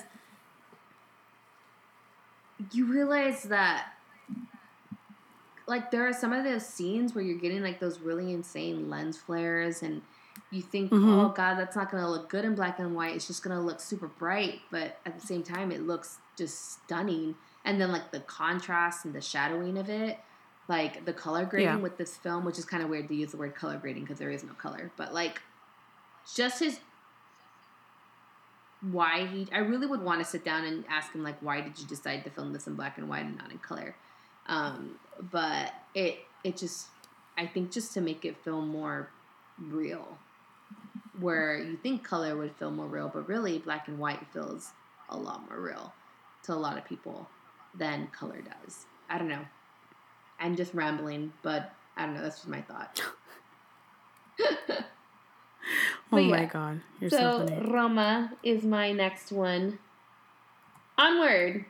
you 2.72 2.85
realize 2.85 3.44
that, 3.44 3.94
like, 5.68 5.91
there 5.91 6.07
are 6.07 6.14
some 6.14 6.34
of 6.34 6.44
those 6.44 6.65
scenes 6.65 7.14
where 7.14 7.23
you're 7.23 7.40
getting 7.40 7.61
like 7.61 7.80
those 7.80 7.99
really 7.99 8.31
insane 8.34 8.90
lens 8.90 9.18
flares, 9.18 9.81
and 9.84 10.02
you 10.49 10.61
think, 10.61 10.91
Mhm. 10.91 11.26
oh 11.26 11.30
god, 11.30 11.56
that's 11.56 11.76
not 11.76 11.91
gonna 11.91 12.10
look 12.10 12.30
good 12.30 12.45
in 12.45 12.56
black 12.56 12.80
and 12.80 12.95
white. 12.95 13.15
It's 13.15 13.27
just 13.27 13.44
gonna 13.44 13.61
look 13.61 13.80
super 13.80 14.07
bright, 14.07 14.61
but 14.72 14.99
at 15.06 15.19
the 15.19 15.26
same 15.26 15.44
time, 15.44 15.72
it 15.72 15.81
looks 15.85 16.19
just 16.38 16.73
stunning. 16.84 17.35
And 17.65 17.80
then 17.80 17.91
like 17.91 18.11
the 18.11 18.19
contrast 18.22 19.06
and 19.06 19.14
the 19.14 19.22
shadowing 19.22 19.77
of 19.77 19.90
it, 19.90 20.19
like 20.68 21.06
the 21.06 21.14
color 21.14 21.45
grading 21.45 21.68
Yeah. 21.68 21.81
with 21.81 21.98
this 21.98 22.15
film, 22.18 22.45
which 22.45 22.57
is 22.57 22.65
kind 22.65 22.84
of 22.84 22.90
weird 22.90 23.07
to 23.10 23.15
use 23.15 23.31
the 23.31 23.38
word 23.38 23.56
color 23.56 23.77
grading 23.77 24.03
because 24.03 24.19
there 24.19 24.31
is 24.31 24.44
no 24.44 24.53
color, 24.53 24.91
but 24.95 25.14
like 25.14 25.41
just 26.34 26.60
his 26.60 26.80
why 28.91 29.26
he 29.26 29.47
I 29.53 29.60
really 29.60 29.88
would 29.88 30.01
want 30.01 30.19
to 30.19 30.26
sit 30.26 30.43
down 30.43 30.65
and 30.65 30.84
ask 30.89 31.14
him 31.14 31.23
like 31.23 31.41
why 31.41 31.61
did 31.61 31.80
you 31.80 31.88
decide 31.88 32.23
to 32.26 32.30
film 32.30 32.51
this 32.53 32.68
in 32.68 32.76
black 32.76 32.97
and 32.97 33.07
white 33.07 33.26
and 33.26 33.38
not 33.38 33.51
in 33.51 33.57
color? 33.60 33.95
Um, 34.47 34.99
but 35.31 35.73
it 35.95 36.19
it 36.43 36.57
just 36.57 36.88
I 37.38 37.47
think 37.47 37.72
just 37.72 37.93
to 37.93 38.01
make 38.01 38.26
it 38.26 38.38
feel 38.43 38.61
more 38.61 39.10
real 39.60 40.18
where 41.19 41.57
you 41.57 41.77
think 41.77 42.03
color 42.03 42.35
would 42.35 42.55
feel 42.55 42.72
more 42.72 42.88
real 42.88 43.10
but 43.14 43.27
really 43.27 43.60
black 43.60 43.88
and 43.88 43.99
white 43.99 44.26
feels 44.34 44.72
a 45.10 45.18
lot 45.18 45.47
more 45.49 45.61
real 45.61 45.93
to 46.43 46.53
a 46.53 46.55
lot 46.55 46.77
of 46.77 46.84
people 46.84 47.30
than 47.76 48.07
color 48.07 48.41
does. 48.41 48.85
I 49.10 49.18
don't 49.18 49.30
know. 49.30 49.45
I'm 50.39 50.57
just 50.57 50.73
rambling 50.73 51.31
but 51.41 51.73
I 51.95 52.05
don't 52.05 52.15
know 52.15 52.22
that's 52.22 52.38
just 52.38 52.49
my 52.49 52.61
thought 52.61 53.01
Oh 56.11 56.22
my 56.22 56.45
god, 56.45 56.81
you're 56.99 57.10
so, 57.10 57.18
so 57.18 57.48
funny. 57.48 57.72
Roma 57.72 58.34
is 58.44 58.64
my 58.64 58.91
next 58.91 59.31
one. 59.31 59.80
Onward. 60.95 61.65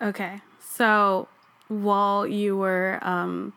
Okay, 0.00 0.40
so 0.58 1.28
while 1.68 2.26
you 2.26 2.56
were 2.56 2.98
um, 3.02 3.52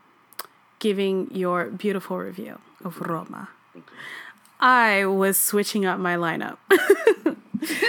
giving 0.79 1.33
your 1.33 1.65
beautiful 1.69 2.17
review 2.17 2.59
of 2.83 2.99
Roma, 2.99 3.49
I 4.59 5.05
was 5.05 5.37
switching 5.39 5.85
up 5.85 5.99
my 5.99 6.15
lineup. 6.15 6.57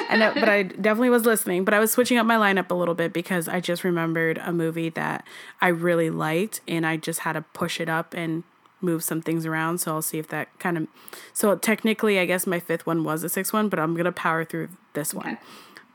and 0.09 0.23
I, 0.23 0.35
but 0.35 0.49
I 0.49 0.63
definitely 0.63 1.11
was 1.11 1.25
listening, 1.25 1.65
but 1.65 1.75
I 1.75 1.81
was 1.81 1.91
switching 1.91 2.19
up 2.19 2.27
my 2.27 2.37
lineup 2.37 2.71
a 2.71 2.75
little 2.75 2.95
bit 2.95 3.13
because 3.13 3.49
I 3.49 3.61
just 3.61 3.83
remembered 3.83 4.39
a 4.39 4.53
movie 4.53 4.91
that 4.91 5.27
I 5.61 5.69
really 5.69 6.11
liked 6.11 6.61
and 6.69 6.87
I 6.87 6.97
just 6.97 7.21
had 7.21 7.33
to 7.33 7.43
push 7.43 7.81
it 7.81 7.89
up 7.89 8.15
and 8.15 8.45
move 8.81 9.03
some 9.05 9.21
things 9.23 9.45
around. 9.47 9.79
So 9.79 9.93
I'll 9.93 10.03
see 10.03 10.19
if 10.19 10.29
that 10.29 10.49
kind 10.59 10.77
of 10.79 10.87
So 11.33 11.55
technically 11.57 12.19
I 12.19 12.27
guess 12.27 12.47
my 12.47 12.61
fifth 12.61 12.87
one 12.87 13.05
was 13.05 13.23
a 13.23 13.29
sixth 13.29 13.53
one, 13.53 13.69
but 13.69 13.79
I'm 13.79 13.95
going 13.95 14.05
to 14.07 14.13
power 14.13 14.45
through 14.45 14.69
this 14.95 15.13
one 15.15 15.27
Okay. 15.35 15.39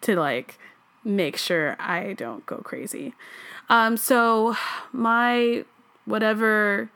to 0.02 0.16
like 0.16 0.58
make 1.04 1.38
sure 1.38 1.76
I 1.80 2.14
don't 2.14 2.46
go 2.46 2.58
crazy. 2.58 3.14
Um 3.70 3.98
so 3.98 4.56
my 4.92 5.66
whatever 6.06 6.90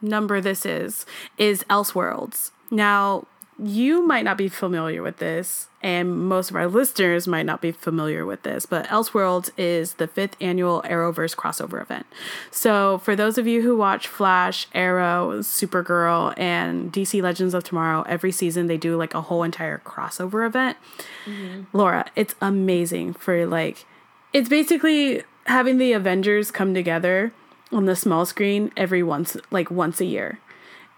number 0.00 0.40
this 0.40 0.66
is 0.66 1.06
is 1.38 1.64
Elseworlds. 1.64 2.50
Now, 2.70 3.26
you 3.62 4.04
might 4.06 4.24
not 4.24 4.36
be 4.36 4.48
familiar 4.48 5.00
with 5.02 5.18
this, 5.18 5.68
and 5.80 6.26
most 6.28 6.50
of 6.50 6.56
our 6.56 6.66
listeners 6.66 7.28
might 7.28 7.46
not 7.46 7.60
be 7.60 7.70
familiar 7.70 8.26
with 8.26 8.42
this, 8.42 8.66
but 8.66 8.86
Elseworlds 8.86 9.50
is 9.56 9.94
the 9.94 10.08
fifth 10.08 10.36
annual 10.40 10.82
Arrowverse 10.82 11.36
crossover 11.36 11.80
event. 11.80 12.06
So, 12.50 12.98
for 12.98 13.14
those 13.14 13.38
of 13.38 13.46
you 13.46 13.62
who 13.62 13.76
watch 13.76 14.08
Flash, 14.08 14.66
Arrow, 14.74 15.38
Supergirl, 15.40 16.36
and 16.36 16.92
DC 16.92 17.22
Legends 17.22 17.54
of 17.54 17.62
Tomorrow, 17.62 18.02
every 18.08 18.32
season 18.32 18.66
they 18.66 18.76
do 18.76 18.96
like 18.96 19.14
a 19.14 19.20
whole 19.20 19.44
entire 19.44 19.78
crossover 19.78 20.44
event. 20.46 20.76
Laura, 21.72 22.06
it's 22.16 22.34
amazing 22.40 23.14
for 23.14 23.46
like, 23.46 23.84
it's 24.32 24.48
basically 24.48 25.22
having 25.46 25.78
the 25.78 25.92
Avengers 25.92 26.50
come 26.50 26.74
together 26.74 27.32
on 27.70 27.84
the 27.84 27.94
small 27.94 28.26
screen 28.26 28.72
every 28.76 29.02
once, 29.02 29.36
like 29.50 29.70
once 29.70 30.00
a 30.00 30.04
year. 30.04 30.40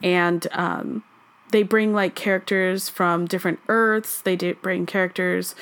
And, 0.03 0.47
um, 0.53 1.03
they 1.51 1.63
bring 1.63 1.93
like 1.93 2.15
characters 2.15 2.89
from 2.89 3.27
different 3.27 3.61
Earths. 3.69 4.21
They 4.21 4.37
do 4.37 4.55
bring 4.55 4.87
characters 4.87 5.55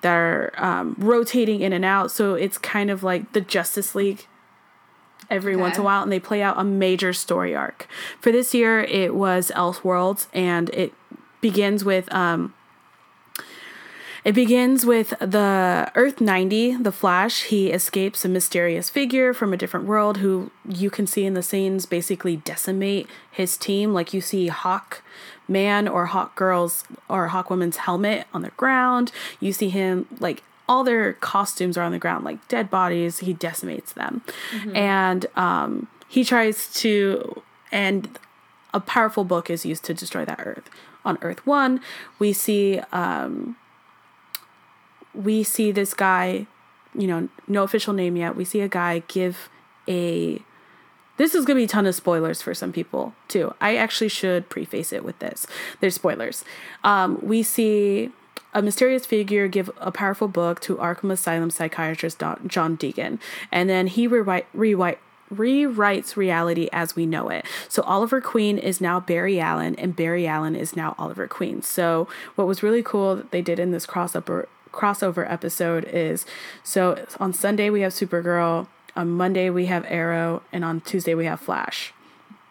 that 0.00 0.14
are 0.14 0.52
um, 0.56 0.94
rotating 0.98 1.60
in 1.60 1.72
and 1.72 1.84
out. 1.84 2.10
So 2.10 2.34
it's 2.34 2.58
kind 2.58 2.90
of 2.90 3.02
like 3.02 3.32
the 3.32 3.40
Justice 3.40 3.94
League 3.94 4.26
every 5.30 5.56
once 5.56 5.76
in 5.76 5.82
a 5.82 5.84
while, 5.84 6.02
and 6.02 6.10
they 6.10 6.20
play 6.20 6.42
out 6.42 6.58
a 6.58 6.64
major 6.64 7.12
story 7.12 7.54
arc. 7.54 7.86
For 8.20 8.32
this 8.32 8.54
year, 8.54 8.80
it 8.80 9.14
was 9.14 9.52
Elseworlds, 9.54 10.26
and 10.32 10.70
it 10.70 10.94
begins 11.40 11.84
with 11.84 12.12
um, 12.14 12.54
it 14.24 14.34
begins 14.34 14.84
with 14.84 15.10
the 15.20 15.90
Earth 15.94 16.20
90, 16.20 16.76
the 16.76 16.92
Flash. 16.92 17.44
He 17.44 17.70
escapes 17.70 18.24
a 18.24 18.28
mysterious 18.28 18.90
figure 18.90 19.32
from 19.32 19.52
a 19.52 19.56
different 19.56 19.86
world 19.86 20.18
who 20.18 20.50
you 20.68 20.90
can 20.90 21.06
see 21.06 21.24
in 21.24 21.34
the 21.34 21.42
scenes 21.42 21.86
basically 21.86 22.36
decimate 22.36 23.06
his 23.30 23.56
team. 23.56 23.94
Like 23.94 24.12
you 24.12 24.20
see 24.20 24.48
Hawk 24.48 25.02
Man 25.48 25.88
or 25.88 26.06
Hawk 26.06 26.36
Girl's 26.36 26.84
or 27.08 27.28
Hawk 27.28 27.50
Woman's 27.50 27.78
helmet 27.78 28.26
on 28.34 28.42
the 28.42 28.50
ground. 28.50 29.12
You 29.40 29.52
see 29.52 29.68
him 29.68 30.06
like 30.20 30.42
all 30.68 30.84
their 30.84 31.14
costumes 31.14 31.78
are 31.78 31.82
on 31.82 31.92
the 31.92 31.98
ground, 31.98 32.24
like 32.24 32.46
dead 32.48 32.70
bodies. 32.70 33.20
He 33.20 33.32
decimates 33.32 33.92
them. 33.94 34.22
And 34.74 35.26
um, 35.34 35.88
he 36.08 36.24
tries 36.24 36.72
to, 36.74 37.42
and 37.72 38.18
a 38.74 38.80
powerful 38.80 39.24
book 39.24 39.48
is 39.48 39.64
used 39.64 39.84
to 39.84 39.94
destroy 39.94 40.24
that 40.26 40.40
Earth. 40.44 40.68
On 41.04 41.16
Earth 41.22 41.46
1, 41.46 41.80
we 42.18 42.32
see. 42.32 42.80
Um, 42.92 43.56
we 45.14 45.42
see 45.42 45.72
this 45.72 45.94
guy, 45.94 46.46
you 46.94 47.06
know, 47.06 47.28
no 47.46 47.62
official 47.62 47.92
name 47.92 48.16
yet. 48.16 48.36
We 48.36 48.44
see 48.44 48.60
a 48.60 48.68
guy 48.68 49.02
give 49.08 49.48
a. 49.88 50.42
This 51.18 51.34
is 51.34 51.44
going 51.44 51.56
to 51.56 51.60
be 51.60 51.64
a 51.64 51.68
ton 51.68 51.86
of 51.86 51.94
spoilers 51.94 52.40
for 52.40 52.54
some 52.54 52.72
people, 52.72 53.12
too. 53.28 53.54
I 53.60 53.76
actually 53.76 54.08
should 54.08 54.48
preface 54.48 54.92
it 54.92 55.04
with 55.04 55.18
this. 55.18 55.46
There's 55.80 55.94
spoilers. 55.94 56.44
Um, 56.82 57.18
we 57.22 57.42
see 57.42 58.10
a 58.54 58.62
mysterious 58.62 59.04
figure 59.04 59.46
give 59.46 59.70
a 59.78 59.92
powerful 59.92 60.28
book 60.28 60.60
to 60.60 60.76
Arkham 60.76 61.12
Asylum 61.12 61.50
psychiatrist 61.50 62.18
Don- 62.18 62.40
John 62.46 62.78
Deegan, 62.78 63.18
and 63.52 63.68
then 63.68 63.88
he 63.88 64.06
rewrite, 64.06 64.46
rewrite, 64.54 64.98
rewrites 65.32 66.16
reality 66.16 66.68
as 66.72 66.96
we 66.96 67.04
know 67.04 67.28
it. 67.28 67.44
So 67.68 67.82
Oliver 67.82 68.20
Queen 68.20 68.56
is 68.56 68.80
now 68.80 69.00
Barry 69.00 69.38
Allen, 69.38 69.74
and 69.76 69.94
Barry 69.94 70.26
Allen 70.26 70.56
is 70.56 70.74
now 70.74 70.94
Oliver 70.98 71.28
Queen. 71.28 71.60
So 71.62 72.08
what 72.34 72.46
was 72.46 72.62
really 72.62 72.82
cool 72.82 73.16
that 73.16 73.30
they 73.30 73.42
did 73.42 73.58
in 73.58 73.70
this 73.70 73.86
crossover 73.86 74.46
crossover 74.72 75.30
episode 75.30 75.84
is 75.84 76.26
so 76.62 77.04
on 77.18 77.32
Sunday 77.32 77.70
we 77.70 77.80
have 77.80 77.92
Supergirl, 77.92 78.66
on 78.98 79.10
Monday 79.10 79.48
we 79.48 79.66
have 79.66 79.86
Arrow, 79.88 80.42
and 80.52 80.64
on 80.64 80.80
Tuesday 80.80 81.14
we 81.14 81.24
have 81.24 81.40
Flash. 81.40 81.94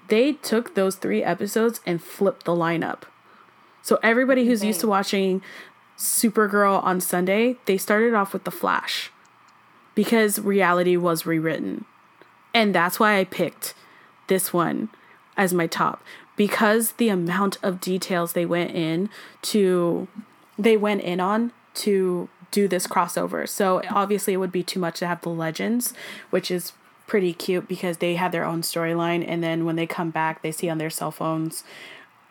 they 0.07 0.34
took 0.34 0.76
those 0.76 0.95
three 0.95 1.24
episodes 1.24 1.82
and 1.86 2.02
flipped 2.02 2.45
the 2.45 2.56
lineup. 2.56 3.03
So 3.82 3.99
everybody 4.02 4.45
who's 4.45 4.64
used 4.64 4.80
to 4.82 4.88
watching 4.88 5.41
Supergirl 5.98 6.84
on 6.84 7.02
Sunday, 7.02 7.57
they 7.65 7.78
started 7.78 8.14
off 8.14 8.34
with 8.34 8.44
The 8.44 8.52
Flash 8.52 9.11
because 9.95 10.40
reality 10.40 10.95
was 10.95 11.26
rewritten. 11.26 11.86
And 12.53 12.74
that's 12.74 12.99
why 12.99 13.18
I 13.18 13.24
picked 13.24 13.74
this 14.28 14.53
one 14.53 14.90
as 15.36 15.53
my 15.53 15.68
top 15.68 16.03
because 16.36 16.94
the 16.94 17.10
amount 17.10 17.57
of 17.64 17.82
details 17.82 18.34
they 18.34 18.45
went 18.45 18.72
in 18.72 19.10
to 19.41 20.07
they 20.57 20.78
went 20.78 21.02
in 21.02 21.19
on 21.19 21.52
to 21.76 22.30
do 22.52 22.68
this 22.68 22.88
crossover. 22.88 23.48
So 23.48 23.82
obviously 23.90 24.34
it 24.34 24.38
would 24.38 24.52
be 24.52 24.64
too 24.64 24.80
much 24.80 24.99
to 24.99 25.07
have 25.07 25.22
the 25.22 25.30
legends, 25.30 25.94
which 26.30 26.49
is 26.49 26.74
pretty 27.07 27.34
cute 27.34 27.68
because 27.68 27.98
they 27.98 28.15
have 28.15 28.32
their 28.32 28.44
own 28.44 28.61
storyline 28.61 29.24
and 29.26 29.41
then 29.41 29.64
when 29.64 29.78
they 29.78 29.88
come 29.88 30.10
back 30.10 30.41
they 30.41 30.52
see 30.52 30.68
on 30.69 30.78
their 30.78 30.90
cell 30.90 31.10
phones 31.10 31.64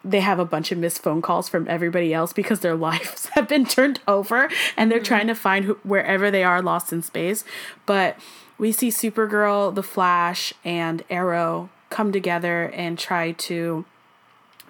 they 0.07 0.21
have 0.21 0.39
a 0.39 0.45
bunch 0.45 0.71
of 0.71 0.79
missed 0.79 1.03
phone 1.03 1.21
calls 1.21 1.49
from 1.49 1.67
everybody 1.69 2.15
else 2.15 2.33
because 2.33 2.61
their 2.61 2.77
lives 2.89 3.27
have 3.33 3.49
been 3.49 3.65
turned 3.65 4.01
over 4.07 4.49
and 4.77 4.91
they're 4.91 4.99
mm-hmm. 4.99 5.05
trying 5.05 5.27
to 5.27 5.35
find 5.35 5.65
who, 5.65 5.75
wherever 5.83 6.31
they 6.31 6.45
are 6.45 6.63
lost 6.63 6.93
in 6.93 7.03
space. 7.03 7.45
But 7.87 8.17
we 8.59 8.73
see 8.73 8.89
Supergirl, 8.89 9.75
The 9.75 9.83
Flash, 9.83 10.53
and 10.65 11.03
Arrow 11.11 11.69
come 11.91 12.13
together 12.13 12.71
and 12.75 12.99
try 12.99 13.33
to 13.33 13.85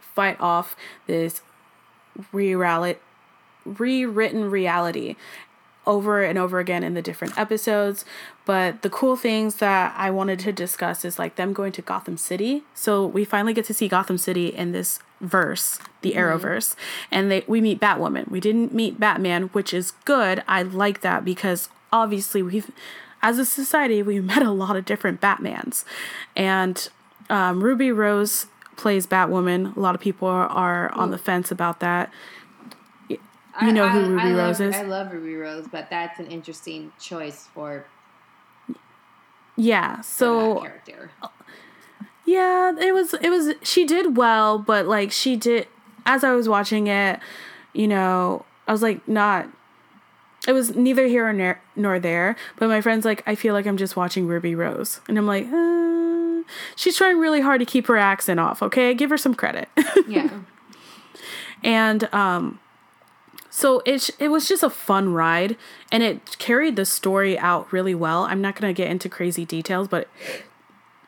fight 0.00 0.40
off 0.40 0.74
this 1.06 1.42
reality, 2.32 2.98
rewritten 3.66 4.50
reality 4.50 5.16
over 5.86 6.22
and 6.22 6.36
over 6.36 6.58
again 6.58 6.82
in 6.82 6.94
the 6.94 7.02
different 7.02 7.38
episodes. 7.38 8.04
But 8.44 8.82
the 8.82 8.90
cool 8.90 9.16
things 9.16 9.56
that 9.56 9.94
I 9.96 10.10
wanted 10.10 10.38
to 10.40 10.52
discuss 10.52 11.04
is 11.04 11.18
like 11.18 11.36
them 11.36 11.52
going 11.52 11.72
to 11.72 11.82
Gotham 11.82 12.16
City. 12.16 12.64
So 12.74 13.06
we 13.06 13.24
finally 13.24 13.54
get 13.54 13.64
to 13.66 13.74
see 13.74 13.88
Gotham 13.88 14.18
City 14.18 14.48
in 14.48 14.72
this 14.72 14.98
verse, 15.20 15.78
the 16.02 16.12
Arrowverse, 16.12 16.74
and 17.10 17.30
they 17.30 17.44
we 17.46 17.60
meet 17.60 17.80
Batwoman. 17.80 18.28
We 18.28 18.40
didn't 18.40 18.74
meet 18.74 19.00
Batman, 19.00 19.44
which 19.48 19.72
is 19.72 19.92
good. 20.04 20.42
I 20.48 20.62
like 20.62 21.00
that 21.00 21.24
because 21.24 21.68
obviously 21.92 22.42
we've 22.42 22.70
as 23.22 23.38
a 23.38 23.44
society 23.44 24.02
we 24.02 24.20
met 24.20 24.42
a 24.42 24.50
lot 24.50 24.76
of 24.76 24.84
different 24.84 25.20
Batmans, 25.20 25.84
and 26.34 26.88
um, 27.30 27.62
Ruby 27.62 27.90
Rose 27.90 28.46
plays 28.76 29.06
Batwoman. 29.06 29.74
A 29.76 29.80
lot 29.80 29.94
of 29.94 30.00
people 30.00 30.28
are, 30.28 30.46
are 30.46 30.92
on 30.92 31.10
the 31.10 31.18
fence 31.18 31.50
about 31.50 31.80
that. 31.80 32.12
You 33.62 33.72
know 33.72 33.88
who 33.88 34.00
Ruby 34.14 34.30
love, 34.30 34.36
Rose 34.36 34.60
is? 34.60 34.74
I 34.74 34.82
love 34.82 35.12
Ruby 35.12 35.34
Rose, 35.36 35.66
but 35.70 35.88
that's 35.90 36.18
an 36.18 36.26
interesting 36.26 36.92
choice 37.00 37.48
for, 37.54 37.86
Yeah. 39.56 39.96
for 39.96 40.02
So 40.02 40.54
that 40.54 40.60
character. 40.62 41.10
Yeah, 42.24 42.72
it 42.78 42.92
was 42.92 43.14
it 43.14 43.30
was 43.30 43.54
she 43.62 43.84
did 43.86 44.16
well, 44.16 44.58
but 44.58 44.86
like 44.86 45.12
she 45.12 45.36
did 45.36 45.68
as 46.04 46.24
I 46.24 46.32
was 46.32 46.48
watching 46.48 46.86
it, 46.88 47.20
you 47.72 47.86
know, 47.86 48.44
I 48.66 48.72
was 48.72 48.82
like 48.82 49.06
not 49.08 49.48
it 50.46 50.52
was 50.52 50.74
neither 50.76 51.06
here 51.06 51.32
nor, 51.32 51.60
nor 51.76 51.98
there, 51.98 52.36
but 52.56 52.68
my 52.68 52.80
friend's 52.80 53.04
like 53.04 53.22
I 53.26 53.34
feel 53.36 53.54
like 53.54 53.66
I'm 53.66 53.76
just 53.76 53.96
watching 53.96 54.26
Ruby 54.26 54.54
Rose. 54.54 55.00
And 55.08 55.16
I'm 55.18 55.26
like, 55.26 55.46
uh, 55.52 56.42
she's 56.74 56.96
trying 56.96 57.18
really 57.18 57.40
hard 57.40 57.60
to 57.60 57.66
keep 57.66 57.86
her 57.86 57.96
accent 57.96 58.40
off, 58.40 58.60
okay? 58.62 58.92
Give 58.92 59.10
her 59.10 59.18
some 59.18 59.34
credit. 59.34 59.68
Yeah. 60.08 60.28
and 61.64 62.12
um 62.12 62.58
so 63.56 63.80
it 63.86 64.10
it 64.18 64.28
was 64.28 64.46
just 64.46 64.62
a 64.62 64.68
fun 64.68 65.14
ride 65.14 65.56
and 65.90 66.02
it 66.02 66.36
carried 66.36 66.76
the 66.76 66.84
story 66.84 67.38
out 67.38 67.72
really 67.72 67.94
well. 67.94 68.24
I'm 68.24 68.42
not 68.42 68.54
going 68.54 68.68
to 68.68 68.76
get 68.76 68.90
into 68.90 69.08
crazy 69.08 69.46
details, 69.46 69.88
but 69.88 70.08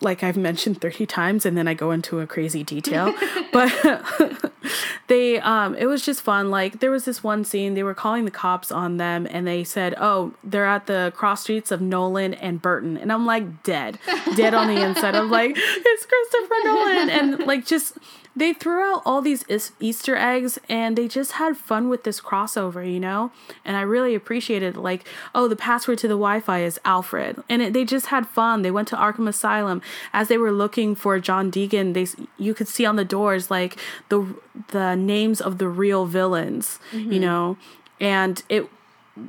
like 0.00 0.22
I've 0.22 0.38
mentioned 0.38 0.80
30 0.80 1.04
times 1.04 1.44
and 1.44 1.58
then 1.58 1.68
I 1.68 1.74
go 1.74 1.90
into 1.90 2.20
a 2.20 2.26
crazy 2.26 2.64
detail. 2.64 3.14
but 3.52 3.70
they 5.08 5.38
um 5.40 5.74
it 5.74 5.84
was 5.84 6.02
just 6.02 6.22
fun. 6.22 6.50
Like 6.50 6.80
there 6.80 6.90
was 6.90 7.04
this 7.04 7.22
one 7.22 7.44
scene 7.44 7.74
they 7.74 7.82
were 7.82 7.92
calling 7.92 8.24
the 8.24 8.30
cops 8.30 8.72
on 8.72 8.96
them 8.96 9.28
and 9.30 9.46
they 9.46 9.62
said, 9.62 9.94
"Oh, 9.98 10.32
they're 10.42 10.64
at 10.64 10.86
the 10.86 11.12
cross 11.14 11.42
streets 11.42 11.70
of 11.70 11.82
Nolan 11.82 12.32
and 12.32 12.62
Burton." 12.62 12.96
And 12.96 13.12
I'm 13.12 13.26
like 13.26 13.62
dead. 13.62 13.98
Dead 14.36 14.54
on 14.54 14.68
the 14.68 14.82
inside. 14.82 15.14
I'm 15.14 15.30
like, 15.30 15.52
"It's 15.54 16.06
Christopher 16.06 16.54
Nolan." 16.64 17.10
And 17.10 17.46
like 17.46 17.66
just 17.66 17.98
they 18.38 18.52
threw 18.52 18.80
out 18.80 19.02
all 19.04 19.20
these 19.20 19.42
is- 19.44 19.72
Easter 19.80 20.14
eggs 20.14 20.58
and 20.68 20.96
they 20.96 21.08
just 21.08 21.32
had 21.32 21.56
fun 21.56 21.88
with 21.88 22.04
this 22.04 22.20
crossover, 22.20 22.90
you 22.90 23.00
know? 23.00 23.32
And 23.64 23.76
I 23.76 23.80
really 23.80 24.14
appreciated 24.14 24.76
like, 24.76 25.04
oh, 25.34 25.48
the 25.48 25.56
password 25.56 25.98
to 25.98 26.08
the 26.08 26.14
Wi-Fi 26.14 26.60
is 26.62 26.78
Alfred. 26.84 27.42
And 27.48 27.62
it, 27.62 27.72
they 27.72 27.84
just 27.84 28.06
had 28.06 28.28
fun. 28.28 28.62
They 28.62 28.70
went 28.70 28.88
to 28.88 28.96
Arkham 28.96 29.28
Asylum 29.28 29.82
as 30.12 30.28
they 30.28 30.38
were 30.38 30.52
looking 30.52 30.94
for 30.94 31.18
John 31.18 31.50
Deegan. 31.50 31.94
They 31.94 32.06
you 32.36 32.54
could 32.54 32.68
see 32.68 32.86
on 32.86 32.96
the 32.96 33.04
doors 33.04 33.50
like 33.50 33.76
the 34.08 34.34
the 34.68 34.94
names 34.94 35.40
of 35.40 35.58
the 35.58 35.68
real 35.68 36.06
villains, 36.06 36.78
you 36.92 37.00
mm-hmm. 37.00 37.20
know? 37.20 37.56
And 38.00 38.42
it 38.48 38.68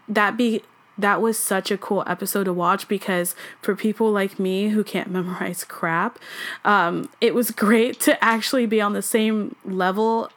that 0.07 0.37
be 0.37 0.61
that 0.99 1.21
was 1.21 1.39
such 1.39 1.71
a 1.71 1.77
cool 1.77 2.03
episode 2.05 2.43
to 2.43 2.53
watch 2.53 2.87
because 2.87 3.35
for 3.61 3.75
people 3.75 4.11
like 4.11 4.37
me 4.37 4.69
who 4.69 4.83
can't 4.83 5.09
memorize 5.11 5.63
crap, 5.63 6.19
um, 6.65 7.09
it 7.21 7.33
was 7.33 7.51
great 7.51 7.99
to 8.01 8.23
actually 8.23 8.65
be 8.65 8.81
on 8.81 8.93
the 8.93 9.01
same 9.01 9.55
level 9.63 10.29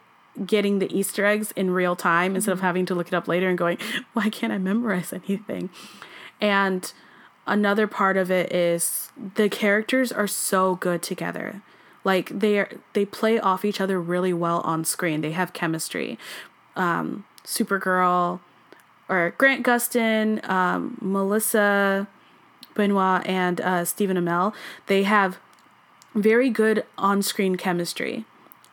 getting 0.46 0.78
the 0.78 0.90
Easter 0.96 1.26
eggs 1.26 1.52
in 1.56 1.70
real 1.70 1.94
time 1.94 2.34
instead 2.34 2.52
of 2.52 2.60
having 2.60 2.86
to 2.86 2.94
look 2.94 3.08
it 3.08 3.14
up 3.14 3.28
later 3.28 3.48
and 3.48 3.58
going, 3.58 3.76
why 4.14 4.30
can't 4.30 4.52
I 4.52 4.58
memorize 4.58 5.12
anything? 5.12 5.68
And 6.40 6.90
another 7.46 7.86
part 7.86 8.16
of 8.16 8.30
it 8.30 8.52
is 8.52 9.12
the 9.34 9.48
characters 9.48 10.10
are 10.10 10.26
so 10.26 10.76
good 10.76 11.02
together. 11.02 11.60
Like 12.04 12.30
they 12.30 12.58
are, 12.58 12.70
they 12.94 13.04
play 13.04 13.38
off 13.38 13.64
each 13.64 13.80
other 13.80 14.00
really 14.00 14.32
well 14.32 14.60
on 14.60 14.84
screen. 14.84 15.20
They 15.20 15.32
have 15.32 15.52
chemistry. 15.52 16.18
Um, 16.76 17.26
Supergirl, 17.44 18.40
or 19.12 19.34
Grant 19.36 19.62
Gustin, 19.64 20.46
um, 20.48 20.96
Melissa 21.02 22.08
Benoist, 22.74 23.26
and 23.26 23.60
uh, 23.60 23.84
Stephen 23.84 24.16
Amell, 24.16 24.54
they 24.86 25.02
have 25.02 25.38
very 26.14 26.48
good 26.48 26.84
on 26.96 27.20
screen 27.22 27.56
chemistry. 27.56 28.24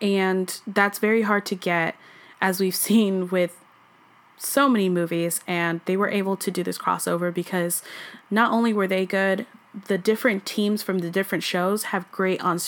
And 0.01 0.61
that's 0.65 0.97
very 0.97 1.23
hard 1.23 1.45
to 1.47 1.55
get, 1.55 1.95
as 2.39 2.61
we've 2.61 2.75
seen 2.89 3.27
with 3.27 3.57
so 4.37 4.69
many 4.69 4.87
movies. 4.87 5.41
And 5.45 5.81
they 5.83 5.97
were 5.97 6.09
able 6.09 6.37
to 6.37 6.49
do 6.49 6.63
this 6.63 6.77
crossover 6.77 7.33
because 7.33 7.83
not 8.31 8.49
only 8.51 8.71
were 8.71 8.87
they 8.87 9.05
good, 9.05 9.45
the 9.87 9.97
different 9.97 10.45
teams 10.45 10.81
from 10.81 10.99
the 10.99 11.11
different 11.11 11.43
shows 11.43 11.83
have 11.83 12.09
great 12.11 12.41
on 12.41 12.59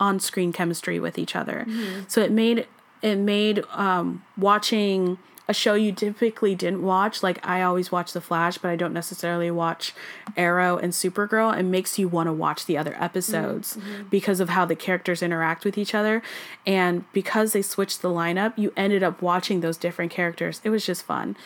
on 0.00 0.18
screen 0.18 0.52
chemistry 0.52 0.98
with 0.98 1.18
each 1.18 1.36
other. 1.36 1.66
So 2.08 2.22
it 2.22 2.32
made 2.32 2.66
it 3.02 3.16
made 3.16 3.62
um, 3.70 4.24
watching 4.36 5.18
a 5.50 5.52
show 5.52 5.74
you 5.74 5.90
typically 5.90 6.54
didn't 6.54 6.80
watch. 6.80 7.24
Like 7.24 7.44
I 7.46 7.60
always 7.62 7.90
watch 7.90 8.12
The 8.12 8.20
Flash, 8.20 8.56
but 8.58 8.70
I 8.70 8.76
don't 8.76 8.92
necessarily 8.92 9.50
watch 9.50 9.92
Arrow 10.36 10.78
and 10.78 10.92
Supergirl. 10.92 11.58
It 11.58 11.64
makes 11.64 11.98
you 11.98 12.08
want 12.08 12.28
to 12.28 12.32
watch 12.32 12.66
the 12.66 12.78
other 12.78 12.94
episodes 13.00 13.76
because 14.08 14.38
of 14.38 14.50
how 14.50 14.64
the 14.64 14.76
characters 14.76 15.22
interact 15.22 15.64
with 15.64 15.76
each 15.76 15.92
other, 15.92 16.22
and 16.64 17.04
because 17.12 17.52
they 17.52 17.62
switched 17.62 18.00
the 18.00 18.08
lineup, 18.08 18.56
you 18.56 18.72
ended 18.76 19.02
up 19.02 19.20
watching 19.20 19.60
those 19.60 19.76
different 19.76 20.12
characters. 20.12 20.60
It 20.62 20.70
was 20.70 20.86
just 20.86 21.02
fun. 21.02 21.36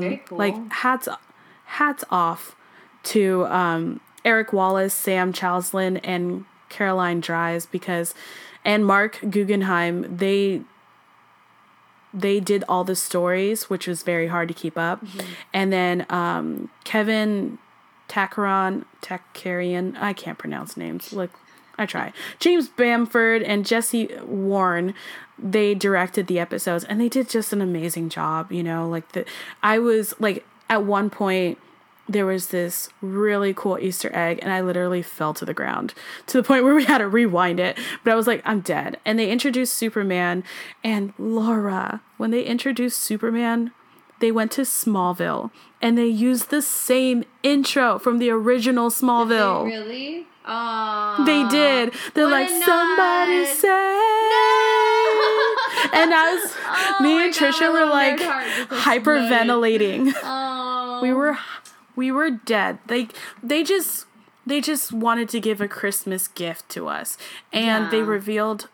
Very 0.00 0.22
cool. 0.26 0.36
Like 0.36 0.54
hats 0.70 1.08
hats 1.64 2.04
off 2.10 2.54
to 3.04 3.46
um, 3.46 4.00
Eric 4.22 4.52
Wallace, 4.52 4.92
Sam 4.92 5.32
Chalsen, 5.32 5.98
and 6.04 6.44
Caroline 6.68 7.20
Dries 7.20 7.64
because 7.64 8.14
and 8.66 8.84
Marc 8.84 9.18
Guggenheim 9.30 10.14
they 10.14 10.60
they 12.16 12.40
did 12.40 12.64
all 12.68 12.82
the 12.82 12.96
stories, 12.96 13.68
which 13.68 13.86
was 13.86 14.02
very 14.02 14.26
hard 14.26 14.48
to 14.48 14.54
keep 14.54 14.78
up. 14.78 15.04
And 15.52 15.72
then 15.72 16.06
um, 16.08 16.70
Kevin 16.84 17.58
Takaron, 18.08 18.84
Takarian, 19.02 19.96
I 20.00 20.14
can't 20.14 20.38
pronounce 20.38 20.76
names. 20.76 21.12
Look, 21.12 21.30
I 21.76 21.84
try. 21.84 22.12
James 22.38 22.68
Bamford 22.68 23.42
and 23.42 23.66
Jesse 23.66 24.08
Warren, 24.24 24.94
they 25.38 25.74
directed 25.74 26.26
the 26.26 26.38
episodes 26.38 26.84
and 26.84 26.98
they 26.98 27.10
did 27.10 27.28
just 27.28 27.52
an 27.52 27.60
amazing 27.60 28.08
job, 28.08 28.50
you 28.50 28.62
know, 28.62 28.88
like 28.88 29.12
the 29.12 29.26
I 29.62 29.78
was 29.78 30.14
like 30.18 30.46
at 30.70 30.84
one 30.84 31.10
point 31.10 31.58
there 32.08 32.26
was 32.26 32.48
this 32.48 32.88
really 33.00 33.52
cool 33.54 33.78
Easter 33.78 34.10
egg, 34.14 34.38
and 34.42 34.52
I 34.52 34.60
literally 34.60 35.02
fell 35.02 35.34
to 35.34 35.44
the 35.44 35.54
ground 35.54 35.92
to 36.28 36.36
the 36.36 36.42
point 36.42 36.64
where 36.64 36.74
we 36.74 36.84
had 36.84 36.98
to 36.98 37.08
rewind 37.08 37.58
it. 37.60 37.76
But 38.04 38.12
I 38.12 38.16
was 38.16 38.26
like, 38.26 38.42
I'm 38.44 38.60
dead. 38.60 38.98
And 39.04 39.18
they 39.18 39.30
introduced 39.30 39.74
Superman, 39.74 40.44
and 40.84 41.12
Laura, 41.18 42.00
when 42.16 42.30
they 42.30 42.42
introduced 42.44 42.98
Superman, 43.00 43.72
they 44.20 44.32
went 44.32 44.50
to 44.52 44.62
Smallville 44.62 45.50
and 45.82 45.98
they 45.98 46.06
used 46.06 46.48
the 46.48 46.62
same 46.62 47.22
intro 47.42 47.98
from 47.98 48.16
the 48.18 48.30
original 48.30 48.88
Smallville. 48.88 49.66
really? 49.66 50.26
Aww. 50.48 51.26
They 51.26 51.46
did. 51.48 51.92
They're 52.14 52.24
What 52.24 52.32
like, 52.32 52.48
somebody 52.64 53.38
nod." 53.42 53.46
say. 53.48 53.92
And 55.92 56.12
I 56.14 56.34
was, 56.34 56.54
Oh 56.66 56.96
me 57.02 57.24
and 57.26 57.34
God, 57.34 57.52
Trisha 57.52 57.72
were 57.72 57.86
like 57.86 58.18
nerd 58.18 58.24
heart 58.26 58.68
just 58.70 58.86
hyperventilating. 58.86 60.12
Oh. 60.22 61.00
we 61.02 61.12
were 61.12 61.36
we 61.96 62.12
were 62.12 62.30
dead. 62.30 62.78
They 62.86 63.08
they 63.42 63.64
just 63.64 64.06
they 64.46 64.60
just 64.60 64.92
wanted 64.92 65.28
to 65.30 65.40
give 65.40 65.60
a 65.60 65.66
Christmas 65.68 66.28
gift 66.28 66.68
to 66.70 66.86
us. 66.88 67.18
And 67.52 67.90
they 67.90 68.02
revealed 68.02 68.68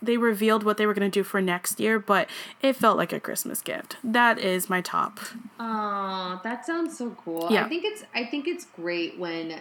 they 0.00 0.16
revealed 0.16 0.62
what 0.62 0.76
they 0.76 0.86
were 0.86 0.94
going 0.94 1.10
to 1.10 1.14
do 1.14 1.24
for 1.24 1.42
next 1.42 1.80
year, 1.80 1.98
but 1.98 2.28
it 2.62 2.76
felt 2.76 2.96
like 2.96 3.12
a 3.12 3.18
Christmas 3.18 3.60
gift. 3.60 3.96
That 4.04 4.38
is 4.38 4.70
my 4.70 4.80
top. 4.80 5.18
Oh, 5.58 6.40
that 6.44 6.64
sounds 6.64 6.96
so 6.96 7.10
cool. 7.24 7.48
Yeah. 7.50 7.64
I 7.64 7.68
think 7.68 7.84
it's 7.84 8.04
I 8.14 8.24
think 8.24 8.46
it's 8.46 8.64
great 8.64 9.18
when 9.18 9.60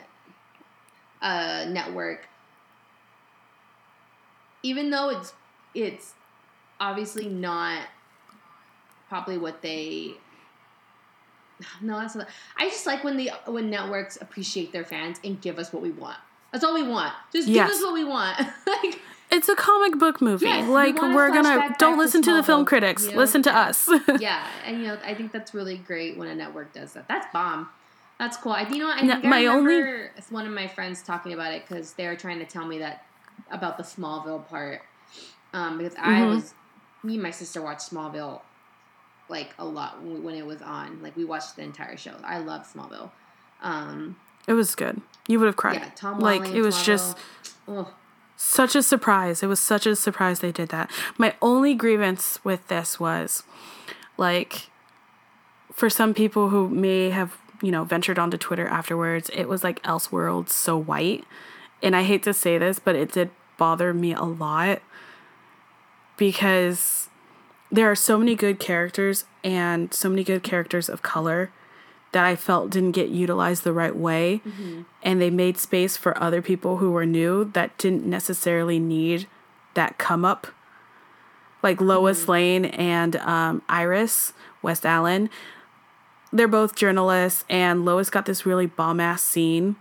a 1.21 1.65
network 1.67 2.27
even 4.63 4.89
though 4.91 5.09
it's 5.09 5.33
it's 5.73 6.13
obviously 6.79 7.27
not 7.27 7.83
probably 9.09 9.37
what 9.37 9.61
they 9.61 10.13
no 11.81 11.99
that's 11.99 12.15
not 12.15 12.27
I 12.57 12.69
just 12.69 12.85
like 12.85 13.03
when 13.03 13.17
the 13.17 13.31
when 13.45 13.69
networks 13.69 14.17
appreciate 14.21 14.71
their 14.71 14.85
fans 14.85 15.19
and 15.23 15.39
give 15.41 15.57
us 15.59 15.71
what 15.73 15.81
we 15.81 15.91
want. 15.91 16.17
That's 16.51 16.63
all 16.63 16.73
we 16.73 16.83
want. 16.83 17.13
Just 17.33 17.47
Yes. 17.47 17.67
give 17.69 17.77
us 17.77 17.83
what 17.83 17.93
we 17.93 18.03
want. 18.03 18.39
like 18.67 19.01
It's 19.29 19.49
a 19.49 19.55
comic 19.55 19.99
book 19.99 20.21
movie. 20.21 20.45
Yes, 20.45 20.69
like 20.69 20.95
want 21.01 21.13
we're 21.15 21.29
gonna 21.33 21.75
don't 21.77 21.93
to 21.95 21.99
listen 21.99 22.21
to 22.23 22.33
the 22.33 22.43
film 22.43 22.63
Smallville, 22.63 22.67
critics. 22.67 23.05
you 23.05 23.11
know? 23.11 23.17
Listen 23.17 23.41
to 23.43 23.55
us. 23.55 23.89
yeah, 24.19 24.47
and 24.65 24.79
you 24.79 24.87
know, 24.87 24.97
I 25.05 25.13
think 25.13 25.31
that's 25.33 25.53
really 25.53 25.77
great 25.77 26.17
when 26.17 26.29
a 26.29 26.35
network 26.35 26.73
does 26.73 26.93
that. 26.93 27.07
That's 27.09 27.27
bomb. 27.33 27.67
That's 28.19 28.37
cool. 28.37 28.53
I, 28.53 28.61
you 28.61 28.79
know, 28.79 28.89
I 28.89 29.01
No, 29.01 29.13
think 29.15 29.25
I 29.25 29.29
my 29.29 29.45
only- 29.47 30.07
one 30.29 30.47
of 30.47 30.53
my 30.53 30.67
friends 30.67 31.03
talking 31.03 31.33
about 31.33 31.53
it 31.53 31.67
because 31.67 31.93
they 31.93 32.07
were 32.07 32.15
trying 32.15 32.39
to 32.39 32.45
tell 32.45 32.65
me 32.65 32.79
that 32.79 33.05
about 33.51 33.77
the 33.77 33.83
Smallville 33.83 34.47
part. 34.47 34.81
Um, 35.53 35.77
because 35.77 35.93
I 35.99 36.21
Mhm. 36.21 36.29
was, 36.29 36.53
me 37.03 37.13
and 37.15 37.21
my 37.23 37.31
sister 37.31 37.61
watched 37.61 37.91
Smallville 37.91 38.41
like 39.29 39.53
a 39.59 39.65
lot 39.65 40.01
when 40.03 40.23
when 40.23 40.35
it 40.35 40.45
was 40.45 40.61
on. 40.61 41.01
Like 41.01 41.15
we 41.15 41.25
watched 41.25 41.55
the 41.55 41.63
entire 41.63 41.97
show. 41.97 42.15
I 42.23 42.39
love 42.39 42.71
Smallville. 42.71 43.11
Um, 43.61 44.15
it 44.47 44.53
was 44.53 44.75
good. 44.75 45.01
You 45.27 45.39
would 45.39 45.47
have 45.47 45.57
cried. 45.57 45.75
yeah, 45.75 45.89
Tom 45.95 46.19
like 46.19 46.41
Welling, 46.41 46.55
it 46.57 46.61
was 46.61 46.81
just 46.83 47.17
Oh, 47.67 47.93
such 48.37 48.75
a 48.75 48.83
surprise. 48.83 49.43
It 49.43 49.47
was 49.47 49.59
such 49.59 49.85
a 49.85 49.95
surprise 49.95 50.39
they 50.39 50.51
did 50.51 50.69
that. 50.69 50.89
My 51.17 51.35
only 51.41 51.73
grievance 51.73 52.39
with 52.45 52.67
this 52.67 52.99
was 52.99 53.43
like 54.17 54.69
for 55.73 55.89
some 55.89 56.13
people 56.13 56.49
who 56.49 56.69
may 56.69 57.09
have, 57.09 57.37
you 57.61 57.71
know, 57.71 57.83
ventured 57.83 58.17
onto 58.17 58.37
Twitter 58.37 58.67
afterwards, 58.67 59.29
it 59.33 59.45
was 59.47 59.63
like 59.63 59.81
Elseworlds 59.83 60.49
so 60.49 60.77
white. 60.77 61.23
And 61.83 61.95
I 61.95 62.03
hate 62.03 62.23
to 62.23 62.33
say 62.33 62.57
this, 62.57 62.79
but 62.79 62.95
it 62.95 63.11
did 63.11 63.29
bother 63.57 63.93
me 63.93 64.13
a 64.13 64.23
lot 64.23 64.81
because 66.17 67.06
there 67.71 67.89
are 67.89 67.95
so 67.95 68.17
many 68.17 68.35
good 68.35 68.59
characters 68.59 69.25
and 69.43 69.93
so 69.93 70.09
many 70.09 70.23
good 70.23 70.43
characters 70.43 70.89
of 70.89 71.01
color 71.01 71.51
that 72.13 72.23
I 72.25 72.35
felt 72.35 72.69
didn't 72.69 72.93
get 72.93 73.09
utilized 73.09 73.63
the 73.63 73.73
right 73.73 73.95
way. 73.95 74.41
And 75.03 75.21
they 75.21 75.29
made 75.29 75.57
space 75.57 75.97
for 75.97 76.17
other 76.21 76.41
people 76.41 76.77
who 76.77 76.91
were 76.91 77.05
new 77.05 77.45
that 77.51 77.77
didn't 77.77 78.05
necessarily 78.05 78.79
need 78.79 79.27
that 79.73 79.97
come 79.97 80.23
up. 80.23 80.47
Like 81.61 81.81
Lois 81.81 82.27
Lane 82.27 82.65
and 82.65 83.17
um, 83.17 83.61
Iris 83.67 84.33
West 84.61 84.85
Allen. 84.85 85.29
They're 86.31 86.47
both 86.47 86.75
journalists, 86.75 87.45
and 87.49 87.85
Lois 87.85 88.09
got 88.09 88.25
this 88.25 88.45
really 88.45 88.65
bomb 88.65 88.99
ass 88.99 89.21
scene. 89.21 89.75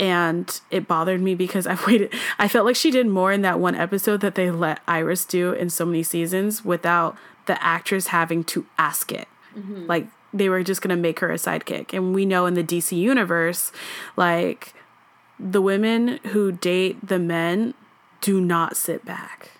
And 0.00 0.60
it 0.70 0.88
bothered 0.88 1.20
me 1.20 1.34
because 1.34 1.66
I 1.68 1.78
waited. 1.86 2.12
I 2.38 2.48
felt 2.48 2.66
like 2.66 2.76
she 2.76 2.90
did 2.90 3.06
more 3.06 3.32
in 3.32 3.42
that 3.42 3.60
one 3.60 3.74
episode 3.74 4.20
that 4.20 4.34
they 4.34 4.50
let 4.50 4.80
Iris 4.86 5.24
do 5.24 5.52
in 5.52 5.70
so 5.70 5.84
many 5.84 6.02
seasons 6.02 6.64
without 6.64 7.16
the 7.46 7.62
actress 7.62 8.08
having 8.08 8.44
to 8.44 8.66
ask 8.78 9.12
it. 9.12 9.28
Mm-hmm. 9.56 9.86
Like 9.86 10.06
they 10.32 10.48
were 10.48 10.62
just 10.62 10.82
gonna 10.82 10.96
make 10.96 11.20
her 11.20 11.30
a 11.30 11.36
sidekick. 11.36 11.92
And 11.92 12.14
we 12.14 12.26
know 12.26 12.46
in 12.46 12.54
the 12.54 12.64
dc 12.64 12.96
universe 12.96 13.70
like 14.16 14.74
the 15.38 15.60
women 15.62 16.18
who 16.28 16.52
date 16.52 17.06
the 17.06 17.18
men 17.18 17.74
do 18.20 18.40
not 18.40 18.76
sit 18.76 19.04
back. 19.04 19.50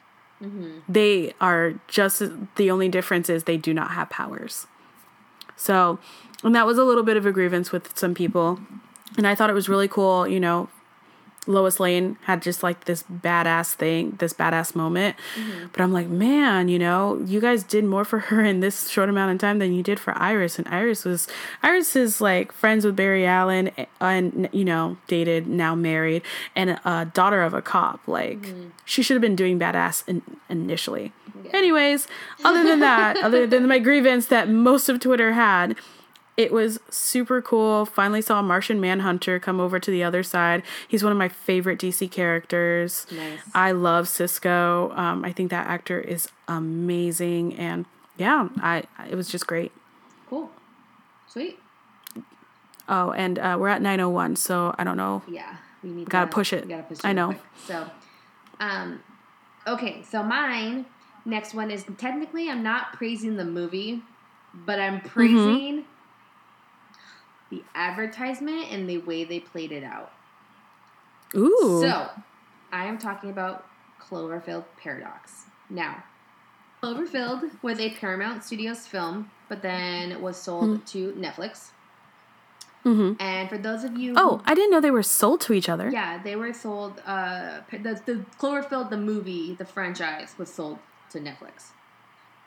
Mm-hmm. 0.42 0.78
They 0.88 1.34
are 1.40 1.74
just 1.86 2.22
the 2.56 2.70
only 2.70 2.88
difference 2.88 3.28
is 3.28 3.44
they 3.44 3.56
do 3.56 3.72
not 3.72 3.92
have 3.92 4.10
powers. 4.10 4.66
So 5.56 5.98
and 6.42 6.54
that 6.54 6.66
was 6.66 6.78
a 6.78 6.84
little 6.84 7.04
bit 7.04 7.16
of 7.16 7.24
a 7.24 7.32
grievance 7.32 7.72
with 7.72 7.96
some 7.96 8.14
people 8.14 8.60
and 9.16 9.26
i 9.26 9.34
thought 9.34 9.50
it 9.50 9.54
was 9.54 9.68
really 9.68 9.88
cool 9.88 10.26
you 10.26 10.40
know 10.40 10.68
Lois 11.46 11.78
Lane 11.78 12.16
had 12.22 12.42
just 12.42 12.62
like 12.62 12.84
this 12.84 13.02
badass 13.02 13.74
thing, 13.74 14.16
this 14.18 14.32
badass 14.32 14.74
moment. 14.74 15.16
Mm-hmm. 15.36 15.66
But 15.72 15.80
I'm 15.80 15.92
like, 15.92 16.08
man, 16.08 16.68
you 16.68 16.78
know, 16.78 17.22
you 17.26 17.40
guys 17.40 17.62
did 17.62 17.84
more 17.84 18.04
for 18.04 18.18
her 18.18 18.42
in 18.42 18.60
this 18.60 18.88
short 18.88 19.08
amount 19.08 19.32
of 19.32 19.38
time 19.38 19.58
than 19.58 19.72
you 19.72 19.82
did 19.82 20.00
for 20.00 20.16
Iris. 20.16 20.58
And 20.58 20.66
Iris 20.68 21.04
was, 21.04 21.28
Iris 21.62 21.96
is 21.96 22.20
like 22.20 22.52
friends 22.52 22.84
with 22.84 22.96
Barry 22.96 23.26
Allen 23.26 23.70
eh, 23.76 23.86
and, 24.00 24.48
you 24.52 24.64
know, 24.64 24.96
dated, 25.06 25.46
now 25.46 25.74
married, 25.74 26.22
and 26.56 26.80
a 26.84 27.10
daughter 27.12 27.42
of 27.42 27.54
a 27.54 27.62
cop. 27.62 28.06
Like, 28.06 28.42
mm-hmm. 28.42 28.68
she 28.84 29.02
should 29.02 29.14
have 29.14 29.22
been 29.22 29.36
doing 29.36 29.58
badass 29.58 30.06
in, 30.08 30.22
initially. 30.48 31.12
Anyways, 31.52 32.08
other 32.42 32.64
than 32.64 32.80
that, 32.80 33.16
other 33.18 33.46
than 33.46 33.68
my 33.68 33.78
grievance 33.80 34.26
that 34.26 34.48
most 34.48 34.88
of 34.88 34.98
Twitter 34.98 35.32
had, 35.32 35.76
it 36.36 36.52
was 36.52 36.80
super 36.90 37.40
cool. 37.40 37.86
Finally 37.86 38.22
saw 38.22 38.42
Martian 38.42 38.80
Manhunter 38.80 39.38
come 39.38 39.60
over 39.60 39.78
to 39.78 39.90
the 39.90 40.02
other 40.02 40.22
side. 40.22 40.62
He's 40.88 41.02
one 41.02 41.12
of 41.12 41.18
my 41.18 41.28
favorite 41.28 41.78
DC 41.78 42.10
characters. 42.10 43.06
Nice. 43.12 43.40
I 43.54 43.70
love 43.72 44.08
Cisco. 44.08 44.90
Um, 44.96 45.24
I 45.24 45.32
think 45.32 45.50
that 45.50 45.66
actor 45.68 46.00
is 46.00 46.28
amazing, 46.48 47.54
and 47.56 47.86
yeah, 48.16 48.48
I 48.60 48.84
it 49.08 49.14
was 49.14 49.28
just 49.28 49.46
great. 49.46 49.70
cool. 50.28 50.50
Sweet. 51.28 51.58
Oh, 52.88 53.12
and 53.12 53.38
uh, 53.38 53.56
we're 53.58 53.68
at 53.68 53.80
nine 53.80 54.00
oh 54.00 54.10
one, 54.10 54.36
so 54.36 54.74
I 54.78 54.84
don't 54.84 54.96
know. 54.96 55.22
Yeah, 55.28 55.56
we 55.82 55.90
need 55.90 56.08
Gotta 56.08 56.26
to 56.26 56.32
push 56.32 56.52
it. 56.52 56.68
Gotta 56.68 56.82
push 56.82 56.98
it. 56.98 57.04
I 57.04 57.12
know. 57.12 57.28
quick. 57.28 57.40
So, 57.66 57.90
um, 58.60 59.02
okay. 59.66 60.02
So 60.02 60.22
mine 60.22 60.86
next 61.24 61.54
one 61.54 61.70
is 61.70 61.84
technically 61.96 62.50
I'm 62.50 62.62
not 62.62 62.92
praising 62.92 63.36
the 63.36 63.44
movie, 63.44 64.02
but 64.52 64.78
I'm 64.78 65.00
Mm-hmm. 65.00 65.82
The 67.54 67.62
advertisement 67.74 68.66
and 68.70 68.88
the 68.88 68.98
way 68.98 69.24
they 69.24 69.40
played 69.40 69.72
it 69.72 69.84
out. 69.84 70.12
Ooh, 71.36 71.80
So, 71.82 72.08
I 72.72 72.86
am 72.86 72.98
talking 72.98 73.30
about 73.30 73.66
Cloverfield 74.00 74.64
Paradox. 74.76 75.44
Now, 75.70 76.04
Cloverfield 76.82 77.50
was 77.62 77.80
a 77.80 77.90
Paramount 77.90 78.44
Studios 78.44 78.86
film, 78.86 79.30
but 79.48 79.62
then 79.62 80.20
was 80.20 80.36
sold 80.36 80.86
to 80.88 81.12
Netflix. 81.12 81.70
Mhm. 82.84 83.16
And 83.18 83.48
for 83.48 83.56
those 83.56 83.82
of 83.82 83.96
you 83.96 84.12
oh, 84.14 84.42
I 84.44 84.54
didn't 84.54 84.70
know 84.70 84.78
they 84.78 84.90
were 84.90 85.02
sold 85.02 85.40
to 85.42 85.54
each 85.54 85.70
other. 85.70 85.88
Yeah, 85.88 86.22
they 86.22 86.36
were 86.36 86.52
sold. 86.52 87.00
Uh, 87.06 87.60
the 87.70 87.98
the 88.04 88.24
Cloverfield 88.38 88.90
the 88.90 88.98
movie, 88.98 89.54
the 89.54 89.64
franchise 89.64 90.34
was 90.36 90.52
sold 90.52 90.78
to 91.10 91.18
Netflix. 91.18 91.70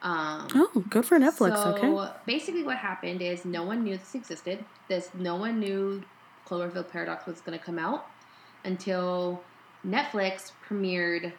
Um, 0.01 0.47
Oh, 0.53 0.83
good 0.89 1.05
for 1.05 1.19
Netflix. 1.19 1.57
Okay. 1.65 1.81
So 1.81 1.99
okay. 1.99 2.13
basically, 2.25 2.63
what 2.63 2.77
happened 2.77 3.21
is 3.21 3.45
no 3.45 3.63
one 3.63 3.83
knew 3.83 3.97
this 3.97 4.15
existed. 4.15 4.63
This 4.87 5.09
no 5.13 5.35
one 5.35 5.59
knew 5.59 6.03
Cloverfield 6.47 6.89
Paradox 6.89 7.25
was 7.25 7.41
going 7.41 7.57
to 7.57 7.63
come 7.63 7.79
out 7.79 8.05
until 8.63 9.41
Netflix 9.85 10.51
premiered 10.67 11.33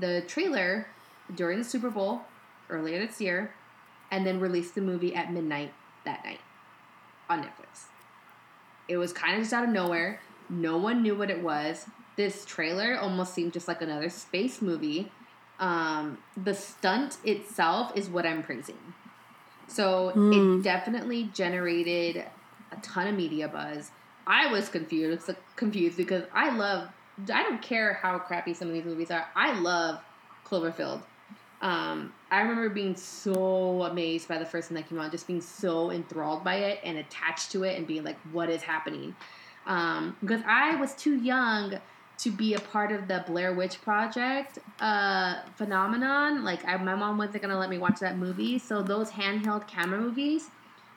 the 0.00 0.22
trailer 0.26 0.88
during 1.34 1.58
the 1.58 1.64
Super 1.64 1.90
Bowl 1.90 2.22
earlier 2.70 3.04
this 3.06 3.20
year, 3.20 3.54
and 4.10 4.26
then 4.26 4.40
released 4.40 4.74
the 4.74 4.80
movie 4.80 5.14
at 5.14 5.32
midnight 5.32 5.72
that 6.04 6.24
night 6.24 6.40
on 7.28 7.42
Netflix. 7.42 7.84
It 8.88 8.96
was 8.96 9.12
kind 9.12 9.34
of 9.34 9.42
just 9.42 9.52
out 9.52 9.64
of 9.64 9.70
nowhere. 9.70 10.20
No 10.48 10.78
one 10.78 11.02
knew 11.02 11.14
what 11.14 11.30
it 11.30 11.42
was. 11.42 11.86
This 12.16 12.44
trailer 12.44 12.98
almost 12.98 13.34
seemed 13.34 13.52
just 13.52 13.68
like 13.68 13.82
another 13.82 14.08
space 14.08 14.62
movie. 14.62 15.12
Um, 15.58 16.18
the 16.36 16.54
stunt 16.54 17.18
itself 17.24 17.92
is 17.96 18.08
what 18.08 18.24
I'm 18.24 18.42
praising. 18.42 18.94
So 19.66 20.10
Hmm. 20.10 20.60
it 20.60 20.62
definitely 20.62 21.30
generated 21.34 22.24
a 22.72 22.76
ton 22.82 23.08
of 23.08 23.14
media 23.14 23.48
buzz. 23.48 23.90
I 24.26 24.50
was 24.52 24.68
confused, 24.68 25.30
confused 25.56 25.96
because 25.96 26.24
I 26.34 26.54
love. 26.56 26.88
I 27.32 27.42
don't 27.42 27.60
care 27.60 27.94
how 27.94 28.18
crappy 28.18 28.54
some 28.54 28.68
of 28.68 28.74
these 28.74 28.84
movies 28.84 29.10
are. 29.10 29.26
I 29.34 29.58
love 29.58 30.00
Cloverfield. 30.46 31.02
Um, 31.60 32.12
I 32.30 32.42
remember 32.42 32.68
being 32.68 32.94
so 32.94 33.82
amazed 33.82 34.28
by 34.28 34.38
the 34.38 34.46
first 34.46 34.70
one 34.70 34.76
that 34.80 34.88
came 34.88 35.00
out, 35.00 35.10
just 35.10 35.26
being 35.26 35.40
so 35.40 35.90
enthralled 35.90 36.44
by 36.44 36.56
it 36.56 36.80
and 36.84 36.98
attached 36.98 37.50
to 37.52 37.64
it, 37.64 37.76
and 37.76 37.86
being 37.86 38.04
like, 38.04 38.16
"What 38.30 38.48
is 38.48 38.62
happening?" 38.62 39.16
Um, 39.66 40.16
because 40.20 40.42
I 40.46 40.76
was 40.76 40.94
too 40.94 41.16
young 41.16 41.80
to 42.18 42.30
be 42.30 42.54
a 42.54 42.58
part 42.60 42.90
of 42.92 43.06
the 43.08 43.24
Blair 43.26 43.54
Witch 43.54 43.80
Project 43.82 44.58
uh, 44.80 45.36
phenomenon. 45.56 46.44
Like, 46.44 46.64
I, 46.66 46.76
my 46.78 46.94
mom 46.94 47.18
wasn't 47.18 47.42
gonna 47.42 47.58
let 47.58 47.70
me 47.70 47.78
watch 47.78 48.00
that 48.00 48.18
movie, 48.18 48.58
so 48.58 48.82
those 48.82 49.10
handheld 49.10 49.68
camera 49.68 50.00
movies. 50.00 50.50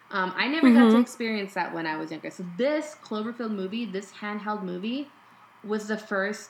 Um, 0.09 0.33
I 0.35 0.47
never 0.47 0.69
got 0.71 0.89
to 0.91 0.97
Mhm. 0.97 1.01
experience 1.01 1.53
that 1.53 1.73
when 1.73 1.85
I 1.87 1.95
was 1.97 2.11
younger. 2.11 2.31
So 2.31 2.43
this 2.57 2.95
Cloverfield 3.03 3.51
movie, 3.51 3.85
this 3.85 4.11
handheld 4.13 4.63
movie, 4.63 5.07
was 5.63 5.87
the 5.87 5.97
first 5.97 6.49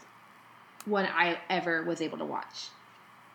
one 0.85 1.06
I 1.06 1.38
ever 1.49 1.84
was 1.84 2.02
able 2.02 2.18
to 2.18 2.26
watch. 2.26 2.69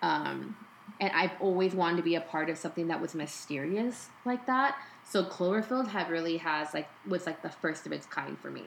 Um, 0.03 0.57
and 0.99 1.13
I've 1.15 1.33
always 1.41 1.75
wanted 1.75 1.99
to 1.99 2.03
be 2.03 2.15
a 2.17 2.21
part 2.21 2.49
of 2.51 2.59
something 2.59 2.89
that 2.89 3.01
was 3.01 3.15
mysterious 3.15 4.09
like 4.25 4.47
that. 4.47 4.77
So 5.05 5.25
Cloverfield 5.25 5.89
had 5.89 6.09
really 6.11 6.39
has 6.39 6.73
like 6.75 6.89
was 7.07 7.27
like 7.27 7.43
the 7.43 7.51
first 7.51 7.87
of 7.87 7.93
its 7.93 8.07
kind 8.07 8.39
for 8.39 8.51
me. 8.51 8.65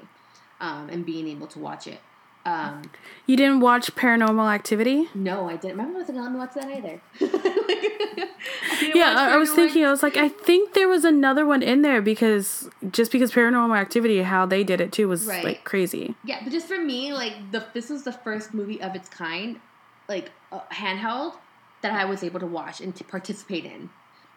um, 0.61 0.89
and 0.89 1.05
being 1.05 1.25
able 1.29 1.47
to 1.47 1.57
watch 1.57 1.87
it. 1.87 2.01
Um, 2.49 2.81
You 3.25 3.37
didn't 3.37 3.59
watch 3.59 3.93
Paranormal 3.95 4.51
Activity? 4.53 5.07
no, 5.13 5.49
I 5.49 5.55
didn't. 5.57 5.77
My 5.77 5.83
mom 5.83 5.93
wasn't 5.95 6.17
gonna 6.17 6.29
let 6.29 6.33
me 6.33 6.39
watch 6.39 6.53
that 6.55 6.69
either. 6.77 7.01
I 8.71 8.91
Yeah, 8.95 9.13
I, 9.17 9.33
I 9.33 9.37
was 9.37 9.51
thinking. 9.51 9.85
I 9.85 9.91
was 9.91 10.01
like, 10.03 10.17
I 10.17 10.29
think 10.29 10.73
there 10.73 10.87
was 10.87 11.05
another 11.05 11.45
one 11.45 11.61
in 11.61 11.81
there 11.81 12.01
because 12.01 12.69
just 12.91 13.11
because 13.11 13.31
Paranormal 13.31 13.77
Activity, 13.77 14.21
how 14.23 14.45
they 14.45 14.63
did 14.63 14.81
it 14.81 14.91
too 14.91 15.07
was 15.07 15.25
Right. 15.27 15.43
like 15.43 15.63
crazy. 15.63 16.15
Yeah, 16.23 16.39
but 16.43 16.51
just 16.51 16.67
for 16.67 16.79
me, 16.79 17.13
like 17.13 17.33
the 17.51 17.65
this 17.73 17.89
was 17.89 18.03
the 18.03 18.13
first 18.13 18.53
movie 18.53 18.81
of 18.81 18.95
its 18.95 19.09
kind, 19.09 19.59
like 20.07 20.31
uh, 20.51 20.61
handheld, 20.71 21.33
that 21.81 21.91
I 21.91 22.05
was 22.05 22.23
able 22.23 22.39
to 22.39 22.47
watch 22.47 22.81
and 22.81 22.95
to 22.95 23.03
participate 23.03 23.65
in, 23.65 23.89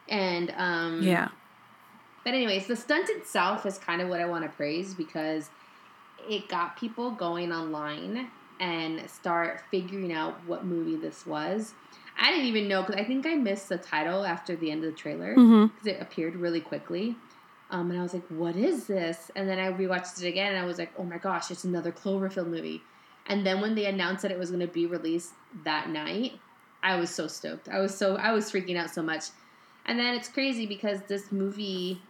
and 0.08 0.52
um, 0.56 1.02
Yeah, 1.02 1.28
But 2.24 2.34
anyways, 2.34 2.66
the 2.66 2.76
stunt 2.76 3.08
itself 3.08 3.64
is 3.66 3.78
kind 3.78 4.00
of 4.02 4.08
what 4.08 4.20
I 4.20 4.26
want 4.26 4.44
to 4.44 4.50
praise 4.50 4.94
because 4.94 5.48
it 6.28 6.48
got 6.48 6.76
people 6.76 7.10
going 7.10 7.52
online 7.52 8.30
and 8.60 9.08
start 9.10 9.60
figuring 9.70 10.12
out 10.12 10.34
what 10.46 10.64
movie 10.64 10.96
this 10.96 11.26
was. 11.26 11.74
I 12.20 12.30
didn't 12.30 12.46
even 12.46 12.68
know 12.68 12.82
because 12.82 13.00
I 13.00 13.04
think 13.04 13.26
I 13.26 13.34
missed 13.34 13.68
the 13.68 13.78
title 13.78 14.24
after 14.24 14.54
the 14.54 14.70
end 14.70 14.84
of 14.84 14.90
the 14.92 14.96
trailer 14.96 15.34
because 15.34 15.86
Mhm. 15.86 15.86
it 15.86 16.00
appeared 16.00 16.36
really 16.36 16.60
quickly. 16.60 17.16
Um, 17.70 17.90
and 17.90 17.98
I 17.98 18.02
was 18.02 18.12
like, 18.12 18.26
"What 18.28 18.54
is 18.54 18.86
this?" 18.86 19.30
And 19.34 19.48
then 19.48 19.58
I 19.58 19.72
rewatched 19.72 20.22
it 20.22 20.28
again, 20.28 20.52
and 20.52 20.62
I 20.62 20.66
was 20.66 20.78
like, 20.78 20.92
"Oh 20.98 21.04
my 21.04 21.16
gosh, 21.18 21.50
it's 21.50 21.64
another 21.64 21.90
Cloverfield 21.90 22.48
movie." 22.48 22.82
And 23.26 23.46
then 23.46 23.60
when 23.60 23.74
they 23.74 23.86
announced 23.86 24.22
that 24.22 24.30
it 24.30 24.38
was 24.38 24.50
going 24.50 24.60
to 24.60 24.72
be 24.72 24.84
released 24.86 25.32
that 25.64 25.88
night, 25.88 26.38
I 26.82 26.96
was 26.96 27.08
so 27.08 27.26
stoked. 27.26 27.68
I 27.68 27.78
was 27.80 27.96
so 27.96 28.16
I 28.16 28.32
was 28.32 28.50
freaking 28.52 28.76
out 28.76 28.90
so 28.90 29.02
much. 29.02 29.24
And 29.86 29.98
then 29.98 30.14
it's 30.14 30.28
crazy 30.28 30.66
because 30.66 31.00
this 31.08 31.32
movie 31.32 32.02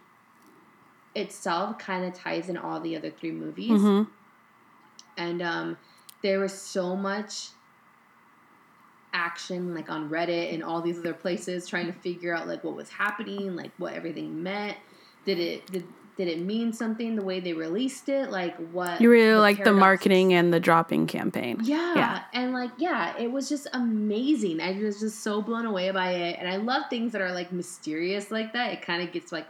itself 1.15 1.77
kind 1.77 2.05
of 2.05 2.13
ties 2.13 2.49
in 2.49 2.57
all 2.57 2.79
the 2.79 2.95
other 2.95 3.11
three 3.11 3.31
movies, 3.31 3.79
Mhm. 3.81 4.07
and 5.17 5.41
um, 5.41 5.77
there 6.21 6.39
was 6.39 6.53
so 6.53 6.95
much 6.95 7.49
action 9.13 9.75
like 9.75 9.89
on 9.89 10.09
Reddit 10.09 10.53
and 10.53 10.63
all 10.63 10.81
these 10.81 10.97
other 10.99 11.13
places 11.13 11.67
trying 11.67 11.85
to 11.85 11.93
figure 11.93 12.35
out 12.35 12.47
like 12.47 12.63
what 12.63 12.75
was 12.75 12.89
happening, 12.89 13.55
like 13.55 13.71
what 13.77 13.93
everything 13.93 14.41
meant. 14.41 14.77
Did 15.25 15.39
it 15.39 15.71
did 15.71 15.85
did 16.15 16.27
it 16.27 16.39
mean 16.39 16.71
something 16.73 17.15
the 17.15 17.23
way 17.23 17.39
they 17.39 17.53
released 17.53 18.07
it? 18.09 18.29
Like 18.31 18.55
what 18.71 19.01
you 19.01 19.09
really 19.09 19.35
like 19.35 19.63
the 19.63 19.71
marketing 19.73 20.33
and 20.33 20.51
the 20.53 20.59
dropping 20.59 21.05
campaign. 21.07 21.59
yeah. 21.63 21.93
Yeah. 21.95 22.23
And 22.33 22.53
like, 22.53 22.69
yeah, 22.77 23.15
it 23.17 23.31
was 23.31 23.49
just 23.49 23.67
amazing. 23.73 24.61
I 24.61 24.71
was 24.79 24.99
just 24.99 25.21
so 25.21 25.41
blown 25.41 25.65
away 25.65 25.89
by 25.91 26.11
it. 26.11 26.37
And 26.39 26.47
I 26.47 26.57
love 26.57 26.83
things 26.89 27.11
that 27.13 27.21
are 27.21 27.31
like 27.33 27.51
mysterious 27.51 28.29
like 28.31 28.53
that. 28.53 28.73
It 28.73 28.81
kind 28.83 29.01
of 29.01 29.11
gets 29.11 29.31
like 29.31 29.47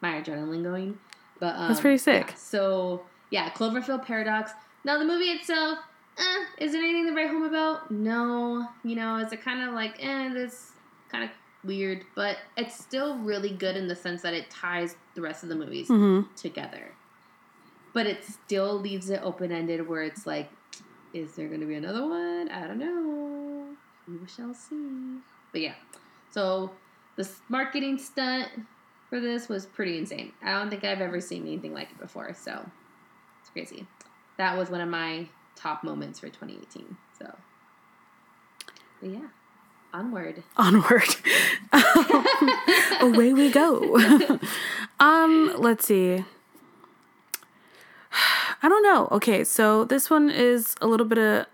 my 0.00 0.20
adrenaline 0.20 0.62
going. 0.62 0.98
But 1.38 1.56
um, 1.56 1.68
That's 1.68 1.80
pretty 1.80 1.98
sick. 1.98 2.28
yeah. 2.28 2.34
So 2.34 3.02
yeah, 3.30 3.50
Cloverfield 3.50 4.04
Paradox. 4.06 4.52
Now 4.84 4.98
the 4.98 5.04
movie 5.04 5.26
itself, 5.26 5.78
eh, 6.18 6.44
is 6.64 6.74
it 6.74 6.78
anything 6.78 7.06
to 7.06 7.12
write 7.14 7.28
home 7.28 7.42
about? 7.42 7.90
No. 7.90 8.68
You 8.84 8.96
know, 8.96 9.16
is 9.18 9.32
it 9.32 9.42
kind 9.42 9.68
of 9.68 9.74
like, 9.74 9.96
eh, 9.98 10.32
this 10.32 10.72
kind 11.10 11.24
of 11.24 11.30
weird, 11.64 12.04
but 12.14 12.36
it's 12.56 12.76
still 12.76 13.18
really 13.18 13.50
good 13.50 13.76
in 13.76 13.88
the 13.88 13.96
sense 13.96 14.22
that 14.22 14.32
it 14.34 14.48
ties 14.50 14.96
the 15.14 15.20
rest 15.20 15.42
of 15.42 15.48
the 15.48 15.56
movies 15.56 15.88
hmm 15.88 16.22
together. 16.36 16.92
But 17.92 18.06
it 18.06 18.24
still 18.24 18.78
leaves 18.78 19.10
it 19.10 19.20
open 19.22 19.50
ended 19.50 19.88
where 19.88 20.02
it's 20.02 20.26
like, 20.26 20.50
is 21.14 21.32
there 21.34 21.48
going 21.48 21.60
to 21.60 21.66
be 21.66 21.74
another 21.74 22.06
one? 22.06 22.50
I 22.50 22.66
don't 22.66 22.78
know. 22.78 23.66
We 24.06 24.28
shall 24.28 24.52
see. 24.54 25.18
But 25.50 25.62
yeah, 25.62 25.74
so 26.30 26.70
the 27.16 27.28
marketing 27.48 27.98
stunt 27.98 28.48
for 29.08 29.20
this 29.20 29.48
was 29.48 29.66
pretty 29.66 29.98
insane. 29.98 30.32
I 30.42 30.52
don't 30.52 30.70
think 30.70 30.84
I've 30.84 31.00
ever 31.00 31.20
seen 31.20 31.42
anything 31.42 31.72
like 31.72 31.90
it 31.90 31.98
before, 31.98 32.34
so 32.34 32.66
it's 33.40 33.50
crazy. 33.50 33.86
That 34.38 34.56
was 34.56 34.70
one 34.70 34.80
of 34.80 34.88
my 34.88 35.28
top 35.54 35.84
moments 35.84 36.20
for 36.20 36.26
2018. 36.26 36.96
So, 37.18 37.34
but 39.00 39.10
yeah, 39.10 39.28
onward. 39.92 40.42
Onward. 40.56 41.16
Away 43.00 43.32
we 43.32 43.50
go. 43.50 43.98
um, 45.00 45.54
let's 45.56 45.86
see. 45.86 46.24
I 48.62 48.68
don't 48.68 48.82
know. 48.82 49.08
Okay, 49.12 49.44
so 49.44 49.84
this 49.84 50.10
one 50.10 50.30
is 50.30 50.74
a 50.80 50.86
little 50.86 51.06
bit 51.06 51.18
of 51.18 51.46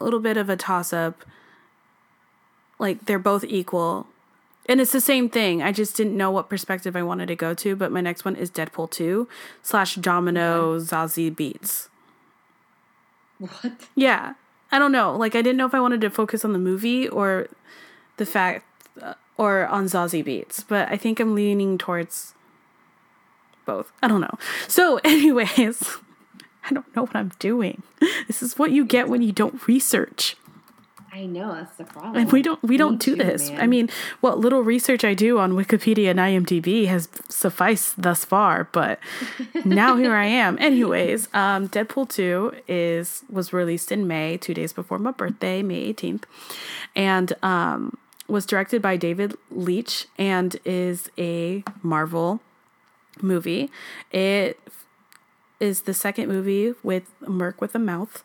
a 0.00 0.04
little 0.04 0.20
bit 0.20 0.36
of 0.36 0.48
a 0.48 0.56
toss 0.56 0.92
up. 0.92 1.24
Like 2.78 3.06
they're 3.06 3.18
both 3.18 3.44
equal. 3.44 4.06
And 4.66 4.80
it's 4.80 4.92
the 4.92 5.00
same 5.00 5.28
thing. 5.28 5.62
I 5.62 5.72
just 5.72 5.96
didn't 5.96 6.16
know 6.16 6.30
what 6.30 6.48
perspective 6.48 6.96
I 6.96 7.02
wanted 7.02 7.26
to 7.26 7.36
go 7.36 7.52
to, 7.54 7.76
but 7.76 7.92
my 7.92 8.00
next 8.00 8.24
one 8.24 8.34
is 8.34 8.50
Deadpool 8.50 8.90
2 8.90 9.28
slash 9.62 9.96
Domino 9.96 10.78
Zazie 10.78 11.34
Beetz. 11.34 11.88
What? 13.38 13.72
Yeah. 13.94 14.34
I 14.72 14.78
don't 14.78 14.92
know. 14.92 15.16
Like 15.16 15.34
I 15.34 15.42
didn't 15.42 15.56
know 15.56 15.66
if 15.66 15.74
I 15.74 15.80
wanted 15.80 16.00
to 16.00 16.10
focus 16.10 16.44
on 16.44 16.52
the 16.52 16.58
movie 16.58 17.08
or 17.08 17.48
the 18.16 18.26
fact 18.26 18.64
uh, 19.00 19.14
or 19.36 19.66
on 19.66 19.84
Zazie 19.84 20.24
Beetz, 20.24 20.64
but 20.66 20.88
I 20.90 20.96
think 20.96 21.20
I'm 21.20 21.34
leaning 21.34 21.78
towards 21.78 22.34
both. 23.64 23.92
I 24.02 24.08
don't 24.08 24.20
know. 24.20 24.38
So, 24.68 24.98
anyways, 25.04 25.98
I 26.70 26.72
don't 26.72 26.96
know 26.96 27.02
what 27.02 27.16
I'm 27.16 27.32
doing. 27.38 27.82
This 28.26 28.42
is 28.42 28.58
what 28.58 28.70
you 28.70 28.84
get 28.84 29.08
when 29.08 29.22
you 29.22 29.32
don't 29.32 29.66
research. 29.66 30.36
I 31.14 31.26
know 31.26 31.54
that's 31.54 31.76
the 31.76 31.84
problem. 31.84 32.16
And 32.16 32.32
we 32.32 32.42
don't 32.42 32.60
we 32.60 32.70
Me 32.70 32.76
don't 32.76 33.00
do 33.00 33.14
too, 33.14 33.22
this. 33.22 33.48
I 33.50 33.68
mean, 33.68 33.88
what 34.20 34.38
little 34.40 34.62
research 34.62 35.04
I 35.04 35.14
do 35.14 35.38
on 35.38 35.52
Wikipedia 35.52 36.10
and 36.10 36.18
IMDb 36.18 36.86
has 36.88 37.08
sufficed 37.28 38.02
thus 38.02 38.24
far, 38.24 38.68
but 38.72 38.98
now 39.64 39.96
here 39.96 40.14
I 40.14 40.24
am. 40.24 40.58
Anyways, 40.58 41.28
um, 41.32 41.68
Deadpool 41.68 42.08
2 42.08 42.54
is 42.66 43.22
was 43.30 43.52
released 43.52 43.92
in 43.92 44.08
May, 44.08 44.36
two 44.36 44.54
days 44.54 44.72
before 44.72 44.98
my 44.98 45.12
birthday, 45.12 45.62
May 45.62 45.92
18th. 45.94 46.24
And 46.96 47.32
um 47.44 47.96
was 48.26 48.44
directed 48.44 48.82
by 48.82 48.96
David 48.96 49.36
Leitch 49.52 50.06
and 50.18 50.56
is 50.64 51.10
a 51.16 51.62
Marvel 51.82 52.40
movie. 53.22 53.70
It 54.10 54.58
is 55.60 55.82
the 55.82 55.94
second 55.94 56.26
movie 56.26 56.74
with 56.82 57.04
Merc 57.20 57.60
with 57.60 57.76
a 57.76 57.78
mouth 57.78 58.24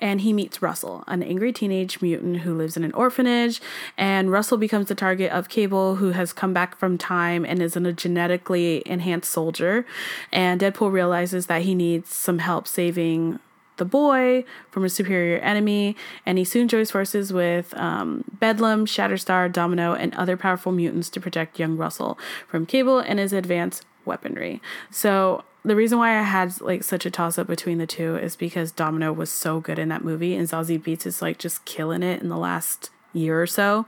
and 0.00 0.20
he 0.20 0.32
meets 0.32 0.60
Russell, 0.60 1.04
an 1.06 1.22
angry 1.22 1.52
teenage 1.52 2.02
mutant 2.02 2.38
who 2.38 2.54
lives 2.54 2.76
in 2.76 2.84
an 2.84 2.92
orphanage. 2.92 3.60
And 3.96 4.30
Russell 4.30 4.58
becomes 4.58 4.88
the 4.88 4.94
target 4.94 5.30
of 5.32 5.48
Cable, 5.48 5.96
who 5.96 6.10
has 6.10 6.32
come 6.32 6.52
back 6.52 6.76
from 6.76 6.98
time 6.98 7.44
and 7.44 7.62
is 7.62 7.76
a 7.76 7.92
genetically 7.92 8.82
enhanced 8.86 9.30
soldier. 9.30 9.86
And 10.32 10.60
Deadpool 10.60 10.92
realizes 10.92 11.46
that 11.46 11.62
he 11.62 11.74
needs 11.74 12.12
some 12.12 12.40
help 12.40 12.66
saving 12.66 13.38
the 13.76 13.84
boy 13.84 14.44
from 14.70 14.84
a 14.84 14.88
superior 14.88 15.38
enemy, 15.38 15.96
and 16.24 16.38
he 16.38 16.44
soon 16.44 16.68
joins 16.68 16.90
forces 16.90 17.32
with 17.32 17.76
um, 17.76 18.24
Bedlam, 18.38 18.86
Shatterstar, 18.86 19.50
Domino, 19.50 19.94
and 19.94 20.14
other 20.14 20.36
powerful 20.36 20.70
mutants 20.70 21.10
to 21.10 21.20
protect 21.20 21.58
young 21.58 21.76
Russell 21.76 22.18
from 22.46 22.66
Cable 22.66 22.98
and 23.00 23.18
his 23.18 23.32
advanced 23.32 23.84
weaponry. 24.04 24.60
So 24.90 25.44
the 25.64 25.74
reason 25.74 25.98
why 25.98 26.18
I 26.18 26.22
had 26.22 26.60
like 26.60 26.84
such 26.84 27.06
a 27.06 27.10
toss 27.10 27.38
up 27.38 27.46
between 27.46 27.78
the 27.78 27.86
two 27.86 28.16
is 28.16 28.36
because 28.36 28.70
Domino 28.70 29.12
was 29.12 29.30
so 29.30 29.60
good 29.60 29.78
in 29.78 29.88
that 29.88 30.04
movie, 30.04 30.34
and 30.34 30.46
Zazie 30.48 30.80
Beetz 30.80 31.06
is 31.06 31.22
like 31.22 31.38
just 31.38 31.64
killing 31.64 32.02
it 32.02 32.20
in 32.22 32.28
the 32.28 32.36
last 32.36 32.90
year 33.14 33.40
or 33.40 33.46
so. 33.46 33.86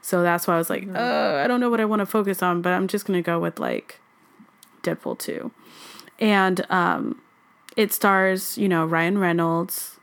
So 0.00 0.22
that's 0.22 0.46
why 0.46 0.54
I 0.54 0.58
was 0.58 0.70
like, 0.70 0.88
uh, 0.88 1.42
I 1.44 1.46
don't 1.46 1.60
know 1.60 1.68
what 1.68 1.80
I 1.80 1.84
want 1.84 2.00
to 2.00 2.06
focus 2.06 2.42
on, 2.42 2.62
but 2.62 2.72
I'm 2.72 2.88
just 2.88 3.04
gonna 3.04 3.22
go 3.22 3.38
with 3.38 3.58
like 3.58 4.00
Deadpool 4.82 5.18
two, 5.18 5.50
and 6.18 6.64
um, 6.70 7.20
it 7.76 7.92
stars 7.92 8.56
you 8.56 8.68
know 8.68 8.86
Ryan 8.86 9.18
Reynolds, 9.18 9.98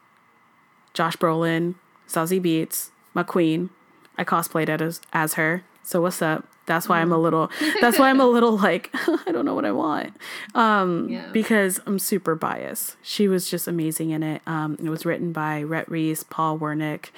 Josh 0.93 1.17
Brolin, 1.17 1.75
Zazie 2.07 2.41
Beetz, 2.41 2.91
McQueen. 3.15 3.69
I 4.17 4.23
cosplayed 4.23 4.69
as 4.69 5.01
as 5.11 5.33
her. 5.33 5.63
So 5.81 6.01
what's 6.01 6.21
up? 6.21 6.47
That's 6.67 6.89
why 6.89 6.99
I'm 6.99 7.11
a 7.11 7.17
little. 7.17 7.51
That's 7.81 7.99
why 7.99 8.09
I'm 8.09 8.19
a 8.19 8.25
little 8.25 8.57
like 8.57 8.89
I 9.27 9.31
don't 9.31 9.45
know 9.45 9.53
what 9.53 9.65
I 9.65 9.71
want. 9.71 10.13
Um, 10.55 11.09
Yeah. 11.09 11.27
because 11.31 11.79
I'm 11.85 11.99
super 11.99 12.33
biased. 12.35 12.95
She 13.03 13.27
was 13.27 13.49
just 13.49 13.67
amazing 13.67 14.09
in 14.09 14.23
it. 14.23 14.41
Um, 14.47 14.77
it 14.83 14.89
was 14.89 15.05
written 15.05 15.31
by 15.31 15.61
Rhett 15.61 15.89
Reese, 15.89 16.23
Paul 16.23 16.57
Wernick, 16.57 17.09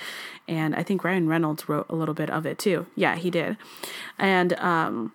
and 0.48 0.76
I 0.76 0.84
think 0.84 1.04
Ryan 1.04 1.28
Reynolds 1.28 1.70
wrote 1.70 1.86
a 1.90 1.96
little 1.96 2.14
bit 2.16 2.30
of 2.30 2.46
it 2.46 2.60
too. 2.60 2.88
Yeah, 2.96 3.16
he 3.16 3.30
did. 3.30 3.56
And 4.20 4.54
um, 4.60 5.14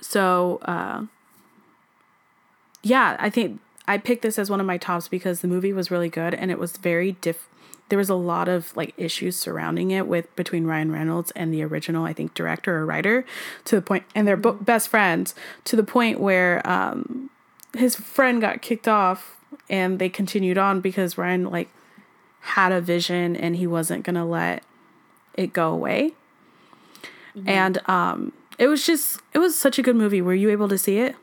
so 0.00 0.58
uh, 0.62 1.04
yeah, 2.82 3.16
I 3.20 3.30
think 3.30 3.60
I 3.86 3.98
picked 3.98 4.22
this 4.22 4.38
as 4.38 4.50
one 4.50 4.60
of 4.60 4.66
my 4.66 4.78
tops 4.78 5.08
because 5.08 5.40
the 5.40 5.48
movie 5.48 5.72
was 5.72 5.90
really 5.90 6.08
good 6.08 6.34
and 6.34 6.50
it 6.50 6.58
was 6.58 6.76
very 6.76 7.12
diff. 7.12 7.46
There 7.90 7.98
was 7.98 8.08
a 8.08 8.14
lot 8.14 8.48
of 8.48 8.74
like 8.76 8.94
issues 8.96 9.36
surrounding 9.36 9.90
it 9.90 10.06
with 10.06 10.34
between 10.36 10.64
Ryan 10.64 10.90
Reynolds 10.90 11.30
and 11.32 11.52
the 11.52 11.62
original, 11.62 12.04
I 12.04 12.12
think, 12.14 12.32
director 12.34 12.78
or 12.78 12.86
writer, 12.86 13.24
to 13.66 13.76
the 13.76 13.82
point, 13.82 14.04
and 14.14 14.26
they're 14.26 14.36
bo- 14.38 14.54
best 14.54 14.88
friends 14.88 15.34
to 15.64 15.76
the 15.76 15.82
point 15.84 16.18
where 16.18 16.66
um, 16.68 17.30
his 17.76 17.94
friend 17.96 18.40
got 18.40 18.62
kicked 18.62 18.88
off 18.88 19.36
and 19.68 19.98
they 19.98 20.08
continued 20.08 20.56
on 20.58 20.80
because 20.80 21.18
Ryan 21.18 21.44
like 21.44 21.68
had 22.40 22.72
a 22.72 22.80
vision 22.80 23.36
and 23.36 23.56
he 23.56 23.66
wasn't 23.66 24.04
gonna 24.04 24.26
let 24.26 24.62
it 25.34 25.52
go 25.52 25.72
away. 25.72 26.14
And 27.46 27.78
um, 27.88 28.32
it 28.58 28.66
was 28.66 28.84
just 28.86 29.20
it 29.32 29.38
was 29.38 29.58
such 29.58 29.78
a 29.78 29.82
good 29.82 29.96
movie. 29.96 30.20
Were 30.22 30.34
you 30.34 30.50
able 30.50 30.68
to 30.68 30.78
see 30.78 30.98
it? 30.98 31.16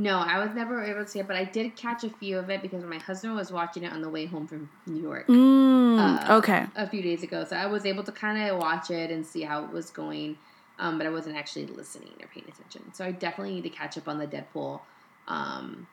No, 0.00 0.18
I 0.18 0.38
was 0.42 0.54
never 0.54 0.82
able 0.82 1.04
to 1.04 1.10
see 1.10 1.18
it, 1.18 1.26
but 1.26 1.36
I 1.36 1.44
did 1.44 1.76
catch 1.76 2.04
a 2.04 2.08
few 2.10 2.38
of 2.38 2.48
it 2.48 2.62
because 2.62 2.82
my 2.84 2.96
husband 2.96 3.34
was 3.34 3.52
watching 3.52 3.82
it 3.82 3.92
on 3.92 4.00
the 4.00 4.08
way 4.08 4.24
home 4.24 4.46
from 4.46 4.70
New 4.86 5.02
York 5.02 5.26
Mm, 5.28 5.98
uh, 6.30 6.36
okay. 6.38 6.64
a 6.74 6.88
few 6.88 7.02
days 7.02 7.22
ago. 7.22 7.44
So 7.44 7.54
I 7.54 7.66
was 7.66 7.84
able 7.84 8.02
to 8.04 8.12
kind 8.12 8.50
of 8.50 8.58
watch 8.58 8.90
it 8.90 9.10
and 9.10 9.26
see 9.26 9.42
how 9.42 9.62
it 9.64 9.70
was 9.70 9.90
going, 9.90 10.38
um, 10.78 10.96
but 10.96 11.06
I 11.06 11.10
wasn't 11.10 11.36
actually 11.36 11.66
listening 11.66 12.12
or 12.22 12.28
paying 12.28 12.46
attention. 12.48 12.94
So 12.94 13.04
I 13.04 13.12
definitely 13.12 13.54
need 13.56 13.64
to 13.64 13.68
catch 13.68 13.98
up 13.98 14.08
on 14.08 14.18
the 14.18 14.26
Deadpool 14.26 14.80
um, 15.28 15.86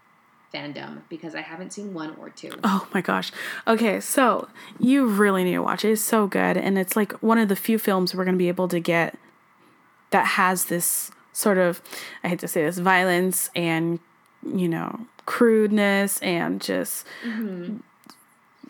fandom 0.54 1.02
because 1.10 1.36
I 1.36 1.42
haven't 1.42 1.74
seen 1.74 1.94
one 1.94 2.16
or 2.18 2.30
two. 2.30 2.52
Oh 2.64 2.88
my 2.94 3.02
gosh. 3.02 3.34
Okay, 3.68 4.00
so 4.00 4.48
you 4.80 5.06
really 5.06 5.44
need 5.44 5.54
to 5.56 5.60
watch 5.60 5.84
it. 5.84 5.92
It's 5.92 6.02
so 6.02 6.28
good. 6.28 6.56
And 6.56 6.78
it's 6.78 6.96
like 6.96 7.12
one 7.22 7.40
of 7.40 7.50
the 7.50 7.58
few 7.58 7.78
films 7.78 8.16
we're 8.16 8.24
going 8.24 8.36
to 8.36 8.40
be 8.40 8.48
able 8.48 8.70
to 8.70 8.80
get 8.80 9.18
that 10.12 10.26
has 10.26 10.66
this 10.66 11.12
sort 11.38 11.58
of, 11.58 11.82
I 12.24 12.30
hate 12.30 12.40
to 12.40 12.48
say 12.48 12.64
this, 12.64 12.78
violence 12.80 13.50
and, 13.56 14.00
you 14.44 14.68
know, 14.68 15.06
crudeness 15.26 16.20
and 16.22 16.60
just 16.60 17.06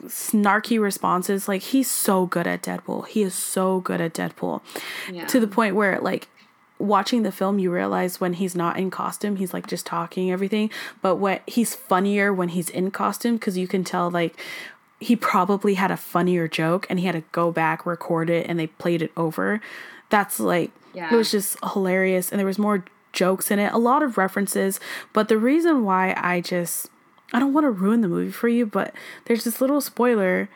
snarky 0.05 0.79
responses. 0.79 1.47
Like, 1.47 1.61
he's 1.61 1.89
so 1.89 2.25
good 2.25 2.47
at 2.47 2.61
Deadpool. 2.63 3.07
He 3.07 3.23
is 3.23 3.33
so 3.33 3.79
good 3.79 4.01
at 4.01 4.13
Deadpool 4.13 4.61
Yeah. 5.11 5.25
to 5.27 5.39
the 5.39 5.47
point 5.47 5.75
where, 5.75 5.99
like, 5.99 6.27
watching 6.79 7.23
the 7.23 7.31
film 7.31 7.57
you 7.57 7.71
realize 7.71 8.21
when 8.21 8.33
he's 8.33 8.55
not 8.55 8.77
in 8.77 8.91
costume 8.91 9.37
he's 9.37 9.51
like 9.51 9.65
just 9.65 9.83
talking 9.83 10.31
everything 10.31 10.69
but 11.01 11.15
what 11.15 11.41
he's 11.47 11.73
funnier 11.73 12.31
when 12.31 12.49
he's 12.49 12.69
in 12.69 12.91
costume 12.91 13.35
because 13.35 13.57
you 13.57 13.67
can 13.67 13.83
tell 13.83 14.11
like 14.11 14.39
he 14.99 15.15
probably 15.15 15.73
had 15.73 15.89
a 15.89 15.97
funnier 15.97 16.47
joke 16.47 16.85
and 16.87 16.99
he 16.99 17.07
had 17.07 17.13
to 17.13 17.23
go 17.31 17.51
back 17.51 17.83
record 17.83 18.29
it 18.29 18.45
and 18.47 18.59
they 18.59 18.67
played 18.67 19.01
it 19.01 19.11
over 19.17 19.59
that's 20.09 20.39
like 20.39 20.69
Yeah. 20.97 21.13
it 21.13 21.17
was 21.21 21.29
just 21.31 21.57
hilarious 21.73 22.31
and 22.31 22.37
there 22.39 22.45
was 22.53 22.59
more 22.67 22.83
jokes 23.13 23.51
in 23.51 23.57
it 23.59 23.71
a 23.73 23.77
lot 23.89 24.01
of 24.03 24.17
references 24.17 24.79
but 25.13 25.27
the 25.27 25.37
reason 25.37 25.83
why 25.87 26.03
i 26.17 26.41
just 26.41 26.89
i 27.33 27.39
don't 27.39 27.53
want 27.53 27.65
to 27.65 27.71
ruin 27.71 28.01
the 28.01 28.07
movie 28.15 28.31
for 28.31 28.47
you 28.47 28.65
but 28.65 28.93
there's 29.25 29.43
this 29.43 29.61
little 29.61 29.81
spoiler 29.81 30.49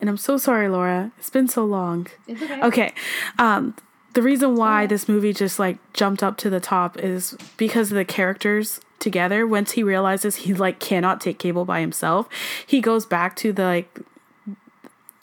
and 0.00 0.08
i'm 0.10 0.16
so 0.28 0.36
sorry 0.36 0.68
laura 0.68 1.10
it's 1.18 1.30
been 1.30 1.48
so 1.48 1.64
long 1.64 2.06
It's 2.26 2.42
okay. 2.42 2.60
Okay. 2.68 2.90
Um, 3.38 3.74
the 4.14 4.22
reason 4.22 4.56
why 4.56 4.86
this 4.86 5.08
movie 5.08 5.32
just 5.32 5.58
like 5.58 5.76
jumped 5.92 6.22
up 6.22 6.36
to 6.38 6.50
the 6.50 6.60
top 6.60 6.96
is 6.98 7.36
because 7.56 7.90
of 7.92 7.96
the 7.96 8.04
characters 8.04 8.80
together. 8.98 9.46
Once 9.46 9.72
he 9.72 9.82
realizes 9.84 10.36
he 10.36 10.54
like 10.54 10.80
cannot 10.80 11.20
take 11.20 11.38
cable 11.38 11.64
by 11.64 11.78
himself, 11.80 12.26
he 12.66 12.80
goes 12.80 13.06
back 13.06 13.36
to 13.36 13.52
the 13.52 13.62
like, 13.62 14.00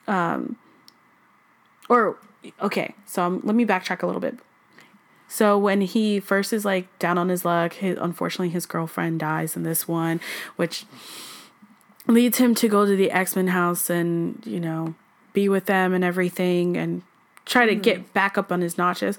um, 0.07 0.55
or 1.89 2.17
okay. 2.61 2.93
So 3.05 3.23
um, 3.23 3.41
let 3.43 3.55
me 3.55 3.65
backtrack 3.65 4.01
a 4.01 4.05
little 4.05 4.21
bit. 4.21 4.37
So 5.27 5.57
when 5.57 5.81
he 5.81 6.19
first 6.19 6.53
is 6.53 6.65
like 6.65 6.87
down 6.99 7.17
on 7.17 7.29
his 7.29 7.43
luck, 7.45 7.73
his, 7.73 7.97
unfortunately 7.99 8.49
his 8.49 8.65
girlfriend 8.65 9.19
dies 9.19 9.55
in 9.55 9.63
this 9.63 9.87
one, 9.87 10.19
which 10.55 10.85
leads 12.07 12.37
him 12.37 12.53
to 12.55 12.67
go 12.67 12.85
to 12.85 12.95
the 12.95 13.11
X 13.11 13.35
Men 13.35 13.47
house 13.47 13.89
and 13.89 14.41
you 14.45 14.59
know 14.59 14.95
be 15.33 15.49
with 15.49 15.65
them 15.65 15.93
and 15.93 16.03
everything 16.03 16.77
and 16.77 17.01
try 17.45 17.65
to 17.65 17.75
get 17.75 17.97
mm-hmm. 17.97 18.11
back 18.13 18.37
up 18.37 18.51
on 18.51 18.61
his 18.61 18.77
notches. 18.77 19.17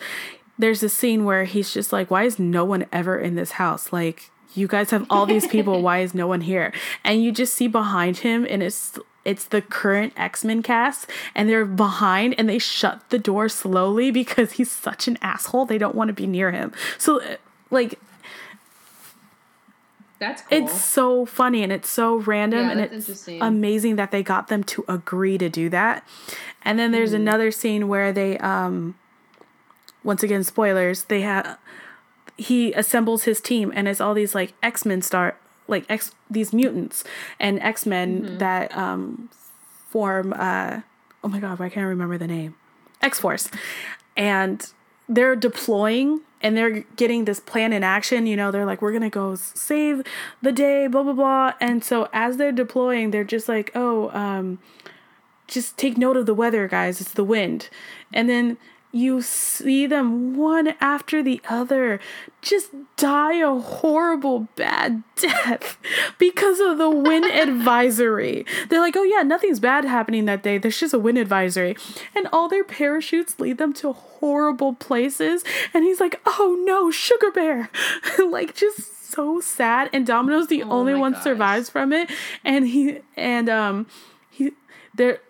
There's 0.58 0.82
a 0.82 0.88
scene 0.88 1.24
where 1.24 1.44
he's 1.44 1.72
just 1.72 1.92
like, 1.92 2.10
"Why 2.10 2.24
is 2.24 2.38
no 2.38 2.64
one 2.64 2.86
ever 2.92 3.18
in 3.18 3.34
this 3.34 3.52
house? 3.52 3.92
Like 3.92 4.30
you 4.54 4.66
guys 4.66 4.90
have 4.90 5.06
all 5.10 5.26
these 5.26 5.46
people. 5.46 5.82
why 5.86 5.98
is 5.98 6.14
no 6.14 6.26
one 6.26 6.42
here?" 6.42 6.72
And 7.04 7.22
you 7.22 7.32
just 7.32 7.54
see 7.54 7.68
behind 7.68 8.18
him, 8.18 8.46
and 8.48 8.62
it's 8.62 8.98
it's 9.26 9.44
the 9.44 9.60
current 9.60 10.12
X 10.16 10.44
Men 10.44 10.62
cast, 10.62 11.10
and 11.34 11.48
they're 11.48 11.66
behind, 11.66 12.34
and 12.38 12.48
they 12.48 12.58
shut 12.58 13.02
the 13.10 13.18
door 13.18 13.48
slowly 13.48 14.10
because 14.10 14.52
he's 14.52 14.70
such 14.70 15.08
an 15.08 15.18
asshole. 15.20 15.66
They 15.66 15.78
don't 15.78 15.94
want 15.94 16.08
to 16.08 16.14
be 16.14 16.26
near 16.26 16.52
him. 16.52 16.72
So, 16.96 17.20
uh, 17.20 17.36
like, 17.70 17.98
That's 20.18 20.42
cool. 20.42 20.58
it's 20.58 20.80
so 20.80 21.26
funny 21.26 21.62
and 21.62 21.72
it's 21.72 21.90
so 21.90 22.16
random 22.16 22.66
Yeah, 22.66 22.70
and 22.70 22.80
it's 22.80 23.28
amazing 23.28 23.96
that 23.96 24.12
they 24.12 24.22
got 24.22 24.48
them 24.48 24.62
to 24.64 24.84
agree 24.88 25.36
to 25.38 25.48
do 25.48 25.68
that. 25.70 26.06
And 26.62 26.78
then 26.78 26.92
there's 26.92 27.12
another 27.12 27.50
scene 27.50 27.88
where 27.88 28.12
they 28.12 28.38
um 28.38 28.94
once 30.04 30.22
again 30.22 30.44
spoilers, 30.44 31.04
they 31.04 31.22
have 31.22 31.58
he 32.38 32.72
assembles 32.74 33.24
his 33.24 33.40
team 33.40 33.72
and 33.74 33.88
it's 33.88 34.00
all 34.00 34.14
these 34.14 34.34
like 34.34 34.54
X-Men 34.62 35.02
star 35.02 35.36
like 35.68 35.84
X 35.88 36.12
these 36.30 36.52
mutants 36.52 37.04
and 37.40 37.60
X-Men 37.60 38.22
Mm-hmm. 38.22 38.38
that 38.38 38.76
um 38.76 39.28
form 39.90 40.32
uh 40.36 40.80
oh 41.24 41.28
my 41.28 41.40
god, 41.40 41.58
why 41.58 41.68
can't 41.68 41.84
I 41.86 41.88
remember 41.88 42.18
the 42.18 42.26
name? 42.26 42.54
X-Force. 43.02 43.50
And 44.16 44.64
they're 45.08 45.36
deploying 45.36 46.20
and 46.42 46.56
they're 46.56 46.80
getting 46.96 47.24
this 47.24 47.40
plan 47.40 47.72
in 47.72 47.82
action. 47.84 48.26
You 48.26 48.36
know, 48.36 48.50
they're 48.50 48.64
like, 48.66 48.80
we're 48.82 48.90
going 48.92 49.02
to 49.02 49.10
go 49.10 49.34
save 49.34 50.02
the 50.42 50.52
day, 50.52 50.86
blah, 50.86 51.02
blah, 51.02 51.12
blah. 51.12 51.52
And 51.60 51.82
so 51.84 52.08
as 52.12 52.36
they're 52.36 52.52
deploying, 52.52 53.10
they're 53.10 53.24
just 53.24 53.48
like, 53.48 53.70
oh, 53.74 54.10
um, 54.10 54.58
just 55.46 55.76
take 55.76 55.96
note 55.96 56.16
of 56.16 56.26
the 56.26 56.34
weather, 56.34 56.66
guys. 56.68 57.00
It's 57.00 57.12
the 57.12 57.24
wind. 57.24 57.68
And 58.12 58.28
then 58.28 58.56
you 58.96 59.20
see 59.20 59.86
them 59.86 60.36
one 60.36 60.74
after 60.80 61.22
the 61.22 61.40
other 61.48 62.00
just 62.40 62.70
die 62.96 63.34
a 63.34 63.58
horrible 63.58 64.48
bad 64.56 65.02
death 65.16 65.76
because 66.18 66.60
of 66.60 66.78
the 66.78 66.88
wind 66.88 67.24
advisory. 67.32 68.46
They're 68.68 68.80
like, 68.80 68.96
oh 68.96 69.02
yeah, 69.02 69.22
nothing's 69.22 69.60
bad 69.60 69.84
happening 69.84 70.24
that 70.24 70.42
day. 70.42 70.56
There's 70.56 70.80
just 70.80 70.94
a 70.94 70.98
wind 70.98 71.18
advisory. 71.18 71.76
And 72.14 72.26
all 72.32 72.48
their 72.48 72.64
parachutes 72.64 73.38
lead 73.38 73.58
them 73.58 73.72
to 73.74 73.92
horrible 73.92 74.74
places. 74.74 75.44
And 75.74 75.84
he's 75.84 76.00
like, 76.00 76.20
oh 76.24 76.62
no, 76.66 76.90
sugar 76.90 77.30
bear. 77.30 77.70
like 78.18 78.54
just 78.54 79.10
so 79.12 79.40
sad. 79.40 79.90
And 79.92 80.06
Domino's 80.06 80.48
the 80.48 80.62
only 80.62 80.94
one 80.94 81.12
gosh. 81.12 81.24
survives 81.24 81.68
from 81.68 81.92
it. 81.92 82.10
And 82.44 82.66
he 82.68 83.00
and 83.16 83.48
um 83.48 83.86
he 84.30 84.52
there 84.94 85.20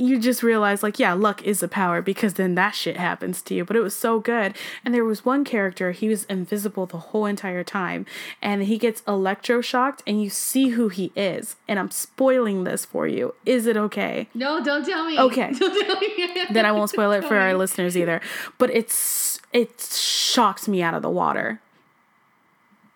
you 0.00 0.18
just 0.18 0.42
realize 0.42 0.82
like 0.82 0.98
yeah 0.98 1.12
luck 1.12 1.42
is 1.42 1.62
a 1.62 1.68
power 1.68 2.00
because 2.00 2.34
then 2.34 2.54
that 2.54 2.74
shit 2.74 2.96
happens 2.96 3.42
to 3.42 3.54
you. 3.54 3.64
But 3.64 3.76
it 3.76 3.80
was 3.80 3.94
so 3.94 4.18
good. 4.18 4.56
And 4.84 4.94
there 4.94 5.04
was 5.04 5.24
one 5.24 5.44
character 5.44 5.92
he 5.92 6.08
was 6.08 6.24
invisible 6.24 6.86
the 6.86 6.98
whole 6.98 7.26
entire 7.26 7.62
time. 7.62 8.06
And 8.40 8.62
he 8.64 8.78
gets 8.78 9.02
electroshocked 9.02 10.00
and 10.06 10.22
you 10.22 10.30
see 10.30 10.68
who 10.70 10.88
he 10.88 11.12
is. 11.14 11.56
And 11.68 11.78
i'm 11.78 11.90
spoiling 11.90 12.64
this 12.64 12.84
for 12.84 13.06
you. 13.06 13.34
Is 13.44 13.66
it 13.66 13.76
okay? 13.76 14.28
No, 14.34 14.64
don't 14.64 14.84
tell 14.84 15.06
me. 15.06 15.18
Okay. 15.18 15.52
Don't 15.58 15.86
tell 15.86 16.00
me. 16.00 16.44
then 16.50 16.64
i 16.64 16.72
won't 16.72 16.90
spoil 16.90 17.12
it 17.12 17.24
for 17.24 17.36
our 17.36 17.54
listeners 17.62 17.96
either. 17.96 18.20
But 18.58 18.70
it's 18.70 19.40
it 19.52 19.80
shocked 19.80 20.66
me 20.66 20.82
out 20.82 20.94
of 20.94 21.02
the 21.02 21.10
water. 21.10 21.60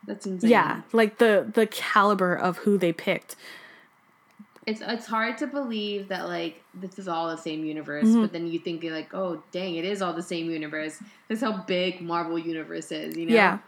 That's 0.06 0.26
insane. 0.26 0.50
yeah 0.50 0.82
like 0.92 1.18
the 1.18 1.50
the 1.54 1.66
caliber 1.66 2.34
of 2.34 2.58
who 2.58 2.76
they 2.76 2.92
picked 2.92 3.36
It's 4.66 4.80
it's 4.80 5.06
hard 5.06 5.36
to 5.38 5.46
believe 5.46 6.08
that 6.08 6.26
like 6.26 6.62
this 6.72 6.98
is 6.98 7.06
all 7.08 7.28
the 7.28 7.36
same 7.36 7.64
universe, 7.64 8.06
Mm-hmm. 8.06 8.22
but 8.22 8.32
then 8.32 8.46
you 8.46 8.58
think 8.58 8.82
you're 8.82 8.94
like, 8.94 9.12
oh 9.14 9.42
dang, 9.52 9.74
it 9.76 9.84
is 9.84 10.00
all 10.02 10.12
the 10.14 10.22
same 10.22 10.50
universe. 10.50 10.98
That's 11.28 11.40
how 11.42 11.58
big 11.66 12.00
Marvel 12.00 12.38
universe 12.38 12.90
is, 12.92 13.16
you 13.16 13.26
know? 13.26 13.34
yeah 13.34 13.58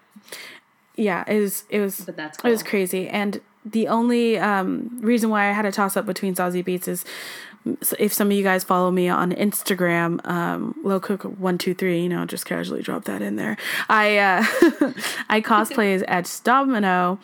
yeah 0.96 1.24
it 1.26 1.40
was 1.40 1.64
it 1.68 1.80
was 1.80 2.00
But 2.00 2.16
that's 2.16 2.38
It 2.42 2.48
was 2.48 2.62
crazy. 2.62 3.08
And 3.08 3.40
the 3.64 3.88
only 3.88 4.38
um, 4.38 4.98
reason 5.00 5.28
why 5.28 5.48
I 5.48 5.52
had 5.52 5.66
a 5.66 5.72
toss 5.72 5.96
up 5.96 6.06
between 6.06 6.34
Zazie 6.34 6.64
Beetz 6.64 6.88
is 6.88 7.04
if 7.98 8.12
some 8.12 8.28
of 8.28 8.32
you 8.32 8.42
guys 8.42 8.64
follow 8.64 8.90
me 8.90 9.08
on 9.08 9.32
Instagram, 9.32 10.24
um, 10.26 10.74
Low 10.82 11.00
Cook 11.00 11.22
one 11.24 11.58
two 11.58 11.74
three, 11.74 12.02
you 12.02 12.08
know, 12.08 12.24
just 12.24 12.46
casually 12.46 12.82
drop 12.82 13.04
that 13.04 13.22
in 13.22 13.36
there. 13.36 13.56
I 13.88 14.18
uh, 14.18 14.44
I 15.28 15.40
cosplay 15.40 15.94
as 15.94 16.04
Edge 16.06 16.42
Domino, 16.42 17.18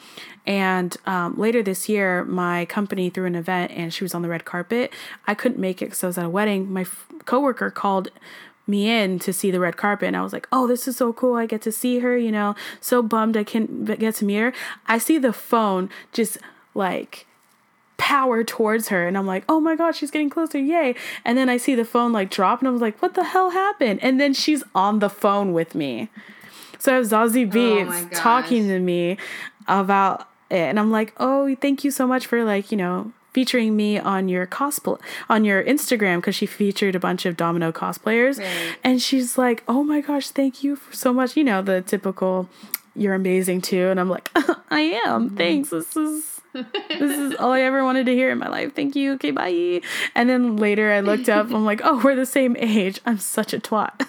and 0.46 0.96
um, 1.06 1.36
later 1.36 1.62
this 1.62 1.88
year, 1.88 2.24
my 2.24 2.64
company 2.66 3.10
threw 3.10 3.26
an 3.26 3.34
event, 3.34 3.72
and 3.72 3.92
she 3.92 4.04
was 4.04 4.14
on 4.14 4.22
the 4.22 4.28
red 4.28 4.44
carpet. 4.44 4.92
I 5.26 5.34
couldn't 5.34 5.60
make 5.60 5.80
it 5.80 5.86
because 5.86 6.04
I 6.04 6.06
was 6.08 6.18
at 6.18 6.24
a 6.24 6.30
wedding. 6.30 6.72
My 6.72 6.82
f- 6.82 7.06
coworker 7.24 7.70
called 7.70 8.10
me 8.66 8.88
in 8.88 9.18
to 9.18 9.32
see 9.32 9.50
the 9.50 9.58
red 9.58 9.76
carpet 9.76 10.06
and 10.06 10.16
I 10.16 10.22
was 10.22 10.32
like, 10.32 10.48
"Oh, 10.52 10.66
this 10.66 10.86
is 10.86 10.96
so 10.96 11.12
cool. 11.12 11.34
I 11.34 11.46
get 11.46 11.62
to 11.62 11.72
see 11.72 11.98
her, 12.00 12.16
you 12.16 12.32
know. 12.32 12.54
So 12.80 13.02
bummed 13.02 13.36
I 13.36 13.44
can't 13.44 13.84
get 13.98 14.16
to 14.16 14.24
meet 14.24 14.38
her." 14.38 14.52
I 14.86 14.98
see 14.98 15.18
the 15.18 15.32
phone 15.32 15.90
just 16.12 16.38
like 16.74 17.26
power 17.96 18.42
towards 18.42 18.88
her 18.88 19.06
and 19.06 19.16
I'm 19.16 19.26
like, 19.26 19.44
"Oh 19.48 19.60
my 19.60 19.76
god, 19.76 19.94
she's 19.94 20.10
getting 20.10 20.30
closer. 20.30 20.58
Yay." 20.58 20.94
And 21.24 21.38
then 21.38 21.48
I 21.48 21.56
see 21.56 21.74
the 21.74 21.84
phone 21.84 22.12
like 22.12 22.30
drop 22.30 22.60
and 22.60 22.68
I 22.68 22.70
was 22.70 22.80
like, 22.80 23.00
"What 23.00 23.14
the 23.14 23.24
hell 23.24 23.50
happened?" 23.50 24.00
And 24.02 24.20
then 24.20 24.32
she's 24.34 24.62
on 24.74 24.98
the 24.98 25.08
phone 25.10 25.52
with 25.52 25.74
me. 25.74 26.08
So 26.78 26.92
I 26.92 26.96
have 26.96 27.06
Zazie 27.06 27.46
Oh 27.48 27.54
Beetz 27.54 28.08
talking 28.12 28.66
to 28.66 28.80
me 28.80 29.16
about 29.68 30.28
it 30.50 30.56
and 30.56 30.80
I'm 30.80 30.90
like, 30.90 31.12
"Oh, 31.18 31.54
thank 31.60 31.84
you 31.84 31.90
so 31.90 32.06
much 32.06 32.26
for 32.26 32.42
like, 32.44 32.72
you 32.72 32.76
know, 32.76 33.12
featuring 33.32 33.76
me 33.76 33.98
on 33.98 34.28
your 34.28 34.46
cosplay 34.46 34.98
on 35.30 35.44
your 35.44 35.62
Instagram 35.62 36.16
because 36.16 36.34
she 36.34 36.44
featured 36.44 36.94
a 36.94 37.00
bunch 37.00 37.24
of 37.24 37.36
Domino 37.36 37.70
cosplayers." 37.70 38.38
Right. 38.40 38.76
And 38.82 39.00
she's 39.00 39.38
like, 39.38 39.62
"Oh 39.68 39.84
my 39.84 40.00
gosh, 40.00 40.28
thank 40.28 40.64
you 40.64 40.76
for 40.76 40.94
so 40.94 41.12
much." 41.12 41.36
You 41.36 41.44
know, 41.44 41.62
the 41.62 41.82
typical 41.82 42.48
you're 42.96 43.14
amazing 43.14 43.60
too 43.60 43.88
and 43.88 44.00
I'm 44.00 44.10
like, 44.10 44.28
"I 44.70 45.00
am. 45.06 45.28
Mm-hmm. 45.28 45.36
Thanks. 45.36 45.70
This 45.70 45.96
is 45.96 46.31
this 46.52 47.18
is 47.18 47.34
all 47.36 47.52
I 47.52 47.60
ever 47.62 47.84
wanted 47.84 48.06
to 48.06 48.14
hear 48.14 48.30
in 48.30 48.38
my 48.38 48.48
life. 48.48 48.74
Thank 48.74 48.94
you. 48.96 49.12
Okay, 49.14 49.30
bye." 49.30 49.80
And 50.14 50.28
then 50.28 50.56
later 50.56 50.92
I 50.92 51.00
looked 51.00 51.28
up, 51.28 51.46
I'm 51.50 51.64
like, 51.64 51.80
"Oh, 51.84 52.00
we're 52.02 52.16
the 52.16 52.26
same 52.26 52.56
age. 52.58 53.00
I'm 53.06 53.18
such 53.18 53.52
a 53.52 53.58
twat." 53.58 54.06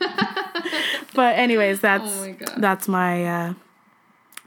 but 1.14 1.36
anyways, 1.38 1.80
that's 1.80 2.04
Oh 2.04 2.26
my 2.26 2.36
that's 2.58 2.88
my 2.88 3.24
uh 3.26 3.54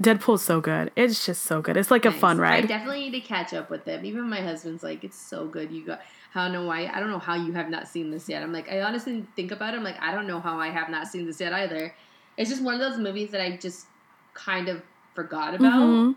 Deadpool's 0.02 0.42
so 0.42 0.60
good. 0.60 0.92
It's 0.96 1.26
just 1.26 1.44
so 1.44 1.62
good. 1.62 1.78
It's 1.78 1.92
like 1.92 2.06
a 2.06 2.12
fun 2.12 2.38
ride. 2.40 2.64
I 2.64 2.68
definitely 2.68 3.10
need 3.10 3.12
to 3.12 3.22
catch 3.22 3.54
up 3.54 3.70
with 3.70 3.86
them. 3.86 4.04
Even 4.04 4.28
my 4.30 4.42
husband's 4.42 4.84
like, 4.84 5.04
it's 5.04 5.18
so 5.18 5.46
good. 5.48 5.72
You 5.72 5.86
got. 5.86 6.02
I 6.36 6.44
don't 6.44 6.52
know 6.52 6.66
why. 6.66 6.88
I 6.92 7.00
don't 7.00 7.12
know 7.12 7.20
how 7.20 7.36
you 7.36 7.54
have 7.54 7.70
not 7.70 7.88
seen 7.88 8.10
this 8.10 8.28
yet. 8.28 8.42
I'm 8.42 8.52
like, 8.52 8.70
I 8.72 8.82
honestly 8.82 9.24
think 9.36 9.52
about 9.52 9.76
it. 9.76 9.78
I'm 9.78 9.84
like, 9.84 10.02
I 10.02 10.12
don't 10.12 10.26
know 10.26 10.40
how 10.40 10.60
I 10.60 10.70
have 10.70 10.90
not 10.90 11.08
seen 11.08 11.28
this 11.28 11.40
yet 11.40 11.54
either. 11.54 11.94
It's 12.38 12.50
just 12.50 12.64
one 12.64 12.74
of 12.74 12.80
those 12.80 12.98
movies 12.98 13.30
that 13.32 13.42
I 13.42 13.56
just 13.58 13.86
kind 14.34 14.68
of 14.68 14.82
forgot 15.14 15.54
about. 15.54 15.74
Mhm. 15.74 16.16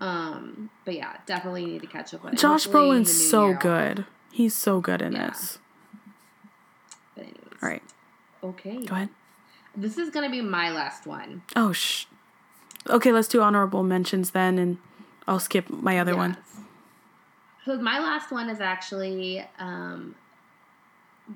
Um, 0.00 0.70
but 0.84 0.94
yeah, 0.94 1.16
definitely 1.26 1.64
need 1.66 1.80
to 1.82 1.86
catch 1.86 2.12
up 2.14 2.24
on. 2.24 2.36
Josh 2.36 2.66
Brolin's 2.66 3.30
so 3.30 3.54
good. 3.54 4.06
He's 4.32 4.54
so 4.54 4.80
good 4.80 5.00
in 5.00 5.12
Yeah. 5.12 5.28
this. 5.30 5.58
But 7.14 7.22
anyways, 7.24 7.62
All 7.62 7.68
right, 7.68 7.82
Okay. 8.42 8.82
go 8.84 8.94
ahead. 8.96 9.08
This 9.76 9.98
is 9.98 10.10
gonna 10.10 10.30
be 10.30 10.40
my 10.40 10.70
last 10.70 11.06
one. 11.06 11.42
Oh 11.56 11.72
sh. 11.72 12.06
Okay, 12.88 13.12
let's 13.12 13.28
do 13.28 13.40
honorable 13.40 13.82
mentions 13.82 14.30
then, 14.30 14.58
and 14.58 14.78
I'll 15.26 15.38
skip 15.38 15.70
my 15.70 15.98
other 15.98 16.16
one. 16.16 16.36
So 17.64 17.78
my 17.80 17.98
last 17.98 18.30
one 18.30 18.50
is 18.50 18.60
actually 18.60 19.42
um, 19.58 20.14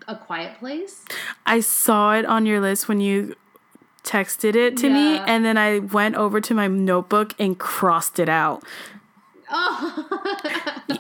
a 0.06 0.14
quiet 0.16 0.59
place. 0.59 1.05
I 1.47 1.60
saw 1.60 2.12
it 2.14 2.26
on 2.26 2.44
your 2.44 2.60
list 2.60 2.86
when 2.89 3.01
you 3.01 3.35
texted 4.09 4.55
it 4.56 4.76
to 4.78 4.89
me, 4.89 5.18
and 5.18 5.44
then 5.44 5.56
I 5.59 5.80
went 5.80 6.14
over 6.14 6.40
to 6.40 6.55
my 6.55 6.66
notebook 6.66 7.35
and 7.39 7.59
crossed 7.59 8.18
it 8.18 8.28
out. 8.28 8.62
Oh, 9.51 10.09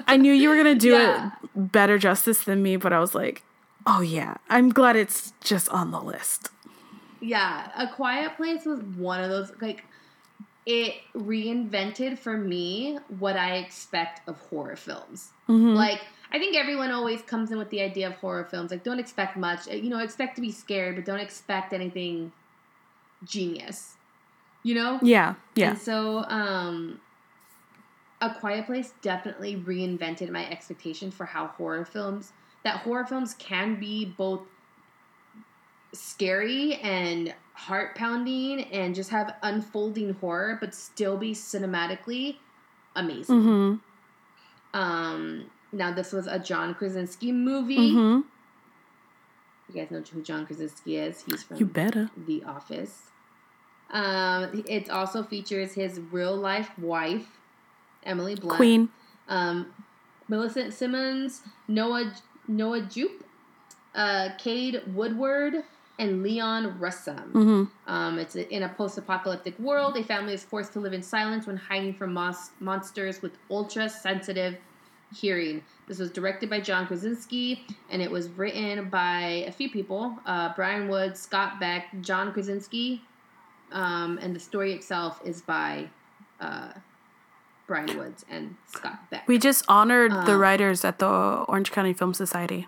I 0.06 0.16
knew 0.16 0.32
you 0.32 0.48
were 0.48 0.56
gonna 0.56 0.74
do 0.74 0.92
Yeah. 0.92 1.30
it 1.42 1.72
better 1.72 1.98
justice 1.98 2.42
than 2.44 2.62
me, 2.62 2.76
but 2.76 2.92
I 2.92 2.98
was 2.98 3.14
like, 3.14 3.42
oh 3.86 4.00
yeah, 4.00 4.36
I'm 4.48 4.70
glad 4.70 4.96
it's 4.96 5.32
just 5.42 5.68
on 5.70 5.90
the 5.90 6.00
list. 6.00 6.50
yeah. 7.20 7.68
A 7.76 7.88
quiet 7.88 8.36
place 8.36 8.64
was 8.64 8.80
one 8.80 9.20
of 9.22 9.28
those 9.28 9.50
like 9.60 9.84
it 10.66 10.94
reinvented 11.16 12.18
for 12.18 12.36
me 12.36 12.98
what 13.18 13.36
I 13.36 13.56
expect 13.56 14.26
of 14.28 14.38
horror 14.50 14.76
films. 14.76 15.30
Mhm. 15.48 15.74
Like 15.74 16.00
I 16.30 16.38
think 16.38 16.56
everyone 16.56 16.90
always 16.90 17.22
comes 17.22 17.50
in 17.50 17.58
with 17.58 17.70
the 17.70 17.80
idea 17.80 18.06
of 18.06 18.14
horror 18.16 18.44
films. 18.44 18.70
Like 18.70 18.84
don't 18.84 18.98
expect 19.00 19.36
much. 19.36 19.66
You 19.66 19.88
know, 19.90 19.98
expect 19.98 20.36
to 20.36 20.40
be 20.42 20.52
scared, 20.52 20.96
but 20.96 21.04
don't 21.06 21.20
expect 21.20 21.72
anything 21.72 22.32
genius. 23.24 23.94
You 24.62 24.74
know? 24.74 24.98
Yeah, 25.02 25.34
yeah. 25.54 25.70
And 25.70 25.78
so, 25.78 26.24
um, 26.28 27.00
A 28.20 28.34
Quiet 28.34 28.66
Place 28.66 28.92
definitely 29.02 29.56
reinvented 29.56 30.30
my 30.30 30.48
expectation 30.50 31.10
for 31.10 31.24
how 31.24 31.46
horror 31.46 31.84
films, 31.84 32.32
that 32.64 32.78
horror 32.78 33.06
films 33.06 33.34
can 33.38 33.78
be 33.78 34.04
both 34.04 34.40
scary 35.92 36.74
and 36.76 37.34
heart 37.54 37.94
pounding 37.94 38.64
and 38.64 38.94
just 38.94 39.10
have 39.10 39.34
unfolding 39.42 40.14
horror, 40.14 40.58
but 40.60 40.74
still 40.74 41.16
be 41.16 41.32
cinematically 41.32 42.36
amazing. 42.94 43.36
Mm-hmm. 43.36 44.78
Um, 44.78 45.50
now, 45.72 45.92
this 45.92 46.12
was 46.12 46.26
a 46.26 46.38
John 46.38 46.74
Krasinski 46.74 47.32
movie. 47.32 47.92
Mm-hmm. 47.92 48.28
You 49.68 49.80
guys 49.80 49.90
know 49.90 50.00
who 50.00 50.22
John 50.22 50.46
Krasinski 50.46 50.96
is. 50.96 51.22
He's 51.22 51.42
from 51.42 51.58
You 51.58 51.66
better. 51.66 52.10
The 52.16 52.42
Office. 52.44 53.02
Um, 53.90 54.64
it 54.66 54.90
also 54.90 55.22
features 55.22 55.74
his 55.74 56.00
real 56.10 56.36
life 56.36 56.78
wife, 56.78 57.26
Emily 58.02 58.34
Blunt. 58.34 58.56
Queen. 58.56 58.88
Um, 59.28 59.72
Millicent 60.28 60.74
Simmons, 60.74 61.42
Noah 61.68 62.14
Noah 62.46 62.82
Jupe, 62.82 63.24
uh, 63.94 64.30
Cade 64.38 64.82
Woodward, 64.94 65.64
and 65.98 66.22
Leon 66.22 66.78
Russom. 66.78 67.32
Mm-hmm. 67.32 67.90
Um, 67.90 68.18
it's 68.18 68.36
a, 68.36 68.48
in 68.54 68.62
a 68.62 68.68
post-apocalyptic 68.68 69.58
world. 69.58 69.96
A 69.96 70.04
family 70.04 70.34
is 70.34 70.44
forced 70.44 70.72
to 70.74 70.80
live 70.80 70.92
in 70.92 71.02
silence 71.02 71.46
when 71.46 71.56
hiding 71.56 71.94
from 71.94 72.12
mos- 72.12 72.50
monsters 72.60 73.20
with 73.20 73.32
ultra-sensitive 73.50 74.56
hearing. 75.14 75.62
This 75.86 75.98
was 75.98 76.10
directed 76.10 76.50
by 76.50 76.60
John 76.60 76.86
Krasinski, 76.86 77.64
and 77.90 78.02
it 78.02 78.10
was 78.10 78.28
written 78.28 78.88
by 78.90 79.44
a 79.46 79.52
few 79.52 79.70
people: 79.70 80.18
uh, 80.26 80.54
Bryan 80.54 80.88
Wood, 80.88 81.16
Scott 81.16 81.58
Beck, 81.60 81.86
John 82.02 82.32
Krasinski, 82.32 83.02
um, 83.72 84.18
and 84.20 84.34
the 84.36 84.40
story 84.40 84.72
itself 84.74 85.20
is 85.24 85.40
by 85.40 85.88
uh, 86.40 86.72
Bryan 87.66 87.96
Woods 87.96 88.24
and 88.30 88.56
Scott 88.66 88.98
Beck. 89.10 89.26
We 89.26 89.38
just 89.38 89.64
honored 89.68 90.12
the 90.12 90.34
Um, 90.34 90.38
writers 90.40 90.84
at 90.84 90.98
the 90.98 91.06
Orange 91.48 91.70
County 91.72 91.92
Film 91.94 92.12
Society. 92.14 92.66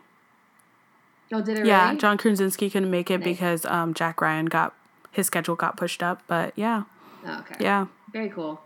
oh, 1.33 1.41
did 1.43 1.59
it 1.59 1.67
Yeah, 1.67 1.87
really? 1.89 1.99
John 1.99 2.19
Krasinski 2.19 2.71
couldn't 2.71 2.91
make 2.91 3.11
it 3.11 3.19
Nice. 3.19 3.25
because 3.29 3.65
um, 3.67 3.95
Jack 3.95 4.21
Ryan 4.21 4.47
got 4.47 4.75
his 5.13 5.27
schedule 5.27 5.57
got 5.57 5.77
pushed 5.77 6.03
up. 6.03 6.23
But 6.27 6.53
yeah, 6.57 6.85
Oh, 7.27 7.39
okay. 7.41 7.57
yeah. 7.61 7.87
Very 8.13 8.29
cool. 8.31 8.61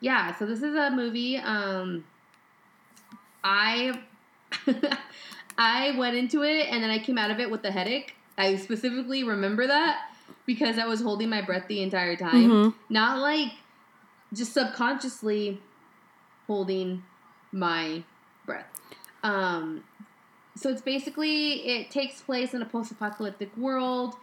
Yeah, 0.00 0.34
so 0.36 0.46
this 0.46 0.62
is 0.62 0.74
a 0.76 0.90
movie. 0.90 1.38
Um, 1.38 2.04
I 3.42 4.00
I 5.58 5.96
went 5.98 6.16
into 6.16 6.42
it 6.42 6.68
and 6.70 6.82
then 6.82 6.90
I 6.90 6.98
came 6.98 7.18
out 7.18 7.30
of 7.30 7.40
it 7.40 7.50
with 7.50 7.64
a 7.64 7.70
headache. 7.70 8.14
I 8.36 8.56
specifically 8.56 9.24
remember 9.24 9.66
that 9.66 10.10
because 10.46 10.78
I 10.78 10.86
was 10.86 11.00
holding 11.00 11.28
my 11.28 11.42
breath 11.42 11.66
the 11.68 11.82
entire 11.82 12.16
time. 12.16 12.50
Mhm. 12.50 12.74
Not 12.88 13.18
like 13.18 13.52
just 14.32 14.52
subconsciously 14.52 15.60
holding 16.46 17.02
my 17.52 18.02
breath. 18.46 18.66
Um, 19.22 19.84
so 20.54 20.70
it's 20.70 20.82
basically 20.82 21.66
it 21.66 21.90
takes 21.90 22.20
place 22.20 22.54
in 22.54 22.62
a 22.62 22.66
post-apocalyptic 22.66 23.56
world. 23.56 24.14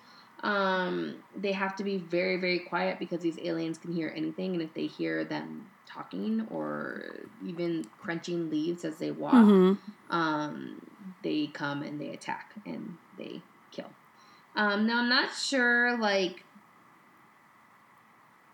Um, 0.44 1.16
they 1.36 1.54
have 1.54 1.76
to 1.78 1.84
be 1.84 1.98
very 1.98 2.38
very 2.38 2.60
quiet 2.60 3.00
because 3.00 3.22
these 3.22 3.40
aliens 3.40 3.78
can 3.78 3.94
hear 3.94 4.12
anything, 4.16 4.54
and 4.54 4.62
if 4.62 4.74
they 4.74 4.86
hear 4.86 5.24
them 5.24 5.68
talking 5.96 6.48
or 6.52 7.04
even 7.46 7.86
crunching 8.02 8.50
leaves 8.50 8.84
as 8.84 8.98
they 8.98 9.12
walk, 9.12 9.34
Mhm. 9.46 9.78
um, 10.10 10.82
they 11.22 11.48
come 11.48 11.82
and 11.82 12.00
they 12.00 12.10
attack 12.10 12.54
and 12.66 12.98
they 13.18 13.42
kill. 13.72 13.90
Um, 14.56 14.86
now 14.88 15.00
I'm 15.00 15.10
not 15.10 15.34
sure 15.34 15.98
like 15.98 16.44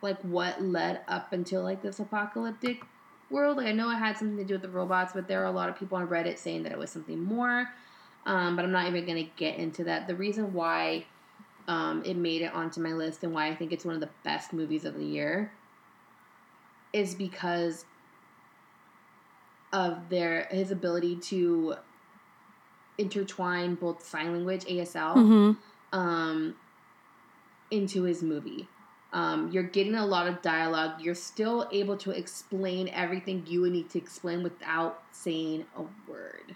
like 0.01 0.19
what 0.21 0.61
led 0.61 1.01
up 1.07 1.31
until 1.31 1.61
like 1.61 1.81
this 1.83 1.99
apocalyptic 1.99 2.83
world. 3.29 3.57
Like 3.57 3.67
I 3.67 3.71
know 3.71 3.91
it 3.91 3.97
had 3.97 4.17
something 4.17 4.37
to 4.37 4.43
do 4.43 4.55
with 4.55 4.63
the 4.63 4.69
robots, 4.69 5.13
but 5.13 5.27
there 5.27 5.41
are 5.41 5.45
a 5.45 5.51
lot 5.51 5.69
of 5.69 5.75
people 5.77 5.97
on 5.97 6.07
Reddit 6.07 6.37
saying 6.39 6.63
that 6.63 6.71
it 6.71 6.77
was 6.77 6.89
something 6.89 7.19
more. 7.19 7.67
Um, 8.25 8.55
but 8.55 8.65
I'm 8.65 8.71
not 8.71 8.87
even 8.87 9.05
gonna 9.05 9.29
get 9.35 9.57
into 9.57 9.83
that. 9.85 10.07
The 10.07 10.15
reason 10.15 10.53
why 10.53 11.05
um, 11.67 12.03
it 12.03 12.15
made 12.17 12.41
it 12.41 12.53
onto 12.53 12.81
my 12.81 12.93
list 12.93 13.23
and 13.23 13.31
why 13.31 13.47
I 13.47 13.55
think 13.55 13.71
it's 13.71 13.85
one 13.85 13.93
of 13.93 14.01
the 14.01 14.09
best 14.23 14.53
movies 14.53 14.85
of 14.85 14.95
the 14.95 15.05
year 15.05 15.51
is 16.93 17.15
because 17.15 17.85
of 19.73 20.09
their 20.09 20.47
his 20.51 20.71
ability 20.71 21.15
to 21.15 21.75
intertwine 22.97 23.75
both 23.75 24.05
sign 24.05 24.33
language 24.33 24.65
ASL 24.65 25.15
Mhm. 25.15 25.57
um, 25.93 26.55
into 27.69 28.03
his 28.03 28.21
movie. 28.21 28.67
Um, 29.13 29.49
you're 29.51 29.63
getting 29.63 29.95
a 29.95 30.05
lot 30.05 30.27
of 30.27 30.41
dialogue. 30.41 31.01
You're 31.01 31.15
still 31.15 31.67
able 31.71 31.97
to 31.97 32.11
explain 32.11 32.87
everything 32.89 33.43
you 33.45 33.61
would 33.61 33.71
need 33.71 33.89
to 33.91 33.97
explain 33.97 34.41
without 34.43 35.03
saying 35.11 35.65
a 35.75 35.83
word. 36.09 36.55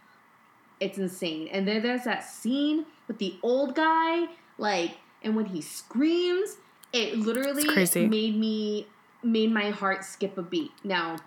It's 0.79 0.97
insane. 0.97 1.47
And 1.49 1.67
then 1.67 1.81
there's 1.81 2.03
that 2.03 2.23
scene 2.23 2.85
with 3.07 3.17
the 3.17 3.37
old 3.43 3.75
guy, 3.75 4.27
like, 4.57 4.97
and 5.21 5.35
when 5.35 5.45
he 5.47 5.61
screams, 5.61 6.57
it 6.93 7.17
literally 7.17 7.63
made 8.07 8.37
me 8.37 8.87
made 9.25 9.51
my 9.51 9.71
heart 9.71 10.03
skip 10.05 10.37
a 10.37 10.41
beat. 10.43 10.71
Now, 10.83 11.17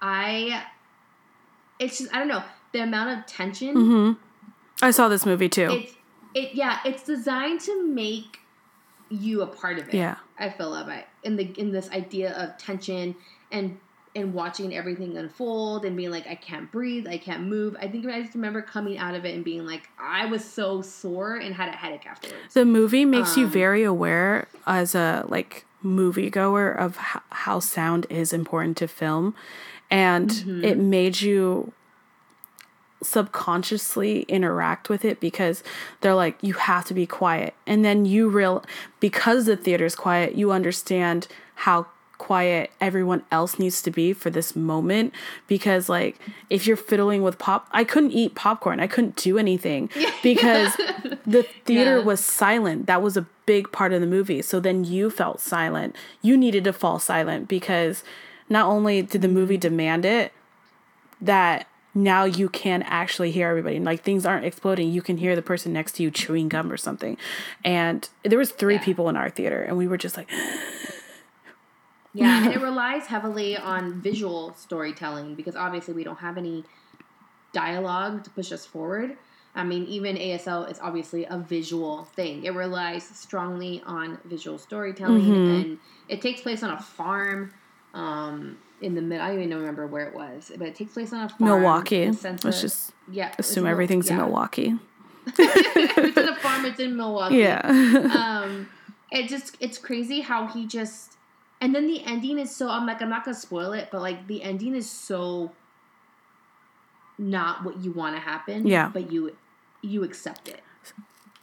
I, 0.00 0.64
it's 1.78 1.98
just 1.98 2.14
I 2.14 2.18
don't 2.18 2.28
know 2.28 2.42
the 2.72 2.80
amount 2.82 3.18
of 3.18 3.26
tension 3.26 3.74
Mhm. 3.76 4.16
I 4.82 4.90
saw 4.90 5.08
this 5.08 5.24
movie 5.26 5.48
too. 5.48 5.68
it's 5.70 5.94
it 6.34 6.54
yeah 6.54 6.78
it's 6.84 7.02
designed 7.02 7.60
to 7.62 7.86
make 7.86 8.38
you 9.08 9.40
a 9.40 9.46
part 9.46 9.78
of 9.78 9.88
it 9.88 9.94
Yeah. 9.94 10.16
i 10.38 10.50
feel 10.50 10.74
it 10.74 11.06
in 11.22 11.36
the 11.36 11.44
in 11.58 11.72
this 11.72 11.90
idea 11.90 12.32
of 12.36 12.58
tension 12.58 13.16
and 13.50 13.78
and 14.14 14.34
watching 14.34 14.76
everything 14.76 15.16
unfold 15.16 15.86
and 15.86 15.96
being 15.96 16.10
like 16.10 16.26
i 16.26 16.34
can't 16.34 16.70
breathe 16.70 17.08
i 17.08 17.16
can't 17.16 17.44
move 17.44 17.74
i 17.80 17.88
think 17.88 18.04
i 18.06 18.20
just 18.20 18.34
remember 18.34 18.60
coming 18.60 18.98
out 18.98 19.14
of 19.14 19.24
it 19.24 19.34
and 19.34 19.42
being 19.44 19.64
like 19.64 19.88
i 19.98 20.26
was 20.26 20.44
so 20.44 20.82
sore 20.82 21.36
and 21.36 21.54
had 21.54 21.70
a 21.70 21.72
headache 21.72 22.06
afterwards 22.06 22.52
The 22.52 22.66
movie 22.66 23.06
makes 23.06 23.38
you 23.38 23.46
Um, 23.46 23.50
very 23.50 23.82
aware 23.82 24.46
as 24.66 24.94
a 24.94 25.24
like 25.28 25.64
moviegoer 25.84 26.76
of 26.76 26.96
how, 26.96 27.22
how 27.30 27.60
sound 27.60 28.06
is 28.10 28.32
important 28.32 28.76
to 28.78 28.88
film, 28.88 29.34
and 29.90 30.28
Mm-hmm. 30.30 30.64
it 30.64 30.78
made 30.78 31.20
you 31.20 31.72
subconsciously 33.02 34.22
interact 34.22 34.88
with 34.88 35.04
it 35.04 35.20
because 35.20 35.62
they're 36.00 36.14
like 36.16 36.36
you 36.42 36.54
have 36.54 36.84
to 36.84 36.92
be 36.94 37.06
quiet 37.06 37.54
and 37.64 37.84
then 37.84 38.04
you 38.04 38.28
real 38.28 38.64
because 38.98 39.46
the 39.46 39.56
theater's 39.56 39.94
quiet 39.94 40.34
you 40.34 40.50
understand 40.50 41.28
how 41.54 41.86
quiet 42.18 42.70
everyone 42.80 43.22
else 43.30 43.58
needs 43.58 43.80
to 43.80 43.90
be 43.92 44.12
for 44.12 44.28
this 44.28 44.56
moment 44.56 45.14
because 45.46 45.88
like 45.88 46.18
if 46.50 46.66
you're 46.66 46.76
fiddling 46.76 47.22
with 47.22 47.38
pop 47.38 47.68
I 47.70 47.84
couldn't 47.84 48.10
eat 48.10 48.34
popcorn. 48.34 48.80
I 48.80 48.86
couldn't 48.88 49.16
do 49.16 49.38
anything 49.38 49.88
because 50.22 50.74
the 51.26 51.46
theater 51.64 51.98
Yeah. 51.98 52.04
was 52.04 52.22
silent. 52.22 52.86
That 52.86 53.02
was 53.02 53.16
a 53.16 53.26
big 53.46 53.70
part 53.72 53.92
of 53.92 54.00
the 54.00 54.06
movie. 54.06 54.42
So 54.42 54.58
then 54.60 54.84
you 54.84 55.10
felt 55.10 55.40
silent. 55.40 55.94
You 56.20 56.36
needed 56.36 56.64
to 56.64 56.72
fall 56.72 56.98
silent 56.98 57.48
because 57.48 58.02
not 58.48 58.66
only 58.66 59.00
did 59.02 59.22
the 59.22 59.28
movie 59.28 59.56
demand 59.56 60.04
it, 60.04 60.32
that 61.20 61.66
now 61.94 62.24
you 62.24 62.48
can 62.48 62.82
actually 62.82 63.30
hear 63.30 63.48
everybody. 63.48 63.78
Like 63.80 64.02
things 64.02 64.26
aren't 64.26 64.44
exploding. 64.44 64.90
You 64.90 65.02
can 65.02 65.16
hear 65.18 65.34
the 65.34 65.42
person 65.42 65.72
next 65.72 65.92
to 65.92 66.02
you 66.02 66.10
chewing 66.10 66.48
gum 66.48 66.70
or 66.70 66.76
something. 66.76 67.16
And 67.64 68.08
there 68.24 68.38
was 68.38 68.50
three 68.52 68.74
Yeah. 68.74 68.84
people 68.84 69.08
in 69.08 69.16
our 69.16 69.30
theater 69.30 69.62
and 69.62 69.76
we 69.76 69.86
were 69.88 69.96
just 69.96 70.16
like 70.16 70.28
Yeah, 72.18 72.38
and 72.44 72.52
it 72.54 72.60
relies 72.60 73.06
heavily 73.06 73.56
on 73.56 74.00
visual 74.00 74.54
storytelling 74.54 75.34
because 75.34 75.56
obviously 75.56 75.94
we 75.94 76.04
don't 76.04 76.18
have 76.18 76.36
any 76.38 76.64
dialogue 77.52 78.24
to 78.24 78.30
push 78.30 78.52
us 78.52 78.66
forward. 78.66 79.16
I 79.54 79.64
mean, 79.64 79.84
even 79.86 80.16
ASL 80.16 80.70
is 80.70 80.78
obviously 80.80 81.24
a 81.24 81.38
visual 81.38 82.04
thing. 82.04 82.44
It 82.44 82.54
relies 82.54 83.04
strongly 83.04 83.82
on 83.86 84.18
visual 84.24 84.58
storytelling, 84.58 85.22
Mm-hmm. 85.22 85.54
and 85.70 85.78
it 86.08 86.20
takes 86.20 86.40
place 86.42 86.62
on 86.62 86.70
a 86.70 86.80
farm. 86.80 87.52
Um, 87.94 88.58
in 88.80 88.94
the 88.94 89.02
mid, 89.02 89.20
I 89.20 89.30
don't 89.30 89.42
even 89.42 89.56
remember 89.58 89.86
where 89.88 90.06
it 90.06 90.14
was, 90.14 90.52
but 90.56 90.68
it 90.68 90.74
takes 90.76 90.92
place 90.92 91.12
on 91.12 91.22
a 91.22 91.28
farm. 91.28 91.50
Milwaukee. 91.50 92.02
in 92.02 92.12
the 92.12 92.16
sense 92.16 92.44
Let's 92.44 92.58
of- 92.58 92.62
just 92.62 92.92
yeah, 93.10 93.34
assume 93.38 93.66
everything's 93.66 94.08
in 94.10 94.16
yeah. 94.16 94.22
Milwaukee. 94.24 94.74
if 95.26 95.98
it's 95.98 96.16
in 96.16 96.28
a 96.28 96.36
farm, 96.36 96.64
it's 96.64 96.78
in 96.78 96.96
Milwaukee. 96.96 97.36
Yeah. 97.38 97.60
um 98.44 98.68
it 99.10 99.28
just 99.28 99.56
it's 99.58 99.78
crazy 99.78 100.20
how 100.20 100.46
he 100.46 100.66
just 100.66 101.16
and 101.60 101.74
then 101.74 101.86
the 101.86 102.02
ending 102.04 102.38
is 102.38 102.54
so 102.54 102.68
i'm 102.68 102.86
like 102.86 103.00
i'm 103.02 103.08
not 103.10 103.24
gonna 103.24 103.36
spoil 103.36 103.72
it 103.72 103.88
but 103.90 104.00
like 104.00 104.26
the 104.26 104.42
ending 104.42 104.74
is 104.74 104.88
so 104.90 105.50
not 107.18 107.64
what 107.64 107.78
you 107.82 107.90
want 107.92 108.14
to 108.14 108.20
happen 108.20 108.66
Yeah. 108.66 108.90
but 108.92 109.10
you 109.10 109.36
you 109.82 110.04
accept 110.04 110.48
it 110.48 110.60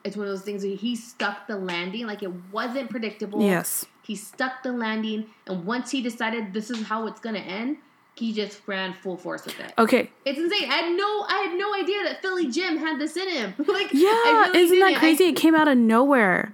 it's 0.04 0.16
one 0.16 0.28
of 0.28 0.32
those 0.32 0.44
things 0.44 0.64
where 0.64 0.76
he 0.76 0.96
stuck 0.96 1.48
the 1.48 1.58
landing 1.58 2.06
like 2.08 2.24
it 2.24 2.32
wasn't 2.52 2.90
predictable 2.90 3.42
yes. 3.42 3.86
he 4.04 4.16
stuck 4.16 4.64
the 4.64 4.72
landing 4.72 5.28
and 5.48 5.66
once 5.66 5.92
he 5.92 6.02
decided 6.02 6.54
this 6.54 6.70
is 6.70 6.84
how 6.88 7.08
it's 7.08 7.20
gonna 7.20 7.40
end 7.40 7.78
he 8.16 8.32
just 8.32 8.62
ran 8.68 8.94
full 8.94 9.18
force 9.18 9.46
with 9.46 9.60
it 9.60 9.74
Okay. 9.78 10.10
it's 10.24 10.40
insane 10.40 10.70
i 10.72 10.76
had 10.76 10.96
no 10.96 11.26
i 11.28 11.48
had 11.50 11.58
no 11.58 11.74
idea 11.76 12.04
that 12.04 12.22
philly 12.22 12.50
jim 12.50 12.78
had 12.78 12.98
this 13.00 13.18
in 13.18 13.28
him 13.30 13.54
like 13.68 13.92
Yeah, 13.92 14.10
really 14.10 14.60
isn't 14.60 14.80
that 14.80 14.86
didn't. 14.90 14.96
I- 14.98 15.00
crazy? 15.00 15.24
it 15.26 15.36
came 15.36 15.56
out 15.56 15.68
of 15.68 15.78
nowhere. 15.78 16.54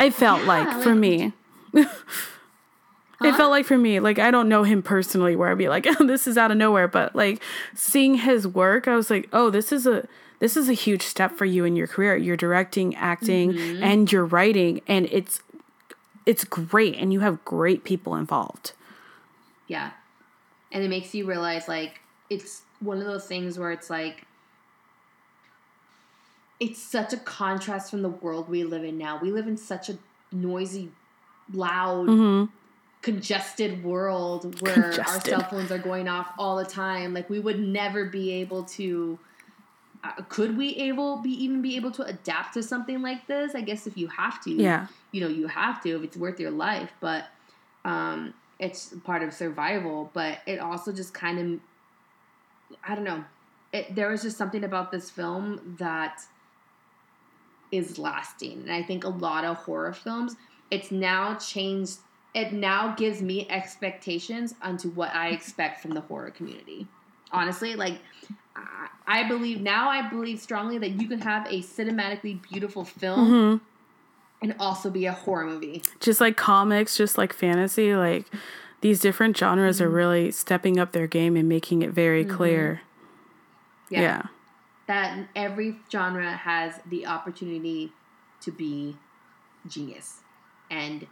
I 0.00 0.10
felt 0.10 0.40
Yeah, 0.42 0.46
like, 0.46 0.82
for 0.82 0.90
like- 0.90 0.98
me. 0.98 1.32
It 3.20 3.34
felt 3.34 3.50
like 3.50 3.66
for 3.66 3.76
me, 3.76 3.98
like 4.00 4.18
I 4.18 4.30
don't 4.30 4.48
know 4.48 4.62
him 4.62 4.80
personally 4.82 5.34
where 5.34 5.50
I'd 5.50 5.58
be 5.58 5.68
like, 5.68 5.86
oh, 6.00 6.06
this 6.06 6.26
is 6.28 6.38
out 6.38 6.50
of 6.52 6.56
nowhere, 6.56 6.86
but 6.88 7.16
like 7.16 7.42
seeing 7.74 8.14
his 8.14 8.46
work, 8.46 8.86
I 8.86 8.94
was 8.94 9.10
like, 9.10 9.28
oh, 9.32 9.50
this 9.50 9.72
is 9.72 9.86
a 9.86 10.06
this 10.40 10.56
is 10.56 10.68
a 10.68 10.72
huge 10.72 11.02
step 11.02 11.32
for 11.32 11.44
you 11.44 11.64
in 11.64 11.74
your 11.74 11.88
career. 11.88 12.16
You're 12.16 12.36
directing, 12.36 12.94
acting, 12.94 13.52
Mm-hmm. 13.54 13.82
and 13.82 14.12
you're 14.12 14.24
writing, 14.24 14.82
and 14.86 15.06
it's 15.10 15.40
it's 16.26 16.44
great, 16.44 16.94
and 16.96 17.12
you 17.12 17.20
have 17.20 17.44
great 17.44 17.82
people 17.84 18.14
involved. 18.14 18.72
Yeah. 19.66 19.90
And 20.70 20.84
it 20.84 20.88
makes 20.88 21.12
you 21.14 21.26
realize 21.26 21.66
like 21.66 22.00
it's 22.30 22.62
one 22.80 22.98
of 22.98 23.06
those 23.06 23.26
things 23.26 23.58
where 23.58 23.72
it's 23.72 23.90
like 23.90 24.26
it's 26.60 26.80
such 26.82 27.12
a 27.12 27.16
contrast 27.16 27.90
from 27.90 28.02
the 28.02 28.08
world 28.08 28.48
we 28.48 28.64
live 28.64 28.84
in 28.84 28.98
now. 28.98 29.18
We 29.20 29.30
live 29.30 29.46
in 29.46 29.56
such 29.56 29.88
a 29.88 29.98
noisy, 30.32 30.90
loud, 31.52 32.06
Mm-hmm. 32.08 32.52
Congested 33.12 33.82
world 33.82 34.60
where 34.60 34.92
our 35.08 35.20
cell 35.20 35.42
phones 35.44 35.72
are 35.72 35.78
going 35.78 36.08
off 36.08 36.30
all 36.38 36.56
the 36.56 36.64
time. 36.64 37.14
Like 37.14 37.30
we 37.30 37.38
would 37.40 37.58
never 37.58 38.04
be 38.04 38.32
able 38.32 38.64
to 38.64 39.18
uh, 40.04 40.12
could 40.28 40.56
we 40.56 40.76
able 40.76 41.16
be 41.22 41.30
even 41.44 41.60
be 41.62 41.74
able 41.76 41.90
to 41.90 42.02
adapt 42.04 42.54
to 42.54 42.62
something 42.62 43.02
like 43.02 43.26
this? 43.26 43.54
I 43.54 43.62
guess 43.62 43.86
if 43.86 43.96
you 43.96 44.08
have 44.08 44.42
to 44.44 44.50
Yeah. 44.50 44.86
you 45.12 45.20
know 45.22 45.28
you 45.28 45.46
have 45.48 45.82
to 45.84 45.96
if 45.96 46.02
it's 46.02 46.16
worth 46.16 46.38
your 46.38 46.50
life 46.50 46.92
but 47.00 47.24
um 47.84 48.34
it's 48.58 48.92
part 49.04 49.22
of 49.22 49.32
survival 49.32 50.10
but 50.12 50.38
it 50.46 50.58
also 50.58 50.92
just 50.92 51.14
kind 51.14 51.38
of 51.38 51.60
i 52.88 52.94
don't 52.94 53.04
know 53.04 53.24
it, 53.72 53.94
there 53.94 54.08
was 54.10 54.22
just 54.22 54.36
something 54.36 54.64
about 54.64 54.90
this 54.90 55.10
film 55.10 55.76
that 55.78 56.20
is 57.70 57.98
lasting 57.98 58.62
and 58.62 58.72
i 58.72 58.82
think 58.82 59.04
a 59.04 59.08
lot 59.08 59.44
of 59.44 59.56
horror 59.58 59.92
films 59.92 60.34
it's 60.70 60.90
now 60.90 61.34
changed 61.36 61.98
it 62.34 62.52
now 62.52 62.94
gives 62.94 63.20
me 63.22 63.46
expectations 63.50 64.54
onto 64.62 64.88
what 64.90 65.14
i 65.14 65.28
expect 65.28 65.80
from 65.80 65.92
the 65.92 66.00
horror 66.02 66.30
community 66.30 66.86
honestly 67.32 67.74
like 67.74 67.98
I- 69.06 69.24
believe 69.28 69.60
now. 69.62 69.88
I 69.88 70.06
believe 70.08 70.38
strongly 70.40 70.76
that 70.78 71.00
you 71.00 71.08
can 71.08 71.20
have 71.20 71.46
a 71.46 71.62
cinematically 71.62 72.42
beautiful 72.42 72.84
film 72.84 73.30
Mm-hmm. 73.30 73.64
and 74.42 74.54
also 74.58 74.90
be 74.90 75.06
a 75.06 75.12
horror 75.12 75.46
movie. 75.46 75.82
Just 76.00 76.20
like 76.20 76.36
comics, 76.36 76.96
just 76.96 77.16
like 77.16 77.32
fantasy, 77.32 77.94
like 77.94 78.26
these 78.80 79.00
different 79.00 79.36
genres 79.36 79.80
are 79.80 79.88
really 79.88 80.30
stepping 80.30 80.78
up 80.78 80.92
their 80.92 81.06
game 81.06 81.36
and 81.36 81.48
making 81.48 81.82
it 81.82 81.90
very 81.90 82.24
clear. 82.24 82.82
yeah. 83.88 84.26
That 84.88 85.28
every 85.36 85.76
genre 85.90 86.32
has 86.32 86.80
the 86.86 87.06
opportunity 87.06 87.92
to 88.42 88.50
be 88.50 88.96
genius 89.66 90.20
and 90.70 91.06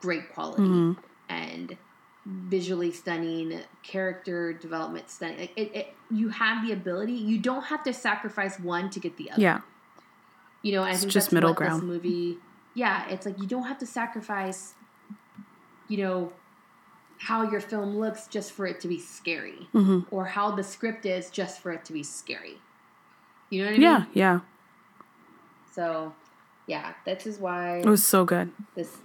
great 0.00 0.32
quality 0.32 0.62
Mm-hmm. 0.62 1.00
and 1.28 1.76
visually 2.26 2.90
stunning, 2.92 3.60
character 3.84 4.52
development 4.52 5.08
stunning. 5.08 5.38
Like 5.38 5.52
it, 5.56 5.70
it, 5.74 5.94
you 6.10 6.28
have 6.30 6.66
the 6.66 6.72
ability. 6.72 7.12
You 7.12 7.38
don't 7.38 7.62
have 7.64 7.84
to 7.84 7.92
sacrifice 7.92 8.58
one 8.58 8.90
to 8.90 8.98
get 9.00 9.16
the 9.16 9.30
other. 9.30 9.40
Yeah. 9.40 9.60
You 10.62 10.72
know, 10.72 10.82
I 10.82 10.90
It's 10.90 11.00
think 11.00 11.12
just 11.12 11.26
that's 11.26 11.32
middle 11.34 11.50
what 11.50 11.56
ground. 11.58 11.82
This 11.82 11.86
movie, 11.88 12.38
yeah, 12.74 13.08
it's 13.08 13.24
like 13.26 13.38
you 13.40 13.46
don't 13.46 13.62
have 13.68 13.78
to 13.78 13.86
sacrifice, 13.86 14.74
you 15.88 15.98
know, 15.98 16.32
how 17.18 17.48
your 17.48 17.60
film 17.60 17.96
looks 17.96 18.26
just 18.26 18.50
for 18.52 18.66
it 18.66 18.80
to 18.80 18.88
be 18.88 18.98
scary, 18.98 19.68
Mm-hmm. 19.72 20.00
or 20.10 20.24
how 20.26 20.50
the 20.50 20.64
script 20.64 21.06
is 21.06 21.30
just 21.30 21.60
for 21.62 21.70
it 21.72 21.84
to 21.84 21.92
be 21.92 22.02
scary. 22.02 22.58
You 23.50 23.60
know 23.60 23.66
what 23.66 23.74
I 23.74 23.78
mean? 23.78 23.82
Yeah. 23.82 24.04
Yeah. 24.12 24.40
So, 25.72 26.14
yeah, 26.66 26.94
this 27.04 27.26
is 27.26 27.38
why 27.38 27.78
It 27.78 27.86
was 27.86 28.04
so 28.04 28.24
good. 28.24 28.50
this 28.74 28.96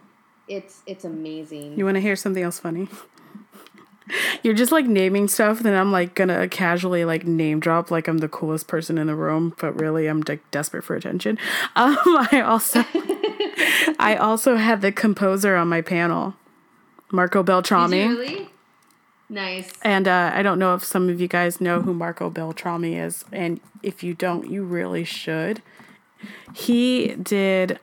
it's 0.47 0.81
it's 0.85 1.05
amazing. 1.05 1.77
You 1.77 1.85
want 1.85 1.95
to 1.95 2.01
hear 2.01 2.15
something 2.15 2.43
else 2.43 2.59
funny? 2.59 2.87
You're 4.43 4.53
just 4.55 4.71
like 4.71 4.85
naming 4.85 5.27
stuff, 5.27 5.59
then 5.59 5.73
I'm 5.73 5.91
like 5.91 6.15
gonna 6.15 6.47
casually 6.47 7.05
like 7.05 7.25
name 7.25 7.59
drop 7.59 7.91
like 7.91 8.07
I'm 8.07 8.17
the 8.17 8.27
coolest 8.27 8.67
person 8.67 8.97
in 8.97 9.07
the 9.07 9.15
room, 9.15 9.53
but 9.59 9.79
really 9.79 10.07
I'm 10.07 10.21
like 10.27 10.49
desperate 10.51 10.83
for 10.83 10.95
attention. 10.95 11.37
Um, 11.75 11.97
I 12.05 12.41
also, 12.41 12.83
I 13.99 14.17
also 14.19 14.57
had 14.57 14.81
the 14.81 14.91
composer 14.91 15.55
on 15.55 15.69
my 15.69 15.81
panel, 15.81 16.35
Marco 17.11 17.43
Beltrami, 17.43 18.07
really? 18.07 18.49
Nice. 19.29 19.71
and 19.81 20.07
uh, 20.09 20.31
I 20.33 20.43
don't 20.43 20.59
know 20.59 20.73
if 20.75 20.83
some 20.83 21.07
of 21.07 21.21
you 21.21 21.29
guys 21.29 21.61
know 21.61 21.81
who 21.81 21.93
Marco 21.93 22.29
Beltrami 22.29 22.95
is, 22.95 23.23
and 23.31 23.61
if 23.81 24.03
you 24.03 24.13
don't, 24.13 24.49
you 24.49 24.63
really 24.63 25.05
should. 25.05 25.61
He 26.53 27.15
did 27.15 27.79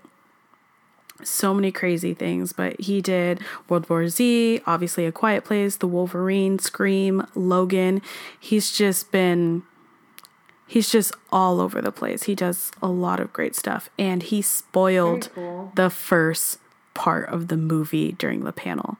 so 1.22 1.52
many 1.54 1.72
crazy 1.72 2.14
things, 2.14 2.52
but 2.52 2.80
he 2.80 3.00
did 3.00 3.40
World 3.68 3.88
War 3.88 4.08
Z, 4.08 4.60
obviously 4.66 5.06
A 5.06 5.12
Quiet 5.12 5.44
Place, 5.44 5.76
The 5.76 5.86
Wolverine, 5.86 6.58
Scream, 6.58 7.26
Logan. 7.34 8.02
He's 8.38 8.72
just 8.72 9.10
been 9.10 9.62
he's 10.66 10.90
just 10.90 11.14
all 11.32 11.60
over 11.60 11.80
the 11.80 11.92
place. 11.92 12.24
He 12.24 12.34
does 12.34 12.70
a 12.80 12.88
lot 12.88 13.20
of 13.20 13.32
great 13.32 13.56
stuff 13.56 13.90
and 13.98 14.22
he 14.22 14.42
spoiled 14.42 15.30
cool. 15.34 15.72
the 15.74 15.90
first 15.90 16.58
part 16.94 17.28
of 17.28 17.48
the 17.48 17.56
movie 17.56 18.12
during 18.12 18.44
the 18.44 18.52
panel. 18.52 18.98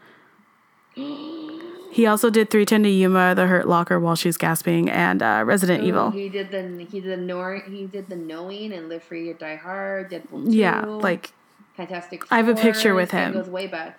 He 1.90 2.07
also 2.07 2.28
did 2.31 2.51
310 2.51 2.82
to 2.85 2.89
Yuma, 2.89 3.35
The 3.35 3.47
Hurt 3.47 3.69
Locker 3.69 3.99
while 3.99 4.15
she's 4.15 4.36
gasping, 4.36 4.90
and 4.90 5.23
uh, 5.23 5.43
Resident 5.47 5.82
Ooh, 5.82 5.86
Evil. 5.86 6.11
He 6.11 6.28
did 6.28 6.51
the 6.51 6.86
he 6.90 7.01
did 7.01 7.11
the 7.11 7.16
nor 7.16 7.57
he 7.57 7.86
did 7.86 8.09
the 8.09 8.16
knowing 8.16 8.73
and 8.73 8.89
live 8.89 9.03
free 9.03 9.28
or 9.28 9.35
die 9.35 9.57
hard. 9.57 10.11
Deadpool 10.11 10.51
2. 10.51 10.57
Yeah, 10.57 10.85
like 10.85 11.32
Fantastic. 11.78 12.24
I 12.30 12.36
have 12.38 12.48
a 12.48 12.55
picture 12.56 12.92
with 12.94 13.12
him. 13.12 13.32
Goes 13.32 13.48
way 13.48 13.66
back. 13.68 13.98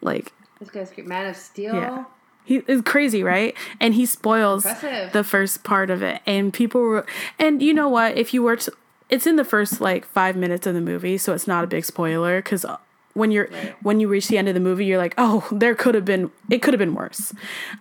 like 0.00 0.32
This 0.58 0.70
guy's 0.70 0.90
great. 0.90 1.06
Man 1.06 1.26
of 1.26 1.36
Steel. 1.36 1.74
Yeah. 1.74 2.04
He 2.44 2.62
is 2.66 2.80
crazy, 2.80 3.22
right? 3.22 3.54
And 3.78 3.92
he 3.92 4.06
spoils 4.06 4.64
Impressive. 4.64 5.12
the 5.12 5.22
first 5.22 5.62
part 5.62 5.90
of 5.90 6.02
it. 6.02 6.22
And 6.24 6.52
people 6.52 6.80
were, 6.80 7.06
and 7.38 7.62
you 7.62 7.74
know 7.74 7.90
what? 7.90 8.16
If 8.16 8.32
you 8.32 8.42
were 8.42 8.56
to, 8.56 8.72
it's 9.10 9.26
in 9.26 9.36
the 9.36 9.44
first 9.44 9.80
like 9.82 10.06
five 10.06 10.34
minutes 10.36 10.66
of 10.66 10.72
the 10.72 10.80
movie, 10.80 11.18
so 11.18 11.34
it's 11.34 11.46
not 11.46 11.62
a 11.64 11.66
big 11.66 11.84
spoiler 11.84 12.38
because 12.40 12.64
uh, 12.64 12.78
when 13.12 13.30
you're 13.30 13.48
Right. 13.52 13.74
when 13.82 14.00
you 14.00 14.08
reach 14.08 14.28
the 14.28 14.38
end 14.38 14.48
of 14.48 14.54
the 14.54 14.60
movie, 14.60 14.86
you're 14.86 14.96
like, 14.98 15.14
oh, 15.18 15.46
there 15.52 15.74
could 15.74 15.94
have 15.94 16.06
been, 16.06 16.30
it 16.48 16.62
could 16.62 16.72
have 16.72 16.78
been 16.78 16.94
worse. 16.94 17.34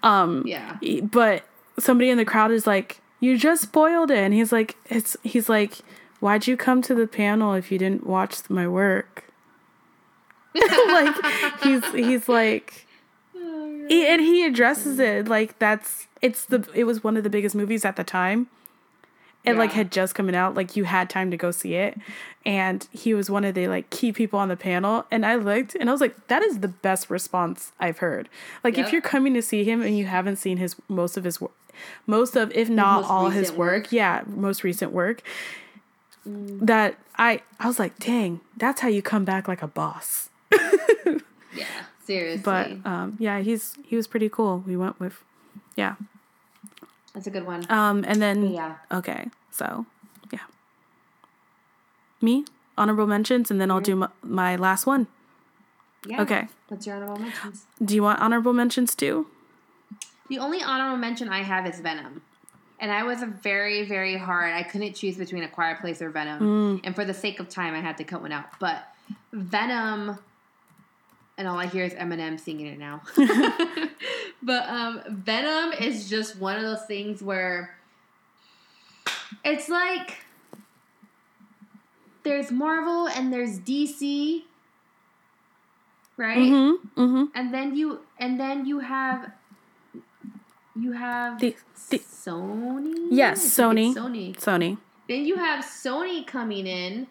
Um, 0.04 0.44
yeah. 0.46 0.78
But 1.04 1.46
somebody 1.80 2.10
in 2.10 2.18
the 2.18 2.26
crowd 2.26 2.52
is 2.52 2.68
like, 2.68 3.00
you 3.22 3.38
just 3.38 3.62
spoiled 3.64 4.12
it, 4.12 4.18
and 4.18 4.34
he's 4.34 4.52
like, 4.52 4.76
it's 4.90 5.16
he's 5.24 5.48
like, 5.48 5.78
why'd 6.20 6.48
you 6.48 6.58
come 6.58 6.82
to 6.84 6.96
the 6.96 7.08
panel 7.08 7.54
if 7.54 7.72
you 7.72 7.78
didn't 7.78 8.06
watch 8.06 8.50
my 8.50 8.68
work? 8.68 9.26
like 10.56 11.16
he's 11.64 11.86
he's 11.94 12.28
like 12.30 12.88
He- 13.34 14.08
and 14.08 14.22
he 14.22 14.44
addresses 14.46 14.98
it 14.98 15.28
like 15.28 15.60
that's 15.60 16.08
it's 16.22 16.46
the 16.46 16.68
it 16.74 16.86
was 16.86 17.04
one 17.04 17.16
of 17.16 17.24
the 17.24 17.30
biggest 17.30 17.56
movies 17.56 17.86
at 17.86 17.96
the 17.96 18.04
time. 18.04 18.48
It 19.44 19.56
like 19.56 19.72
had 19.72 19.94
just 19.94 20.14
coming 20.14 20.36
out, 20.36 20.56
like 20.56 20.76
you 20.76 20.84
had 20.84 21.10
time 21.10 21.32
to 21.32 21.38
go 21.38 21.52
see 21.52 21.76
it. 21.76 21.98
And 22.46 22.86
he 22.92 23.14
was 23.14 23.30
one 23.30 23.46
of 23.46 23.56
the 23.56 23.70
like 23.70 23.90
key 23.90 24.12
people 24.12 24.40
on 24.40 24.50
the 24.50 24.58
panel. 24.58 25.06
And 25.10 25.26
I 25.26 25.36
looked 25.36 25.74
and 25.74 25.88
I 25.90 25.94
was 25.94 26.02
like, 26.02 26.28
that 26.28 26.44
is 26.44 26.60
the 26.60 26.68
best 26.68 27.10
response 27.10 27.72
I've 27.80 28.00
heard. 28.00 28.28
Like 28.66 28.78
if 28.78 28.92
you're 28.92 29.02
coming 29.02 29.34
to 29.36 29.42
see 29.42 29.64
him 29.64 29.82
and 29.82 29.98
you 29.98 30.06
haven't 30.06 30.36
seen 30.36 30.58
his 30.58 30.76
most 30.90 31.16
of 31.16 31.24
his 31.24 31.40
work 31.40 31.52
most 32.08 32.36
of 32.36 32.52
if 32.54 32.70
not 32.70 33.06
all 33.06 33.30
his 33.30 33.52
work, 33.52 33.84
work. 33.84 33.92
yeah, 33.92 34.24
most 34.28 34.64
recent 34.64 34.92
work. 34.92 35.22
Mm. 36.28 36.66
That 36.66 37.00
I 37.18 37.42
I 37.60 37.68
was 37.68 37.80
like, 37.80 37.98
dang, 38.00 38.42
that's 38.58 38.82
how 38.82 38.88
you 38.88 39.02
come 39.02 39.26
back 39.26 39.48
like 39.48 39.62
a 39.62 39.68
boss. 39.68 40.30
Yeah, 41.58 41.66
seriously. 42.06 42.44
But 42.44 42.86
um 42.86 43.18
yeah, 43.20 43.40
he's 43.40 43.76
he 43.84 43.96
was 43.96 44.08
pretty 44.08 44.30
cool. 44.30 44.64
We 44.68 44.78
went 44.78 45.00
with 45.00 45.24
yeah. 45.76 45.96
That's 47.14 47.26
a 47.26 47.32
good 47.32 47.48
one. 47.48 47.66
Um, 47.70 48.06
and 48.08 48.22
then 48.22 48.52
yeah. 48.52 48.76
okay, 48.92 49.30
so 49.50 49.88
yeah, 50.32 50.46
me 52.22 52.46
honorable 52.78 53.08
mentions, 53.08 53.50
and 53.50 53.60
then 53.60 53.72
I'll 53.72 53.82
do 53.82 53.96
my, 53.96 54.10
my 54.22 54.56
last 54.56 54.86
one. 54.86 55.08
Yeah. 56.06 56.22
okay. 56.22 56.48
What's 56.68 56.86
your 56.86 56.98
honorable 56.98 57.18
mentions? 57.18 57.66
Do 57.84 57.96
you 57.96 58.04
want 58.04 58.20
honorable 58.20 58.54
mentions 58.54 58.94
too? 58.94 59.28
The 60.30 60.38
only 60.38 60.62
honorable 60.62 60.98
mention 60.98 61.30
I 61.30 61.42
have 61.42 61.66
is 61.66 61.80
Venom. 61.80 62.22
And 62.80 62.92
I 62.92 63.04
was 63.04 63.24
a 63.24 63.26
very, 63.26 63.86
very 63.86 64.18
hard. 64.18 64.54
I 64.54 64.64
couldn't 64.64 64.94
choose 64.94 65.18
between 65.18 65.44
A 65.44 65.48
Quiet 65.48 65.80
Place 65.80 66.02
or 66.02 66.10
Venom. 66.10 66.82
And 66.84 66.96
for 66.96 67.06
the 67.06 67.14
sake 67.14 67.40
of 67.40 67.50
time, 67.50 67.74
I 67.74 67.80
had 67.80 67.98
to 67.98 68.04
cut 68.04 68.22
one 68.22 68.32
out. 68.32 68.46
But 68.60 68.88
Venom, 69.34 70.20
and 71.38 71.48
all 71.48 71.58
I 71.58 71.66
hear 71.66 71.86
is 71.86 71.94
Eminem 71.94 72.40
singing 72.40 72.68
it 72.68 72.78
now. 72.78 73.02
but 74.44 74.70
um, 74.70 75.02
Venom 75.10 75.74
is 75.74 76.10
just 76.10 76.38
one 76.38 76.56
of 76.56 76.62
those 76.62 76.86
things 76.86 77.24
where 77.24 77.76
it's 79.44 79.70
like 79.70 80.24
there's 82.24 82.52
Marvel 82.52 83.08
and 83.08 83.32
there's 83.32 83.60
DC, 83.60 84.44
right? 86.16 86.38
Mm-hmm. 86.38 87.02
Mm-hmm. 87.02 87.24
and 87.34 87.54
then 87.54 87.76
you 87.76 88.02
and 88.20 88.40
then 88.40 88.66
you 88.66 88.80
have 88.80 89.32
you 90.80 90.92
have 90.94 91.40
The, 91.40 91.56
the 91.90 92.00
Sony. 92.00 93.08
Yes, 93.12 93.44
Sony. 93.46 93.94
Sony. 93.94 94.36
Sony. 94.38 94.78
Then 95.08 95.26
you 95.26 95.36
have 95.38 95.64
Sony 95.64 96.26
coming 96.28 96.68
in 96.68 97.08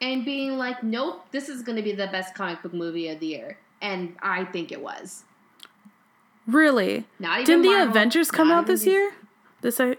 and 0.00 0.24
being 0.24 0.56
like, 0.58 0.82
"Nope, 0.82 1.26
this 1.32 1.48
is 1.48 1.62
going 1.62 1.76
to 1.76 1.82
be 1.82 1.92
the 1.92 2.06
best 2.06 2.34
comic 2.34 2.62
book 2.62 2.72
movie 2.72 3.08
of 3.08 3.18
the 3.20 3.26
year," 3.26 3.58
and 3.82 4.14
I 4.22 4.44
think 4.44 4.70
it 4.72 4.80
was. 4.80 5.24
Really? 6.46 7.04
Not 7.18 7.40
even 7.40 7.46
Didn't 7.46 7.62
the 7.62 7.68
Marvel, 7.70 7.88
Avengers 7.90 8.30
come 8.30 8.50
out 8.50 8.66
this 8.66 8.86
year? 8.86 9.12
This 9.60 9.80
I. 9.80 9.96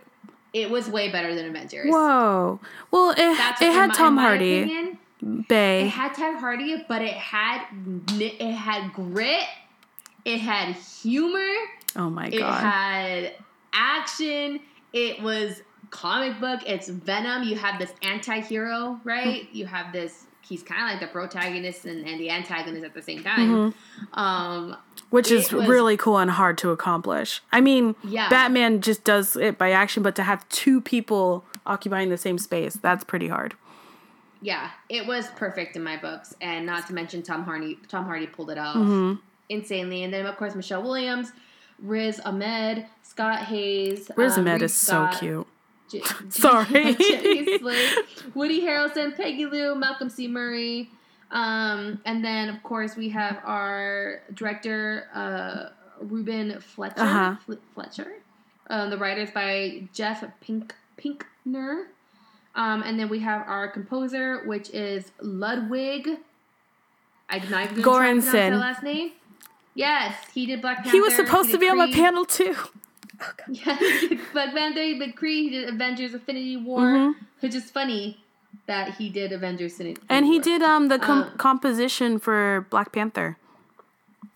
It 0.51 0.71
was 0.71 0.89
way 0.89 1.11
better 1.11 1.35
than 1.35 1.45
Avengers. 1.45 1.91
Whoa. 1.91 2.59
Well, 2.89 3.11
it 3.11 3.17
That's 3.17 3.61
it 3.61 3.71
had 3.71 3.89
my- 3.89 3.93
Tom 3.95 4.17
Hardy, 4.17 4.63
opinion, 4.63 4.97
It 5.49 5.89
had 5.89 6.13
Ted 6.15 6.37
Hardy, 6.39 6.83
but 6.87 7.01
it 7.03 7.13
had 7.13 7.65
it 8.19 8.53
had 8.53 8.93
grit. 8.93 9.43
It 10.25 10.39
had 10.39 10.75
humor. 10.75 11.53
Oh 11.95 12.09
my 12.09 12.27
It 12.27 12.39
god. 12.39 12.59
It 12.63 12.65
had 12.65 13.33
action. 13.73 14.59
It 14.93 15.21
was 15.21 15.61
comic 15.89 16.39
book. 16.39 16.61
It's 16.65 16.87
Venom. 16.87 17.43
You 17.43 17.55
have 17.55 17.79
this 17.79 17.93
anti-hero, 18.01 18.99
right? 19.03 19.47
you 19.51 19.65
have 19.65 19.91
this. 19.93 20.25
He's 20.41 20.63
kind 20.63 20.81
of 20.81 20.87
like 20.89 20.99
the 20.99 21.07
protagonist 21.13 21.85
and, 21.85 22.07
and 22.07 22.19
the 22.19 22.31
antagonist 22.31 22.83
at 22.83 22.95
the 22.95 23.01
same 23.03 23.23
time. 23.23 23.49
Mm-hmm. 23.73 24.19
Um, 24.19 24.75
Which 25.11 25.29
is 25.29 25.51
was- 25.51 25.67
really 25.67 25.95
cool 25.95 26.17
and 26.17 26.31
hard 26.31 26.57
to 26.59 26.71
accomplish. 26.71 27.41
I 27.51 27.61
mean, 27.61 27.95
Yeah. 28.03 28.29
Batman 28.29 28.81
just 28.81 29.03
does 29.03 29.35
it 29.35 29.59
by 29.59 29.71
action, 29.71 30.01
but 30.01 30.15
to 30.15 30.23
have 30.23 30.47
two 30.49 30.81
people 30.81 31.45
occupying 31.67 32.09
the 32.09 32.17
same 32.17 32.39
space, 32.39 32.73
that's 32.75 33.03
pretty 33.03 33.27
hard. 33.27 33.53
yeah, 34.41 34.71
it 34.87 35.05
was 35.05 35.27
perfect 35.35 35.75
in 35.75 35.83
my 35.83 35.97
books, 35.97 36.33
and 36.41 36.65
not 36.65 36.87
to 36.87 36.93
mention 36.93 37.21
Tom 37.21 37.43
Hardy. 37.43 37.77
Tom 37.87 38.05
Hardy 38.05 38.25
pulled 38.25 38.49
it 38.49 38.57
off 38.57 38.75
Mm-hmm. 38.75 39.19
insanely, 39.49 40.03
and 40.03 40.11
then 40.13 40.25
of 40.25 40.35
course 40.37 40.55
Michelle 40.55 40.81
Williams, 40.81 41.31
Riz 41.81 42.19
Ahmed, 42.21 42.85
Scott 43.03 43.39
Haze. 43.43 44.11
Riz 44.15 44.33
um, 44.37 44.41
Ahmed 44.41 44.53
Reed 44.53 44.61
is 44.63 44.73
so 44.73 45.09
cute. 45.19 45.47
J- 45.89 46.01
Sorry. 46.29 46.93
Slate, 47.59 47.97
Woody 48.35 48.61
Harrelson, 48.61 49.15
Peggy 49.15 49.45
Lu, 49.45 49.75
Malcolm 49.75 50.09
C. 50.09 50.27
Murray. 50.27 50.89
Um, 51.31 52.01
and 52.05 52.23
then, 52.23 52.49
of 52.49 52.61
course, 52.63 52.95
we 52.95 53.09
have 53.09 53.39
our 53.43 54.21
director, 54.33 55.07
uh, 55.13 55.69
Ruben 56.01 56.59
Fletcher. 56.59 57.01
Uh-huh. 57.01 57.35
Fle- 57.45 57.53
Fletcher. 57.73 58.13
Um, 58.69 58.89
the 58.89 58.97
writers 58.97 59.31
by 59.31 59.87
Jeff 59.93 60.23
Pink 60.41 60.75
Pinkner. 60.97 61.85
Um, 62.55 62.83
and 62.83 62.99
then 62.99 63.09
we 63.09 63.19
have 63.19 63.47
our 63.47 63.67
composer, 63.67 64.43
which 64.45 64.69
is 64.71 65.11
Ludwig. 65.21 66.09
I'm 67.29 67.49
not 67.49 67.71
even 67.71 67.81
going 67.81 68.21
to 68.21 68.27
try 68.27 68.39
and 68.47 68.49
pronounce 68.57 68.61
last 68.61 68.83
name. 68.83 69.11
Yes, 69.79 70.15
he 70.33 70.45
did 70.45 70.61
Black 70.61 70.77
Panther. 70.77 70.91
He 70.91 71.01
was 71.01 71.15
supposed 71.15 71.47
he 71.47 71.53
to 71.53 71.57
did 71.57 71.65
be 71.65 71.69
on 71.69 71.77
my 71.77 71.91
panel 71.91 72.25
too. 72.25 72.55
Yeah, 73.49 73.75
he 73.77 74.07
did 74.09 74.19
Black 74.33 74.53
Panther, 74.53 74.81
he 74.81 74.97
did 74.99 75.15
Kree, 75.15 75.43
he 75.43 75.49
did 75.49 75.67
Avengers 75.69 76.13
Affinity 76.13 76.55
War, 76.57 76.79
Mhm. 76.79 77.15
which 77.41 77.53
is 77.55 77.69
funny 77.69 78.19
that 78.65 78.95
he 78.95 79.09
did 79.09 79.31
Avengers 79.31 79.73
Affinity 79.73 80.01
And 80.09 80.25
he 80.25 80.37
War. 80.39 80.41
did 80.49 80.61
um 80.63 80.87
the 80.87 80.99
com- 80.99 81.23
Um, 81.23 81.37
composition 81.37 82.17
for 82.19 82.65
Black 82.69 82.91
Panther. 82.91 83.37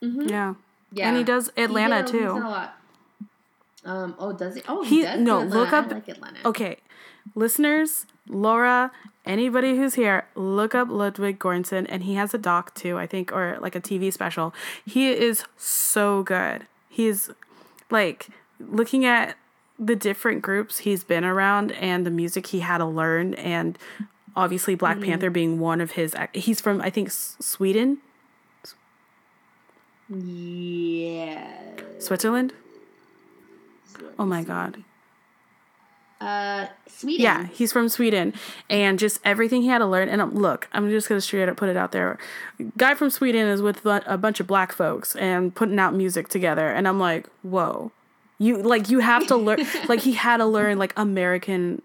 Mhm. 0.02 0.30
Yeah. 0.30 0.53
Yeah. 0.91 1.07
And 1.07 1.18
he 1.18 1.24
does 1.24 1.49
He 1.56 1.64
Atlanta 1.64 1.98
did- 2.03 2.11
he's 2.11 2.22
too. 2.22 2.28
done 2.28 2.41
a 2.44 2.49
lot. 2.49 2.70
Um, 3.86 4.15
oh, 4.20 4.32
does 4.32 4.56
he? 4.56 4.61
Oh, 4.68 4.84
he, 4.84 4.98
He- 4.98 5.02
does. 5.03 5.20
no, 5.20 5.41
Atlanta. 5.41 5.60
look 5.60 5.74
up- 5.74 5.91
I 5.91 5.95
like 5.95 6.07
Atlanta. 6.07 6.40
Okay, 6.45 6.78
listeners, 7.36 8.06
Laura, 8.30 8.91
anybody 9.25 9.77
who's 9.77 9.95
here, 9.95 10.25
look 10.35 10.73
up 10.75 10.87
Ludwig 10.89 11.39
Göransson, 11.39 11.85
and 11.89 12.03
he 12.03 12.15
has 12.15 12.33
a 12.33 12.37
doc 12.37 12.73
too, 12.75 12.97
I 12.97 13.07
think, 13.07 13.31
or 13.31 13.57
like 13.61 13.75
a 13.75 13.81
TV 13.81 14.11
special. 14.11 14.53
He 14.85 15.09
is 15.09 15.43
so 15.57 16.23
good. 16.23 16.67
He's 16.89 17.29
like 17.89 18.27
looking 18.59 19.05
at 19.05 19.35
the 19.79 19.95
different 19.95 20.41
groups 20.41 20.79
he's 20.79 21.03
been 21.03 21.23
around 21.25 21.71
and 21.73 22.05
the 22.05 22.11
music 22.11 22.47
he 22.47 22.59
had 22.61 22.77
to 22.77 22.85
learn, 22.85 23.33
and 23.35 23.77
obviously 24.35 24.75
Black 24.75 24.97
Mm-hmm. 24.97 25.05
Panther 25.09 25.29
being 25.29 25.59
one 25.59 25.81
of 25.81 25.91
his. 25.91 26.15
He's 26.33 26.61
from 26.61 26.81
I 26.81 26.89
think 26.89 27.09
Sweden, 27.11 27.97
Yeah. 30.09 31.47
Switzerland. 31.99 32.53
Oh 34.19 34.25
my 34.25 34.43
god. 34.43 34.83
Uh, 36.23 36.67
Sweden. 36.87 37.21
Yeah, 37.21 37.45
he's 37.47 37.71
from 37.73 37.89
Sweden, 37.89 38.33
and 38.69 38.97
just 38.97 39.19
everything 39.25 39.61
he 39.63 39.67
had 39.67 39.79
to 39.79 39.85
learn. 39.85 40.07
And 40.09 40.21
um, 40.21 40.33
look, 40.33 40.69
I'm 40.71 40.89
just 40.89 41.09
gonna 41.09 41.21
straight 41.21 41.49
up 41.49 41.57
put 41.57 41.69
it 41.69 41.75
out 41.77 41.91
there. 41.91 42.17
Guy 42.77 42.93
from 42.95 43.09
Sweden 43.09 43.47
is 43.47 43.61
with 43.61 43.85
a 43.85 44.17
bunch 44.17 44.39
of 44.39 44.47
black 44.47 44.71
folks 44.71 45.15
and 45.15 45.53
putting 45.53 45.77
out 45.79 45.93
music 45.93 46.29
together, 46.29 46.69
and 46.69 46.87
I'm 46.87 46.99
like, 46.99 47.27
whoa, 47.41 47.91
you 48.39 48.57
like 48.61 48.89
you 48.89 48.99
have 48.99 49.27
to 49.27 49.35
learn. 49.35 49.59
like 49.89 50.01
he 50.01 50.13
had 50.13 50.37
to 50.37 50.45
learn 50.45 50.77
like 50.77 50.93
American 50.95 51.81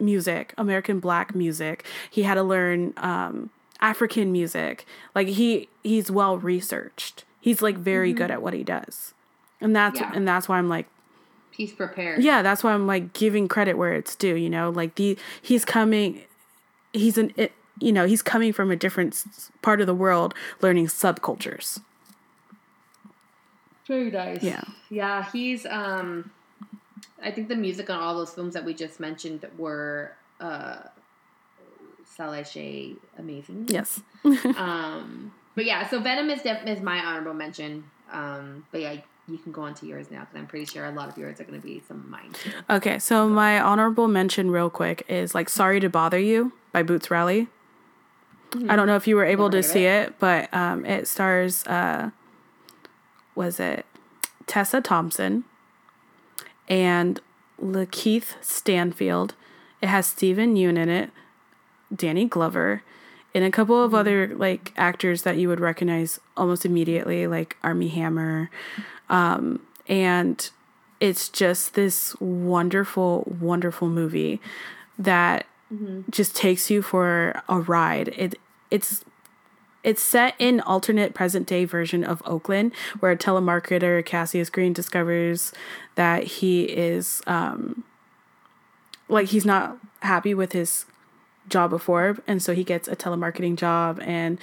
music, 0.00 0.52
American 0.58 1.00
black 1.00 1.34
music. 1.34 1.84
He 2.10 2.22
had 2.24 2.34
to 2.34 2.42
learn 2.42 2.92
um, 2.96 3.50
African 3.80 4.32
music. 4.32 4.86
Like 5.14 5.28
he 5.28 5.68
he's 5.82 6.10
well 6.10 6.38
researched. 6.38 7.24
He's 7.40 7.60
like 7.62 7.76
very 7.76 8.12
good 8.12 8.30
at 8.30 8.42
what 8.42 8.54
he 8.54 8.64
does, 8.64 9.12
and 9.60 9.76
that's 9.76 10.00
Yeah. 10.00 10.10
and 10.14 10.26
that's 10.26 10.48
why 10.48 10.58
I'm 10.58 10.68
like 10.68 10.86
He's 11.56 11.72
prepared. 11.72 12.22
yeah 12.24 12.42
that's 12.42 12.62
why 12.64 12.72
i'm 12.72 12.86
like 12.86 13.12
giving 13.12 13.46
credit 13.48 13.78
where 13.78 13.92
it's 13.94 14.14
due 14.16 14.34
you 14.34 14.50
know 14.50 14.70
like 14.70 14.94
the 14.96 15.16
he's 15.40 15.64
coming 15.64 16.22
he's 16.92 17.16
an 17.18 17.32
it, 17.36 17.52
you 17.80 17.92
know 17.92 18.06
he's 18.06 18.22
coming 18.22 18.52
from 18.52 18.70
a 18.70 18.76
different 18.76 19.24
part 19.62 19.80
of 19.80 19.86
the 19.86 19.94
world 19.94 20.34
learning 20.60 20.86
subcultures 20.86 21.80
Very 23.86 24.10
nice. 24.10 24.42
Yeah. 24.42 24.62
Yeah, 24.90 25.26
he's 25.30 25.66
um 25.66 26.30
I 27.22 27.30
think 27.30 27.48
the 27.48 27.56
music 27.56 27.88
on 27.90 27.98
all 28.00 28.14
those 28.16 28.30
films 28.34 28.54
that 28.54 28.64
we 28.64 28.74
just 28.74 28.98
mentioned 29.00 29.44
were 29.58 30.12
uh 30.40 30.76
Saleh 32.16 32.96
amazing. 33.18 33.66
yes 33.68 34.00
Um 34.56 35.32
but 35.54 35.64
yeah, 35.66 35.88
so 35.88 36.00
Venom 36.00 36.30
is 36.30 36.42
def- 36.42 36.66
is 36.66 36.80
my 36.80 36.98
honorable 36.98 37.34
mention. 37.34 37.84
Um 38.10 38.66
but 38.72 38.80
yeah, 38.80 38.96
you 39.28 39.38
can 39.38 39.52
go 39.52 39.62
on 39.62 39.74
to 39.74 39.86
yours 39.86 40.10
now 40.10 40.20
because 40.20 40.36
I'm 40.36 40.46
pretty 40.46 40.66
sure 40.66 40.84
a 40.84 40.90
lot 40.90 41.08
of 41.08 41.16
yours 41.16 41.40
are 41.40 41.44
going 41.44 41.60
to 41.60 41.66
be 41.66 41.82
some 41.86 41.98
of 41.98 42.08
mine. 42.08 42.32
Too. 42.32 42.50
okay 42.70 42.98
so 42.98 43.28
my 43.28 43.60
honorable 43.60 44.06
mention 44.08 44.50
real 44.50 44.70
quick 44.70 45.04
is 45.08 45.34
like 45.34 45.48
sorry 45.48 45.80
to 45.80 45.88
bother 45.88 46.18
you 46.18 46.52
by 46.72 46.82
boots 46.82 47.10
riley 47.10 47.48
i 48.68 48.76
don't 48.76 48.86
know 48.86 48.96
if 48.96 49.06
you 49.08 49.16
were 49.16 49.24
able 49.24 49.48
Never 49.48 49.62
to 49.62 49.68
see 49.68 49.84
it. 49.86 50.14
but 50.18 50.52
um 50.54 50.84
it 50.86 51.08
stars 51.08 51.66
uh 51.66 52.10
was 53.34 53.58
it 53.58 53.84
tessa 54.46 54.80
thompson 54.80 55.44
and 56.68 57.20
lakeith 57.62 58.34
stanfield. 58.42 59.34
It 59.80 59.88
has 59.88 60.06
steven 60.06 60.54
yeun 60.54 60.76
in 60.78 60.88
it 60.88 61.10
danny 61.94 62.24
glover 62.26 62.82
and 63.34 63.44
a 63.44 63.50
couple 63.50 63.82
of 63.82 63.92
other 63.94 64.28
like 64.36 64.72
actors 64.76 65.22
that 65.22 65.36
you 65.36 65.48
would 65.48 65.60
recognize 65.60 66.20
almost 66.36 66.64
immediately, 66.64 67.26
like 67.26 67.56
Armie 67.64 67.88
Hammer, 67.88 68.48
um, 69.08 69.60
and 69.86 70.50
it's 71.00 71.28
just 71.28 71.74
this 71.74 72.18
wonderful, 72.20 73.36
wonderful 73.40 73.88
movie 73.88 74.40
that 74.98 75.46
just 76.10 76.36
takes 76.36 76.70
you 76.70 76.82
for 76.82 77.42
a 77.48 77.58
ride. 77.58 78.08
It 78.16 78.36
it's 78.70 79.04
it's 79.82 80.02
set 80.02 80.34
in 80.38 80.60
alternate 80.60 81.14
present 81.14 81.46
day 81.46 81.64
version 81.64 82.04
of 82.04 82.22
Oakland, 82.24 82.72
where 83.00 83.12
a 83.12 83.16
telemarketer 83.16 84.04
Cassius 84.04 84.50
Green 84.50 84.72
discovers 84.72 85.52
that 85.96 86.24
he 86.24 86.64
is 86.64 87.22
um 87.26 87.84
like 89.08 89.28
he's 89.28 89.44
not 89.44 89.78
happy 90.00 90.32
with 90.32 90.52
his 90.52 90.86
job 91.48 91.70
before, 91.70 92.18
and 92.26 92.42
so 92.42 92.54
he 92.54 92.64
gets 92.64 92.88
a 92.88 92.96
telemarketing 92.96 93.56
job 93.56 94.00
and 94.02 94.38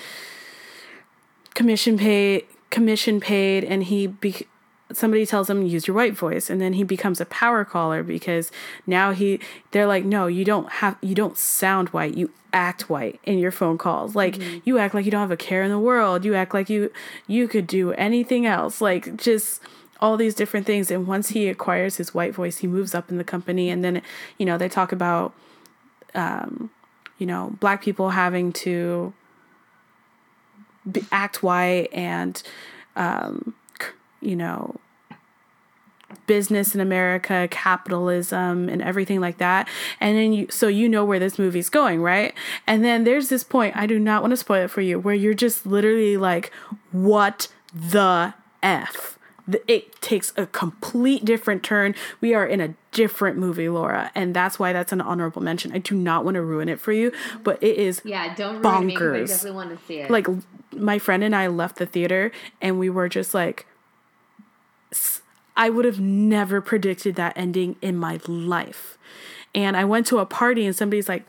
commission 1.53 1.97
paid 1.97 2.45
commission 2.72 3.19
paid 3.19 3.64
and 3.64 3.84
he 3.84 4.07
be 4.07 4.48
somebody 4.93 5.26
tells 5.26 5.49
him 5.49 5.61
use 5.64 5.88
your 5.88 5.95
white 5.95 6.14
voice. 6.14 6.49
And 6.49 6.60
then 6.60 6.73
he 6.73 6.84
becomes 6.84 7.22
a 7.22 7.26
power 7.26 7.64
caller 7.64 8.03
because 8.03 8.52
now 8.88 9.11
he 9.11 9.39
they're 9.72 9.85
like 9.85 10.03
no 10.03 10.27
you 10.27 10.43
don't 10.43 10.69
have 10.69 10.98
you 11.02 11.14
don't 11.14 11.38
sound 11.38 11.89
white. 11.89 12.15
You 12.15 12.31
act 12.53 12.89
white 12.89 13.19
in 13.23 13.38
your 13.38 13.52
phone 13.52 13.77
calls. 13.77 14.15
Like 14.15 14.41
you 14.65 14.77
act 14.77 14.93
like 14.93 15.06
you 15.06 15.11
don't 15.11 15.22
have 15.22 15.31
a 15.31 15.38
care 15.38 15.64
in 15.64 15.69
the 15.69 15.80
world. 15.80 16.26
You 16.26 16.34
act 16.35 16.53
like 16.53 16.69
you 16.69 16.91
you 17.27 17.48
could 17.48 17.68
do 17.68 17.91
anything 17.93 18.45
else. 18.45 18.81
Like 18.81 19.18
just 19.18 19.61
all 19.99 20.18
these 20.18 20.34
different 20.34 20.65
things. 20.65 20.89
And 20.89 21.06
once 21.06 21.30
he 21.30 21.48
acquires 21.48 21.98
his 21.98 22.14
white 22.14 22.34
voice 22.34 22.57
he 22.60 22.68
moves 22.68 22.95
up 22.95 23.10
in 23.10 23.18
the 23.18 23.23
company. 23.23 23.69
And 23.69 23.84
then 23.84 24.02
you 24.38 24.45
know 24.45 24.57
they 24.57 24.69
talk 24.69 24.91
about 24.91 25.34
um 26.15 26.69
you 27.18 27.26
know 27.26 27.56
black 27.60 27.81
people 27.81 28.10
having 28.10 28.52
to 28.52 29.14
act 31.12 31.44
white 31.44 31.90
and 31.94 32.41
um 32.95 33.53
you 34.22 34.36
know 34.36 34.76
business 36.28 36.74
in 36.76 36.82
America, 36.82 37.48
capitalism 37.52 38.70
and 38.70 38.82
everything 38.82 39.20
like 39.20 39.38
that. 39.38 39.68
And 39.99 40.18
then 40.18 40.34
you 40.34 40.48
so 40.49 40.68
you 40.68 40.88
know 40.88 41.03
where 41.03 41.20
this 41.20 41.38
movie's 41.38 41.70
going, 41.70 42.02
right? 42.02 42.34
And 42.68 42.84
then 42.86 43.03
there's 43.03 43.30
this 43.30 43.44
point, 43.44 43.76
I 43.76 43.86
do 43.86 43.99
not 43.99 44.22
want 44.22 44.32
to 44.32 44.38
spoil 44.38 44.66
it 44.66 44.72
for 44.72 44.82
you, 44.82 44.99
where 44.99 45.16
you're 45.16 45.34
just 45.34 45.66
literally 45.66 46.18
like 46.18 46.52
what 46.91 47.48
the 47.74 48.34
f 48.64 49.18
it 49.68 50.01
takes 50.01 50.34
a 50.38 50.45
complete 50.45 51.26
different 51.26 51.63
turn. 51.63 51.95
We 52.19 52.34
are 52.34 52.45
in 52.45 52.59
a 52.61 52.73
different 52.91 53.38
movie, 53.38 53.69
Laura, 53.69 54.11
and 54.15 54.34
that's 54.34 54.59
why 54.59 54.73
that's 54.73 54.91
an 54.91 55.01
honorable 55.01 55.41
mention. 55.41 55.72
I 55.72 55.77
do 55.80 55.95
not 55.95 56.23
want 56.26 56.35
to 56.35 56.41
ruin 56.41 56.69
it 56.69 56.80
for 56.80 56.91
you, 56.91 57.11
but 57.43 57.61
it 57.61 57.77
is 57.77 58.01
Yeah, 58.03 58.34
don't 58.35 58.61
ruin 58.61 58.88
me 58.88 58.93
'cause 58.95 59.01
I 59.01 59.05
Bonkers. 59.05 59.27
definitely 59.27 59.51
want 59.51 59.80
to 59.80 59.85
see 59.85 59.95
it. 59.99 60.11
like 60.11 60.27
my 60.73 60.97
friend 60.99 61.23
and 61.23 61.35
I 61.35 61.47
left 61.47 61.77
the 61.77 61.85
theater 61.85 62.31
and 62.61 62.80
we 62.80 62.89
were 62.89 63.09
just 63.09 63.34
like 63.34 63.65
I 65.55 65.69
would 65.69 65.85
have 65.85 65.99
never 65.99 66.61
predicted 66.61 67.15
that 67.15 67.34
ending 67.35 67.76
in 67.81 67.97
my 67.97 68.19
life. 68.27 68.97
And 69.53 69.76
I 69.76 69.84
went 69.84 70.07
to 70.07 70.19
a 70.19 70.26
party 70.26 70.65
and 70.65 70.76
somebody's 70.76 71.09
like 71.09 71.23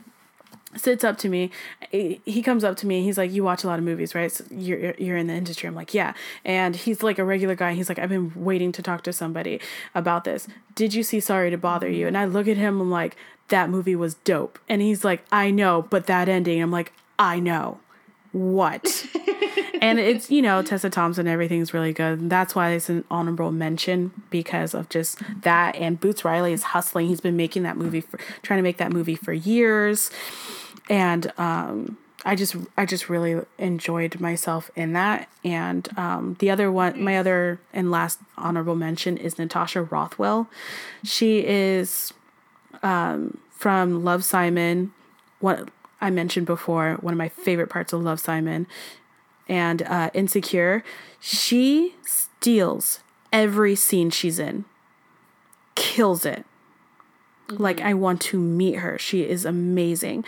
sits 0.76 1.04
up 1.04 1.18
to 1.18 1.28
me. 1.28 1.50
He 1.90 2.42
comes 2.42 2.64
up 2.64 2.76
to 2.78 2.86
me. 2.86 3.02
He's 3.02 3.18
like, 3.18 3.32
"You 3.32 3.44
watch 3.44 3.64
a 3.64 3.66
lot 3.66 3.78
of 3.78 3.84
movies, 3.84 4.14
right? 4.14 4.30
So 4.30 4.44
you're 4.50 4.94
you're 4.98 5.16
in 5.16 5.26
the 5.26 5.34
industry." 5.34 5.66
I'm 5.66 5.74
like, 5.74 5.94
"Yeah." 5.94 6.14
And 6.44 6.76
he's 6.76 7.02
like 7.02 7.18
a 7.18 7.24
regular 7.24 7.54
guy. 7.54 7.74
He's 7.74 7.88
like, 7.88 7.98
"I've 7.98 8.08
been 8.08 8.32
waiting 8.34 8.72
to 8.72 8.82
talk 8.82 9.02
to 9.04 9.12
somebody 9.12 9.60
about 9.94 10.24
this. 10.24 10.48
Did 10.74 10.94
you 10.94 11.02
see 11.02 11.20
Sorry 11.20 11.50
to 11.50 11.58
Bother 11.58 11.88
You?" 11.88 12.06
And 12.06 12.16
I 12.16 12.24
look 12.24 12.48
at 12.48 12.56
him. 12.56 12.80
I'm 12.80 12.90
like, 12.90 13.16
"That 13.48 13.70
movie 13.70 13.96
was 13.96 14.14
dope." 14.14 14.58
And 14.68 14.82
he's 14.82 15.04
like, 15.04 15.24
"I 15.30 15.50
know, 15.50 15.82
but 15.82 16.06
that 16.06 16.28
ending." 16.28 16.62
I'm 16.62 16.72
like, 16.72 16.92
"I 17.18 17.38
know." 17.38 17.78
What? 18.32 19.06
and 19.82 19.98
it's 19.98 20.30
you 20.30 20.40
know 20.40 20.62
Tessa 20.62 20.88
Thompson. 20.88 21.26
Everything's 21.26 21.74
really 21.74 21.92
good. 21.92 22.30
That's 22.30 22.54
why 22.54 22.70
it's 22.70 22.88
an 22.88 23.04
honorable 23.10 23.52
mention 23.52 24.12
because 24.30 24.72
of 24.74 24.88
just 24.88 25.18
that. 25.42 25.76
And 25.76 26.00
Boots 26.00 26.24
Riley 26.24 26.54
is 26.54 26.62
hustling. 26.62 27.08
He's 27.08 27.20
been 27.20 27.36
making 27.36 27.64
that 27.64 27.76
movie 27.76 28.00
for 28.00 28.18
trying 28.42 28.58
to 28.58 28.62
make 28.62 28.78
that 28.78 28.90
movie 28.90 29.16
for 29.16 29.34
years, 29.34 30.10
and 30.92 31.32
um, 31.38 31.96
I 32.22 32.36
just 32.36 32.54
I 32.76 32.84
just 32.84 33.08
really 33.08 33.40
enjoyed 33.56 34.20
myself 34.20 34.70
in 34.76 34.92
that. 34.92 35.26
And 35.42 35.88
um, 35.98 36.36
the 36.38 36.50
other 36.50 36.70
one, 36.70 37.02
my 37.02 37.16
other 37.16 37.60
and 37.72 37.90
last 37.90 38.20
honorable 38.36 38.76
mention 38.76 39.16
is 39.16 39.38
Natasha 39.38 39.82
Rothwell. 39.84 40.50
She 41.02 41.46
is 41.46 42.12
um, 42.82 43.38
from 43.50 44.04
Love 44.04 44.22
Simon. 44.22 44.92
What 45.40 45.70
I 46.02 46.10
mentioned 46.10 46.44
before, 46.44 46.98
one 47.00 47.14
of 47.14 47.18
my 47.18 47.30
favorite 47.30 47.70
parts 47.70 47.94
of 47.94 48.02
Love 48.02 48.20
Simon 48.20 48.66
and 49.48 49.80
uh, 49.84 50.10
Insecure. 50.12 50.84
She 51.20 51.94
steals 52.04 53.00
every 53.32 53.74
scene 53.74 54.10
she's 54.10 54.38
in, 54.38 54.66
kills 55.74 56.26
it. 56.26 56.44
Like, 57.48 57.80
I 57.80 57.94
want 57.94 58.20
to 58.22 58.38
meet 58.38 58.76
her. 58.76 58.98
She 58.98 59.22
is 59.22 59.44
amazing. 59.44 60.24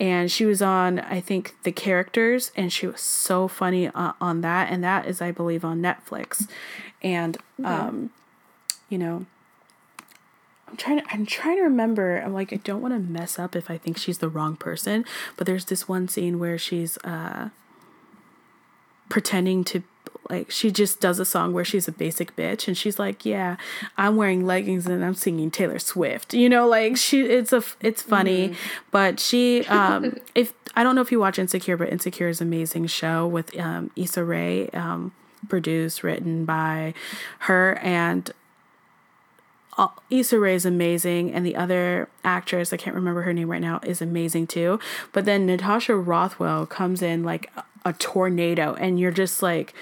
And 0.00 0.30
she 0.30 0.44
was 0.44 0.62
on, 0.62 1.00
I 1.00 1.20
think, 1.20 1.56
The 1.64 1.72
Characters, 1.72 2.52
and 2.54 2.72
she 2.72 2.86
was 2.86 3.00
so 3.00 3.48
funny 3.48 3.88
uh, 3.88 4.12
on 4.20 4.42
that. 4.42 4.70
And 4.70 4.84
that 4.84 5.06
is, 5.06 5.20
I 5.20 5.32
believe, 5.32 5.64
on 5.64 5.82
Netflix. 5.82 6.48
And, 7.02 7.36
um, 7.64 8.10
you 8.88 8.98
know, 8.98 9.26
I'm 10.68 10.76
trying 10.76 11.00
to 11.00 11.04
I'm 11.10 11.26
trying 11.26 11.56
to 11.56 11.62
remember. 11.62 12.18
I'm 12.18 12.34
like 12.34 12.52
I 12.52 12.56
don't 12.56 12.82
want 12.82 12.94
to 12.94 13.00
mess 13.00 13.38
up 13.38 13.56
if 13.56 13.70
I 13.70 13.78
think 13.78 13.96
she's 13.96 14.18
the 14.18 14.28
wrong 14.28 14.56
person, 14.56 15.04
but 15.36 15.46
there's 15.46 15.64
this 15.66 15.88
one 15.88 16.08
scene 16.08 16.38
where 16.38 16.58
she's 16.58 16.98
uh 16.98 17.48
pretending 19.08 19.64
to 19.64 19.82
like 20.30 20.50
she 20.50 20.70
just 20.70 21.00
does 21.00 21.18
a 21.18 21.24
song 21.24 21.52
where 21.52 21.64
she's 21.64 21.88
a 21.88 21.92
basic 21.92 22.36
bitch 22.36 22.68
and 22.68 22.76
she's 22.76 22.98
like, 22.98 23.24
"Yeah, 23.24 23.56
I'm 23.96 24.16
wearing 24.16 24.46
leggings 24.46 24.86
and 24.86 25.04
I'm 25.04 25.14
singing 25.14 25.50
Taylor 25.50 25.78
Swift." 25.78 26.34
You 26.34 26.48
know, 26.48 26.66
like 26.66 26.96
she 26.96 27.22
it's 27.22 27.52
a 27.52 27.62
it's 27.80 28.02
funny, 28.02 28.54
but 28.90 29.20
she 29.20 29.64
um 29.66 30.16
if 30.34 30.52
I 30.76 30.82
don't 30.82 30.94
know 30.94 31.00
if 31.00 31.10
you 31.12 31.20
watch 31.20 31.38
Insecure, 31.38 31.76
but 31.76 31.88
Insecure 31.88 32.28
is 32.28 32.40
an 32.40 32.48
amazing 32.48 32.86
show 32.86 33.26
with 33.26 33.58
um 33.58 33.90
Issa 33.96 34.24
Rae 34.24 34.68
um 34.70 35.12
produced 35.48 36.02
written 36.02 36.44
by 36.44 36.94
her 37.40 37.78
and 37.82 38.32
Issa 40.10 40.38
Rae 40.38 40.54
is 40.54 40.66
amazing, 40.66 41.32
and 41.32 41.46
the 41.46 41.54
other 41.54 42.08
actress, 42.24 42.72
I 42.72 42.76
can't 42.76 42.96
remember 42.96 43.22
her 43.22 43.32
name 43.32 43.48
right 43.48 43.60
now, 43.60 43.80
is 43.84 44.02
amazing 44.02 44.48
too. 44.48 44.80
But 45.12 45.24
then 45.24 45.46
Natasha 45.46 45.94
Rothwell 45.94 46.66
comes 46.66 47.00
in 47.00 47.22
like 47.22 47.50
a 47.84 47.92
tornado, 47.92 48.74
and 48.74 48.98
you're 48.98 49.12
just 49.12 49.42
like, 49.42 49.74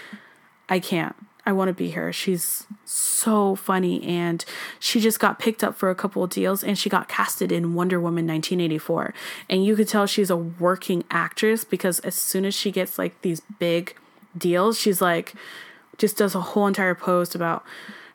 I 0.69 0.79
can't. 0.81 1.15
I 1.49 1.53
want 1.53 1.69
to 1.69 1.75
be 1.75 1.91
her. 1.91 2.13
She's 2.13 2.67
so 2.85 3.55
funny, 3.55 4.03
and 4.03 4.45
she 4.81 5.01
just 5.01 5.21
got 5.21 5.39
picked 5.39 5.63
up 5.63 5.77
for 5.77 5.91
a 5.91 5.95
couple 5.95 6.25
of 6.25 6.31
deals, 6.31 6.65
and 6.65 6.77
she 6.77 6.91
got 6.91 7.09
casted 7.09 7.53
in 7.53 7.75
Wonder 7.75 8.01
Woman 8.01 8.27
1984. 8.27 9.15
And 9.49 9.65
you 9.65 9.77
could 9.77 9.87
tell 9.87 10.07
she's 10.07 10.29
a 10.29 10.37
working 10.37 11.05
actress 11.09 11.63
because 11.63 12.01
as 12.01 12.17
soon 12.17 12.45
as 12.45 12.55
she 12.55 12.73
gets 12.73 12.99
like 12.99 13.21
these 13.23 13.43
big 13.61 13.97
deals, 14.37 14.79
she's 14.81 15.01
like, 15.01 15.35
just 15.99 16.17
does 16.17 16.35
a 16.35 16.41
whole 16.41 16.67
entire 16.67 16.97
post 16.97 17.37
about 17.37 17.65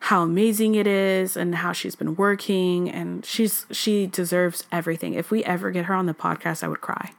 how 0.05 0.23
amazing 0.23 0.75
it 0.75 0.87
is 0.87 1.37
and 1.37 1.55
how 1.55 1.71
she's 1.71 1.95
been 1.95 2.15
working 2.15 2.89
and 2.89 3.23
she's 3.23 3.67
she 3.71 4.07
deserves 4.07 4.65
everything. 4.71 5.13
If 5.13 5.29
we 5.29 5.43
ever 5.43 5.69
get 5.71 5.85
her 5.85 5.93
on 5.93 6.07
the 6.07 6.13
podcast, 6.13 6.63
I 6.63 6.67
would 6.67 6.81
cry. 6.81 7.11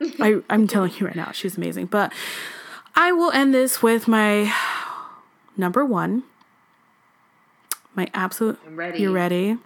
I, 0.20 0.42
I'm 0.50 0.66
telling 0.66 0.92
you 0.98 1.06
right 1.06 1.16
now, 1.16 1.32
she's 1.32 1.56
amazing. 1.56 1.86
But 1.86 2.12
I 2.94 3.12
will 3.12 3.30
end 3.32 3.54
this 3.54 3.82
with 3.82 4.06
my 4.06 4.52
number 5.56 5.84
one. 5.84 6.24
My 7.94 8.08
absolute 8.14 8.58
I'm 8.66 8.76
ready. 8.76 9.00
You're 9.00 9.12
ready. 9.12 9.58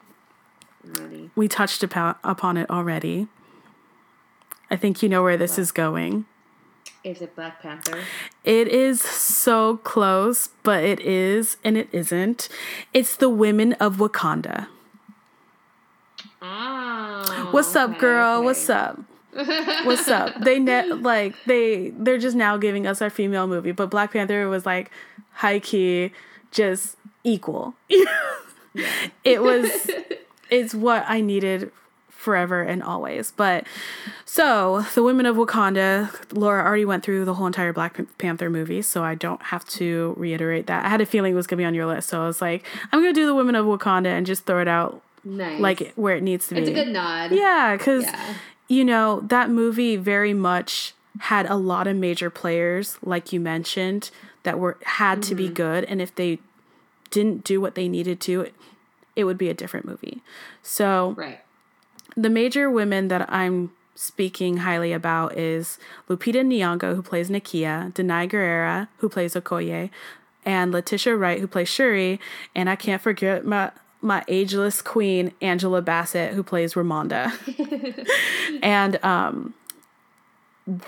I'm 0.84 0.92
ready. 1.00 1.30
We 1.34 1.48
touched 1.48 1.82
upon 1.82 2.16
upon 2.24 2.56
it 2.56 2.68
already. 2.70 3.28
I 4.70 4.76
think 4.76 5.02
you 5.02 5.08
know 5.08 5.22
where 5.22 5.36
this 5.36 5.58
is 5.58 5.70
going. 5.72 6.26
Is 7.04 7.22
it 7.22 7.36
Black 7.36 7.62
Panther? 7.62 8.00
It 8.42 8.66
is 8.66 9.00
so 9.00 9.76
close, 9.78 10.48
but 10.64 10.82
it 10.82 10.98
is 11.00 11.56
and 11.62 11.76
it 11.76 11.88
isn't. 11.92 12.48
It's 12.92 13.14
the 13.14 13.28
women 13.28 13.74
of 13.74 13.96
Wakanda. 13.96 14.66
Oh. 16.42 17.48
What's 17.52 17.76
up, 17.76 17.90
okay, 17.90 18.00
girl? 18.00 18.38
okay. 18.38 18.44
What's 18.44 18.68
up? 18.68 19.00
What's 19.84 20.08
up? 20.08 20.40
They 20.40 20.58
net 20.58 21.02
like 21.02 21.34
they 21.46 21.90
they're 21.90 22.18
just 22.18 22.36
now 22.36 22.56
giving 22.56 22.86
us 22.86 23.02
our 23.02 23.10
female 23.10 23.46
movie, 23.46 23.72
but 23.72 23.90
Black 23.90 24.12
Panther 24.12 24.48
was 24.48 24.64
like 24.66 24.90
high 25.32 25.58
key, 25.60 26.12
just 26.50 26.96
equal. 27.24 27.74
it 29.24 29.42
was 29.42 29.90
it's 30.50 30.74
what 30.74 31.04
I 31.08 31.20
needed 31.20 31.70
forever 32.08 32.62
and 32.62 32.82
always. 32.82 33.32
But 33.32 33.66
so 34.24 34.84
the 34.94 35.02
women 35.02 35.26
of 35.26 35.36
Wakanda, 35.36 36.10
Laura 36.32 36.64
already 36.64 36.84
went 36.84 37.04
through 37.04 37.24
the 37.24 37.34
whole 37.34 37.46
entire 37.46 37.72
Black 37.72 37.98
Panther 38.18 38.50
movie, 38.50 38.82
so 38.82 39.04
I 39.04 39.14
don't 39.14 39.40
have 39.44 39.64
to 39.70 40.14
reiterate 40.16 40.66
that. 40.66 40.84
I 40.84 40.88
had 40.88 41.00
a 41.00 41.06
feeling 41.06 41.32
it 41.32 41.36
was 41.36 41.46
gonna 41.46 41.58
be 41.58 41.64
on 41.64 41.74
your 41.74 41.86
list, 41.86 42.08
so 42.08 42.22
I 42.22 42.26
was 42.26 42.40
like, 42.42 42.64
I'm 42.92 43.00
gonna 43.00 43.12
do 43.12 43.26
the 43.26 43.34
women 43.34 43.54
of 43.54 43.66
Wakanda 43.66 44.06
and 44.06 44.26
just 44.26 44.44
throw 44.46 44.60
it 44.60 44.68
out 44.68 45.02
Nice. 45.24 45.60
like 45.60 45.92
where 45.94 46.16
it 46.16 46.22
needs 46.22 46.48
to 46.48 46.54
be. 46.54 46.60
it's 46.62 46.70
a 46.70 46.72
good 46.74 46.88
nod. 46.88 47.32
Yeah, 47.32 47.76
because 47.76 48.04
Yeah. 48.04 48.34
You 48.68 48.84
know, 48.84 49.20
that 49.20 49.50
movie 49.50 49.96
very 49.96 50.34
much 50.34 50.94
had 51.20 51.46
a 51.46 51.56
lot 51.56 51.86
of 51.86 51.96
major 51.96 52.30
players, 52.30 52.98
like 53.02 53.32
you 53.32 53.40
mentioned, 53.40 54.10
that 54.42 54.58
were 54.58 54.76
had 54.82 55.22
to 55.24 55.34
be 55.34 55.44
mm-hmm. 55.44 55.54
good. 55.54 55.84
And 55.84 56.02
if 56.02 56.14
they 56.14 56.38
didn't 57.10 57.44
do 57.44 57.60
what 57.60 57.74
they 57.74 57.88
needed 57.88 58.20
to, 58.22 58.42
it, 58.42 58.54
it 59.14 59.24
would 59.24 59.38
be 59.38 59.48
a 59.48 59.54
different 59.54 59.86
movie. 59.86 60.22
So 60.62 61.14
Right. 61.16 61.40
the 62.16 62.28
major 62.28 62.70
women 62.70 63.08
that 63.08 63.30
I'm 63.32 63.70
speaking 63.94 64.58
highly 64.58 64.92
about 64.92 65.38
is 65.38 65.78
Lupita 66.08 66.44
Nyong'o, 66.44 66.94
who 66.94 67.02
plays 67.02 67.30
Nakia, 67.30 67.92
Danai 67.94 68.28
Gurira, 68.30 68.88
who 68.98 69.08
plays 69.08 69.34
Okoye, 69.34 69.90
and 70.44 70.70
Letitia 70.70 71.16
Wright, 71.16 71.40
who 71.40 71.46
plays 71.46 71.68
Shuri, 71.68 72.20
and 72.54 72.68
I 72.68 72.76
can't 72.76 73.00
forget 73.00 73.44
my 73.44 73.72
my 74.00 74.24
ageless 74.28 74.82
queen 74.82 75.32
Angela 75.40 75.82
Bassett, 75.82 76.34
who 76.34 76.42
plays 76.42 76.74
Ramonda. 76.74 77.32
and 78.62 79.02
um, 79.04 79.54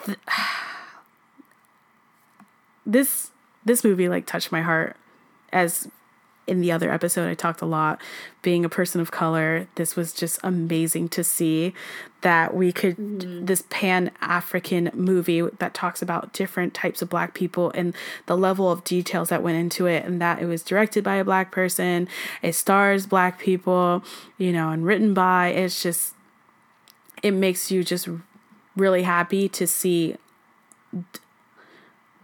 th- 0.04 0.18
this 2.86 3.30
this 3.64 3.84
movie 3.84 4.08
like 4.08 4.26
touched 4.26 4.50
my 4.50 4.62
heart 4.62 4.96
as 5.52 5.88
in 6.48 6.60
the 6.60 6.72
other 6.72 6.90
episode 6.90 7.28
I 7.28 7.34
talked 7.34 7.60
a 7.60 7.66
lot 7.66 8.00
being 8.42 8.64
a 8.64 8.68
person 8.68 9.00
of 9.00 9.10
color 9.10 9.68
this 9.74 9.96
was 9.96 10.12
just 10.12 10.38
amazing 10.42 11.08
to 11.10 11.22
see 11.22 11.74
that 12.22 12.54
we 12.54 12.72
could 12.72 12.96
mm-hmm. 12.96 13.44
this 13.44 13.62
pan 13.70 14.10
African 14.20 14.90
movie 14.94 15.42
that 15.42 15.74
talks 15.74 16.02
about 16.02 16.32
different 16.32 16.74
types 16.74 17.02
of 17.02 17.08
black 17.08 17.34
people 17.34 17.70
and 17.74 17.94
the 18.26 18.36
level 18.36 18.70
of 18.70 18.82
details 18.84 19.28
that 19.28 19.42
went 19.42 19.58
into 19.58 19.86
it 19.86 20.04
and 20.04 20.20
that 20.20 20.40
it 20.40 20.46
was 20.46 20.62
directed 20.62 21.04
by 21.04 21.16
a 21.16 21.24
black 21.24 21.52
person 21.52 22.08
it 22.42 22.54
stars 22.54 23.06
black 23.06 23.38
people 23.38 24.02
you 24.36 24.52
know 24.52 24.70
and 24.70 24.84
written 24.84 25.14
by 25.14 25.48
it's 25.48 25.82
just 25.82 26.14
it 27.22 27.32
makes 27.32 27.70
you 27.70 27.84
just 27.84 28.08
really 28.76 29.02
happy 29.02 29.48
to 29.48 29.66
see 29.66 30.16
d- 30.92 31.20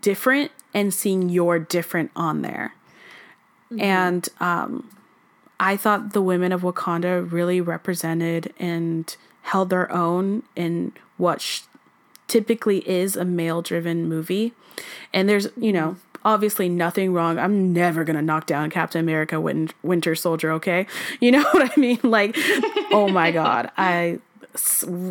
different 0.01 0.51
and 0.73 0.93
seeing 0.93 1.29
your 1.29 1.59
different 1.59 2.11
on 2.15 2.43
there 2.43 2.75
and 3.81 4.29
um, 4.41 4.91
I 5.61 5.77
thought 5.77 6.13
the 6.13 6.23
women 6.23 6.53
of 6.53 6.63
Wakanda 6.63 7.31
really 7.31 7.61
represented 7.61 8.53
and 8.59 9.15
held 9.43 9.71
their 9.71 9.91
own 9.93 10.43
in 10.57 10.93
what 11.17 11.41
sh- 11.41 11.63
typically 12.29 12.89
is 12.89 13.17
a 13.17 13.25
male 13.25 13.63
driven 13.63 14.09
movie. 14.09 14.53
And 15.13 15.29
there's, 15.29 15.49
you 15.57 15.73
know, 15.73 15.97
obviously 16.25 16.69
nothing 16.69 17.13
wrong. 17.13 17.39
I'm 17.39 17.73
never 17.73 18.05
going 18.05 18.17
to 18.17 18.23
knock 18.23 18.47
down 18.47 18.71
Captain 18.71 19.01
America 19.01 19.41
Win- 19.41 19.71
Winter 19.83 20.15
Soldier, 20.15 20.51
okay? 20.53 20.87
You 21.21 21.31
know 21.31 21.43
what 21.53 21.71
I 21.77 21.81
mean? 21.81 22.01
Like, 22.03 22.37
oh 22.91 23.09
my 23.09 23.31
God. 23.31 23.71
I, 23.77 24.19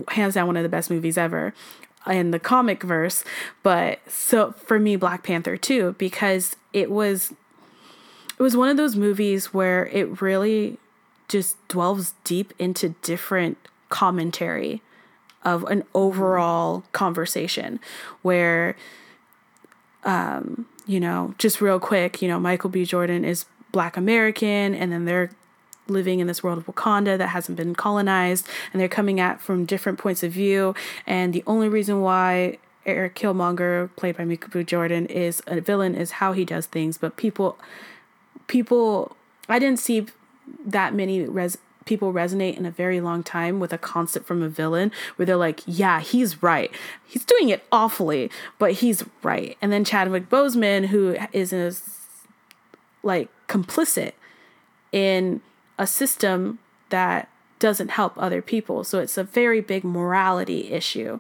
hands 0.10 0.36
down, 0.36 0.48
one 0.48 0.58
of 0.58 0.64
the 0.64 0.70
best 0.70 0.90
movies 0.90 1.18
ever 1.18 1.54
in 2.08 2.32
the 2.32 2.40
comic 2.40 2.84
verse. 2.84 3.24
But 3.62 4.00
so 4.10 4.52
for 4.54 4.80
me, 4.80 4.96
Black 4.96 5.24
Panther 5.24 5.58
too, 5.58 5.96
because 5.98 6.56
it 6.74 6.92
was 6.92 7.34
it 8.38 8.44
was 8.44 8.58
one 8.58 8.70
of 8.70 8.78
those 8.78 8.96
movies 8.96 9.54
where 9.54 9.88
it 9.88 10.22
really 10.22 10.78
just 11.28 11.56
delves 11.68 12.14
deep 12.24 12.54
into 12.60 12.90
different 13.02 13.58
commentary 13.90 14.82
of 15.44 15.64
an 15.66 15.84
overall 15.94 16.84
conversation 16.94 17.80
where 18.22 18.76
um 20.04 20.66
you 20.86 21.00
know 21.00 21.34
just 21.38 21.62
real 21.62 21.80
quick 21.80 22.22
you 22.22 22.28
know 22.28 22.40
Michael 22.40 22.70
B. 22.70 22.86
Jordan 22.86 23.24
is 23.24 23.46
black 23.72 23.98
American 23.98 24.74
and 24.74 24.92
then 24.92 25.06
they're 25.06 25.30
living 25.88 26.20
in 26.20 26.28
this 26.28 26.42
world 26.42 26.58
of 26.58 26.66
Wakanda 26.66 27.18
that 27.18 27.28
hasn't 27.28 27.58
been 27.58 27.76
colonized 27.76 28.48
and 28.72 28.80
they're 28.80 28.88
coming 28.88 29.20
at 29.20 29.42
from 29.42 29.66
different 29.66 30.00
points 30.00 30.24
of 30.24 30.32
view. 30.32 30.74
And 31.06 31.34
the 31.34 31.44
only 31.46 31.68
reason 31.68 32.02
why 32.02 32.58
Eric 32.86 33.16
Killmonger 33.16 33.90
played 33.96 34.18
by 34.18 34.26
Michael 34.26 34.50
B. 34.50 34.64
Jordan 34.64 35.06
is 35.08 35.42
a 35.48 35.60
villain 35.60 35.96
is 35.96 36.12
how 36.12 36.34
he 36.34 36.46
does 36.46 36.66
things 36.66 36.98
but 36.98 37.18
people 37.18 37.58
people 38.48 39.16
I 39.50 39.60
didn't 39.60 39.80
see 39.80 40.08
that 40.66 40.94
many 40.94 41.24
res 41.24 41.58
people 41.86 42.14
resonate 42.14 42.58
in 42.58 42.66
a 42.66 42.72
very 42.72 43.02
long 43.02 43.24
time 43.24 43.60
with 43.60 43.74
a 43.74 43.78
concept 43.78 44.26
from 44.26 44.42
a 44.42 44.48
villain 44.48 44.92
where 45.16 45.26
they're 45.26 45.36
like, 45.36 45.62
yeah, 45.66 46.00
he's 46.00 46.42
right. 46.42 46.72
He's 47.06 47.26
doing 47.26 47.50
it 47.50 47.66
awfully, 47.74 48.32
but 48.58 48.74
he's 48.74 49.04
right. 49.22 49.58
And 49.62 49.72
then 49.72 49.84
Chadwick 49.84 50.30
Boseman, 50.30 50.88
who 50.88 51.18
is 51.34 51.52
a, 51.52 51.74
like 53.04 53.30
complicit 53.48 54.14
in 54.94 55.42
a 55.78 55.86
system 55.86 56.60
that 56.90 57.28
doesn't 57.60 57.90
help 57.90 58.14
other 58.18 58.42
people. 58.42 58.84
So 58.84 59.00
it's 59.00 59.18
a 59.18 59.24
very 59.24 59.62
big 59.62 59.84
morality 59.84 60.72
issue. 60.72 61.20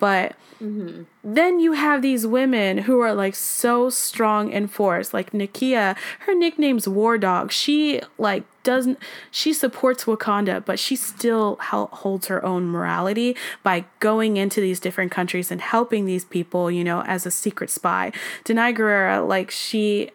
But 0.00 0.34
mm-hmm. 0.60 1.04
then 1.22 1.60
you 1.60 1.72
have 1.72 2.02
these 2.02 2.26
women 2.26 2.78
who 2.78 2.98
are 3.00 3.14
like 3.14 3.36
so 3.36 3.90
strong 3.90 4.52
and 4.52 4.68
force 4.70 5.14
like 5.14 5.30
Nakia. 5.30 5.96
Her 6.20 6.34
nickname's 6.34 6.88
War 6.88 7.18
Dog. 7.18 7.52
She 7.52 8.00
like 8.18 8.42
doesn't 8.62 8.98
she 9.30 9.54
supports 9.54 10.04
Wakanda 10.04 10.62
but 10.62 10.78
she 10.78 10.94
still 10.94 11.56
holds 11.60 12.26
her 12.26 12.44
own 12.44 12.66
morality 12.66 13.34
by 13.62 13.86
going 14.00 14.36
into 14.36 14.60
these 14.60 14.78
different 14.78 15.10
countries 15.10 15.50
and 15.50 15.62
helping 15.62 16.04
these 16.04 16.26
people 16.26 16.70
you 16.70 16.84
know 16.84 17.02
as 17.02 17.24
a 17.24 17.30
secret 17.30 17.70
spy. 17.70 18.12
Danai 18.44 18.76
Gurira 18.76 19.26
like 19.26 19.50
she 19.50 20.10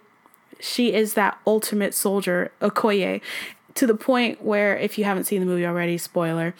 she 0.60 0.94
is 0.94 1.14
that 1.14 1.38
ultimate 1.46 1.94
soldier 1.94 2.52
Okoye 2.62 3.22
to 3.76 3.86
the 3.86 3.96
point 3.96 4.42
where 4.44 4.78
if 4.78 4.98
you 4.98 5.04
haven't 5.04 5.26
seen 5.26 5.40
the 5.40 5.46
movie 5.46 5.66
already 5.66 5.98
spoiler 5.98 6.54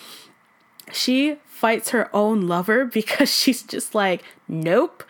she 0.92 1.38
fights 1.46 1.90
her 1.90 2.10
own 2.16 2.48
lover 2.48 2.86
because 2.86 3.30
she's 3.38 3.62
just 3.64 3.96
like, 3.96 4.24
nope. 4.48 5.04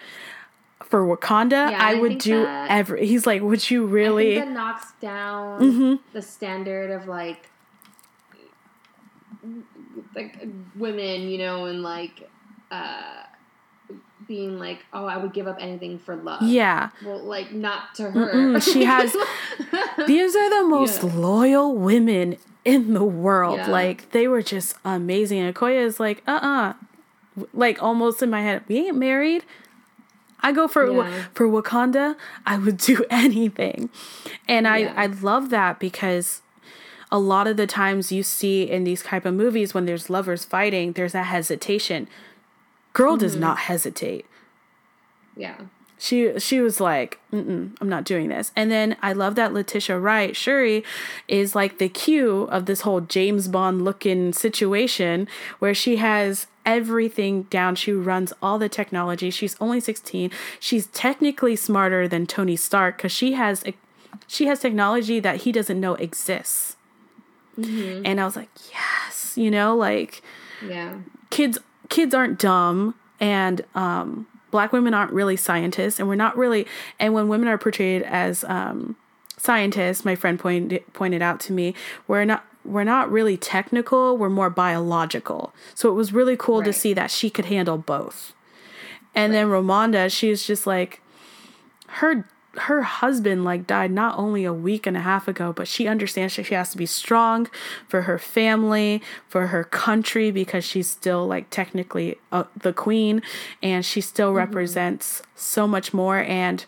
For 0.83 1.03
Wakanda, 1.05 1.71
Yeah, 1.71 1.83
I 1.83 1.93
I 1.93 1.95
would 1.99 2.19
do 2.19 2.43
that- 2.43 2.69
every. 2.69 3.07
He's 3.07 3.25
like, 3.25 3.41
would 3.41 3.69
you 3.71 3.85
really? 3.85 4.35
that 4.35 4.49
knocks 4.49 4.91
down 5.01 5.59
Mm-hmm. 5.61 5.95
the 6.13 6.21
standard 6.21 6.91
of 6.91 7.07
like 7.07 7.49
like 10.15 10.47
women, 10.75 11.27
you 11.29 11.37
know, 11.37 11.65
and 11.65 11.81
like 11.81 12.29
uh 12.71 13.23
being 14.27 14.57
like, 14.57 14.83
oh, 14.93 15.05
I 15.05 15.17
would 15.17 15.33
give 15.33 15.47
up 15.47 15.57
anything 15.59 15.99
for 15.99 16.15
love. 16.15 16.41
yeah, 16.41 16.89
Well, 17.05 17.19
like 17.23 17.51
not 17.51 17.93
to 17.95 18.09
her. 18.09 18.33
Mm-mm, 18.33 18.61
she 18.73 18.83
has- 18.85 19.15
these 20.07 20.35
are 20.35 20.49
the 20.63 20.67
most 20.67 21.03
Yeah. 21.03 21.11
loyal 21.15 21.75
women 21.75 22.37
in 22.65 22.93
the 22.93 23.03
world. 23.03 23.57
Yeah. 23.59 23.69
Like 23.69 24.11
they 24.11 24.27
were 24.27 24.41
just 24.41 24.75
amazing. 24.83 25.39
And 25.39 25.53
Okoye 25.55 25.77
is 25.85 25.99
like, 25.99 26.21
uh, 26.27 26.31
uh 26.41 26.73
like 27.53 27.81
almost 27.81 28.21
in 28.23 28.29
my 28.29 28.41
head. 28.41 28.63
We 28.67 28.87
ain't 28.87 28.97
married. 28.97 29.43
I 30.41 30.51
go 30.51 30.67
for 30.67 30.91
Yeah. 30.91 31.25
for 31.33 31.47
Wakanda. 31.47 32.15
I 32.45 32.57
would 32.57 32.77
do 32.77 33.05
anything, 33.09 33.89
and 34.47 34.67
I 34.67 34.77
Yeah. 34.79 34.93
I 34.97 35.05
love 35.07 35.49
that 35.51 35.79
because 35.79 36.41
a 37.11 37.19
lot 37.19 37.47
of 37.47 37.55
the 37.55 37.67
times 37.67 38.11
you 38.11 38.23
see 38.23 38.63
in 38.63 38.83
these 38.83 39.01
type 39.03 39.25
of 39.25 39.33
movies 39.33 39.73
when 39.73 39.85
there's 39.85 40.09
lovers 40.09 40.43
fighting, 40.43 40.91
there's 40.93 41.15
a 41.15 41.23
hesitation. 41.23 42.07
Girl 42.93 43.13
Mm-hmm. 43.13 43.19
does 43.21 43.35
not 43.35 43.57
hesitate 43.59 44.25
yeah. 45.37 45.55
She 45.97 46.37
she 46.39 46.59
was 46.59 46.79
like 46.81 47.19
Mm-mm, 47.31 47.75
i'm 47.79 47.89
not 47.89 48.03
doing 48.03 48.27
this. 48.29 48.51
And 48.55 48.69
then 48.69 48.97
i 49.01 49.13
love 49.13 49.35
that 49.35 49.53
letitia 49.53 49.97
wright 49.97 50.35
shuri 50.35 50.83
is 51.27 51.55
like 51.55 51.77
the 51.77 51.87
Q 51.89 52.43
of 52.51 52.65
this 52.65 52.81
whole 52.81 53.01
james 53.01 53.47
bond 53.47 53.83
looking 53.83 54.33
situation 54.33 55.27
where 55.59 55.73
she 55.73 55.95
has 55.97 56.47
everything 56.65 57.43
down. 57.43 57.75
She 57.75 57.91
runs 57.91 58.33
all 58.41 58.57
the 58.57 58.67
technology. 58.69 59.29
She's 59.29 59.55
only 59.61 59.79
16 59.79 60.31
she's 60.59 60.87
technically 60.87 61.55
smarter 61.55 62.07
than 62.07 62.25
tony 62.25 62.55
stark 62.55 62.97
because 62.97 63.11
she 63.11 63.33
has 63.33 63.63
a, 63.65 63.73
she 64.27 64.47
has 64.47 64.59
technology 64.59 65.19
that 65.21 65.41
he 65.41 65.51
doesn't 65.51 65.79
know 65.79 65.95
exists. 65.95 66.75
And 67.57 68.19
i 68.19 68.25
was 68.25 68.35
like 68.35 68.49
yes 68.73 69.37
you 69.37 69.49
know 69.49 69.75
like 69.75 70.21
Yeah. 70.67 70.95
kids 71.29 71.57
kids 71.89 72.13
aren't 72.13 72.37
dumb. 72.39 72.95
And 73.19 73.63
um 73.75 74.27
black 74.55 74.71
women 74.71 74.93
aren't 74.93 75.11
really 75.11 75.35
scientists 75.35 75.99
and 75.99 76.07
we're 76.07 76.15
not 76.15 76.37
really 76.37 76.65
and 76.97 77.13
when 77.13 77.27
women 77.27 77.49
are 77.49 77.57
portrayed 77.57 78.01
as 78.03 78.45
um 78.45 78.95
scientists 79.35 80.05
my 80.05 80.15
friend 80.15 80.39
pointed 80.39 80.81
pointed 80.93 81.21
out 81.21 81.41
to 81.41 81.51
me 81.51 81.75
we're 82.07 82.23
not 82.23 82.45
we're 82.63 82.85
not 82.85 83.11
really 83.11 83.35
technical 83.35 84.17
we're 84.17 84.29
more 84.29 84.49
biological. 84.49 85.53
So 85.73 85.89
it 85.89 85.93
was 85.93 86.13
really 86.13 86.37
cool 86.37 86.63
to 86.63 86.71
see 86.71 86.93
that 86.93 87.11
she 87.11 87.29
could 87.29 87.45
handle 87.45 87.77
both. 87.77 88.33
And 89.13 89.33
then 89.33 89.47
Ramonda 89.47 90.09
she's 90.09 90.47
just 90.47 90.65
like 90.65 91.01
her 91.87 92.25
her 92.57 92.81
husband 92.81 93.43
like 93.43 93.67
died 93.67 93.91
not 93.91 94.17
only 94.17 94.45
a 94.45 94.53
week 94.53 94.85
and 94.85 94.95
a 94.97 95.01
half 95.01 95.27
ago 95.27 95.53
but 95.53 95.67
she 95.67 95.87
understands 95.87 96.35
that 96.35 96.45
she 96.45 96.53
has 96.53 96.71
to 96.71 96.77
be 96.77 96.85
strong 96.85 97.47
for 97.87 98.03
her 98.03 98.17
family 98.17 99.01
for 99.27 99.47
her 99.47 99.63
country 99.63 100.31
because 100.31 100.63
she's 100.63 100.89
still 100.89 101.27
like 101.27 101.49
technically 101.49 102.17
uh, 102.31 102.43
the 102.55 102.73
queen 102.73 103.21
and 103.61 103.85
she 103.85 104.01
still 104.01 104.33
represents 104.33 105.21
so 105.35 105.67
much 105.67 105.93
more 105.93 106.19
and 106.19 106.65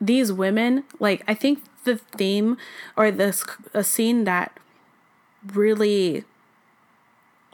these 0.00 0.32
women 0.32 0.84
like 0.98 1.22
i 1.28 1.34
think 1.34 1.62
the 1.84 1.96
theme 1.96 2.56
or 2.96 3.10
this 3.10 3.44
a 3.72 3.84
scene 3.84 4.24
that 4.24 4.58
really 5.54 6.24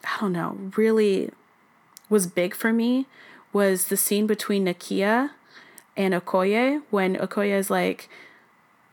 I 0.07 0.21
don't 0.21 0.33
know, 0.33 0.71
really 0.77 1.31
was 2.09 2.27
big 2.27 2.55
for 2.55 2.73
me 2.73 3.07
was 3.53 3.87
the 3.87 3.97
scene 3.97 4.27
between 4.27 4.65
Nakia 4.65 5.31
and 5.97 6.15
Okoye 6.15 6.83
when 6.91 7.17
Okoye 7.17 7.51
is 7.59 7.71
like 7.71 8.09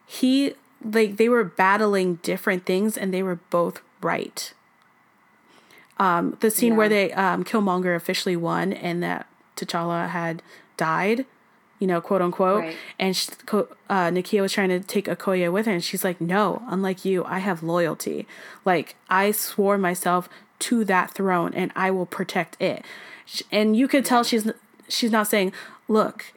he 0.05 0.53
like 0.83 1.17
they 1.17 1.29
were 1.29 1.43
battling 1.43 2.15
different 2.23 2.65
things 2.65 2.97
and 2.97 3.13
they 3.13 3.23
were 3.23 3.39
both 3.49 3.81
right. 4.01 4.53
Um, 5.97 6.37
the 6.39 6.49
scene 6.49 6.73
Yeah. 6.73 6.77
where 6.77 6.89
they 6.89 7.11
um, 7.13 7.43
Killmonger 7.43 7.95
officially 7.95 8.35
won 8.35 8.73
and 8.73 9.03
that 9.03 9.27
T'Challa 9.55 10.09
had 10.09 10.41
died, 10.75 11.25
you 11.79 11.85
know, 11.87 12.01
quote 12.01 12.21
unquote, 12.21 12.61
Right. 12.63 12.75
and 12.99 13.15
she, 13.15 13.29
uh, 13.51 14.09
Nakia 14.09 14.41
was 14.41 14.51
trying 14.51 14.69
to 14.69 14.79
take 14.79 15.05
Okoye 15.05 15.51
with 15.51 15.67
her, 15.67 15.71
and 15.71 15.83
she's 15.83 16.03
like, 16.03 16.19
"No, 16.19 16.63
unlike 16.67 17.05
you, 17.05 17.23
I 17.25 17.39
have 17.39 17.61
loyalty. 17.61 18.27
Like 18.65 18.95
I 19.09 19.31
swore 19.31 19.77
myself 19.77 20.27
to 20.59 20.83
that 20.85 21.11
throne, 21.13 21.53
and 21.53 21.71
I 21.75 21.91
will 21.91 22.07
protect 22.07 22.59
it." 22.61 22.83
And 23.51 23.77
you 23.77 23.87
could 23.87 24.03
tell 24.05 24.23
she's 24.23 24.49
she's 24.89 25.11
not 25.11 25.27
saying, 25.27 25.53
"Look, 25.87 26.33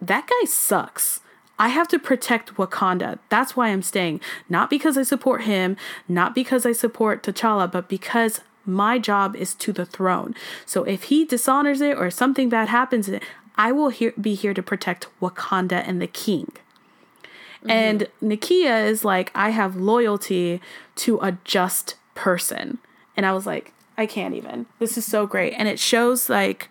that 0.00 0.26
guy 0.26 0.46
sucks." 0.46 1.20
I 1.58 1.68
have 1.68 1.88
to 1.88 1.98
protect 1.98 2.54
Wakanda. 2.56 3.18
That's 3.30 3.56
why 3.56 3.68
I'm 3.68 3.82
staying. 3.82 4.20
Not 4.48 4.68
because 4.68 4.98
I 4.98 5.02
support 5.02 5.44
him, 5.44 5.76
not 6.06 6.34
because 6.34 6.66
I 6.66 6.72
support 6.72 7.22
T'Challa, 7.22 7.72
but 7.72 7.88
because 7.88 8.42
my 8.66 8.98
job 8.98 9.34
is 9.36 9.54
to 9.54 9.72
the 9.72 9.86
throne. 9.86 10.34
So 10.66 10.84
if 10.84 11.04
he 11.04 11.24
dishonors 11.24 11.80
it 11.80 11.96
or 11.96 12.10
something 12.10 12.48
bad 12.48 12.68
happens, 12.68 13.08
I 13.56 13.72
will 13.72 13.88
here, 13.88 14.12
be 14.20 14.34
here 14.34 14.52
to 14.52 14.62
protect 14.62 15.08
Wakanda 15.20 15.82
and 15.86 16.02
the 16.02 16.06
king. 16.06 16.52
Mm-hmm. 17.60 17.70
And 17.70 18.08
Nakia 18.22 18.84
is 18.84 19.04
like, 19.04 19.30
I 19.34 19.50
have 19.50 19.76
loyalty 19.76 20.60
to 20.96 21.18
a 21.20 21.38
just 21.44 21.94
person. 22.14 22.78
And 23.16 23.24
I 23.24 23.32
was 23.32 23.46
like, 23.46 23.72
I 23.96 24.04
can't 24.04 24.34
even. 24.34 24.66
This 24.78 24.98
is 24.98 25.06
so 25.06 25.26
great. 25.26 25.54
And 25.54 25.68
it 25.68 25.78
shows 25.78 26.28
like 26.28 26.68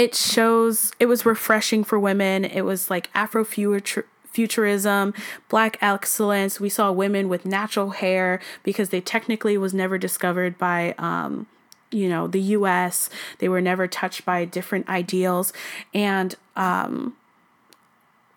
it 0.00 0.14
shows 0.14 0.92
it 0.98 1.04
was 1.04 1.26
refreshing 1.26 1.84
for 1.84 1.98
women. 2.00 2.42
It 2.42 2.62
was 2.62 2.88
like 2.88 3.10
Afro 3.14 3.44
futurism, 3.44 5.12
black 5.50 5.76
excellence. 5.82 6.58
We 6.58 6.70
saw 6.70 6.90
women 6.90 7.28
with 7.28 7.44
natural 7.44 7.90
hair 7.90 8.40
because 8.62 8.88
they 8.88 9.02
technically 9.02 9.58
was 9.58 9.74
never 9.74 9.98
discovered 9.98 10.56
by 10.56 10.94
um 10.96 11.46
you 11.90 12.08
know 12.08 12.26
the 12.26 12.40
US. 12.56 13.10
They 13.40 13.48
were 13.50 13.60
never 13.60 13.86
touched 13.86 14.24
by 14.24 14.46
different 14.46 14.88
ideals 14.88 15.52
and 15.92 16.34
um 16.56 17.14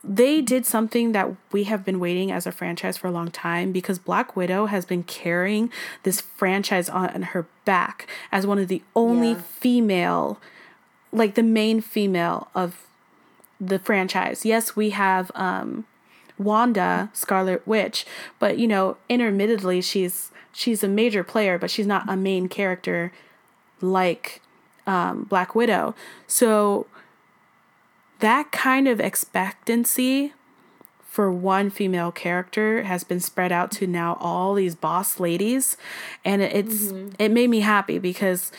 they 0.03 0.41
did 0.41 0.65
something 0.65 1.13
that 1.13 1.33
we 1.53 1.63
have 1.63 1.85
been 1.85 1.97
waiting 1.97 2.29
as 2.29 2.45
a 2.45 2.51
franchise 2.51 2.97
for 2.97 3.07
a 3.07 3.11
long 3.11 3.31
time 3.31 3.71
because 3.71 3.99
Black 3.99 4.35
Widow 4.35 4.65
has 4.65 4.83
been 4.83 5.03
carrying 5.03 5.71
this 6.03 6.19
franchise 6.19 6.89
on 6.89 7.21
her 7.21 7.47
back 7.63 8.05
as 8.29 8.45
one 8.45 8.59
of 8.59 8.67
the 8.67 8.81
only 8.97 9.29
Yeah. 9.29 9.41
female 9.61 10.41
like 11.13 11.35
the 11.35 11.43
main 11.43 11.81
female 11.81 12.49
of 12.55 12.87
the 13.59 13.79
franchise. 13.79 14.45
Yes, 14.45 14.75
we 14.75 14.89
have 14.91 15.31
um 15.35 15.85
Wanda, 16.37 17.09
Scarlet 17.13 17.65
Witch, 17.67 18.05
but 18.39 18.57
you 18.57 18.67
know, 18.67 18.97
intermittently 19.07 19.81
she's 19.81 20.31
she's 20.51 20.83
a 20.83 20.87
major 20.87 21.23
player, 21.23 21.57
but 21.57 21.71
she's 21.71 21.87
not 21.87 22.09
a 22.09 22.15
main 22.15 22.49
character 22.49 23.11
like 23.81 24.41
um 24.87 25.23
Black 25.23 25.55
Widow. 25.55 25.95
So 26.27 26.87
that 28.19 28.51
kind 28.51 28.87
of 28.87 28.99
expectancy 28.99 30.33
for 31.13 31.31
one 31.31 31.69
female 31.69 32.11
character 32.11 32.83
has 32.83 33.03
been 33.03 33.19
spread 33.19 33.51
out 33.51 33.69
to 33.69 33.85
now 33.85 34.17
all 34.19 34.55
these 34.55 34.73
boss 34.73 35.19
ladies 35.19 35.77
and 36.25 36.41
it's 36.41 36.91
it 37.19 37.29
made 37.29 37.51
me 37.51 37.59
happy 37.59 37.99
because 37.99 38.51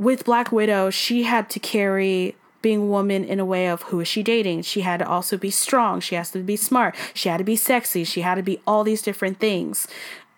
with 0.00 0.24
Black 0.24 0.50
Widow, 0.50 0.88
she 0.88 1.24
had 1.24 1.50
to 1.50 1.60
carry 1.60 2.34
being 2.62 2.80
a 2.80 2.86
woman 2.86 3.22
in 3.22 3.38
a 3.38 3.44
way 3.44 3.68
of 3.68 3.82
who 3.82 4.00
is 4.00 4.08
she 4.08 4.22
dating. 4.22 4.62
She 4.62 4.80
had 4.80 4.96
to 5.00 5.06
also 5.06 5.36
be 5.36 5.50
strong. 5.50 6.00
She 6.00 6.14
has 6.14 6.30
to 6.30 6.38
be 6.38 6.56
smart. 6.56 6.96
She 7.12 7.28
had 7.28 7.36
to 7.36 7.44
be 7.44 7.54
sexy. 7.54 8.04
She 8.04 8.22
had 8.22 8.36
to 8.36 8.42
be 8.42 8.62
all 8.66 8.82
these 8.82 9.02
different 9.02 9.38
things 9.38 9.86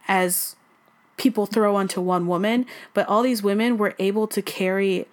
as 0.08 0.56
people 1.16 1.46
throw 1.46 1.76
onto 1.76 2.00
one 2.00 2.26
woman. 2.26 2.66
But 2.92 3.08
all 3.08 3.22
these 3.22 3.44
women 3.44 3.78
were 3.78 3.94
able 4.00 4.26
to 4.28 4.42
carry 4.42 5.06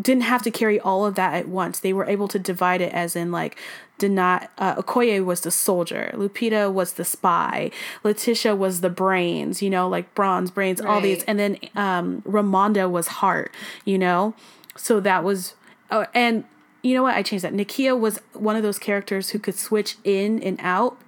didn't 0.00 0.24
have 0.24 0.42
to 0.42 0.50
carry 0.50 0.78
all 0.78 1.06
of 1.06 1.14
that 1.14 1.34
at 1.34 1.48
once. 1.48 1.80
They 1.80 1.92
were 1.92 2.04
able 2.04 2.28
to 2.28 2.38
divide 2.38 2.80
it 2.80 2.92
as 2.92 3.16
in 3.16 3.32
like 3.32 3.56
did 3.98 4.10
not 4.10 4.50
uh, 4.58 4.76
Okoye 4.76 5.24
was 5.24 5.42
the 5.42 5.50
soldier, 5.50 6.10
Lupita 6.14 6.72
was 6.72 6.94
the 6.94 7.04
spy, 7.04 7.70
Letitia 8.02 8.56
was 8.56 8.80
the 8.80 8.90
brains, 8.90 9.62
you 9.62 9.70
know, 9.70 9.88
like 9.88 10.14
bronze 10.14 10.50
brains, 10.50 10.80
all 10.80 11.00
these, 11.00 11.22
and 11.24 11.38
then 11.38 11.58
um 11.76 12.22
Ramonda 12.22 12.90
was 12.90 13.06
heart, 13.06 13.52
you 13.84 13.98
know. 13.98 14.34
So 14.76 15.00
that 15.00 15.24
was 15.24 15.54
oh, 15.90 16.06
and 16.14 16.44
you 16.82 16.94
know 16.94 17.02
what? 17.02 17.14
I 17.14 17.22
changed 17.22 17.44
that. 17.44 17.52
Nakia 17.52 17.98
was 17.98 18.20
one 18.32 18.56
of 18.56 18.62
those 18.62 18.78
characters 18.78 19.30
who 19.30 19.38
could 19.38 19.54
switch 19.54 19.96
in 20.04 20.42
and 20.42 20.58
out 20.62 20.98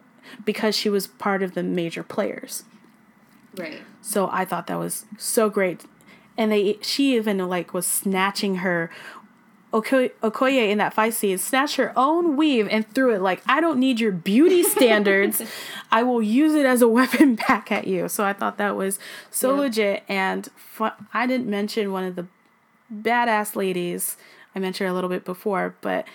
because 0.44 0.76
she 0.76 0.88
was 0.88 1.06
part 1.06 1.42
of 1.42 1.54
the 1.54 1.62
major 1.62 2.02
players. 2.02 2.64
Right. 3.56 3.80
So 4.00 4.28
I 4.30 4.44
thought 4.44 4.66
that 4.66 4.78
was 4.78 5.04
so 5.18 5.50
great. 5.50 5.82
And 6.36 6.50
they 6.50 6.78
she 6.82 7.16
even 7.16 7.38
like 7.48 7.74
was 7.74 7.86
snatching 7.86 8.56
her 8.56 8.90
Okoye, 9.72 10.10
Okoye 10.22 10.70
in 10.70 10.76
that 10.78 10.92
fight 10.92 11.14
scene 11.14 11.38
snatched 11.38 11.76
her 11.76 11.94
own 11.96 12.36
weave 12.36 12.68
and 12.70 12.86
threw 12.94 13.14
it 13.14 13.22
like 13.22 13.42
I 13.46 13.60
don't 13.60 13.78
need 13.78 14.00
your 14.00 14.12
beauty 14.12 14.62
standards. 14.74 15.40
I 15.90 16.02
will 16.02 16.22
use 16.22 16.54
it 16.54 16.66
as 16.66 16.82
a 16.82 16.88
weapon 16.88 17.34
back 17.48 17.72
at 17.72 17.86
you. 17.86 18.08
So 18.08 18.22
I 18.24 18.32
thought 18.34 18.58
that 18.58 18.76
was 18.76 18.98
so 19.30 19.54
Yeah. 19.54 19.60
legit 19.60 20.02
and 20.08 20.48
fun. 20.56 20.92
I 21.14 21.26
didn't 21.26 21.48
mention 21.48 21.90
one 21.92 22.04
of 22.04 22.16
the 22.16 22.26
badass 22.94 23.56
ladies 23.56 24.16
I 24.54 24.58
mentioned 24.58 24.86
her 24.86 24.90
a 24.92 24.94
little 24.94 25.08
bit 25.08 25.24
before, 25.24 25.74
but 25.80 26.06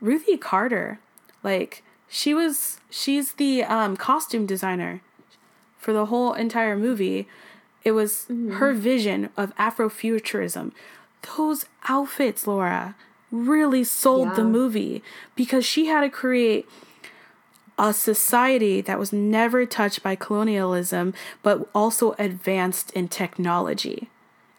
Ruthie 0.00 0.36
Carter, 0.36 1.00
like 1.42 1.82
she 2.08 2.32
was 2.32 2.78
she's 2.90 3.32
the 3.32 3.64
um, 3.64 3.96
costume 3.96 4.46
designer 4.46 5.00
for 5.78 5.92
the 5.92 6.06
whole 6.06 6.32
entire 6.34 6.76
movie. 6.76 7.26
It 7.84 7.92
was 7.92 8.26
mm-hmm. 8.30 8.52
her 8.52 8.72
vision 8.72 9.30
of 9.36 9.54
Afrofuturism. 9.56 10.72
Those 11.36 11.66
outfits, 11.88 12.46
Laura, 12.46 12.94
really 13.30 13.84
sold 13.84 14.34
the 14.34 14.44
movie 14.44 15.02
because 15.36 15.64
she 15.64 15.86
had 15.86 16.00
to 16.00 16.10
create 16.10 16.68
a 17.78 17.94
society 17.94 18.80
that 18.80 18.98
was 18.98 19.12
never 19.12 19.64
touched 19.64 20.02
by 20.02 20.14
colonialism, 20.14 21.14
but 21.42 21.68
also 21.74 22.14
advanced 22.18 22.90
in 22.92 23.08
technology 23.08 24.08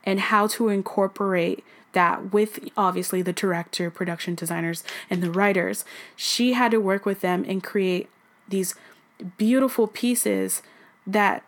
and 0.03 0.19
how 0.19 0.47
to 0.47 0.69
incorporate 0.69 1.63
that 1.93 2.33
with 2.33 2.59
obviously 2.77 3.21
the 3.21 3.33
director, 3.33 3.91
production 3.91 4.33
designers, 4.33 4.83
and 5.09 5.21
the 5.21 5.29
writers. 5.29 5.85
She 6.15 6.53
had 6.53 6.71
to 6.71 6.79
work 6.79 7.05
with 7.05 7.21
them 7.21 7.45
and 7.47 7.63
create 7.63 8.09
these 8.47 8.75
beautiful 9.37 9.87
pieces 9.87 10.63
that 11.05 11.43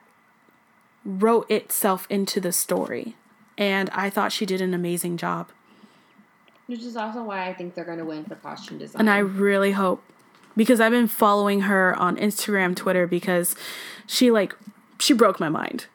wrote 1.06 1.50
itself 1.50 2.08
into 2.10 2.40
the 2.40 2.52
story. 2.52 3.16
And 3.58 3.90
I 3.92 4.10
thought 4.10 4.32
she 4.32 4.46
did 4.46 4.62
an 4.62 4.74
amazing 4.74 5.18
job. 5.18 5.50
Which 6.68 6.82
is 6.82 6.96
also 6.96 7.24
why 7.24 7.48
I 7.48 7.54
think 7.54 7.76
they're 7.76 7.86
going 7.86 8.00
to 8.00 8.06
win 8.06 8.24
for 8.24 8.36
costume 8.36 8.78
design. 8.78 9.02
And 9.02 9.10
I 9.10 9.20
really 9.20 9.74
hope 9.74 10.04
because 10.56 10.80
I've 10.80 10.92
been 10.92 11.08
following 11.08 11.62
her 11.62 11.96
on 11.98 12.18
Instagram, 12.18 12.76
Twitter 12.76 13.06
because 13.08 13.56
she 14.08 14.32
like 14.32 14.56
she 15.00 15.14
broke 15.14 15.40
my 15.40 15.50
mind. 15.50 15.88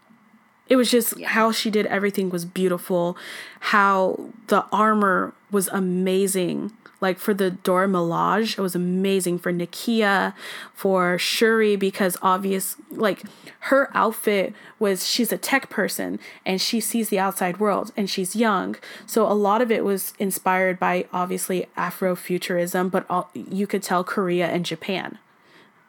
It 0.68 0.76
was 0.76 0.90
just 0.90 1.18
how 1.22 1.51
she 1.51 1.70
did 1.70 1.86
everything 1.86 2.28
was 2.28 2.44
beautiful, 2.44 3.16
how 3.60 4.30
the 4.48 4.66
armor 4.70 5.32
was 5.51 5.68
amazing. 5.68 6.72
Like 7.00 7.18
for 7.18 7.32
the 7.32 7.50
Dora 7.50 7.86
Milaje, 7.86 8.58
it 8.58 8.60
was 8.60 8.74
amazing 8.74 9.38
for 9.38 9.52
Nakia, 9.52 10.34
for 10.74 11.16
Shuri 11.18 11.76
because 11.76 12.16
obvious 12.22 12.76
like 12.90 13.22
her 13.60 13.90
outfit 13.94 14.52
was 14.78 15.06
she's 15.06 15.32
a 15.32 15.38
tech 15.38 15.70
person 15.70 16.18
and 16.44 16.60
she 16.60 16.80
sees 16.80 17.08
the 17.08 17.18
outside 17.18 17.60
world 17.60 17.92
and 17.96 18.10
she's 18.10 18.34
young. 18.34 18.76
So 19.06 19.30
a 19.30 19.34
lot 19.34 19.62
of 19.62 19.70
it 19.70 19.84
was 19.84 20.12
inspired 20.18 20.78
by 20.78 21.06
obviously 21.12 21.66
Afrofuturism, 21.76 22.90
but 22.90 23.06
all, 23.08 23.30
you 23.34 23.66
could 23.66 23.82
tell 23.82 24.02
Korea 24.02 24.48
and 24.48 24.64
Japan 24.64 25.18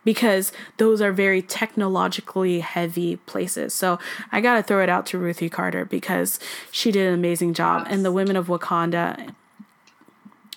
because 0.03 0.51
those 0.77 1.01
are 1.01 1.11
very 1.11 1.41
technologically 1.41 2.61
heavy 2.61 3.17
places. 3.17 3.73
So 3.73 3.99
I 4.31 4.41
got 4.41 4.55
to 4.55 4.63
throw 4.63 4.81
it 4.81 4.89
out 4.89 5.05
to 5.07 5.17
Ruthie 5.17 5.49
Carter 5.49 5.85
because 5.85 6.39
she 6.71 6.91
did 6.91 7.07
an 7.07 7.13
amazing 7.13 7.53
job 7.53 7.85
and 7.89 8.05
the 8.05 8.11
women 8.11 8.35
of 8.35 8.47
Wakanda 8.47 9.35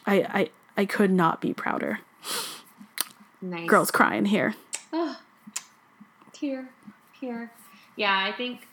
I 0.06 0.14
I 0.22 0.50
I 0.82 0.84
could 0.86 1.10
not 1.10 1.40
be 1.40 1.52
prouder. 1.54 2.00
nice. 3.40 3.68
Girls 3.68 3.90
crying 3.90 4.24
here. 4.26 4.54
Here, 6.38 6.68
here. 7.20 7.50
Yeah, 7.94 8.18
I 8.18 8.32
think, 8.36 8.66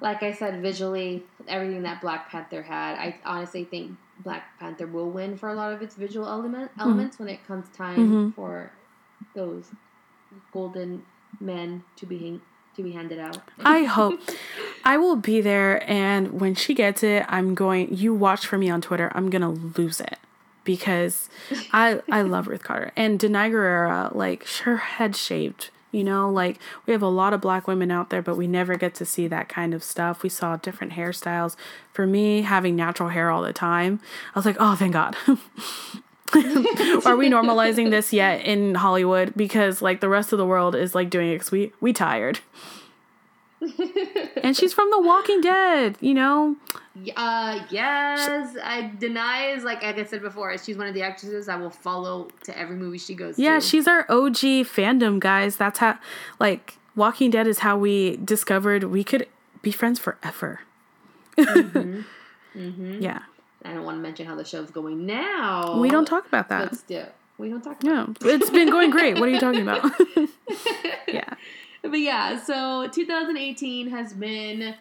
like 0.00 0.22
I 0.22 0.32
said, 0.32 0.62
visually, 0.62 1.22
everything 1.46 1.82
that 1.82 2.00
Black 2.00 2.30
Panther 2.30 2.62
had, 2.62 2.94
I 2.96 3.16
honestly 3.26 3.64
think 3.64 3.92
Black 4.24 4.58
Panther 4.58 4.86
will 4.86 5.10
win 5.10 5.36
for 5.36 5.50
a 5.50 5.54
lot 5.54 5.72
of 5.72 5.82
its 5.82 5.96
visual 5.96 6.26
element 6.26 6.70
elements 6.78 7.18
when 7.18 7.28
it 7.28 7.46
comes 7.46 7.68
time 7.76 7.98
Mhm. 7.98 8.34
for 8.34 8.70
those 9.34 9.70
golden 10.52 11.04
men 11.40 11.84
to 11.96 12.06
be 12.06 12.40
Do 12.74 12.82
we 12.82 12.92
hand 12.92 13.12
it 13.12 13.18
out? 13.18 13.36
I 13.62 13.84
hope 13.84 14.18
I 14.82 14.96
will 14.96 15.16
be 15.16 15.42
there. 15.42 15.82
And 15.90 16.40
when 16.40 16.54
she 16.54 16.72
gets 16.72 17.02
it, 17.02 17.26
I'm 17.28 17.54
going. 17.54 17.94
You 17.94 18.14
watch 18.14 18.46
for 18.46 18.56
me 18.56 18.70
on 18.70 18.80
Twitter. 18.80 19.12
I'm 19.14 19.28
gonna 19.28 19.50
lose 19.50 20.00
it 20.00 20.16
because 20.64 21.28
I 21.72 22.00
I 22.10 22.22
love 22.34 22.46
Ruth 22.48 22.62
Carter 22.62 22.92
and 22.96 23.18
Danai 23.18 23.50
Gurira. 23.50 24.14
Like 24.14 24.46
her 24.64 24.76
head 24.78 25.16
shaved. 25.16 25.70
You 25.90 26.04
know, 26.04 26.30
like 26.30 26.58
we 26.86 26.94
have 26.94 27.02
a 27.02 27.08
lot 27.08 27.34
of 27.34 27.42
black 27.42 27.66
women 27.68 27.90
out 27.90 28.08
there, 28.08 28.22
but 28.22 28.36
we 28.38 28.46
never 28.46 28.76
get 28.76 28.94
to 28.94 29.04
see 29.04 29.26
that 29.28 29.50
kind 29.50 29.74
of 29.74 29.84
stuff. 29.84 30.22
We 30.22 30.30
saw 30.30 30.56
different 30.56 30.94
hairstyles. 30.94 31.54
For 31.92 32.06
me, 32.06 32.40
having 32.42 32.74
natural 32.74 33.10
hair 33.10 33.30
all 33.30 33.42
the 33.42 33.52
time, 33.52 34.00
I 34.34 34.38
was 34.38 34.46
like, 34.46 34.56
oh, 34.58 34.74
thank 34.74 34.94
God. 34.94 35.16
Are 37.04 37.14
we 37.14 37.28
normalizing 37.28 37.90
this 37.90 38.10
yet 38.10 38.42
in 38.42 38.74
Hollywood? 38.76 39.34
Because 39.36 39.82
like 39.82 40.00
the 40.00 40.08
rest 40.08 40.32
of 40.32 40.38
the 40.38 40.46
world 40.46 40.74
is 40.74 40.94
like 40.94 41.10
doing 41.10 41.28
it 41.30 41.38
'cause 41.38 41.50
we 41.52 41.72
we 41.82 41.92
tired. 41.92 42.40
and 44.42 44.56
she's 44.56 44.72
from 44.72 44.90
The 44.90 45.00
Walking 45.00 45.40
Dead, 45.42 45.96
you 46.00 46.14
know. 46.14 46.56
Uh, 47.16 47.64
yes. 47.70 48.28
Danai 48.98 49.56
is 49.56 49.64
like 49.64 49.82
like 49.82 49.98
I 49.98 50.04
said 50.04 50.20
before. 50.22 50.56
She's 50.58 50.76
one 50.76 50.86
of 50.86 50.94
the 50.94 51.02
actresses 51.02 51.48
I 51.48 51.56
will 51.56 51.70
follow 51.70 52.28
to 52.44 52.58
every 52.58 52.76
movie 52.76 52.98
she 52.98 53.14
goes 53.14 53.38
Yeah, 53.38 53.56
to. 53.56 53.60
she's 53.60 53.88
our 53.88 54.00
OG 54.10 54.36
fandom, 54.68 55.18
guys. 55.18 55.56
That's 55.56 55.78
how 55.78 55.98
like 56.38 56.76
Walking 56.94 57.30
Dead 57.30 57.46
is 57.46 57.60
how 57.60 57.78
we 57.78 58.16
discovered 58.18 58.84
we 58.84 59.04
could 59.04 59.26
be 59.62 59.72
friends 59.72 59.98
forever. 59.98 60.60
Yeah. 62.54 63.22
I 63.64 63.72
don't 63.72 63.84
want 63.84 63.96
to 63.96 64.02
mention 64.02 64.26
how 64.26 64.34
the 64.34 64.44
show's 64.44 64.70
going 64.70 65.06
now. 65.06 65.78
We 65.78 65.88
don't 65.88 66.04
talk 66.04 66.26
about 66.26 66.48
that. 66.50 66.60
Let's 66.72 66.82
do. 66.82 67.04
We 67.38 67.48
don't 67.48 67.62
talk. 67.62 67.82
About 67.82 68.20
No, 68.20 68.30
it's 68.30 68.50
been 68.50 68.68
going 68.70 68.90
great. 68.90 69.18
What 69.18 69.28
are 69.28 69.32
you 69.32 69.40
talking 69.40 69.62
about? 69.68 69.90
yeah. 71.08 71.32
But 71.80 71.98
yeah, 72.00 72.38
so 72.42 72.88
2018 72.92 73.88
has 73.90 74.12
been. 74.12 74.74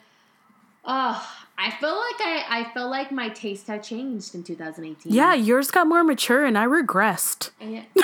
Uh, 0.83 1.21
I 1.57 1.71
feel 1.79 1.95
like 1.95 2.15
I 2.19 2.45
I 2.49 2.73
feel 2.73 2.89
like 2.89 3.11
my 3.11 3.29
taste 3.29 3.67
had 3.67 3.83
changed 3.83 4.33
in 4.33 4.43
2018. 4.43 5.13
Yeah, 5.13 5.33
yours 5.33 5.69
got 5.69 5.87
more 5.87 6.03
mature 6.03 6.43
and 6.45 6.57
I 6.57 6.65
regressed. 6.65 7.51
And- 7.59 7.85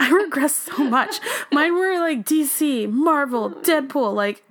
I 0.00 0.10
regressed 0.10 0.74
so 0.76 0.84
much. 0.84 1.18
Mine 1.50 1.74
were 1.74 1.98
like 1.98 2.24
DC, 2.24 2.90
Marvel, 2.90 3.50
Deadpool, 3.50 4.14
like. 4.14 4.42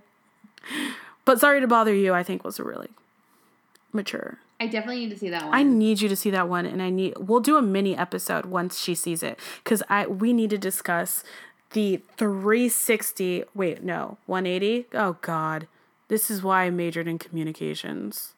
But 1.25 1.39
sorry 1.39 1.61
to 1.61 1.67
bother 1.67 1.93
you. 1.93 2.13
I 2.13 2.23
think 2.23 2.43
was 2.43 2.59
a 2.59 2.63
really 2.63 2.89
mature. 3.93 4.37
I 4.59 4.65
definitely 4.67 5.05
need 5.05 5.11
to 5.11 5.19
see 5.19 5.29
that 5.29 5.43
one. 5.45 5.53
I 5.53 5.61
need 5.63 6.01
you 6.01 6.09
to 6.09 6.15
see 6.15 6.31
that 6.31 6.49
one, 6.49 6.65
and 6.65 6.81
I 6.81 6.89
need. 6.89 7.13
We'll 7.17 7.39
do 7.41 7.57
a 7.57 7.61
mini 7.61 7.95
episode 7.95 8.45
once 8.45 8.79
she 8.79 8.95
sees 8.95 9.21
it, 9.21 9.39
because 9.63 9.83
I 9.89 10.07
we 10.07 10.33
need 10.33 10.49
to 10.49 10.57
discuss 10.57 11.23
the 11.71 12.01
360. 12.17 13.43
Wait, 13.53 13.83
no, 13.83 14.17
180. 14.25 14.87
Oh 14.93 15.17
God, 15.21 15.67
this 16.07 16.29
is 16.31 16.41
why 16.41 16.63
I 16.65 16.69
majored 16.69 17.07
in 17.07 17.17
communications. 17.19 18.33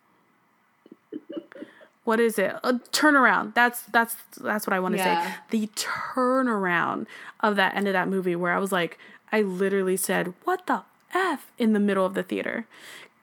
What 2.04 2.20
is 2.20 2.40
it? 2.40 2.56
A 2.64 2.74
turnaround. 2.92 3.54
That's 3.54 3.82
that's 3.84 4.16
that's 4.42 4.66
what 4.66 4.74
I 4.74 4.80
want 4.80 4.94
to 4.94 4.98
Yeah. 5.00 5.22
say. 5.22 5.32
The 5.52 5.68
turnaround 5.76 7.06
of 7.42 7.56
that 7.58 7.76
end 7.76 7.88
of 7.88 7.94
that 7.94 8.08
movie, 8.08 8.36
where 8.36 8.54
I 8.54 8.58
was 8.60 8.72
like, 8.72 8.98
I 9.32 9.42
literally 9.42 9.98
said, 9.98 10.34
"What 10.44 10.66
the 10.66 10.82
f" 11.14 11.52
in 11.60 11.74
the 11.74 11.80
middle 11.80 12.06
of 12.06 12.16
the 12.16 12.24
theater, 12.24 12.66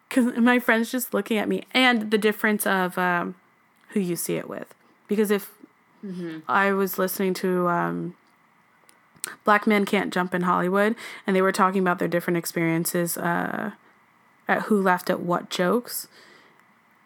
because 0.09 0.37
my 0.37 0.59
friends 0.61 0.93
just 0.93 1.13
looking 1.13 1.37
at 1.39 1.49
me, 1.49 1.65
and 1.75 2.11
the 2.13 2.19
difference 2.19 2.65
of 2.67 2.97
um, 2.97 3.35
who 3.89 4.01
you 4.01 4.15
see 4.15 4.37
it 4.37 4.49
with. 4.49 4.73
Because 5.09 5.31
if 5.33 5.51
I 6.47 6.71
was 6.73 6.97
listening 6.99 7.35
to 7.35 7.69
um, 7.69 8.15
Black 9.45 9.67
Men 9.67 9.85
Can't 9.85 10.13
Jump 10.13 10.33
in 10.35 10.43
Hollywood, 10.43 10.95
and 11.27 11.35
they 11.35 11.43
were 11.43 11.51
talking 11.53 11.81
about 11.81 11.99
their 11.99 12.07
different 12.09 12.37
experiences 12.37 13.17
uh, 13.19 13.73
at 14.49 14.63
who 14.63 14.81
laughed 14.81 15.11
at 15.11 15.21
what 15.21 15.51
jokes. 15.51 16.09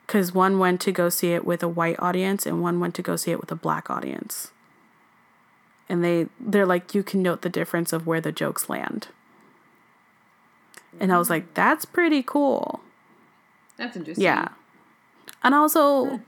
Because 0.06 0.34
one 0.34 0.58
went 0.58 0.80
to 0.82 0.92
go 0.92 1.08
see 1.08 1.32
it 1.32 1.44
with 1.44 1.62
a 1.62 1.68
white 1.68 1.98
audience, 2.00 2.44
and 2.44 2.60
one 2.60 2.80
went 2.80 2.94
to 2.96 3.02
go 3.02 3.14
see 3.14 3.30
it 3.30 3.40
with 3.40 3.52
a 3.52 3.56
black 3.56 3.88
audience. 3.88 4.50
And 5.88 6.04
they 6.04 6.26
they're 6.40 6.66
like, 6.66 6.94
you 6.94 7.02
can 7.02 7.22
note 7.22 7.42
the 7.42 7.48
difference 7.48 7.92
of 7.92 8.06
where 8.06 8.20
the 8.20 8.32
jokes 8.32 8.68
land. 8.68 9.08
And 10.98 11.12
I 11.12 11.18
was 11.18 11.26
mm-hmm. 11.26 11.34
like, 11.34 11.54
that's 11.54 11.84
pretty 11.84 12.22
cool. 12.22 12.80
That's 13.76 13.96
interesting. 13.96 14.24
Yeah. 14.24 14.48
And 15.42 15.54
also, 15.54 16.20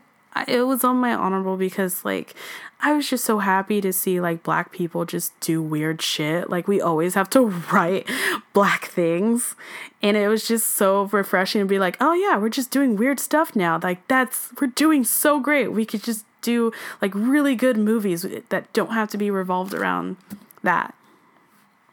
it 0.48 0.62
was 0.62 0.84
on 0.84 0.96
my 0.96 1.14
honorable 1.14 1.56
because, 1.56 2.04
like, 2.04 2.34
I 2.80 2.94
was 2.94 3.08
just 3.08 3.24
so 3.24 3.38
happy 3.38 3.80
to 3.80 3.92
see, 3.92 4.20
like, 4.20 4.42
black 4.42 4.72
people 4.72 5.04
just 5.04 5.38
do 5.40 5.62
weird 5.62 6.02
shit. 6.02 6.50
Like, 6.50 6.66
we 6.66 6.80
always 6.80 7.14
have 7.14 7.30
to 7.30 7.40
write 7.72 8.08
black 8.52 8.86
things. 8.86 9.54
And 10.02 10.16
it 10.16 10.28
was 10.28 10.46
just 10.46 10.70
so 10.70 11.04
refreshing 11.04 11.60
to 11.60 11.66
be 11.66 11.78
like, 11.78 11.96
oh, 12.00 12.12
yeah, 12.12 12.38
we're 12.38 12.48
just 12.48 12.70
doing 12.70 12.96
weird 12.96 13.20
stuff 13.20 13.54
now. 13.54 13.78
Like, 13.82 14.06
that's, 14.08 14.52
we're 14.60 14.68
doing 14.68 15.04
so 15.04 15.38
great. 15.38 15.68
We 15.68 15.84
could 15.86 16.02
just 16.02 16.24
do, 16.40 16.72
like, 17.00 17.14
really 17.14 17.54
good 17.54 17.76
movies 17.76 18.26
that 18.48 18.72
don't 18.72 18.92
have 18.92 19.10
to 19.10 19.18
be 19.18 19.30
revolved 19.30 19.74
around 19.74 20.16
that. 20.62 20.94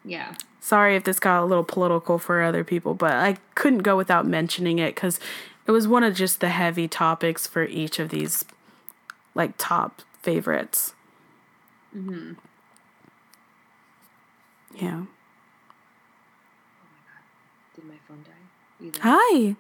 Yeah. 0.04 0.34
Sorry 0.60 0.96
if 0.96 1.04
this 1.04 1.20
got 1.20 1.44
a 1.44 1.46
little 1.46 1.64
political 1.64 2.18
for 2.18 2.42
other 2.42 2.64
people, 2.64 2.94
but 2.94 3.14
I 3.14 3.38
couldn't 3.56 3.80
go 3.80 3.96
without 3.96 4.26
mentioning 4.26 4.80
it 4.80 4.96
because 4.96 5.20
it 5.70 5.72
was 5.72 5.88
one 5.88 6.04
of 6.04 6.16
just 6.16 6.40
the 6.40 6.50
heavy 6.50 6.88
topics 6.88 7.46
for 7.46 7.64
each 7.64 8.00
of 8.00 8.10
these, 8.10 8.44
like, 9.36 9.54
top 9.60 10.02
favorites. 10.24 10.96
Mm-hmm. 11.96 12.34
Yeah. 14.76 15.04
Did 17.76 17.86
my 17.86 17.94
phone 18.08 18.24
die? 18.24 18.84
You 18.84 18.92
there? 18.92 19.02
Hi. 19.04 19.56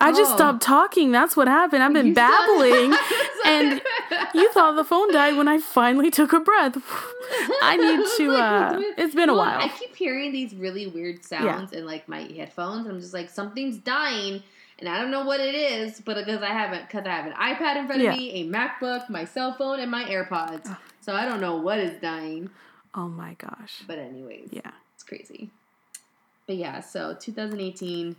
I 0.00 0.10
just 0.12 0.32
Oh. 0.32 0.36
stopped 0.36 0.62
talking. 0.62 1.12
That's 1.12 1.36
what 1.36 1.48
happened. 1.48 1.82
I've 1.82 1.92
been 1.92 2.08
You 2.08 2.14
babbling, 2.14 2.94
and 3.44 3.82
you 4.34 4.50
thought 4.52 4.74
the 4.76 4.84
phone 4.84 5.12
died 5.12 5.36
when 5.36 5.48
I 5.48 5.58
finally 5.58 6.10
took 6.10 6.32
a 6.32 6.40
breath. 6.40 6.76
I 7.62 7.76
need 7.76 8.06
to. 8.16 8.34
uh 8.42 8.80
It's 8.96 9.14
been 9.14 9.28
a 9.28 9.34
while. 9.34 9.60
I 9.60 9.68
keep 9.68 9.94
hearing 9.94 10.32
these 10.32 10.54
really 10.54 10.86
weird 10.86 11.24
sounds 11.24 11.72
in 11.72 11.84
like 11.84 12.08
my 12.08 12.20
headphones. 12.22 12.86
I'm 12.86 13.00
just 13.00 13.12
like 13.14 13.28
something's 13.30 13.76
dying, 13.78 14.42
and 14.78 14.88
I 14.88 14.98
don't 15.00 15.10
know 15.10 15.24
what 15.24 15.40
it 15.40 15.54
is, 15.54 16.00
but 16.00 16.16
because 16.24 16.42
I 16.42 16.48
haven't, 16.48 16.88
because 16.88 17.06
I 17.06 17.10
have 17.10 17.26
an 17.26 17.32
iPad 17.32 17.76
in 17.76 17.86
front 17.86 18.02
Yeah. 18.02 18.12
of 18.12 18.18
me, 18.18 18.30
a 18.42 18.44
MacBook, 18.48 19.08
my 19.08 19.24
cell 19.24 19.54
phone, 19.54 19.80
and 19.80 19.90
my 19.90 20.04
AirPods. 20.04 20.76
So 21.00 21.14
I 21.14 21.24
don't 21.24 21.40
know 21.40 21.56
what 21.56 21.78
is 21.78 22.00
dying. 22.00 22.50
Oh 22.94 23.08
my 23.08 23.34
gosh. 23.34 23.82
But 23.86 23.98
anyways, 23.98 24.48
Yeah. 24.52 24.70
it's 24.94 25.02
crazy. 25.04 25.50
But 26.46 26.56
yeah, 26.56 26.80
so 26.80 27.14
2018. 27.18 28.16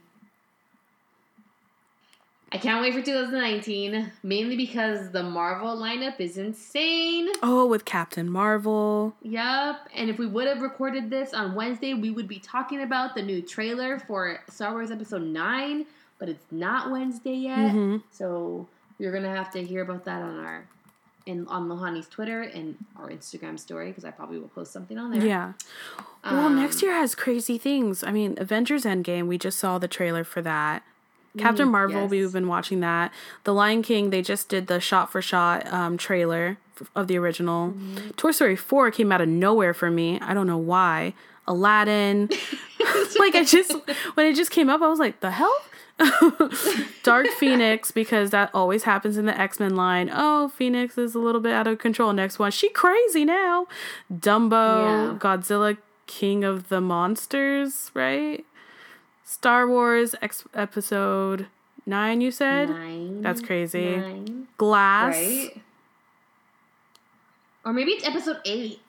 I 2.51 2.57
can't 2.57 2.81
wait 2.81 2.93
for 2.93 3.01
2019, 3.01 4.11
mainly 4.23 4.55
because 4.55 5.11
the 5.11 5.23
Marvel 5.23 5.75
lineup 5.75 6.19
is 6.21 6.37
insane. 6.37 7.27
Oh, 7.43 7.65
with 7.65 7.83
Captain 7.85 8.29
Marvel. 8.29 9.13
Yup. 9.23 9.89
And 9.93 10.09
if 10.09 10.17
we 10.17 10.25
would 10.25 10.47
have 10.47 10.61
recorded 10.61 11.09
this 11.09 11.33
on 11.33 11.53
Wednesday, 11.55 11.93
we 11.93 12.11
would 12.11 12.27
be 12.29 12.39
talking 12.39 12.81
about 12.81 13.13
the 13.15 13.21
new 13.21 13.41
trailer 13.41 13.99
for 13.99 14.39
Star 14.49 14.71
Wars 14.71 14.89
Episode 14.91 15.23
9, 15.23 15.85
but 16.25 16.29
it's 16.33 16.51
not 16.51 16.89
Wednesday 16.91 17.35
yet. 17.35 17.71
Mhm. 17.73 18.01
So 18.11 18.67
you're 18.97 19.11
to 19.23 19.29
have 19.29 19.51
to 19.51 19.63
hear 19.63 19.81
about 19.83 20.05
that 20.05 20.21
on 20.23 20.39
our 20.43 20.65
in 21.27 21.47
on 21.47 21.67
Lohanne's 21.67 22.07
Twitter 22.07 22.41
and 22.41 22.75
our 22.99 23.09
Instagram 23.09 23.59
story 23.59 23.87
because 23.87 24.05
I 24.05 24.11
probably 24.11 24.37
will 24.39 24.47
post 24.49 24.71
something 24.71 24.97
on 24.97 25.11
there. 25.11 25.25
Yeah. 25.25 25.53
Well, 26.23 26.49
next 26.49 26.81
Um, 26.81 26.89
year 26.89 26.97
has 26.97 27.15
crazy 27.15 27.57
things. 27.57 28.03
I 28.03 28.11
mean, 28.11 28.35
Avengers 28.37 28.83
Endgame, 28.85 29.27
we 29.27 29.37
just 29.37 29.57
saw 29.59 29.77
the 29.79 29.87
trailer 29.87 30.23
for 30.23 30.41
that. 30.43 30.83
Captain 31.37 31.67
Marvel, 31.67 31.97
Mm, 31.97 32.03
yes. 32.03 32.11
we've 32.11 32.31
been 32.33 32.47
watching 32.47 32.79
that. 32.79 33.11
The 33.43 33.53
Lion 33.53 33.81
King, 33.81 34.09
they 34.11 34.21
just 34.21 34.49
did 34.49 34.67
the 34.67 34.79
shot 34.79 35.11
for 35.11 35.21
shot 35.21 35.71
um, 35.73 35.97
trailer 35.97 36.57
of 36.95 37.07
the 37.07 37.17
original. 37.17 37.69
Mm-hmm. 37.71 38.09
Toy 38.11 38.31
Story 38.31 38.55
4 38.55 38.89
came 38.91 39.11
out 39.11 39.19
of 39.21 39.27
nowhere 39.27 39.73
for 39.73 39.89
me. 39.91 40.19
I 40.21 40.33
don't 40.33 40.47
know 40.47 40.57
why. 40.57 41.13
Aladdin. 41.47 42.29
like, 43.19 43.33
I 43.35 43.43
just, 43.43 43.73
when 44.13 44.27
it 44.27 44.35
just 44.35 44.51
came 44.51 44.69
up, 44.69 44.81
I 44.81 44.87
was 44.87 44.99
like, 44.99 45.19
the 45.21 45.31
hell? 45.31 45.55
Dark 47.03 47.27
Phoenix, 47.39 47.91
because 47.91 48.31
that 48.31 48.49
always 48.53 48.83
happens 48.83 49.17
in 49.17 49.25
the 49.25 49.39
X 49.39 49.59
Men 49.59 49.75
line. 49.75 50.09
Oh, 50.13 50.49
Phoenix 50.49 50.97
is 50.97 51.15
a 51.15 51.19
little 51.19 51.41
bit 51.41 51.53
out 51.53 51.67
of 51.67 51.77
control. 51.77 52.11
Next 52.13 52.37
one, 52.39 52.51
she 52.51 52.69
crazy 52.69 53.23
now. 53.25 53.67
Dumbo, 54.13 54.51
Yeah. 54.51 55.17
Godzilla, 55.19 55.77
King 56.07 56.43
of 56.43 56.69
the 56.69 56.81
Monsters, 56.81 57.91
right? 57.93 58.45
Star 59.23 59.67
Wars 59.67 60.15
X- 60.21 60.43
episode 60.53 61.47
nine. 61.85 62.21
You 62.21 62.31
said 62.31 62.69
Nine. 62.69 63.21
that's 63.21 63.41
crazy. 63.41 63.95
Nine. 63.95 64.47
Glass. 64.57 65.15
Right? 65.15 65.61
Or 67.63 67.73
maybe 67.73 67.91
it's 67.91 68.05
episode 68.07 68.37
8. 68.45 68.79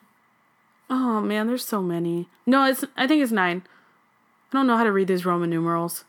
Oh 0.90 1.20
man, 1.20 1.46
there's 1.46 1.64
so 1.64 1.82
many. 1.82 2.28
No, 2.46 2.64
it's. 2.66 2.84
I 2.96 3.06
think 3.06 3.22
it's 3.22 3.32
nine. 3.32 3.62
I 4.52 4.56
don't 4.58 4.66
know 4.66 4.76
how 4.76 4.84
to 4.84 4.92
read 4.92 5.08
these 5.08 5.24
Roman 5.26 5.50
numerals. 5.50 6.04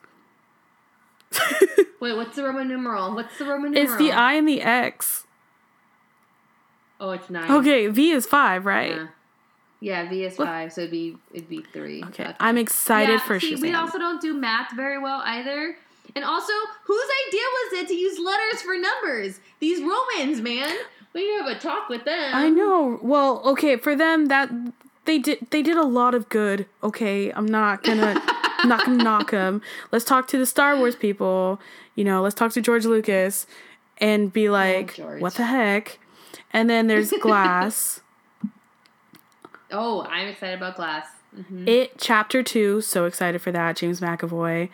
Wait, 1.99 2.15
what's 2.15 2.35
the 2.35 2.43
Roman 2.43 2.67
numeral? 2.67 3.13
What's 3.13 3.37
the 3.37 3.45
Roman 3.45 3.71
numeral? 3.71 3.91
It's 3.93 3.97
the 3.97 4.11
I 4.11 4.33
and 4.33 4.47
the 4.47 4.61
X. 4.61 5.25
Oh, 6.99 7.11
it's 7.11 7.29
9. 7.29 7.51
Okay, 7.51 7.87
V 7.87 8.11
is 8.11 8.25
five, 8.25 8.65
right? 8.65 8.91
Yeah. 8.91 9.07
Yeah, 9.79 10.09
V 10.09 10.23
is 10.23 10.35
five, 10.35 10.73
so 10.73 10.81
it'd 10.81 10.91
be 10.91 11.15
it'd 11.31 11.47
be 11.47 11.63
three. 11.71 12.03
Okay, 12.05 12.33
I'm 12.39 12.57
excited 12.57 13.13
Yeah, 13.13 13.19
for 13.19 13.39
see, 13.39 13.53
Shazam. 13.53 13.61
We 13.61 13.73
also 13.75 13.99
don't 13.99 14.19
do 14.19 14.33
math 14.33 14.75
very 14.75 14.97
well 14.97 15.21
either. 15.23 15.77
And 16.15 16.25
also, 16.25 16.51
whose 16.85 17.05
idea 17.27 17.41
was 17.41 17.79
it 17.81 17.87
to 17.89 17.93
use 17.93 18.17
letters 18.17 18.63
for 18.63 18.75
numbers? 18.75 19.39
These 19.59 19.81
Romans, 19.81 20.41
man. 20.41 20.75
We 21.13 21.21
need 21.21 21.37
to 21.37 21.43
have 21.43 21.57
a 21.57 21.59
talk 21.59 21.89
with 21.89 22.05
them. 22.05 22.31
I 22.33 22.49
know. 22.49 22.99
Well, 23.03 23.41
okay, 23.45 23.75
for 23.77 23.95
them 23.95 24.25
that 24.27 24.49
they 25.05 25.19
did 25.19 25.45
they 25.51 25.61
did 25.61 25.77
a 25.77 25.85
lot 25.85 26.15
of 26.15 26.27
good. 26.29 26.65
Okay, 26.81 27.31
I'm 27.31 27.45
not 27.45 27.83
gonna 27.83 28.19
not 28.65 28.85
gonna 28.85 29.03
knock 29.03 29.31
them. 29.31 29.61
Let's 29.91 30.05
talk 30.05 30.27
to 30.29 30.37
the 30.37 30.45
Star 30.45 30.75
Wars 30.77 30.95
people. 30.95 31.59
You 31.95 32.03
know, 32.03 32.21
let's 32.21 32.35
talk 32.35 32.51
to 32.53 32.61
George 32.61 32.85
Lucas 32.85 33.47
and 33.97 34.31
be 34.31 34.49
like, 34.49 34.95
George. 34.95 35.21
what 35.21 35.35
the 35.35 35.45
heck? 35.45 35.99
And 36.51 36.69
then 36.69 36.87
there's 36.87 37.11
Glass. 37.21 38.01
Oh, 39.71 40.03
I'm 40.09 40.27
excited 40.27 40.57
about 40.57 40.75
Glass. 40.75 41.07
Mhm. 41.37 41.67
It 41.67 41.97
chapter 41.97 42.41
two. 42.41 42.81
So 42.81 43.05
excited 43.05 43.41
for 43.41 43.51
that. 43.51 43.75
James 43.75 43.99
McAvoy. 43.99 44.69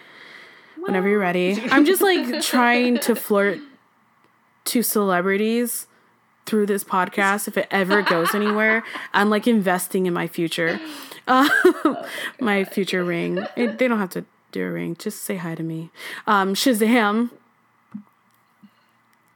Whenever 0.78 1.08
you're 1.08 1.20
ready. 1.20 1.62
I'm 1.72 1.86
just 1.86 2.02
like 2.02 2.42
trying 2.42 3.00
to 3.00 3.16
flirt 3.16 3.60
to 4.66 4.84
celebrities 4.84 5.88
through 6.46 6.66
this 6.66 6.84
podcast 6.84 7.48
if 7.48 7.58
it 7.58 7.68
ever 7.72 8.02
goes 8.02 8.36
anywhere. 8.36 8.84
I'm 9.14 9.30
like 9.30 9.48
investing 9.48 10.06
in 10.06 10.14
my 10.14 10.28
future. 10.28 10.80
My 12.40 12.66
future 12.66 13.02
ring. 13.04 13.46
It, 13.56 13.78
they 13.78 13.88
don't 13.88 14.00
have 14.00 14.10
to 14.12 14.26
do 14.52 14.66
a 14.68 14.72
ring. 14.72 14.96
Just 15.00 15.24
say 15.24 15.38
hi 15.38 15.56
to 15.56 15.64
me. 15.64 15.90
Um, 16.28 16.54
Shazam. 16.54 17.30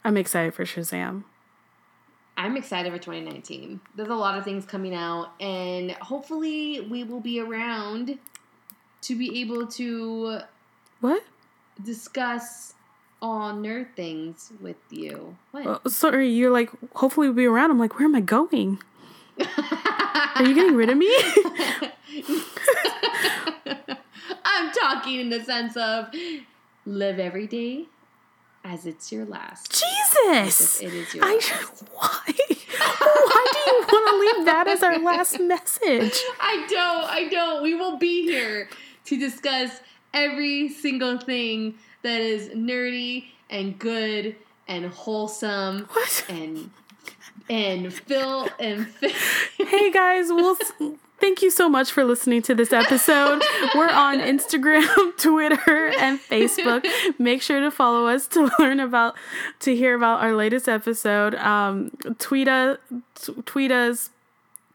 I'm 0.04 0.16
excited 0.18 0.52
for 0.54 0.64
Shazam. 0.64 1.24
I'm 2.36 2.56
excited 2.56 2.92
for 2.92 2.98
2019. 2.98 3.80
There's 3.96 4.08
a 4.10 4.14
lot 4.14 4.38
of 4.38 4.44
things 4.44 4.64
coming 4.64 4.94
out, 4.94 5.30
and 5.40 5.92
hopefully, 5.92 6.86
we 6.88 7.02
will 7.04 7.20
be 7.20 7.40
around 7.40 8.18
to 9.02 9.18
be 9.18 9.40
able 9.40 9.66
to 9.66 10.40
What? 11.00 11.24
discuss 11.82 12.74
all 13.20 13.52
nerd 13.52 13.94
things 13.94 14.52
with 14.60 14.76
you. 14.90 15.36
What? 15.50 15.90
Sorry, 15.90 16.28
you're 16.28 16.50
like, 16.50 16.70
hopefully 16.94 17.28
we'll 17.28 17.36
be 17.36 17.46
around. 17.46 17.70
I'm 17.70 17.78
like, 17.78 17.98
where 17.98 18.06
am 18.06 18.14
I 18.14 18.20
going? 18.20 18.78
Are 19.38 20.44
you 20.44 20.54
getting 20.54 20.74
rid 20.74 20.90
of 20.90 20.98
me? 20.98 21.12
I'm 24.44 24.72
talking 24.72 25.20
in 25.20 25.30
the 25.30 25.42
sense 25.42 25.76
of 25.76 26.06
live 26.86 27.18
every 27.18 27.46
day 27.46 27.86
as 28.64 28.86
it's 28.86 29.12
your 29.12 29.24
last. 29.24 29.72
Jesus! 29.72 30.80
It 30.80 30.92
is 30.92 31.14
your 31.14 31.24
I 31.24 31.34
last. 31.34 31.84
why? 31.92 32.20
why 32.26 33.46
do 33.52 33.58
you 33.70 33.84
want 33.88 34.08
to 34.10 34.18
leave 34.18 34.46
that 34.46 34.68
as 34.68 34.82
our 34.82 34.98
last 34.98 35.40
message? 35.40 36.20
I 36.40 36.66
don't. 36.68 37.04
I 37.04 37.28
don't. 37.28 37.62
We 37.62 37.74
will 37.74 37.96
be 37.98 38.22
here 38.22 38.68
to 39.06 39.18
discuss 39.18 39.80
every 40.12 40.68
single 40.68 41.18
thing 41.18 41.74
that 42.02 42.20
is 42.20 42.48
nerdy 42.50 43.26
and 43.50 43.78
good 43.78 44.36
and 44.66 44.86
wholesome 44.86 45.86
What? 45.92 46.24
and 46.28 46.70
and 47.50 47.92
Phil 47.92 48.48
and 48.58 48.86
Phil. 48.88 49.10
Hey 49.68 49.90
guys, 49.90 50.28
we'll 50.28 50.56
s- 50.60 50.72
thank 51.18 51.40
you 51.42 51.50
so 51.50 51.68
much 51.68 51.90
for 51.92 52.04
listening 52.04 52.42
to 52.42 52.54
this 52.54 52.72
episode. 52.72 53.42
We're 53.74 53.88
on 53.90 54.18
Instagram, 54.34 54.86
Twitter, 55.18 55.88
and 55.98 56.18
Facebook. 56.20 56.86
Make 57.18 57.40
sure 57.42 57.60
to 57.60 57.70
follow 57.70 58.06
us 58.06 58.26
to 58.28 58.50
learn 58.58 58.80
about 58.80 59.14
to 59.60 59.74
hear 59.74 59.94
about 59.94 60.20
our 60.20 60.34
latest 60.34 60.68
episode. 60.68 61.34
Um, 61.36 61.90
tweet 62.18 62.48
us, 62.48 62.78
tweet 63.46 63.72
us, 63.72 64.10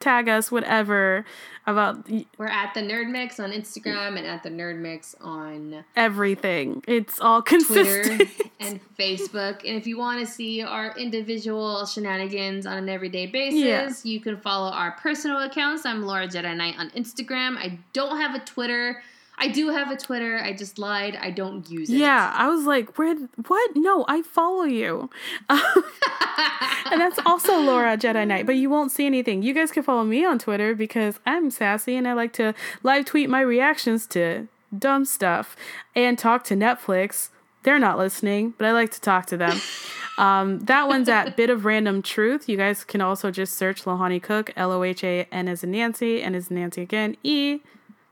tag 0.03 0.27
us, 0.29 0.51
whatever 0.51 1.25
about 1.65 2.09
We're 2.37 2.47
at 2.47 2.73
the 2.73 2.81
Nerd 2.81 3.09
Mix 3.09 3.39
on 3.39 3.51
Instagram 3.51 4.17
and 4.17 4.27
at 4.27 4.43
the 4.43 4.49
Nerd 4.49 4.77
Mix 4.79 5.15
on 5.21 5.85
everything. 5.95 6.83
It's 6.87 7.19
all 7.21 7.41
Twitter 7.41 8.03
consistent. 8.03 8.29
and 8.59 8.79
Facebook. 8.99 9.59
And 9.65 9.77
if 9.77 9.87
you 9.87 9.97
want 9.97 10.19
to 10.19 10.25
see 10.31 10.61
our 10.61 10.95
individual 10.97 11.85
shenanigans 11.85 12.65
on 12.65 12.77
an 12.77 12.89
everyday 12.89 13.27
basis, 13.27 13.59
Yeah. 14.05 14.11
you 14.11 14.19
can 14.19 14.37
follow 14.37 14.69
our 14.71 14.91
personal 14.91 15.39
accounts. 15.39 15.85
I'm 15.85 16.03
Laura 16.03 16.27
Jedi 16.27 16.55
Knight 16.55 16.75
on 16.77 16.89
Instagram. 16.91 17.57
I 17.57 17.79
don't 17.93 18.17
have 18.19 18.35
a 18.35 18.39
Twitter. 18.43 19.01
I 19.37 19.47
do 19.47 19.69
have 19.69 19.91
a 19.91 19.97
Twitter. 19.97 20.39
I 20.39 20.53
just 20.53 20.77
lied. 20.77 21.17
I 21.19 21.31
don't 21.31 21.69
use 21.69 21.89
it. 21.89 21.97
Yeah, 21.97 22.31
I 22.35 22.47
was 22.49 22.65
like, 22.65 22.97
where? 22.97 23.15
What? 23.47 23.71
No, 23.75 24.05
I 24.07 24.21
follow 24.21 24.63
you. 24.63 25.09
and 25.49 27.01
that's 27.01 27.19
also 27.25 27.59
Laura 27.59 27.97
Jedi 27.97 28.25
Knight, 28.27 28.45
but 28.45 28.55
you 28.55 28.69
won't 28.69 28.91
see 28.91 29.05
anything. 29.05 29.41
You 29.41 29.53
guys 29.53 29.71
can 29.71 29.83
follow 29.83 30.03
me 30.03 30.23
on 30.23 30.39
Twitter 30.39 30.75
because 30.75 31.19
I'm 31.25 31.51
sassy 31.51 31.95
and 31.95 32.07
I 32.07 32.13
like 32.13 32.33
to 32.33 32.53
live 32.83 33.05
tweet 33.05 33.29
my 33.29 33.41
reactions 33.41 34.07
to 34.07 34.47
dumb 34.77 35.05
stuff 35.05 35.55
and 35.95 36.17
talk 36.17 36.43
to 36.45 36.55
Netflix. 36.55 37.29
They're 37.63 37.79
not 37.79 37.97
listening, 37.97 38.53
but 38.57 38.67
I 38.67 38.71
like 38.71 38.91
to 38.91 39.01
talk 39.01 39.25
to 39.27 39.37
them. 39.37 39.59
Um, 40.15 40.59
that 40.65 40.87
one's 40.87 41.09
at 41.09 41.35
Bit 41.35 41.49
of 41.49 41.65
Random 41.65 42.03
Truth. 42.03 42.47
You 42.47 42.55
guys 42.55 42.83
can 42.83 43.01
also 43.01 43.31
just 43.31 43.55
search 43.55 43.83
Lohanne 43.83 44.21
Cook, 44.21 44.51
L 44.55 44.71
O 44.71 44.83
H 44.83 45.03
A 45.03 45.27
N 45.31 45.47
as 45.47 45.63
in 45.63 45.71
Nancy, 45.71 46.21
and 46.21 46.35
as 46.35 46.51
Nancy 46.51 46.83
again, 46.83 47.17
E 47.23 47.61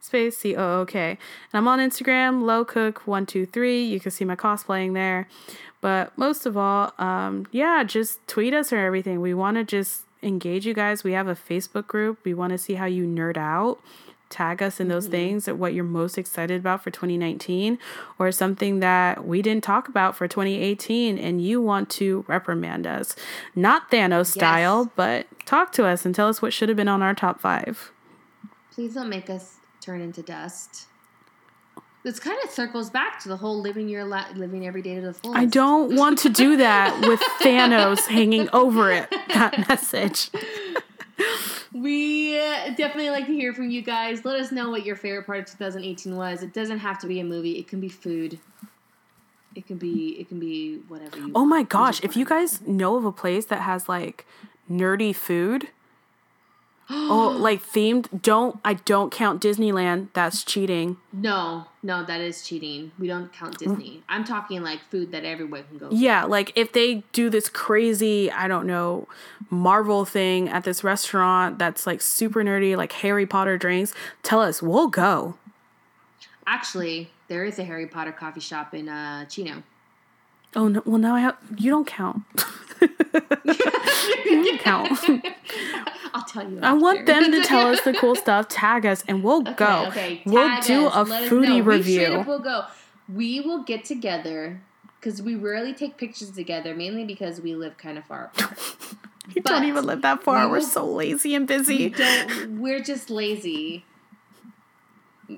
space 0.02 0.38
C 0.38 0.56
O 0.56 0.82
O 0.82 0.86
K. 0.86 1.12
And 1.12 1.18
I'm 1.54 1.68
on 1.68 1.80
Instagram, 1.80 2.44
lowcook123. 2.44 3.88
You 3.88 4.00
can 4.00 4.12
see 4.12 4.26
my 4.26 4.36
cosplaying 4.36 4.94
there. 4.94 5.28
But 5.80 6.16
most 6.18 6.46
of 6.46 6.58
all, 6.58 6.94
um, 7.00 7.48
yeah, 7.52 7.84
just 7.84 8.26
tweet 8.28 8.54
us 8.54 8.72
or 8.72 8.78
everything. 8.78 9.20
We 9.20 9.34
want 9.34 9.58
to 9.58 9.64
just 9.64 10.04
engage 10.22 10.66
you 10.66 10.74
guys. 10.74 11.04
We 11.04 11.14
have 11.14 11.28
a 11.28 11.36
Facebook 11.36 11.88
group. 11.88 12.20
We 12.24 12.34
want 12.34 12.52
to 12.52 12.58
see 12.58 12.76
how 12.76 12.86
you 12.86 13.06
nerd 13.06 13.38
out. 13.38 13.80
Tag 14.30 14.64
us 14.64 14.80
in 14.80 14.88
those 14.88 15.08
things 15.08 15.44
that 15.44 15.58
what 15.58 15.74
you're 15.74 15.84
most 15.84 16.18
excited 16.18 16.62
about 16.62 16.82
for 16.82 16.90
2019 16.90 17.78
or 18.18 18.32
something 18.32 18.80
that 18.80 19.28
we 19.28 19.42
didn't 19.42 19.64
talk 19.64 19.90
about 19.90 20.16
for 20.16 20.26
2018 20.26 21.18
and 21.18 21.42
you 21.42 21.62
want 21.62 21.90
to 21.90 22.24
reprimand 22.30 22.88
us. 22.88 23.14
Not 23.56 23.92
Thanos 23.92 24.28
style, 24.28 24.90
but 24.96 25.28
talk 25.46 25.74
to 25.74 25.86
us 25.86 26.06
and 26.06 26.16
tell 26.16 26.30
us 26.30 26.42
what 26.42 26.54
should 26.54 26.70
have 26.70 26.78
been 26.78 26.88
on 26.88 27.02
our 27.02 27.14
top 27.14 27.42
five. 27.42 27.92
Please 28.74 28.94
don't 28.94 29.10
make 29.10 29.30
us 29.30 29.58
turn 29.82 30.02
into 30.02 30.22
dust. 30.22 30.88
This 32.04 32.20
kind 32.20 32.38
of 32.44 32.50
circles 32.50 32.90
back 32.90 33.20
to 33.22 33.30
the 33.30 33.38
whole 33.38 33.62
living 33.62 33.88
your 33.88 34.04
la- 34.04 34.30
living 34.36 34.66
every 34.66 34.82
day 34.82 34.96
to 34.96 35.02
the 35.02 35.14
fullest. 35.14 35.40
I 35.40 35.46
don't 35.46 35.96
want 35.96 36.18
to 36.20 36.30
do 36.30 36.58
that 36.58 37.08
with 37.08 37.20
Thanos 37.42 38.08
hanging 38.08 38.50
over 38.54 38.92
it. 38.92 39.10
That 39.34 39.68
message. 39.68 40.32
We 41.74 42.38
uh, 42.38 42.72
definitely 42.76 43.12
like 43.12 43.28
to 43.28 43.34
hear 43.34 43.54
from 43.54 43.70
you 43.70 43.82
guys. 43.82 44.26
Let 44.26 44.40
us 44.40 44.52
know 44.52 44.70
what 44.70 44.86
your 44.86 44.96
favorite 44.96 45.26
part 45.26 45.40
of 45.40 45.46
2018 45.46 46.16
was. 46.16 46.44
It 46.44 46.54
doesn't 46.54 46.80
have 46.80 47.00
to 47.00 47.08
be 47.08 47.20
a 47.20 47.24
movie. 47.24 47.58
It 47.60 47.68
can 47.68 47.80
be 47.80 47.88
food. 47.88 48.40
It 49.56 49.68
can 49.68 49.78
be 49.78 50.18
it 50.20 50.28
can 50.28 50.40
be 50.40 50.80
whatever 50.88 51.18
you. 51.18 51.32
Oh 51.34 51.42
want. 51.42 51.50
my 51.50 51.64
gosh, 51.64 52.04
if 52.04 52.18
you 52.18 52.26
guys 52.26 52.62
know 52.62 52.98
of 52.98 53.06
a 53.06 53.12
place 53.12 53.46
that 53.46 53.62
has 53.62 53.88
like 53.88 54.26
nerdy 54.70 55.16
food, 55.16 55.70
oh, 56.92 57.36
like 57.40 57.64
themed, 57.64 58.22
don't 58.22 58.60
I 58.64 58.76
don't 58.76 59.12
count 59.12 59.42
Disneyland. 59.42 60.10
That's 60.14 60.44
cheating. 60.44 60.98
no, 61.14 61.66
no, 61.84 62.04
that 62.06 62.22
is 62.22 62.44
cheating. 62.44 62.92
We 63.00 63.08
don't 63.08 63.32
count 63.34 63.58
Disney. 63.58 64.04
I'm 64.08 64.24
talking 64.24 64.62
like 64.62 64.80
food 64.90 65.12
that 65.12 65.26
everyone 65.26 65.64
can 65.64 65.78
go. 65.78 65.90
Yeah, 65.92 66.26
like 66.26 66.52
if 66.56 66.74
they 66.74 67.04
do 67.12 67.30
this 67.30 67.50
crazy, 67.50 68.30
I 68.32 68.48
don't 68.48 68.68
know, 68.68 69.08
Marvel 69.50 70.06
thing 70.06 70.50
at 70.50 70.64
this 70.64 70.84
restaurant 70.84 71.58
that's 71.58 71.88
like 71.88 72.02
super 72.02 72.44
nerdy, 72.44 72.78
like 72.78 72.92
Harry 72.94 73.26
Potter 73.26 73.58
drinks, 73.58 73.94
tell 74.24 74.42
us, 74.42 74.62
we'll 74.62 74.88
go. 74.88 75.36
Actually, 76.46 77.10
there 77.28 77.46
is 77.46 77.58
a 77.60 77.64
Harry 77.64 77.88
Potter 77.88 78.12
coffee 78.12 78.40
shop 78.40 78.74
in 78.74 78.90
uh, 78.90 79.26
Chino. 79.26 79.64
Oh 80.56 80.68
no! 80.68 80.82
Well, 80.86 80.98
now 80.98 81.16
I 81.16 81.22
have. 81.22 81.38
You 81.58 81.72
don't 81.72 81.88
count. 81.88 82.24
you 82.82 82.88
don't 84.46 84.60
count. 84.60 85.00
I'll 86.14 86.24
tell 86.26 86.50
you. 86.50 86.60
I 86.62 86.74
want 86.74 87.06
them 87.06 87.32
to 87.32 87.44
tell 87.44 87.68
us 87.68 87.82
the 87.82 87.94
cool 88.00 88.16
stuff. 88.16 88.48
Tag 88.50 88.86
us, 88.86 89.04
and 89.08 89.24
we'll 89.24 89.42
go. 89.42 89.86
Okay, 89.88 90.22
we'll 90.26 90.62
do 90.62 90.88
us, 90.88 91.10
a 91.10 91.30
foodie. 91.30 91.56
We 91.56 91.62
review. 91.62 92.24
will 92.28 92.40
go. 92.40 92.66
We 93.14 93.40
will 93.42 93.64
get 93.64 93.86
together 93.86 94.62
because 95.00 95.22
we 95.22 95.36
rarely 95.36 95.74
take 95.74 95.98
pictures 95.98 96.32
together, 96.32 96.76
mainly 96.76 97.06
because 97.06 97.42
we 97.42 97.56
live 97.56 97.78
kind 97.78 97.98
of 97.98 98.06
far 98.06 98.32
apart. 98.34 98.60
you 99.36 99.42
but 99.42 99.50
don't 99.52 99.64
even 99.66 99.86
live 99.86 100.02
that 100.02 100.24
far. 100.24 100.46
we 100.46 100.52
We're 100.52 100.62
so 100.62 100.86
lazy 100.86 101.34
and 101.34 101.50
we 101.50 101.58
busy. 101.58 101.90
don't. 101.90 102.60
We're 102.60 102.82
just 102.84 103.10
lazy. 103.10 103.86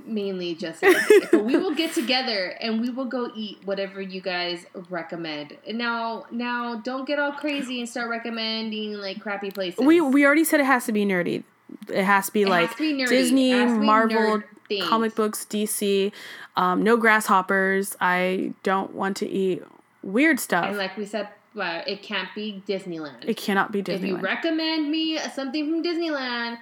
Mainly 0.05 0.55
just 0.55 0.81
but 0.81 1.43
we 1.43 1.57
will 1.57 1.75
get 1.75 1.93
together 1.93 2.55
and 2.59 2.81
we 2.81 2.89
will 2.89 3.05
go 3.05 3.31
eat 3.35 3.59
whatever 3.65 4.01
you 4.01 4.21
guys 4.21 4.65
recommend. 4.89 5.57
And 5.67 5.77
now, 5.77 6.25
now, 6.31 6.75
don't 6.75 7.05
get 7.05 7.19
all 7.19 7.31
crazy 7.31 7.79
and 7.79 7.87
start 7.87 8.09
recommending 8.09 8.93
like 8.93 9.19
crappy 9.21 9.51
places. 9.51 9.85
We 9.85 10.01
we 10.01 10.25
already 10.25 10.43
said 10.43 10.59
it 10.59 10.65
has 10.65 10.85
to 10.85 10.91
be 10.91 11.05
nerdy. 11.05 11.43
It 11.89 12.03
has 12.03 12.27
to 12.27 12.31
be 12.33 12.43
It 12.43 12.49
like 12.49 12.71
to 12.71 12.77
be. 12.77 13.05
Disney, 13.05 13.51
It 13.51 13.57
has 13.57 13.71
to 13.73 13.79
be 13.79 13.85
Marvel, 13.85 14.43
comic 14.83 15.15
books, 15.15 15.45
DC. 15.45 16.11
Um, 16.55 16.83
no 16.83 16.97
grasshoppers. 16.97 17.95
I 17.99 18.53
don't 18.63 18.93
want 18.93 19.17
to 19.17 19.27
eat 19.27 19.63
weird 20.03 20.39
stuff. 20.39 20.65
And 20.65 20.77
like 20.77 20.95
we 20.97 21.05
said, 21.05 21.29
well, 21.55 21.83
it 21.87 22.01
can't 22.03 22.29
be 22.35 22.61
Disneyland. 22.67 23.25
it 23.27 23.37
cannot 23.37 23.71
be 23.71 23.81
Disneyland. 23.81 23.95
If 23.95 24.03
you 24.05 24.17
recommend 24.17 24.91
me 24.91 25.17
something 25.33 25.69
from 25.69 25.83
Disneyland, 25.83 26.57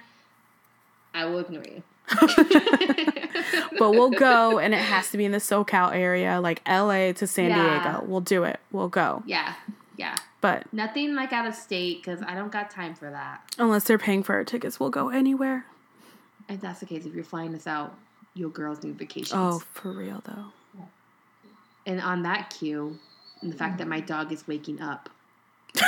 I 1.14 1.26
will 1.26 1.40
ignore 1.40 1.64
you. 1.64 1.82
but 3.78 3.90
we'll 3.90 4.10
go, 4.10 4.58
and 4.58 4.74
it 4.74 4.80
has 4.80 5.10
to 5.10 5.16
be 5.18 5.24
in 5.24 5.32
the 5.32 5.38
SoCal 5.38 5.94
area, 5.94 6.40
like 6.40 6.60
LA 6.68 7.12
to 7.12 7.26
San 7.26 7.50
Yeah. 7.50 7.82
Diego. 7.82 8.04
We'll 8.06 8.20
do 8.20 8.44
it. 8.44 8.60
We'll 8.70 8.88
go. 8.88 9.22
Yeah, 9.26 9.54
yeah. 9.96 10.16
But 10.40 10.70
Nothing 10.72 11.14
like 11.14 11.32
out 11.32 11.46
of 11.46 11.54
state 11.54 12.02
because 12.02 12.20
I 12.22 12.34
don't 12.34 12.50
got 12.52 12.70
time 12.70 12.94
for 12.94 13.10
that. 13.10 13.42
unless 13.58 13.84
they're 13.84 13.98
paying 13.98 14.22
for 14.22 14.34
our 14.34 14.44
tickets, 14.44 14.80
we'll 14.80 14.90
go 14.90 15.08
anywhere. 15.08 15.64
If 16.48 16.60
that's 16.60 16.80
the 16.80 16.86
case, 16.86 17.06
if 17.06 17.14
you're 17.14 17.22
flying 17.24 17.54
us 17.54 17.66
out, 17.66 17.96
your 18.34 18.50
girls 18.50 18.82
need 18.82 18.98
vacations. 18.98 19.32
Oh, 19.34 19.60
for 19.72 19.92
real 19.92 20.22
though. 20.24 20.46
And 21.86 22.00
on 22.00 22.22
that 22.22 22.50
cue, 22.50 22.98
and 23.40 23.52
the 23.52 23.56
fact 23.56 23.78
that 23.78 23.88
my 23.88 23.98
dog 24.00 24.30
is 24.32 24.46
waking 24.46 24.80
up. 24.80 25.08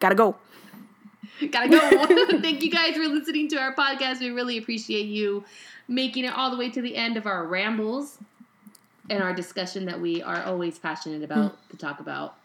Gotta 0.00 0.14
go. 0.14 0.36
Gotta 1.50 1.68
go. 1.68 2.38
Thank 2.40 2.62
you 2.62 2.70
guys 2.70 2.94
for 2.94 3.02
listening 3.08 3.48
to 3.48 3.56
our 3.58 3.74
podcast. 3.74 4.20
We 4.20 4.30
really 4.30 4.58
appreciate 4.58 5.06
you 5.06 5.44
making 5.88 6.24
it 6.24 6.32
all 6.34 6.50
the 6.50 6.56
way 6.56 6.70
to 6.70 6.80
the 6.80 6.96
end 6.96 7.16
of 7.16 7.26
our 7.26 7.46
rambles 7.46 8.18
and 9.10 9.22
our 9.22 9.34
discussion 9.34 9.84
that 9.86 10.00
we 10.00 10.22
are 10.22 10.42
always 10.44 10.78
passionate 10.78 11.22
about 11.22 11.56
to 11.70 11.76
talk 11.76 12.00
about. 12.00 12.36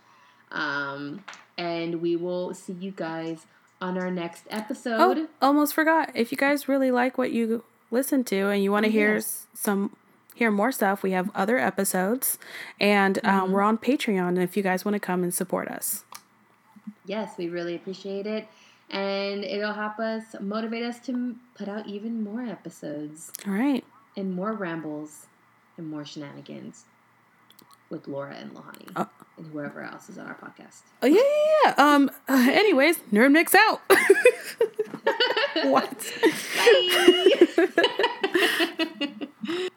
Um, 0.51 1.23
and 1.57 2.01
we 2.01 2.15
will 2.15 2.53
see 2.53 2.73
you 2.73 2.91
guys 2.91 3.45
on 3.79 3.97
our 3.97 4.09
next 4.09 4.43
episode. 4.49 5.17
Oh, 5.19 5.27
almost 5.41 5.73
forgot. 5.73 6.11
If 6.15 6.31
you 6.31 6.37
guys 6.37 6.67
really 6.67 6.89
like 6.91 7.17
what 7.17 7.31
you 7.31 7.63
listen 7.91 8.23
to 8.25 8.49
and 8.49 8.63
you 8.63 8.71
want 8.71 8.85
to 8.85 8.91
hear 8.91 9.15
Yes. 9.15 9.45
some 9.53 9.95
hear 10.33 10.51
more 10.51 10.71
stuff, 10.71 11.03
we 11.03 11.11
have 11.11 11.29
other 11.35 11.57
episodes, 11.57 12.37
and 12.79 13.23
um, 13.25 13.51
we're 13.51 13.61
on 13.61 13.77
Patreon. 13.77 14.37
If 14.41 14.55
you 14.57 14.63
guys 14.63 14.83
want 14.85 14.93
to 14.93 14.99
come 14.99 15.23
and 15.23 15.33
support 15.33 15.67
us, 15.67 16.03
Yes, 17.05 17.37
we 17.37 17.47
really 17.49 17.75
appreciate 17.75 18.25
it 18.27 18.47
and 18.89 19.43
it'll 19.43 19.73
help 19.73 19.99
us 19.99 20.23
motivate 20.39 20.83
us 20.83 20.99
to 21.01 21.35
put 21.55 21.67
out 21.67 21.87
even 21.87 22.23
more 22.23 22.41
episodes. 22.41 23.31
All 23.45 23.53
right. 23.53 23.83
And 24.15 24.33
more 24.33 24.53
rambles 24.53 25.27
and 25.77 25.87
more 25.87 26.05
shenanigans 26.05 26.85
with 27.89 28.07
Laura 28.07 28.35
and 28.35 28.53
Lohanne 28.53 28.91
oh. 28.95 29.09
and 29.37 29.47
whoever 29.47 29.81
else 29.81 30.09
is 30.09 30.17
on 30.17 30.27
our 30.27 30.35
podcast. 30.35 30.81
Oh 31.01 31.07
yeah, 31.07 31.21
yeah, 31.21 31.55
yeah. 31.65 31.73
Um. 31.77 32.09
Uh, 32.27 32.47
anyways, 32.51 32.97
nerd 33.11 33.31
mix 33.31 33.55
out. 33.55 33.81
what? 35.63 36.13
Bye. 39.47 39.67